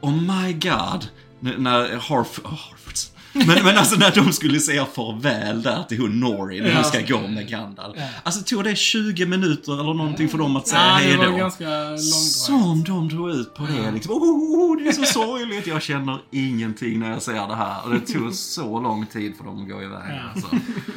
Oh 0.00 0.12
my 0.12 0.52
god. 0.52 1.08
N- 1.44 1.54
När 1.62 1.96
Harf, 1.96 2.40
oh, 2.44 2.50
Harfords, 2.54 3.12
men, 3.32 3.46
men 3.64 3.78
alltså 3.78 3.96
när 3.96 4.10
de 4.14 4.32
skulle 4.32 4.60
säga 4.60 4.86
farväl 4.86 5.62
där 5.62 5.82
till 5.88 6.00
hon 6.00 6.20
Nori 6.20 6.60
när 6.60 6.68
Ja. 6.68 6.74
de 6.74 6.84
ska 6.84 7.00
gå 7.00 7.28
med 7.28 7.48
Gandalf. 7.48 7.96
Alltså 8.22 8.42
tog 8.44 8.64
det 8.64 8.76
20 8.76 9.26
minuter 9.26 9.72
eller 9.72 9.94
någonting 9.94 10.28
för 10.28 10.38
dem 10.38 10.56
att 10.56 10.68
säga 10.68 10.82
Ja, 10.86 10.92
hej 10.94 11.16
det 11.16 11.24
då. 11.24 11.30
var 11.30 11.38
ganska 11.38 11.64
långdraget. 11.68 12.00
Som 12.32 12.84
de 12.84 13.08
drog 13.08 13.30
ut 13.30 13.54
på 13.54 13.62
det 13.66 13.90
liksom. 13.90 14.14
Oh, 14.14 14.76
det 14.82 14.88
är 14.88 14.92
så 14.92 15.04
sorgligt. 15.04 15.66
Jag 15.66 15.82
känner 15.82 16.18
ingenting 16.30 16.98
när 17.00 17.10
jag 17.10 17.22
ser 17.22 17.48
det 17.48 17.54
här. 17.54 17.84
Och 17.84 17.90
det 17.90 18.00
tog 18.00 18.34
så 18.34 18.80
lång 18.80 19.06
tid 19.06 19.36
för 19.36 19.44
dem 19.44 19.62
att 19.62 19.68
gå 19.68 19.82
iväg. 19.82 20.00
Ja. 20.08 20.30
Alltså. 20.34 20.48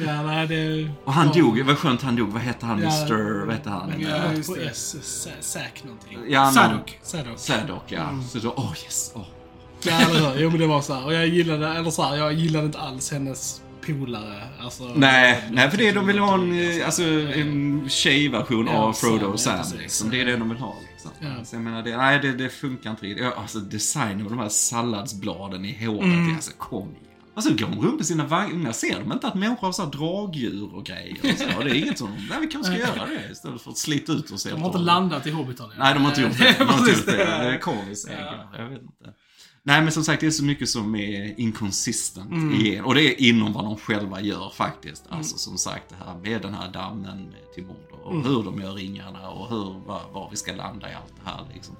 Ja, 0.06 0.22
nej, 0.22 0.46
det... 0.46 0.90
Och 1.04 1.12
han 1.12 1.28
dog, 1.32 1.60
vad 1.60 1.78
skönt 1.78 2.02
han 2.02 2.16
dog. 2.16 2.28
Vad 2.28 2.42
hette 2.42 2.66
han? 2.66 2.82
Ja. 2.82 3.02
Mr... 3.02 3.44
Vad 3.46 3.54
hette 3.54 3.70
han? 3.70 3.92
Ja, 3.98 4.18
på. 4.46 4.56
S, 4.56 4.96
Zack 5.40 5.82
någonting. 5.84 6.18
Ja, 6.28 6.50
Sadok. 6.52 6.98
Sadok. 7.02 7.38
Sadok, 7.38 7.84
ja. 7.88 8.08
Så 8.30 8.38
då, 8.38 8.54
åh 8.56 8.72
yes. 8.84 9.12
Ja, 9.86 10.00
eller 10.10 10.30
hur? 10.34 10.40
Jo, 10.42 10.50
men 10.50 10.60
det 10.60 10.66
var 10.66 10.80
så 10.82 10.94
här. 10.94 11.04
Och 11.04 11.14
jag 11.14 11.26
gillade, 11.28 11.68
eller 11.68 11.90
så 11.90 12.02
här, 12.02 12.16
jag 12.16 12.32
gillade 12.32 12.66
inte 12.66 12.78
alls 12.78 13.12
hennes 13.12 13.60
polare. 13.86 14.42
Alltså, 14.60 14.92
Nej, 14.94 15.44
nej, 15.50 15.70
för 15.70 15.78
det 15.78 15.92
de 15.92 16.06
vill 16.06 16.18
ha 16.18 16.34
en, 16.34 16.78
eh, 16.78 16.86
alltså, 16.86 17.02
en 17.02 17.84
tjejversion 17.88 18.66
Ja, 18.66 18.72
av 18.78 18.92
Frodo 18.92 19.26
och 19.26 19.40
Sam. 19.40 19.56
ja, 19.58 19.78
liksom. 19.80 20.10
Det 20.10 20.20
är 20.20 20.24
det 20.24 20.36
de 20.36 20.48
vill 20.48 20.58
ha. 20.58 20.74
Liksom. 20.92 21.10
Ja. 21.20 21.44
Så 21.44 21.56
jag 21.56 21.62
menar, 21.62 21.82
det, 21.82 21.96
nej, 21.96 22.18
det, 22.18 22.32
det 22.32 22.48
funkar 22.48 22.90
inte 22.90 23.02
riktigt. 23.06 23.24
Ja, 23.24 23.32
Alltså 23.36 23.58
designen 23.58 24.22
av 24.24 24.30
de 24.30 24.38
här 24.38 24.48
salladsbladen 24.48 25.64
i 25.64 25.86
håret. 25.86 26.02
Mm. 26.04 26.34
Alltså, 26.34 26.50
kom 26.58 26.88
igen. 26.88 27.00
Alltså 27.36 27.50
går 27.54 27.58
de 27.70 27.82
runt 27.86 27.96
med 27.96 28.06
sina 28.06 28.26
vagnar, 28.26 28.72
ser 28.72 29.00
de 29.00 29.12
inte 29.12 29.26
att 29.28 29.34
människor 29.34 29.66
har 29.66 29.72
så 29.72 29.82
här 29.84 29.90
dragdjur 29.90 30.74
och 30.74 30.84
grejer? 30.84 31.16
Och 31.22 31.38
så? 31.38 31.58
Och 31.58 31.64
det 31.64 31.70
är 31.70 31.74
inget 31.74 31.98
som, 31.98 32.08
nej 32.30 32.40
vi 32.40 32.46
kanske 32.46 32.72
ska 32.72 32.80
göra 32.80 33.06
det 33.06 33.32
istället 33.32 33.62
för 33.62 33.70
att 33.70 33.78
slita 33.78 34.12
ut 34.12 34.30
oss 34.30 34.42
De 34.44 34.60
har 34.60 34.66
inte 34.66 34.78
landat 34.78 35.26
i 35.26 35.30
Hobbiton 35.30 35.70
än. 35.70 35.76
Nej, 35.78 35.94
de 35.94 36.02
har 36.02 36.08
inte 36.10 36.20
gjort 36.22 36.38
det. 36.38 36.54
De 36.58 36.64
har 36.64 36.78
inte 36.78 36.90
gjort 36.98 37.06
det. 37.06 37.16
det. 37.16 37.24
Är 37.24 37.58
Corvys 37.58 38.06
egen. 38.06 38.18
Jag 38.58 38.68
vet 38.68 38.82
inte. 38.82 39.04
Nej, 39.66 39.82
men 39.82 39.92
som 39.92 40.04
sagt, 40.04 40.20
det 40.20 40.26
är 40.26 40.30
så 40.30 40.44
mycket 40.44 40.68
som 40.68 40.94
är 40.94 41.40
inconsistent 41.40 42.30
Mm. 42.32 42.54
igen. 42.54 42.84
Och 42.84 42.94
det 42.94 43.02
är 43.02 43.28
inom 43.28 43.52
vad 43.52 43.64
de 43.64 43.76
själva 43.76 44.20
gör 44.20 44.50
faktiskt. 44.54 45.04
Alltså 45.08 45.38
som 45.38 45.58
sagt, 45.58 45.88
det 45.88 45.96
här 46.06 46.18
med 46.22 46.42
den 46.42 46.54
här 46.54 46.72
dammen 46.72 47.34
till 47.54 47.62
Mordor 47.64 48.00
och 48.04 48.12
Mm. 48.12 48.24
hur 48.26 48.42
de 48.42 48.60
gör 48.60 48.72
ringarna 48.72 49.30
och 49.30 49.48
hur, 49.48 49.80
var, 49.86 50.00
var 50.12 50.28
vi 50.30 50.36
ska 50.36 50.52
landa 50.52 50.90
i 50.90 50.94
allt 50.94 51.12
det 51.24 51.30
här. 51.30 51.40
Liksom. 51.54 51.76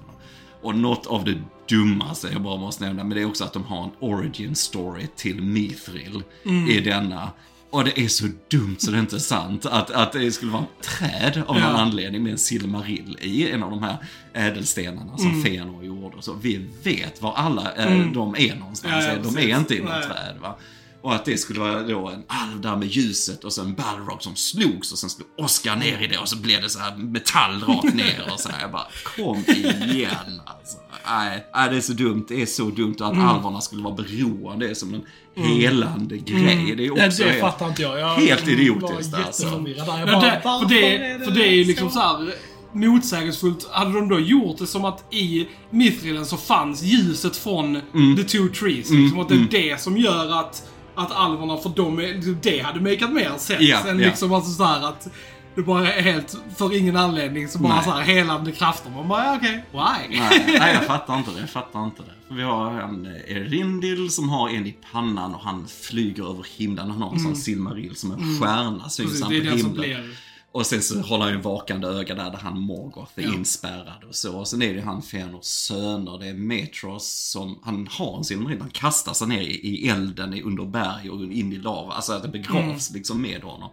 Och 0.62 0.74
något 0.74 1.07
av 1.07 1.24
det 1.24 1.39
dummaste 1.68 2.28
jag 2.32 2.43
bara 2.43 2.57
måste 2.57 2.85
nämna, 2.85 3.05
men 3.05 3.14
det 3.16 3.22
är 3.22 3.26
också 3.26 3.45
att 3.45 3.53
de 3.53 3.64
har 3.64 3.85
en 3.85 3.91
origin 4.01 4.55
story 4.57 5.07
till 5.16 5.43
Mithril 5.43 6.22
Mm. 6.45 6.68
i 6.68 6.80
denna. 6.80 7.30
Och 7.75 7.85
det 7.85 8.01
är 8.01 8.09
så 8.09 8.27
dumt 8.51 8.77
så 8.79 8.91
det 8.91 8.97
är 8.97 9.01
inte 9.01 9.20
sant. 9.20 9.66
Att, 9.66 9.91
att 9.91 10.12
det 10.12 10.33
skulle 10.33 10.53
vara 10.53 10.62
en 10.62 10.68
träd 10.83 11.43
av 11.47 11.55
någon 11.55 11.62
Ja. 11.64 11.68
anledning 11.79 12.22
med 12.22 12.33
en 12.33 12.39
silmarill 12.39 13.18
i 13.20 13.51
en 13.51 13.62
av 13.62 13.70
de 13.70 13.83
här 13.83 13.97
ädelstenarna 14.35 15.18
som 15.18 15.45
Fëanor 15.45 15.85
gjorde. 15.85 16.22
Så 16.22 16.33
vi 16.35 16.66
vet 16.83 17.22
var 17.22 17.33
alla 17.35 17.72
eh, 17.72 18.12
de 18.12 18.35
är 18.39 18.55
någonstans. 18.57 18.95
Ja, 18.95 19.03
ja, 19.03 19.14
de 19.16 19.22
precis. 19.35 19.39
är 19.39 19.59
inte 19.59 19.75
i 19.77 19.81
något 19.81 20.03
träd. 20.03 20.37
Va? 20.43 20.59
Och 21.03 21.14
att 21.14 21.25
det 21.25 21.39
skulle 21.39 21.61
vara 21.61 21.83
då 21.83 22.09
en 22.09 22.22
alv 22.27 22.61
där 22.61 22.77
med 22.77 22.89
ljuset 22.89 23.45
och 23.45 23.53
sen 23.53 23.75
Balrog 23.75 24.22
som 24.22 24.37
slogs 24.37 24.93
och 24.93 24.99
sen 24.99 25.11
slog 25.11 25.29
Oscar 25.39 25.77
ner 25.77 26.03
i 26.03 26.07
det 26.07 26.18
och 26.18 26.29
så 26.29 26.37
blev 26.37 26.62
det 26.62 26.68
så 26.68 26.79
här 26.79 26.97
metall 26.97 27.61
rakt 27.62 27.95
ner 27.95 28.29
och 28.33 28.41
så 28.41 28.49
här. 28.49 28.61
Jag 28.61 28.72
bara, 28.72 28.87
kom 29.16 29.45
igen 29.91 30.41
alltså. 30.45 30.79
Nej, 31.07 31.45
det 31.70 31.77
är 31.77 31.81
så 31.81 31.93
dumt. 31.93 32.25
Det 32.29 32.43
är 32.43 32.47
så 32.47 32.64
dumt 32.70 32.95
att 33.01 33.18
alverna 33.18 33.61
skulle 33.61 33.83
vara 33.83 33.95
beroende. 33.95 34.66
Det 34.66 34.70
är 34.70 34.75
som 34.75 34.95
en 34.95 35.05
helande 35.37 36.16
grej. 36.18 36.74
Det 36.76 36.87
är 36.87 36.91
också 36.91 37.01
Det, 37.22 37.24
det 37.24 37.30
helt- 37.30 37.41
fattar 37.41 37.68
inte 37.68 37.82
jag. 37.82 37.99
jag 38.01 38.09
helt 38.14 38.49
idiotiskt, 38.49 39.12
var 39.12 39.18
alltså. 39.20 39.47
där. 39.59 39.87
Bara, 39.87 40.20
det, 40.20 40.41
för, 40.43 40.68
det, 40.68 40.97
är 40.97 41.18
för 41.18 41.30
det 41.30 41.47
är 41.49 41.53
ju 41.53 41.64
liksom 41.64 41.91
så? 41.91 41.99
här 41.99 42.35
motsägelsefullt. 42.72 43.68
Hade 43.70 43.93
de 43.93 44.09
då 44.09 44.20
gjort 44.20 44.59
det 44.59 44.66
som 44.66 44.85
att 44.85 45.14
i 45.14 45.47
Mithrilen 45.70 46.26
så 46.26 46.37
fanns 46.37 46.82
ljuset 46.82 47.37
från 47.37 47.80
Mm. 47.95 48.16
the 48.16 48.22
two 48.22 48.49
trees. 48.49 48.91
Liksom, 48.91 49.18
att 49.20 49.28
det 49.28 49.35
är 49.35 49.70
det 49.70 49.80
som 49.80 49.97
gör 49.97 50.41
att, 50.41 50.68
att 50.95 51.12
alverna, 51.12 51.57
för 51.57 51.68
dem, 51.70 51.99
är- 51.99 52.37
det 52.43 52.59
hade 52.61 52.80
makat 52.80 53.12
mer 53.12 53.32
sens. 53.39 53.61
Ja, 53.61 53.78
än 53.89 53.99
ja. 54.01 54.07
liksom 54.07 54.32
alltså 54.32 54.51
så 54.51 54.64
här 54.64 54.89
att 54.89 55.09
det 55.55 55.62
bara 55.62 55.84
helt, 55.84 56.36
för 56.57 56.76
ingen 56.76 56.96
anledning, 56.96 57.48
så 57.48 57.59
bara 57.59 57.74
Nej. 57.74 57.84
så 57.84 57.90
här 57.90 58.02
helande 58.02 58.52
krafter. 58.52 58.90
Man 58.90 59.09
bara, 59.09 59.24
ja, 59.24 59.36
okej, 59.36 59.64
why? 59.72 60.18
Nej, 60.18 60.57
nej, 60.59 60.74
jag 60.74 60.84
fattar 60.86 61.18
inte 61.18 61.30
det. 61.30 61.40
Jag 61.40 61.50
fattar 61.50 61.84
inte 61.84 62.02
det. 62.02 62.34
Vi 62.34 62.42
har 62.42 62.80
en 62.80 63.07
eh, 63.07 63.36
Erindil 63.36 64.11
som 64.11 64.28
har 64.28 64.48
en 64.48 64.66
i 64.66 64.76
pannan 64.92 65.34
och 65.34 65.40
han 65.40 65.66
flyger 65.68 66.30
över 66.30 66.46
himlen. 66.57 66.90
Han 66.90 67.02
har 67.02 67.12
en 67.12 67.20
sån 67.20 67.36
silmarill 67.36 67.96
som 67.96 68.12
en 68.12 68.40
stjärna 68.40 68.88
syns 68.88 69.22
Mm. 69.22 69.46
Han 69.46 69.74
på 69.74 69.82
himlen. 69.82 70.14
Och 70.52 70.66
sen 70.66 70.82
så 70.82 71.00
håller 71.00 71.24
han 71.24 71.32
ju 71.34 71.40
vakande 71.40 71.86
öga 71.86 72.14
där, 72.14 72.30
där 72.30 72.38
han 72.38 72.61
Morgoth 72.61 73.12
är 73.16 73.22
Ja. 73.22 73.34
inspärrad 73.34 74.05
och 74.09 74.14
så. 74.14 74.38
Och 74.38 74.48
sen 74.48 74.62
är 74.62 74.68
det 74.68 74.74
ju 74.74 74.80
han 74.82 75.02
Fëanors 75.02 75.42
söner, 75.42 76.18
det 76.18 76.26
är 76.28 76.34
Metros 76.34 77.30
som, 77.30 77.59
han 77.62 77.88
har 77.90 78.16
en 78.18 78.24
silmarill, 78.24 78.61
han 78.61 78.70
kastar 78.70 79.12
sig 79.12 79.28
ner 79.28 79.40
i, 79.40 79.88
elden 79.88 80.34
i- 80.34 80.42
under 80.42 80.64
berg 80.64 81.11
och 81.11 81.22
in 81.22 81.52
i 81.52 81.57
lava. 81.57 81.92
Alltså 81.92 82.12
att 82.12 82.22
det 82.22 82.28
begravs 82.28 82.90
Mm. 82.90 82.98
liksom 82.98 83.22
med 83.22 83.42
honom. 83.42 83.70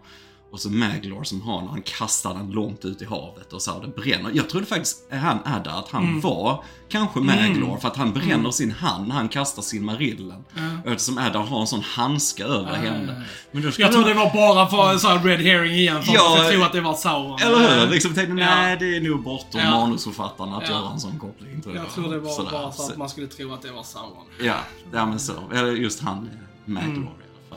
Och 0.52 0.60
så 0.60 0.70
Maglor 0.70 1.24
som 1.24 1.40
har 1.42 1.60
när 1.62 1.68
han 1.68 1.82
kastar 1.82 2.34
den 2.34 2.50
långt 2.50 2.84
ut 2.84 3.02
i 3.02 3.04
havet 3.04 3.52
och 3.52 3.62
så 3.62 3.72
här, 3.72 3.80
det 3.80 3.88
bränner. 3.88 4.30
Jag 4.34 4.48
trodde 4.48 4.66
faktiskt, 4.66 4.98
han 5.12 5.38
Adda, 5.44 5.70
att 5.70 5.88
han 5.88 6.04
Mm. 6.04 6.20
var 6.20 6.64
kanske 6.88 7.20
Maglor 7.20 7.78
för 7.78 7.88
att 7.88 7.96
han 7.96 8.12
bränner 8.12 8.50
sin 8.50 8.70
hand 8.70 9.08
när 9.08 9.14
han 9.14 9.28
kastar 9.28 9.62
silmarillen. 9.62 10.44
Och 10.84 10.90
eftersom 10.92 11.18
Adda 11.18 11.38
har 11.38 11.60
en 11.60 11.66
sån 11.66 11.80
handske 11.82 12.44
över 12.44 12.74
henne. 12.74 13.22
Men 13.52 13.62
då 13.62 13.70
Jag 13.78 13.92
tror 13.92 14.04
det 14.04 14.14
var 14.14 14.32
bara 14.34 14.66
för 14.68 14.98
så 14.98 15.08
här 15.08 15.18
red 15.24 15.40
herring 15.40 15.72
igen, 15.72 16.02
för 16.02 16.14
Ja, 16.14 16.32
att 16.34 16.38
jag 16.44 16.52
tror 16.52 16.64
att 16.64 16.72
det 16.72 16.80
var 16.80 16.94
Sauron. 16.94 17.38
eller 17.42 17.80
hur? 17.80 17.90
Liksom 17.90 18.14
tänkte, 18.14 18.34
nej 18.34 18.76
det 18.80 18.96
är 18.96 19.00
nog 19.00 19.22
bortom 19.22 19.60
Ja. 19.60 19.70
manusförfattarna 19.70 20.56
att 20.56 20.68
Ja. 20.68 20.74
göra 20.74 20.90
en 20.92 21.00
sån 21.00 21.18
koppling. 21.18 21.62
Tror 21.62 21.74
jag. 21.76 21.84
Jag 21.84 21.92
tror 21.92 22.10
det 22.12 22.18
var 22.20 22.30
Sådär. 22.32 22.50
bara 22.50 22.72
så 22.72 22.90
att 22.92 22.96
man 22.96 23.08
skulle 23.08 23.26
tro 23.26 23.54
att 23.54 23.62
det 23.62 23.72
var 23.72 23.82
Sauron. 23.82 24.24
Ja, 24.42 24.56
ja 24.92 25.06
men 25.06 25.18
så. 25.20 25.32
Eller 25.54 25.72
just 25.72 26.00
han, 26.00 26.16
eh, 26.32 26.70
Maglor 26.72 27.12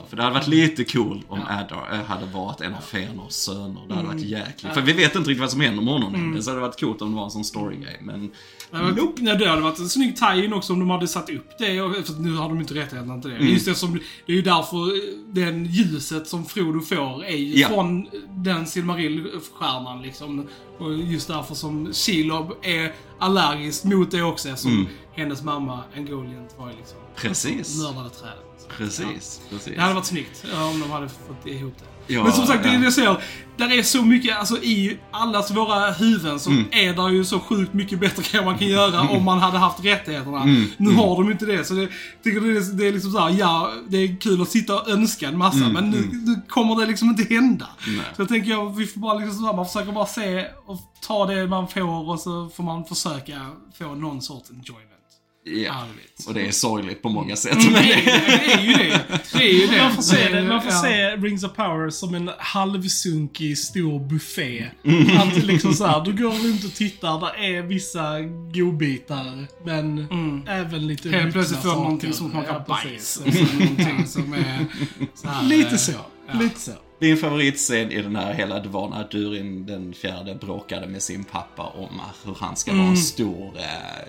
För 0.08 0.16
det 0.16 0.22
hade 0.22 0.34
varit 0.34 0.46
lite 0.48 0.84
cool 0.84 1.22
om 1.28 1.40
Adar 1.48 1.88
eh, 1.92 2.04
hade 2.04 2.26
varit 2.26 2.60
en 2.60 2.74
av 2.74 2.80
Fëanors 2.80 3.30
söner. 3.32 3.80
Det 3.88 3.94
hade 3.94 4.06
varit 4.06 4.16
Mm. 4.22 4.28
jäkligt. 4.28 4.74
För 4.74 4.80
vi 4.80 4.92
vet 4.92 5.14
inte 5.16 5.30
riktigt 5.30 5.40
vad 5.40 5.50
som 5.50 5.60
händer 5.60 5.82
med 5.82 5.92
honom 5.94 6.14
mm. 6.14 6.42
Så 6.42 6.50
det 6.50 6.56
hade 6.56 6.66
varit 6.68 6.80
coolt 6.80 7.02
om 7.02 7.10
det 7.10 7.16
var 7.16 7.24
en 7.24 7.30
sån 7.30 7.44
storygrej. 7.44 8.00
Men 8.02 8.30
varit- 8.70 9.18
Nej, 9.20 9.36
det 9.38 9.48
hade 9.48 9.62
varit 9.62 9.78
en 9.78 9.88
snygg 9.88 10.16
tie-in 10.16 10.52
också 10.52 10.72
om 10.72 10.78
de 10.78 10.90
hade 10.90 11.08
satt 11.08 11.30
upp 11.30 11.58
det. 11.58 11.66
För 12.06 12.20
nu 12.22 12.34
har 12.36 12.48
de 12.48 12.60
inte 12.60 12.74
rättigheterna 12.74 13.20
till 13.20 13.30
det. 13.30 13.36
Mm. 13.36 13.52
Just 13.52 13.66
det, 13.66 13.74
som, 13.74 13.92
det 14.26 14.32
är 14.32 14.36
ju 14.36 14.42
därför 14.42 14.76
eh, 14.76 15.18
den 15.26 15.64
ljuset 15.66 16.28
som 16.28 16.44
Frodo 16.44 16.80
får 16.80 17.24
är 17.24 17.36
Ja. 17.58 17.68
från 17.68 18.08
den 18.30 18.66
Silmarill-stjärnan 18.66 20.02
liksom. 20.02 20.46
Och 20.78 20.94
just 20.94 21.28
därför 21.28 21.54
som 21.54 21.92
Shelob 21.92 22.52
är 22.62 22.92
allergisk 23.18 23.84
mot 23.84 24.10
det 24.10 24.22
också. 24.22 24.48
Eftersom 24.48 24.72
Mm. 24.72 24.86
hennes 25.12 25.42
mamma 25.42 25.80
Angoliant 25.96 26.54
var 26.58 26.66
liksom 26.66 26.98
Precis. 27.16 27.78
mördade 27.82 28.10
trädet. 28.10 28.45
Precis, 28.68 29.40
precis. 29.50 29.72
Det 29.74 29.80
hade 29.80 29.94
varit 29.94 30.06
snyggt 30.06 30.44
ja, 30.52 30.64
om 30.64 30.80
de 30.80 30.90
hade 30.90 31.08
fått 31.08 31.46
ihop 31.46 31.74
det. 31.78 32.14
Ja, 32.14 32.22
Men 32.22 32.32
som 32.32 32.46
sagt, 32.46 32.62
det 32.62 32.68
är 32.68 32.72
ja. 32.72 32.78
det 32.78 32.84
jag 32.84 32.92
säger. 32.92 33.22
Där 33.56 33.78
är 33.78 33.82
så 33.82 34.02
mycket, 34.02 34.38
alltså 34.38 34.56
i 34.62 34.98
allas 35.10 35.50
våra 35.50 35.90
huvuden 35.90 36.40
så 36.40 36.50
Mm. 36.50 36.64
är 36.70 36.92
det 37.08 37.14
ju 37.14 37.24
så 37.24 37.40
sjukt 37.40 37.74
mycket 37.74 38.00
bättre 38.00 38.22
grejer 38.30 38.44
man 38.44 38.58
kan 38.58 38.68
göra 38.68 39.00
om 39.00 39.24
man 39.24 39.38
hade 39.38 39.58
haft 39.58 39.84
rättigheterna. 39.84 40.42
Mm. 40.42 40.64
Nu 40.76 40.94
har 40.94 41.22
de 41.22 41.30
inte 41.30 41.46
det, 41.46 41.64
så 41.64 41.74
det, 41.74 41.88
tycker 42.24 42.40
det, 42.40 42.48
är, 42.58 42.72
det 42.76 42.88
är 42.88 42.92
liksom 42.92 43.12
såhär, 43.12 43.30
ja, 43.30 43.72
det 43.88 43.96
är 43.96 44.20
kul 44.20 44.42
att 44.42 44.50
sitta 44.50 44.80
och 44.80 44.88
önska 44.88 45.28
en 45.28 45.38
massa, 45.38 45.68
men 45.68 45.90
nu, 45.90 46.08
nu 46.12 46.40
kommer 46.48 46.80
det 46.80 46.86
liksom 46.86 47.08
inte 47.08 47.34
hända. 47.34 47.68
Mm. 47.86 47.96
Nej. 47.96 48.06
Så 48.16 48.22
jag 48.22 48.28
tänker, 48.28 48.50
jag, 48.50 48.76
vi 48.76 48.86
får 48.86 49.00
bara 49.00 49.14
liksom 49.14 49.38
såhär, 49.40 49.52
man 49.56 49.66
försöker 49.66 49.92
bara 49.92 50.06
se 50.06 50.44
och 50.66 50.80
ta 51.06 51.26
det 51.26 51.46
man 51.46 51.68
får 51.68 52.10
och 52.10 52.20
så 52.20 52.48
får 52.56 52.62
man 52.62 52.84
försöka 52.84 53.46
få 53.78 53.94
någon 53.94 54.22
sorts 54.22 54.50
enjoyment. 54.50 54.90
Ja. 55.48 55.72
Arvigt. 55.72 56.26
Och 56.28 56.34
det 56.34 56.46
är 56.46 56.50
sorgligt 56.50 57.02
på 57.02 57.08
många 57.08 57.36
sätt. 57.36 57.52
Mm, 57.54 57.72
Men 57.72 57.82
det, 57.82 57.92
är, 57.92 58.04
det 58.04 58.52
är 58.54 58.60
ju 58.62 58.72
det. 58.74 59.00
Det 59.32 59.44
är 59.50 59.52
ju 59.60 59.66
det. 59.66 59.82
Man 59.82 59.94
får 59.94 60.02
se, 60.02 60.28
det, 60.28 60.42
man 60.42 60.62
får 60.62 60.72
Ja. 60.72 60.82
se 60.82 61.16
Rings 61.16 61.44
of 61.44 61.54
Power 61.56 61.90
som 61.90 62.14
en 62.14 62.30
halvsunkig 62.38 63.58
stor 63.58 64.08
buffé. 64.08 64.66
Mm. 64.84 65.16
Att 65.18 65.44
liksom 65.44 65.74
så 65.74 65.86
här, 65.86 66.04
du 66.04 66.12
går 66.22 66.30
runt 66.48 66.64
och 66.64 66.74
tittar, 66.74 67.20
där 67.20 67.44
är 67.44 67.62
vissa 67.62 68.20
godbitar, 68.54 69.46
men 69.64 70.06
även 70.48 70.86
lite 70.86 71.08
Mm. 71.08 71.20
Helt 71.20 71.32
plötsligt 71.32 71.60
får 71.62 71.68
du 71.68 71.74
någonting 71.74 72.12
som 72.12 72.30
smakar 72.30 72.52
Ja, 72.52 72.64
bajs. 72.68 73.20
Alltså, 73.26 73.44
som 74.20 74.32
är 74.32 74.66
så 75.14 75.28
här, 75.28 75.42
Lite 75.42 75.70
eh, 75.70 75.76
så. 75.76 75.92
ja. 75.92 76.38
Lite 76.38 76.60
så. 76.60 76.72
Din 77.00 77.16
favoritscen 77.16 77.92
i 77.92 78.02
den 78.02 78.16
här 78.16 78.34
hela, 78.34 78.60
det 78.60 78.68
var 78.68 78.88
när 78.88 79.08
Durin 79.10 79.66
den 79.66 79.94
fjärde 79.94 80.34
bråkade 80.34 80.86
med 80.86 81.02
sin 81.02 81.24
pappa 81.24 81.62
om 81.62 82.00
hur 82.24 82.36
han 82.40 82.56
ska 82.56 82.70
Mm. 82.70 82.82
vara 82.82 82.90
en 82.90 82.96
stor 82.96 83.52
eh, 83.56 83.62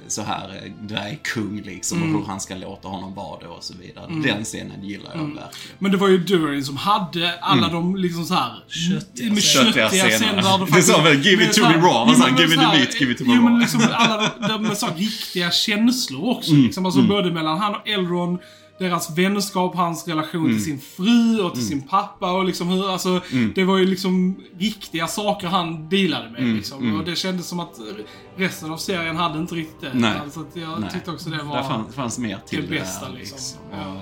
så 0.08 0.22
här 0.22 0.50
eh, 0.50 0.72
dvärgkung 0.88 1.62
liksom 1.66 1.98
Mm. 2.04 2.16
och 2.16 2.22
hur 2.22 2.28
han 2.28 2.40
ska 2.40 2.56
låta 2.56 2.88
honom 2.88 3.14
vara 3.16 3.40
det 3.40 3.48
och 3.48 3.64
så 3.64 3.74
vidare. 3.82 4.06
Den 4.24 4.44
scenen 4.44 4.84
gillar 4.84 5.12
jag 5.16 5.22
verkligen. 5.24 5.48
Men 5.80 5.92
det 5.92 5.98
var 5.98 6.08
ju 6.08 6.18
Durin 6.18 6.64
som 6.64 6.78
hade 6.78 7.34
alla 7.42 7.68
de 7.68 7.96
liksom 7.96 8.26
så 8.26 8.34
här 8.34 8.52
Köttiga 8.68 9.34
med 9.34 9.44
scener. 9.44 9.66
köttiga 9.66 9.90
Köttiga 9.90 10.04
scener. 10.18 10.18
scener. 10.42 10.42
där 10.44 10.58
Det 10.60 10.68
faktiskt- 10.72 10.88
sa 10.92 11.02
väl, 11.02 11.26
give 11.26 11.44
it 11.44 11.54
to 11.54 11.62
så 11.62 11.70
me 11.70 11.76
raw, 11.78 12.12
Give 12.12 12.48
me 12.48 12.48
så 12.48 12.60
the 12.60 12.66
här- 12.66 12.78
meat, 12.80 13.02
give 13.02 13.12
it 13.12 13.18
to 13.18 13.24
me 13.26 13.34
Jo 13.36 13.42
men 13.42 13.52
raw. 13.54 13.60
liksom 13.60 13.82
alla 13.94 14.32
de, 14.40 14.48
de 14.48 14.64
med 14.64 14.78
så 14.78 14.86
här 14.86 14.96
riktiga 14.96 15.52
känslor 15.52 16.30
också. 16.30 16.52
Mm. 16.52 16.64
Liksom. 16.64 16.86
Alltså 16.86 17.02
både 17.02 17.32
mellan 17.32 17.60
han 17.60 17.76
och 17.76 17.88
Elrond, 17.88 18.40
deras 18.80 19.17
vänskap, 19.17 19.75
hans 19.75 20.07
relation 20.07 20.45
Mm. 20.45 20.55
till 20.57 20.65
sin 20.65 20.80
fru 20.80 21.39
och 21.43 21.53
till 21.53 21.67
sin 21.67 21.82
pappa 21.88 22.32
och 22.32 22.45
liksom 22.45 22.67
hur, 22.67 22.89
alltså 22.91 23.21
det 23.55 23.63
var 23.63 23.78
ju 23.78 23.86
liksom 23.86 24.36
riktiga 24.59 25.07
saker 25.07 25.47
han 25.47 25.89
dealade 25.89 26.28
Mm. 26.28 26.43
med 26.47 26.55
liksom. 26.55 26.99
Och 26.99 27.05
det 27.05 27.15
kändes 27.15 27.47
som 27.47 27.59
att 27.59 27.73
resten 28.36 28.71
av 28.71 28.78
serien 28.78 29.15
hade 29.15 29.39
inte 29.39 29.55
riktigt 29.55 29.82
det. 29.82 29.91
Nej. 29.93 30.13
Alltså 30.23 30.45
jag 30.53 30.82
Nej. 30.82 30.89
tyckte 30.93 31.11
också 31.11 31.30
det 31.30 31.43
var... 31.43 31.55
Där 31.55 31.63
fanns, 31.63 31.95
fanns 31.95 32.19
mer 32.19 32.39
till 32.47 32.61
det 32.61 32.67
bästa, 32.67 33.05
där, 33.09 33.17
liksom. 33.17 33.36
liksom. 33.38 33.59
Ja. 33.71 34.01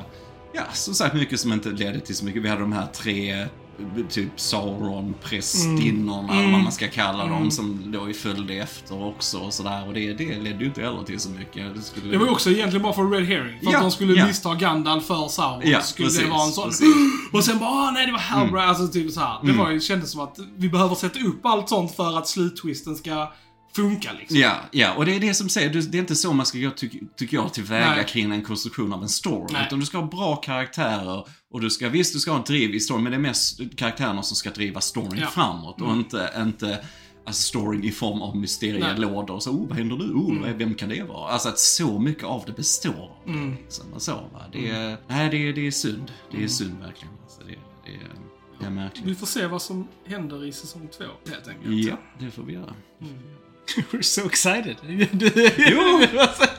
Ja, 0.54 0.62
som 0.74 0.94
sagt 0.94 1.16
mycket 1.16 1.40
som 1.40 1.54
inte 1.54 1.70
ledde 1.70 2.00
till 2.00 2.16
så 2.16 2.26
mycket. 2.26 2.42
Vi 2.44 2.50
hade 2.50 2.62
de 2.62 2.72
här 2.74 2.88
tre 2.88 3.48
typ 4.10 4.30
Sauron-prästinnorna, 4.40 6.34
Mm. 6.34 6.52
vad 6.52 6.62
man 6.62 6.72
ska 6.72 6.88
kalla 6.88 7.26
dem, 7.26 7.52
som 7.52 7.92
då 7.92 8.14
följde 8.14 8.54
efter 8.54 9.04
också 9.04 9.38
och 9.38 9.54
sådär. 9.54 9.88
Och 9.88 9.94
det, 9.94 10.14
det 10.14 10.40
ledde 10.40 10.60
ju 10.60 10.66
inte 10.66 10.82
heller 10.82 11.04
till 11.04 11.20
så 11.20 11.30
mycket. 11.30 11.76
Det, 11.76 11.82
skulle... 11.82 12.12
Det 12.12 12.18
var 12.18 12.26
ju 12.26 12.32
också 12.32 12.50
egentligen 12.52 12.84
bara 12.84 12.94
för 12.94 13.04
Red 13.10 13.26
Herring. 13.26 13.60
För 13.64 13.72
Ja, 13.72 13.78
att 13.78 13.84
de 13.84 13.92
skulle 13.92 14.14
ja. 14.14 14.28
missta 14.28 14.56
Gandalf 14.56 15.06
för 15.06 15.28
Sauron. 15.28 15.62
Ja, 15.70 15.82
skulle 15.82 16.08
precis, 16.08 16.22
det 16.24 16.30
vara 16.30 16.44
en 16.46 16.52
sån... 16.52 16.66
precis. 16.66 16.96
Mm. 16.96 17.12
Och 17.34 17.44
sen 17.44 17.60
bara, 17.60 17.70
"Åh, 17.70 17.94
nej 17.94 18.06
det 18.06 18.12
var 18.12 18.20
Halbrand. 18.20 18.70
Alltså 18.70 18.88
typ 18.88 19.12
så 19.12 19.20
här. 19.20 19.38
Det 19.44 19.52
var 19.54 19.70
ju, 19.72 19.80
kändes 19.80 20.12
som 20.12 20.22
att 20.22 20.38
vi 20.58 20.70
behöver 20.70 20.96
sätta 20.96 21.20
upp 21.20 21.46
allt 21.46 21.70
sånt 21.70 21.96
för 21.96 22.18
att 22.18 22.28
sluttwisten 22.28 22.96
ska 22.96 23.32
funka 23.76 24.10
liksom. 24.20 24.38
Ja, 24.38 24.56
ja, 24.72 24.94
och 24.94 25.06
det 25.06 25.16
är 25.16 25.20
det 25.20 25.34
som 25.34 25.50
säger, 25.50 25.70
det 25.74 25.82
det 25.92 25.98
är 25.98 26.00
inte 26.00 26.16
så 26.16 26.34
man 26.34 26.46
ska 26.46 26.58
gå, 26.60 26.72
ty 26.72 26.90
tycker 27.18 27.38
jag, 27.38 27.54
tillväga 27.54 27.96
Nej. 27.96 28.06
kring 28.06 28.32
en 28.32 28.44
konstruktion 28.44 28.94
av 28.94 29.02
en 29.04 29.10
story. 29.10 29.54
Nej. 29.54 29.64
Utan 29.68 29.80
du 29.80 29.86
ska 29.86 29.98
ha 29.98 30.08
bra 30.08 30.36
karaktärer 30.36 31.28
och 31.54 31.62
du 31.62 31.70
ska, 31.70 31.90
visst 31.90 32.14
du 32.14 32.20
ska 32.20 32.32
ha 32.32 32.40
ett 32.40 32.46
driv 32.46 32.76
i 32.76 32.80
storyn, 32.80 33.04
men 33.04 33.12
det 33.12 33.18
är 33.18 33.20
mest 33.20 33.60
karaktärerna 33.78 34.24
som 34.24 34.36
ska 34.36 34.50
driva 34.50 34.82
storyn 34.82 35.22
Ja. 35.22 35.28
framåt 35.28 35.82
och 35.82 35.92
inte, 35.92 36.34
inte 36.38 36.86
alltså 37.26 37.42
storyn 37.42 37.84
i 37.84 37.92
form 37.92 38.22
av 38.22 38.38
mysterielådor. 38.38 39.40
Så, 39.40 39.52
oh, 39.52 39.68
vad 39.68 39.78
händer 39.78 39.96
nu? 39.96 40.14
Oh, 40.14 40.58
vem 40.58 40.76
kan 40.76 40.90
det 40.90 41.04
vara? 41.04 41.32
Alltså 41.32 41.50
att 41.50 41.60
så 41.60 42.00
mycket 42.00 42.24
av 42.24 42.44
det 42.46 42.54
består. 42.54 43.12
Liksom, 43.62 43.94
och 43.94 44.02
så, 44.02 44.12
va? 44.12 44.42
Det 44.52 44.70
är, 44.70 44.98
nej, 45.08 45.30
det 45.30 45.38
är, 45.38 45.54
det 45.54 45.68
är 45.68 45.72
synd. 45.72 46.12
Det 46.32 46.44
är 46.44 46.48
synd 46.48 46.80
verkligen. 46.82 47.14
Alltså, 47.24 47.42
det, 47.42 47.56
det, 47.86 47.96
är, 47.96 48.12
det 48.60 48.66
är 48.66 48.70
märkligt. 48.70 49.06
Vi 49.06 49.16
får 49.16 49.28
se 49.28 49.48
vad 49.48 49.62
som 49.62 49.88
händer 50.06 50.46
i 50.46 50.52
säsong 50.52 50.88
två, 50.98 51.04
helt 51.30 51.48
enkelt. 51.48 51.86
Ja, 51.86 51.98
det 52.20 52.32
får 52.32 52.44
vi 52.44 52.54
göra. 52.54 52.74
We're 53.92 54.02
so 54.02 54.26
excited. 54.26 54.76
Jo, 55.58 56.02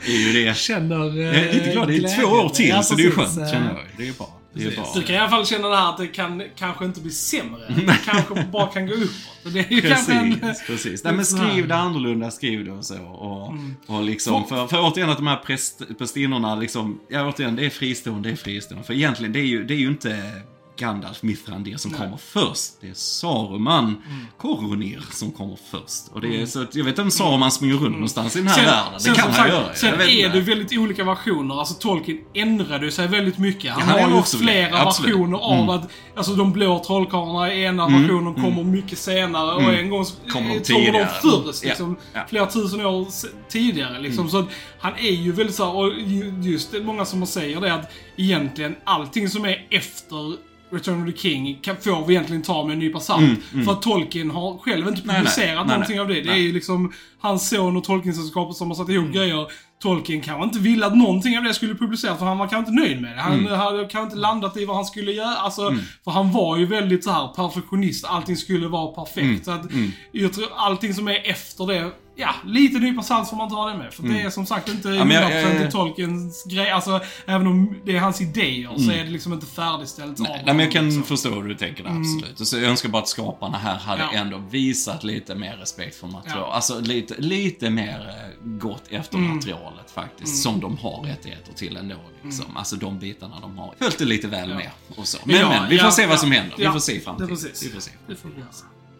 det 0.05 0.11
är 0.11 0.33
ju 0.33 0.45
det. 0.45 0.57
Känner 0.57 1.19
eh, 1.19 1.25
Jag 1.25 1.35
är 1.35 1.53
lite 1.53 1.71
glad. 1.71 1.87
Det 1.87 1.95
är 1.97 2.21
två 2.21 2.27
år 2.27 2.49
till, 2.49 2.67
Ja, 2.67 2.83
så 2.83 2.95
det 2.95 3.01
är 3.01 3.03
ju 3.03 3.11
precis. 3.11 3.35
skönt, 3.37 3.47
Eh, 3.47 3.53
känner 3.53 3.67
jag. 3.73 3.83
Det 3.97 4.07
är 4.07 4.13
bra. 4.13 4.33
Det 4.53 4.63
är 4.63 4.71
bra. 4.71 4.91
Du 4.95 5.01
kan 5.01 5.15
i 5.15 5.19
alla 5.19 5.29
fall 5.29 5.45
känna 5.45 5.67
det 5.67 5.75
här 5.75 5.89
att 5.89 5.97
det 5.97 6.07
kan 6.07 6.43
kanske 6.55 6.85
inte 6.85 7.01
bli 7.01 7.11
sämre. 7.11 7.61
Det 7.87 7.99
kanske 8.05 8.47
bara 8.51 8.67
kan 8.67 8.87
gå 8.87 8.93
uppåt. 8.93 9.53
Det 9.53 9.59
är 9.59 9.71
ju 9.71 9.81
kanske 9.81 10.13
en... 10.13 10.39
Precis, 10.39 10.67
precis. 10.67 11.03
Nej, 11.03 11.13
men 11.13 11.25
skriv 11.25 11.67
det 11.67 11.75
annorlunda, 11.75 12.31
skriv 12.31 12.65
det 12.65 12.71
och 12.71 12.85
så. 12.85 13.01
Och, 13.03 13.53
och 13.87 14.03
liksom, 14.03 14.47
för, 14.47 14.67
för 14.67 14.77
återigen 14.91 15.09
att 15.09 15.17
de 15.17 15.27
här 15.27 15.35
präst, 15.37 15.81
prästinnorna, 15.97 16.55
liksom, 16.55 16.99
ja 17.09 17.27
återigen, 17.27 17.55
det 17.55 17.65
är 17.65 17.69
fristående, 17.69 18.29
det 18.29 18.33
är 18.33 18.37
fristående. 18.37 18.87
För 18.87 18.93
egentligen, 18.93 19.33
det 19.33 19.39
är 19.39 19.43
ju, 19.45 19.63
det 19.63 19.73
är 19.73 19.77
ju 19.77 19.87
inte 19.87 20.31
Gandalf 20.77 21.23
Mithrandir 21.23 21.77
som 21.77 21.91
kommer 21.91 22.17
först. 22.17 22.71
Det 22.81 22.89
är 22.89 22.93
Saruman 22.93 23.95
Korunir 24.37 25.01
som 25.11 25.31
kommer 25.31 25.57
först. 25.71 26.07
Och 26.13 26.21
det 26.21 26.41
är, 26.41 26.45
så 26.45 26.61
att, 26.61 26.75
jag 26.75 26.83
vet 26.83 26.91
inte 26.91 27.01
om 27.01 27.11
Saruman 27.11 27.51
springer 27.51 27.75
runt 27.75 27.91
någonstans 27.95 28.35
i 28.35 28.39
den 28.39 28.47
här 28.47 28.65
världen. 28.65 28.93
Det 28.93 28.99
sen 28.99 29.15
kan 29.15 29.23
han 29.25 29.33
sagt, 29.33 29.49
göra. 29.49 29.73
Sen 29.73 30.01
är 30.01 30.29
det 30.29 30.41
väldigt 30.41 30.77
olika 30.79 31.03
versioner. 31.03 31.59
Alltså 31.59 31.73
Tolkien 31.73 32.17
ändrade 32.33 32.91
sig 32.91 33.07
väldigt 33.07 33.37
mycket. 33.37 33.71
Han 33.71 33.79
Ja, 33.81 33.85
han 33.93 34.03
har 34.03 34.09
ju 34.09 34.17
också 34.19 34.37
flera. 34.37 34.81
Absolut. 34.81 35.15
Mm. 35.15 35.31
versioner 35.31 35.61
av 35.61 35.69
att 35.69 35.89
alltså, 36.15 36.33
de 36.33 36.53
blå 36.53 36.83
trollkarlarna 36.87 37.53
i 37.53 37.63
ena 37.63 37.87
versionen 37.87 38.33
kommer 38.33 38.63
mycket 38.63 38.97
senare 38.99 39.51
och 39.55 39.73
en 39.73 39.89
gång 39.89 40.05
så- 40.05 40.15
Kommer 40.29 40.49
de 40.49 40.55
eh, 40.55 40.61
kommer 40.85 40.99
de 40.99 41.05
först. 41.43 41.63
Ja, 41.63 41.69
Liksom, 41.69 41.97
ja. 42.13 42.21
Flera 42.29 42.45
tusen 42.45 42.85
år 42.85 43.07
tidigare. 43.49 43.99
Liksom. 43.99 44.29
Så 44.29 44.39
att 44.39 44.47
han 44.79 44.93
är 44.95 45.11
ju 45.11 45.31
väldigt 45.31 45.55
så 45.55 45.65
här, 45.65 45.75
och 45.75 45.93
ju- 45.99 46.33
just 46.41 46.71
det, 46.71 46.83
många 46.83 47.05
som 47.05 47.25
säger 47.25 47.61
det 47.61 47.73
att 47.73 47.91
egentligen 48.17 48.75
allting 48.83 49.29
som 49.29 49.45
är 49.45 49.67
efter 49.69 50.35
Return 50.71 51.07
of 51.07 51.13
the 51.13 51.17
King 51.19 51.59
kan, 51.61 51.75
får 51.77 52.05
vi 52.05 52.13
egentligen 52.13 52.41
ta 52.43 52.63
med 52.65 52.73
en 52.73 52.79
nypa 52.79 52.99
salt. 52.99 53.39
För 53.65 53.71
att 53.71 53.81
Tolkien 53.81 54.31
har 54.31 54.57
själv 54.57 54.87
inte 54.87 55.01
Mm, 55.01 55.07
nej, 55.07 55.15
publicerat 55.17 55.67
nej, 55.67 55.75
någonting 55.75 55.95
nej, 55.95 56.01
av 56.01 56.07
det. 56.07 56.21
Det 56.21 56.29
är 56.29 56.35
ju 56.37 56.51
liksom 56.53 56.93
hans 57.19 57.49
son 57.49 57.77
och 57.77 57.83
Tolkien-sällskapet 57.83 58.55
som 58.55 58.67
har 58.67 58.75
satt 58.75 58.89
Mm. 58.89 59.01
ihop 59.03 59.15
grejer. 59.15 59.47
Tolkien 59.81 60.21
kanske 60.21 60.43
inte 60.43 60.59
ville 60.59 60.85
att 60.85 60.97
någonting 60.97 61.37
av 61.37 61.43
det 61.43 61.53
skulle 61.53 61.75
publiceras 61.75 62.19
för 62.19 62.25
han 62.25 62.37
var 62.37 62.47
kanske 62.47 62.71
inte 62.71 62.81
nöjd 62.87 63.01
med 63.01 63.15
det. 63.17 63.21
Han 63.21 63.33
Mm. 63.39 63.59
hade 63.59 63.77
kanske 63.79 64.03
inte 64.03 64.15
landat 64.15 64.57
i 64.57 64.65
vad 64.65 64.75
han 64.75 64.85
skulle 64.85 65.11
göra. 65.11 65.35
Alltså, 65.35 65.75
För 66.03 66.11
han 66.11 66.31
var 66.31 66.57
ju 66.57 66.65
väldigt 66.65 67.03
så 67.03 67.11
här 67.11 67.27
perfektionist. 67.27 68.05
Allting 68.05 68.37
skulle 68.37 68.67
vara 68.67 68.87
perfekt. 69.05 69.17
Mm. 69.17 69.43
Så 69.43 69.51
att, 69.51 69.65
jag 70.11 70.33
tror 70.33 70.45
allting 70.55 70.93
som 70.93 71.07
är 71.07 71.21
efter 71.29 71.67
det, 71.67 71.91
ja, 72.17 72.35
lite 72.45 72.79
nypa 72.79 73.01
salt 73.03 73.29
får 73.29 73.37
man 73.37 73.49
ta 73.49 73.69
det 73.69 73.77
med. 73.77 73.93
För 73.93 74.03
det 74.03 74.21
är 74.21 74.29
som 74.29 74.45
sagt 74.45 74.69
inte 74.69 74.89
Mm. 74.89 75.07
men 75.07 75.15
jag- 75.17 75.31
100% 75.31 75.59
jag- 75.61 75.67
i 75.67 75.71
Tolkiens 75.71 76.43
grej. 76.43 76.69
Alltså, 76.71 76.99
även 77.25 77.47
om 77.47 77.75
det 77.85 77.95
är 77.95 77.99
hans 77.99 78.21
idéer 78.21 78.77
så 78.77 78.91
är 78.91 79.03
det 79.03 79.09
liksom 79.09 79.33
inte 79.33 79.45
färdigställt 79.45 80.19
Nej, 80.19 80.31
av 80.31 80.35
nej, 80.45 80.55
men 80.55 80.59
jag 80.59 80.71
kan 80.71 80.85
liksom. 80.85 81.03
förstå 81.03 81.29
hur 81.29 81.43
du 81.43 81.55
tänker 81.55 81.83
där, 81.83 81.89
absolut. 81.89 82.39
Och 82.39 82.47
så 82.47 82.57
jag 82.57 82.63
önskar 82.69 82.89
bara 82.89 83.01
att 83.01 83.07
skaparna 83.09 83.57
här 83.57 83.75
hade 83.75 84.01
Ja. 84.01 84.11
ändå 84.19 84.37
visat 84.49 85.03
lite 85.03 85.35
mer 85.35 85.55
respekt 85.57 85.95
för 85.95 86.07
material. 86.07 86.39
Ja. 86.49 86.53
Alltså 86.53 86.79
lite, 86.79 87.15
lite 87.17 87.69
mer 87.69 87.99
eh, 88.09 88.47
gått 88.57 88.83
efter 88.89 89.17
materialet 89.17 89.91
faktiskt, 89.91 90.43
som 90.43 90.59
de 90.59 90.77
har 90.77 91.01
rättigheter 91.03 91.53
till 91.53 91.77
ändå. 91.77 91.95
Liksom. 92.23 92.57
Alltså 92.57 92.75
de 92.75 92.99
bitarna 92.99 93.39
de 93.41 93.57
har. 93.57 93.73
Följt 93.79 93.97
det 93.99 94.05
lite 94.05 94.27
väl 94.27 94.49
med 94.55 94.69
och 94.97 95.07
så. 95.07 95.17
Men, 95.23 95.35
Ja, 95.35 95.49
men, 95.49 95.69
vi 95.69 95.77
får 95.77 95.85
ja, 95.85 95.91
se 95.91 96.05
vad 96.05 96.13
ja, 96.15 96.17
som 96.19 96.31
händer. 96.31 96.57
Vi 96.57 96.63
ja, 96.63 96.71
får 96.73 96.79
se 96.79 96.91
i 96.91 96.95
det 96.97 97.01
framtiden. 97.03 97.27
precis. 97.29 97.63
Vi 97.65 97.69
får 97.69 97.81
se. 97.81 97.91
Det 98.07 98.15
får 98.15 98.29
vi 98.29 98.39
göra. 98.39 98.47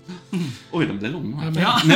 Oj, 0.72 0.86
den 0.86 1.00
blev 1.00 1.12
lång. 1.12 1.54
Ja. 1.60 1.80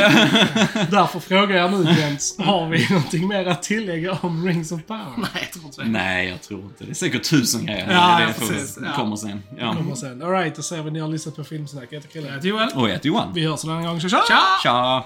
Därför 0.90 1.20
frågar 1.20 1.56
jag 1.56 1.72
nu 1.72 1.92
Jens, 1.98 2.38
har 2.38 2.68
vi 2.68 2.88
någonting 2.90 3.28
mer 3.28 3.46
att 3.46 3.62
tillägga 3.62 4.18
om 4.22 4.46
Rings 4.46 4.72
of 4.72 4.86
Power? 4.86 5.12
Nej, 5.16 5.28
jag 5.34 5.52
tror 5.52 5.64
inte 5.64 5.82
det. 5.82 5.88
Nej, 5.88 6.28
jag 6.28 6.42
tror 6.42 6.60
inte. 6.60 6.84
Det 6.84 6.90
är 6.90 6.94
säkert 6.94 7.30
tusen 7.30 7.66
grejer. 7.66 7.92
Ja, 7.92 8.20
det 8.26 8.32
precis, 8.32 8.78
ja. 8.82 8.92
kommer 8.92 9.16
sen. 9.16 9.42
Ja. 9.58 9.74
Kommer 9.74 9.94
sen. 9.94 10.22
Alright, 10.22 10.56
då 10.56 10.62
ser 10.62 10.82
vi 10.82 10.90
ni 10.90 11.00
har 11.00 11.08
lyssnat 11.08 11.36
på 11.36 11.44
Filmsnack. 11.44 11.86
Jag 11.90 11.96
heter 11.96 12.08
Chrille. 12.08 12.26
Jag 12.28 12.34
heter 12.34 12.48
Joel. 12.48 12.68
Och 12.74 12.88
jag 12.88 12.92
heter 12.92 13.06
Johan. 13.06 13.32
Vi 13.34 13.46
hörs 13.46 13.64
en 13.64 13.70
annan 13.70 13.84
gång. 13.84 14.00
Tja! 14.00 14.08
Tja! 14.08 14.40
Tja! 14.62 15.04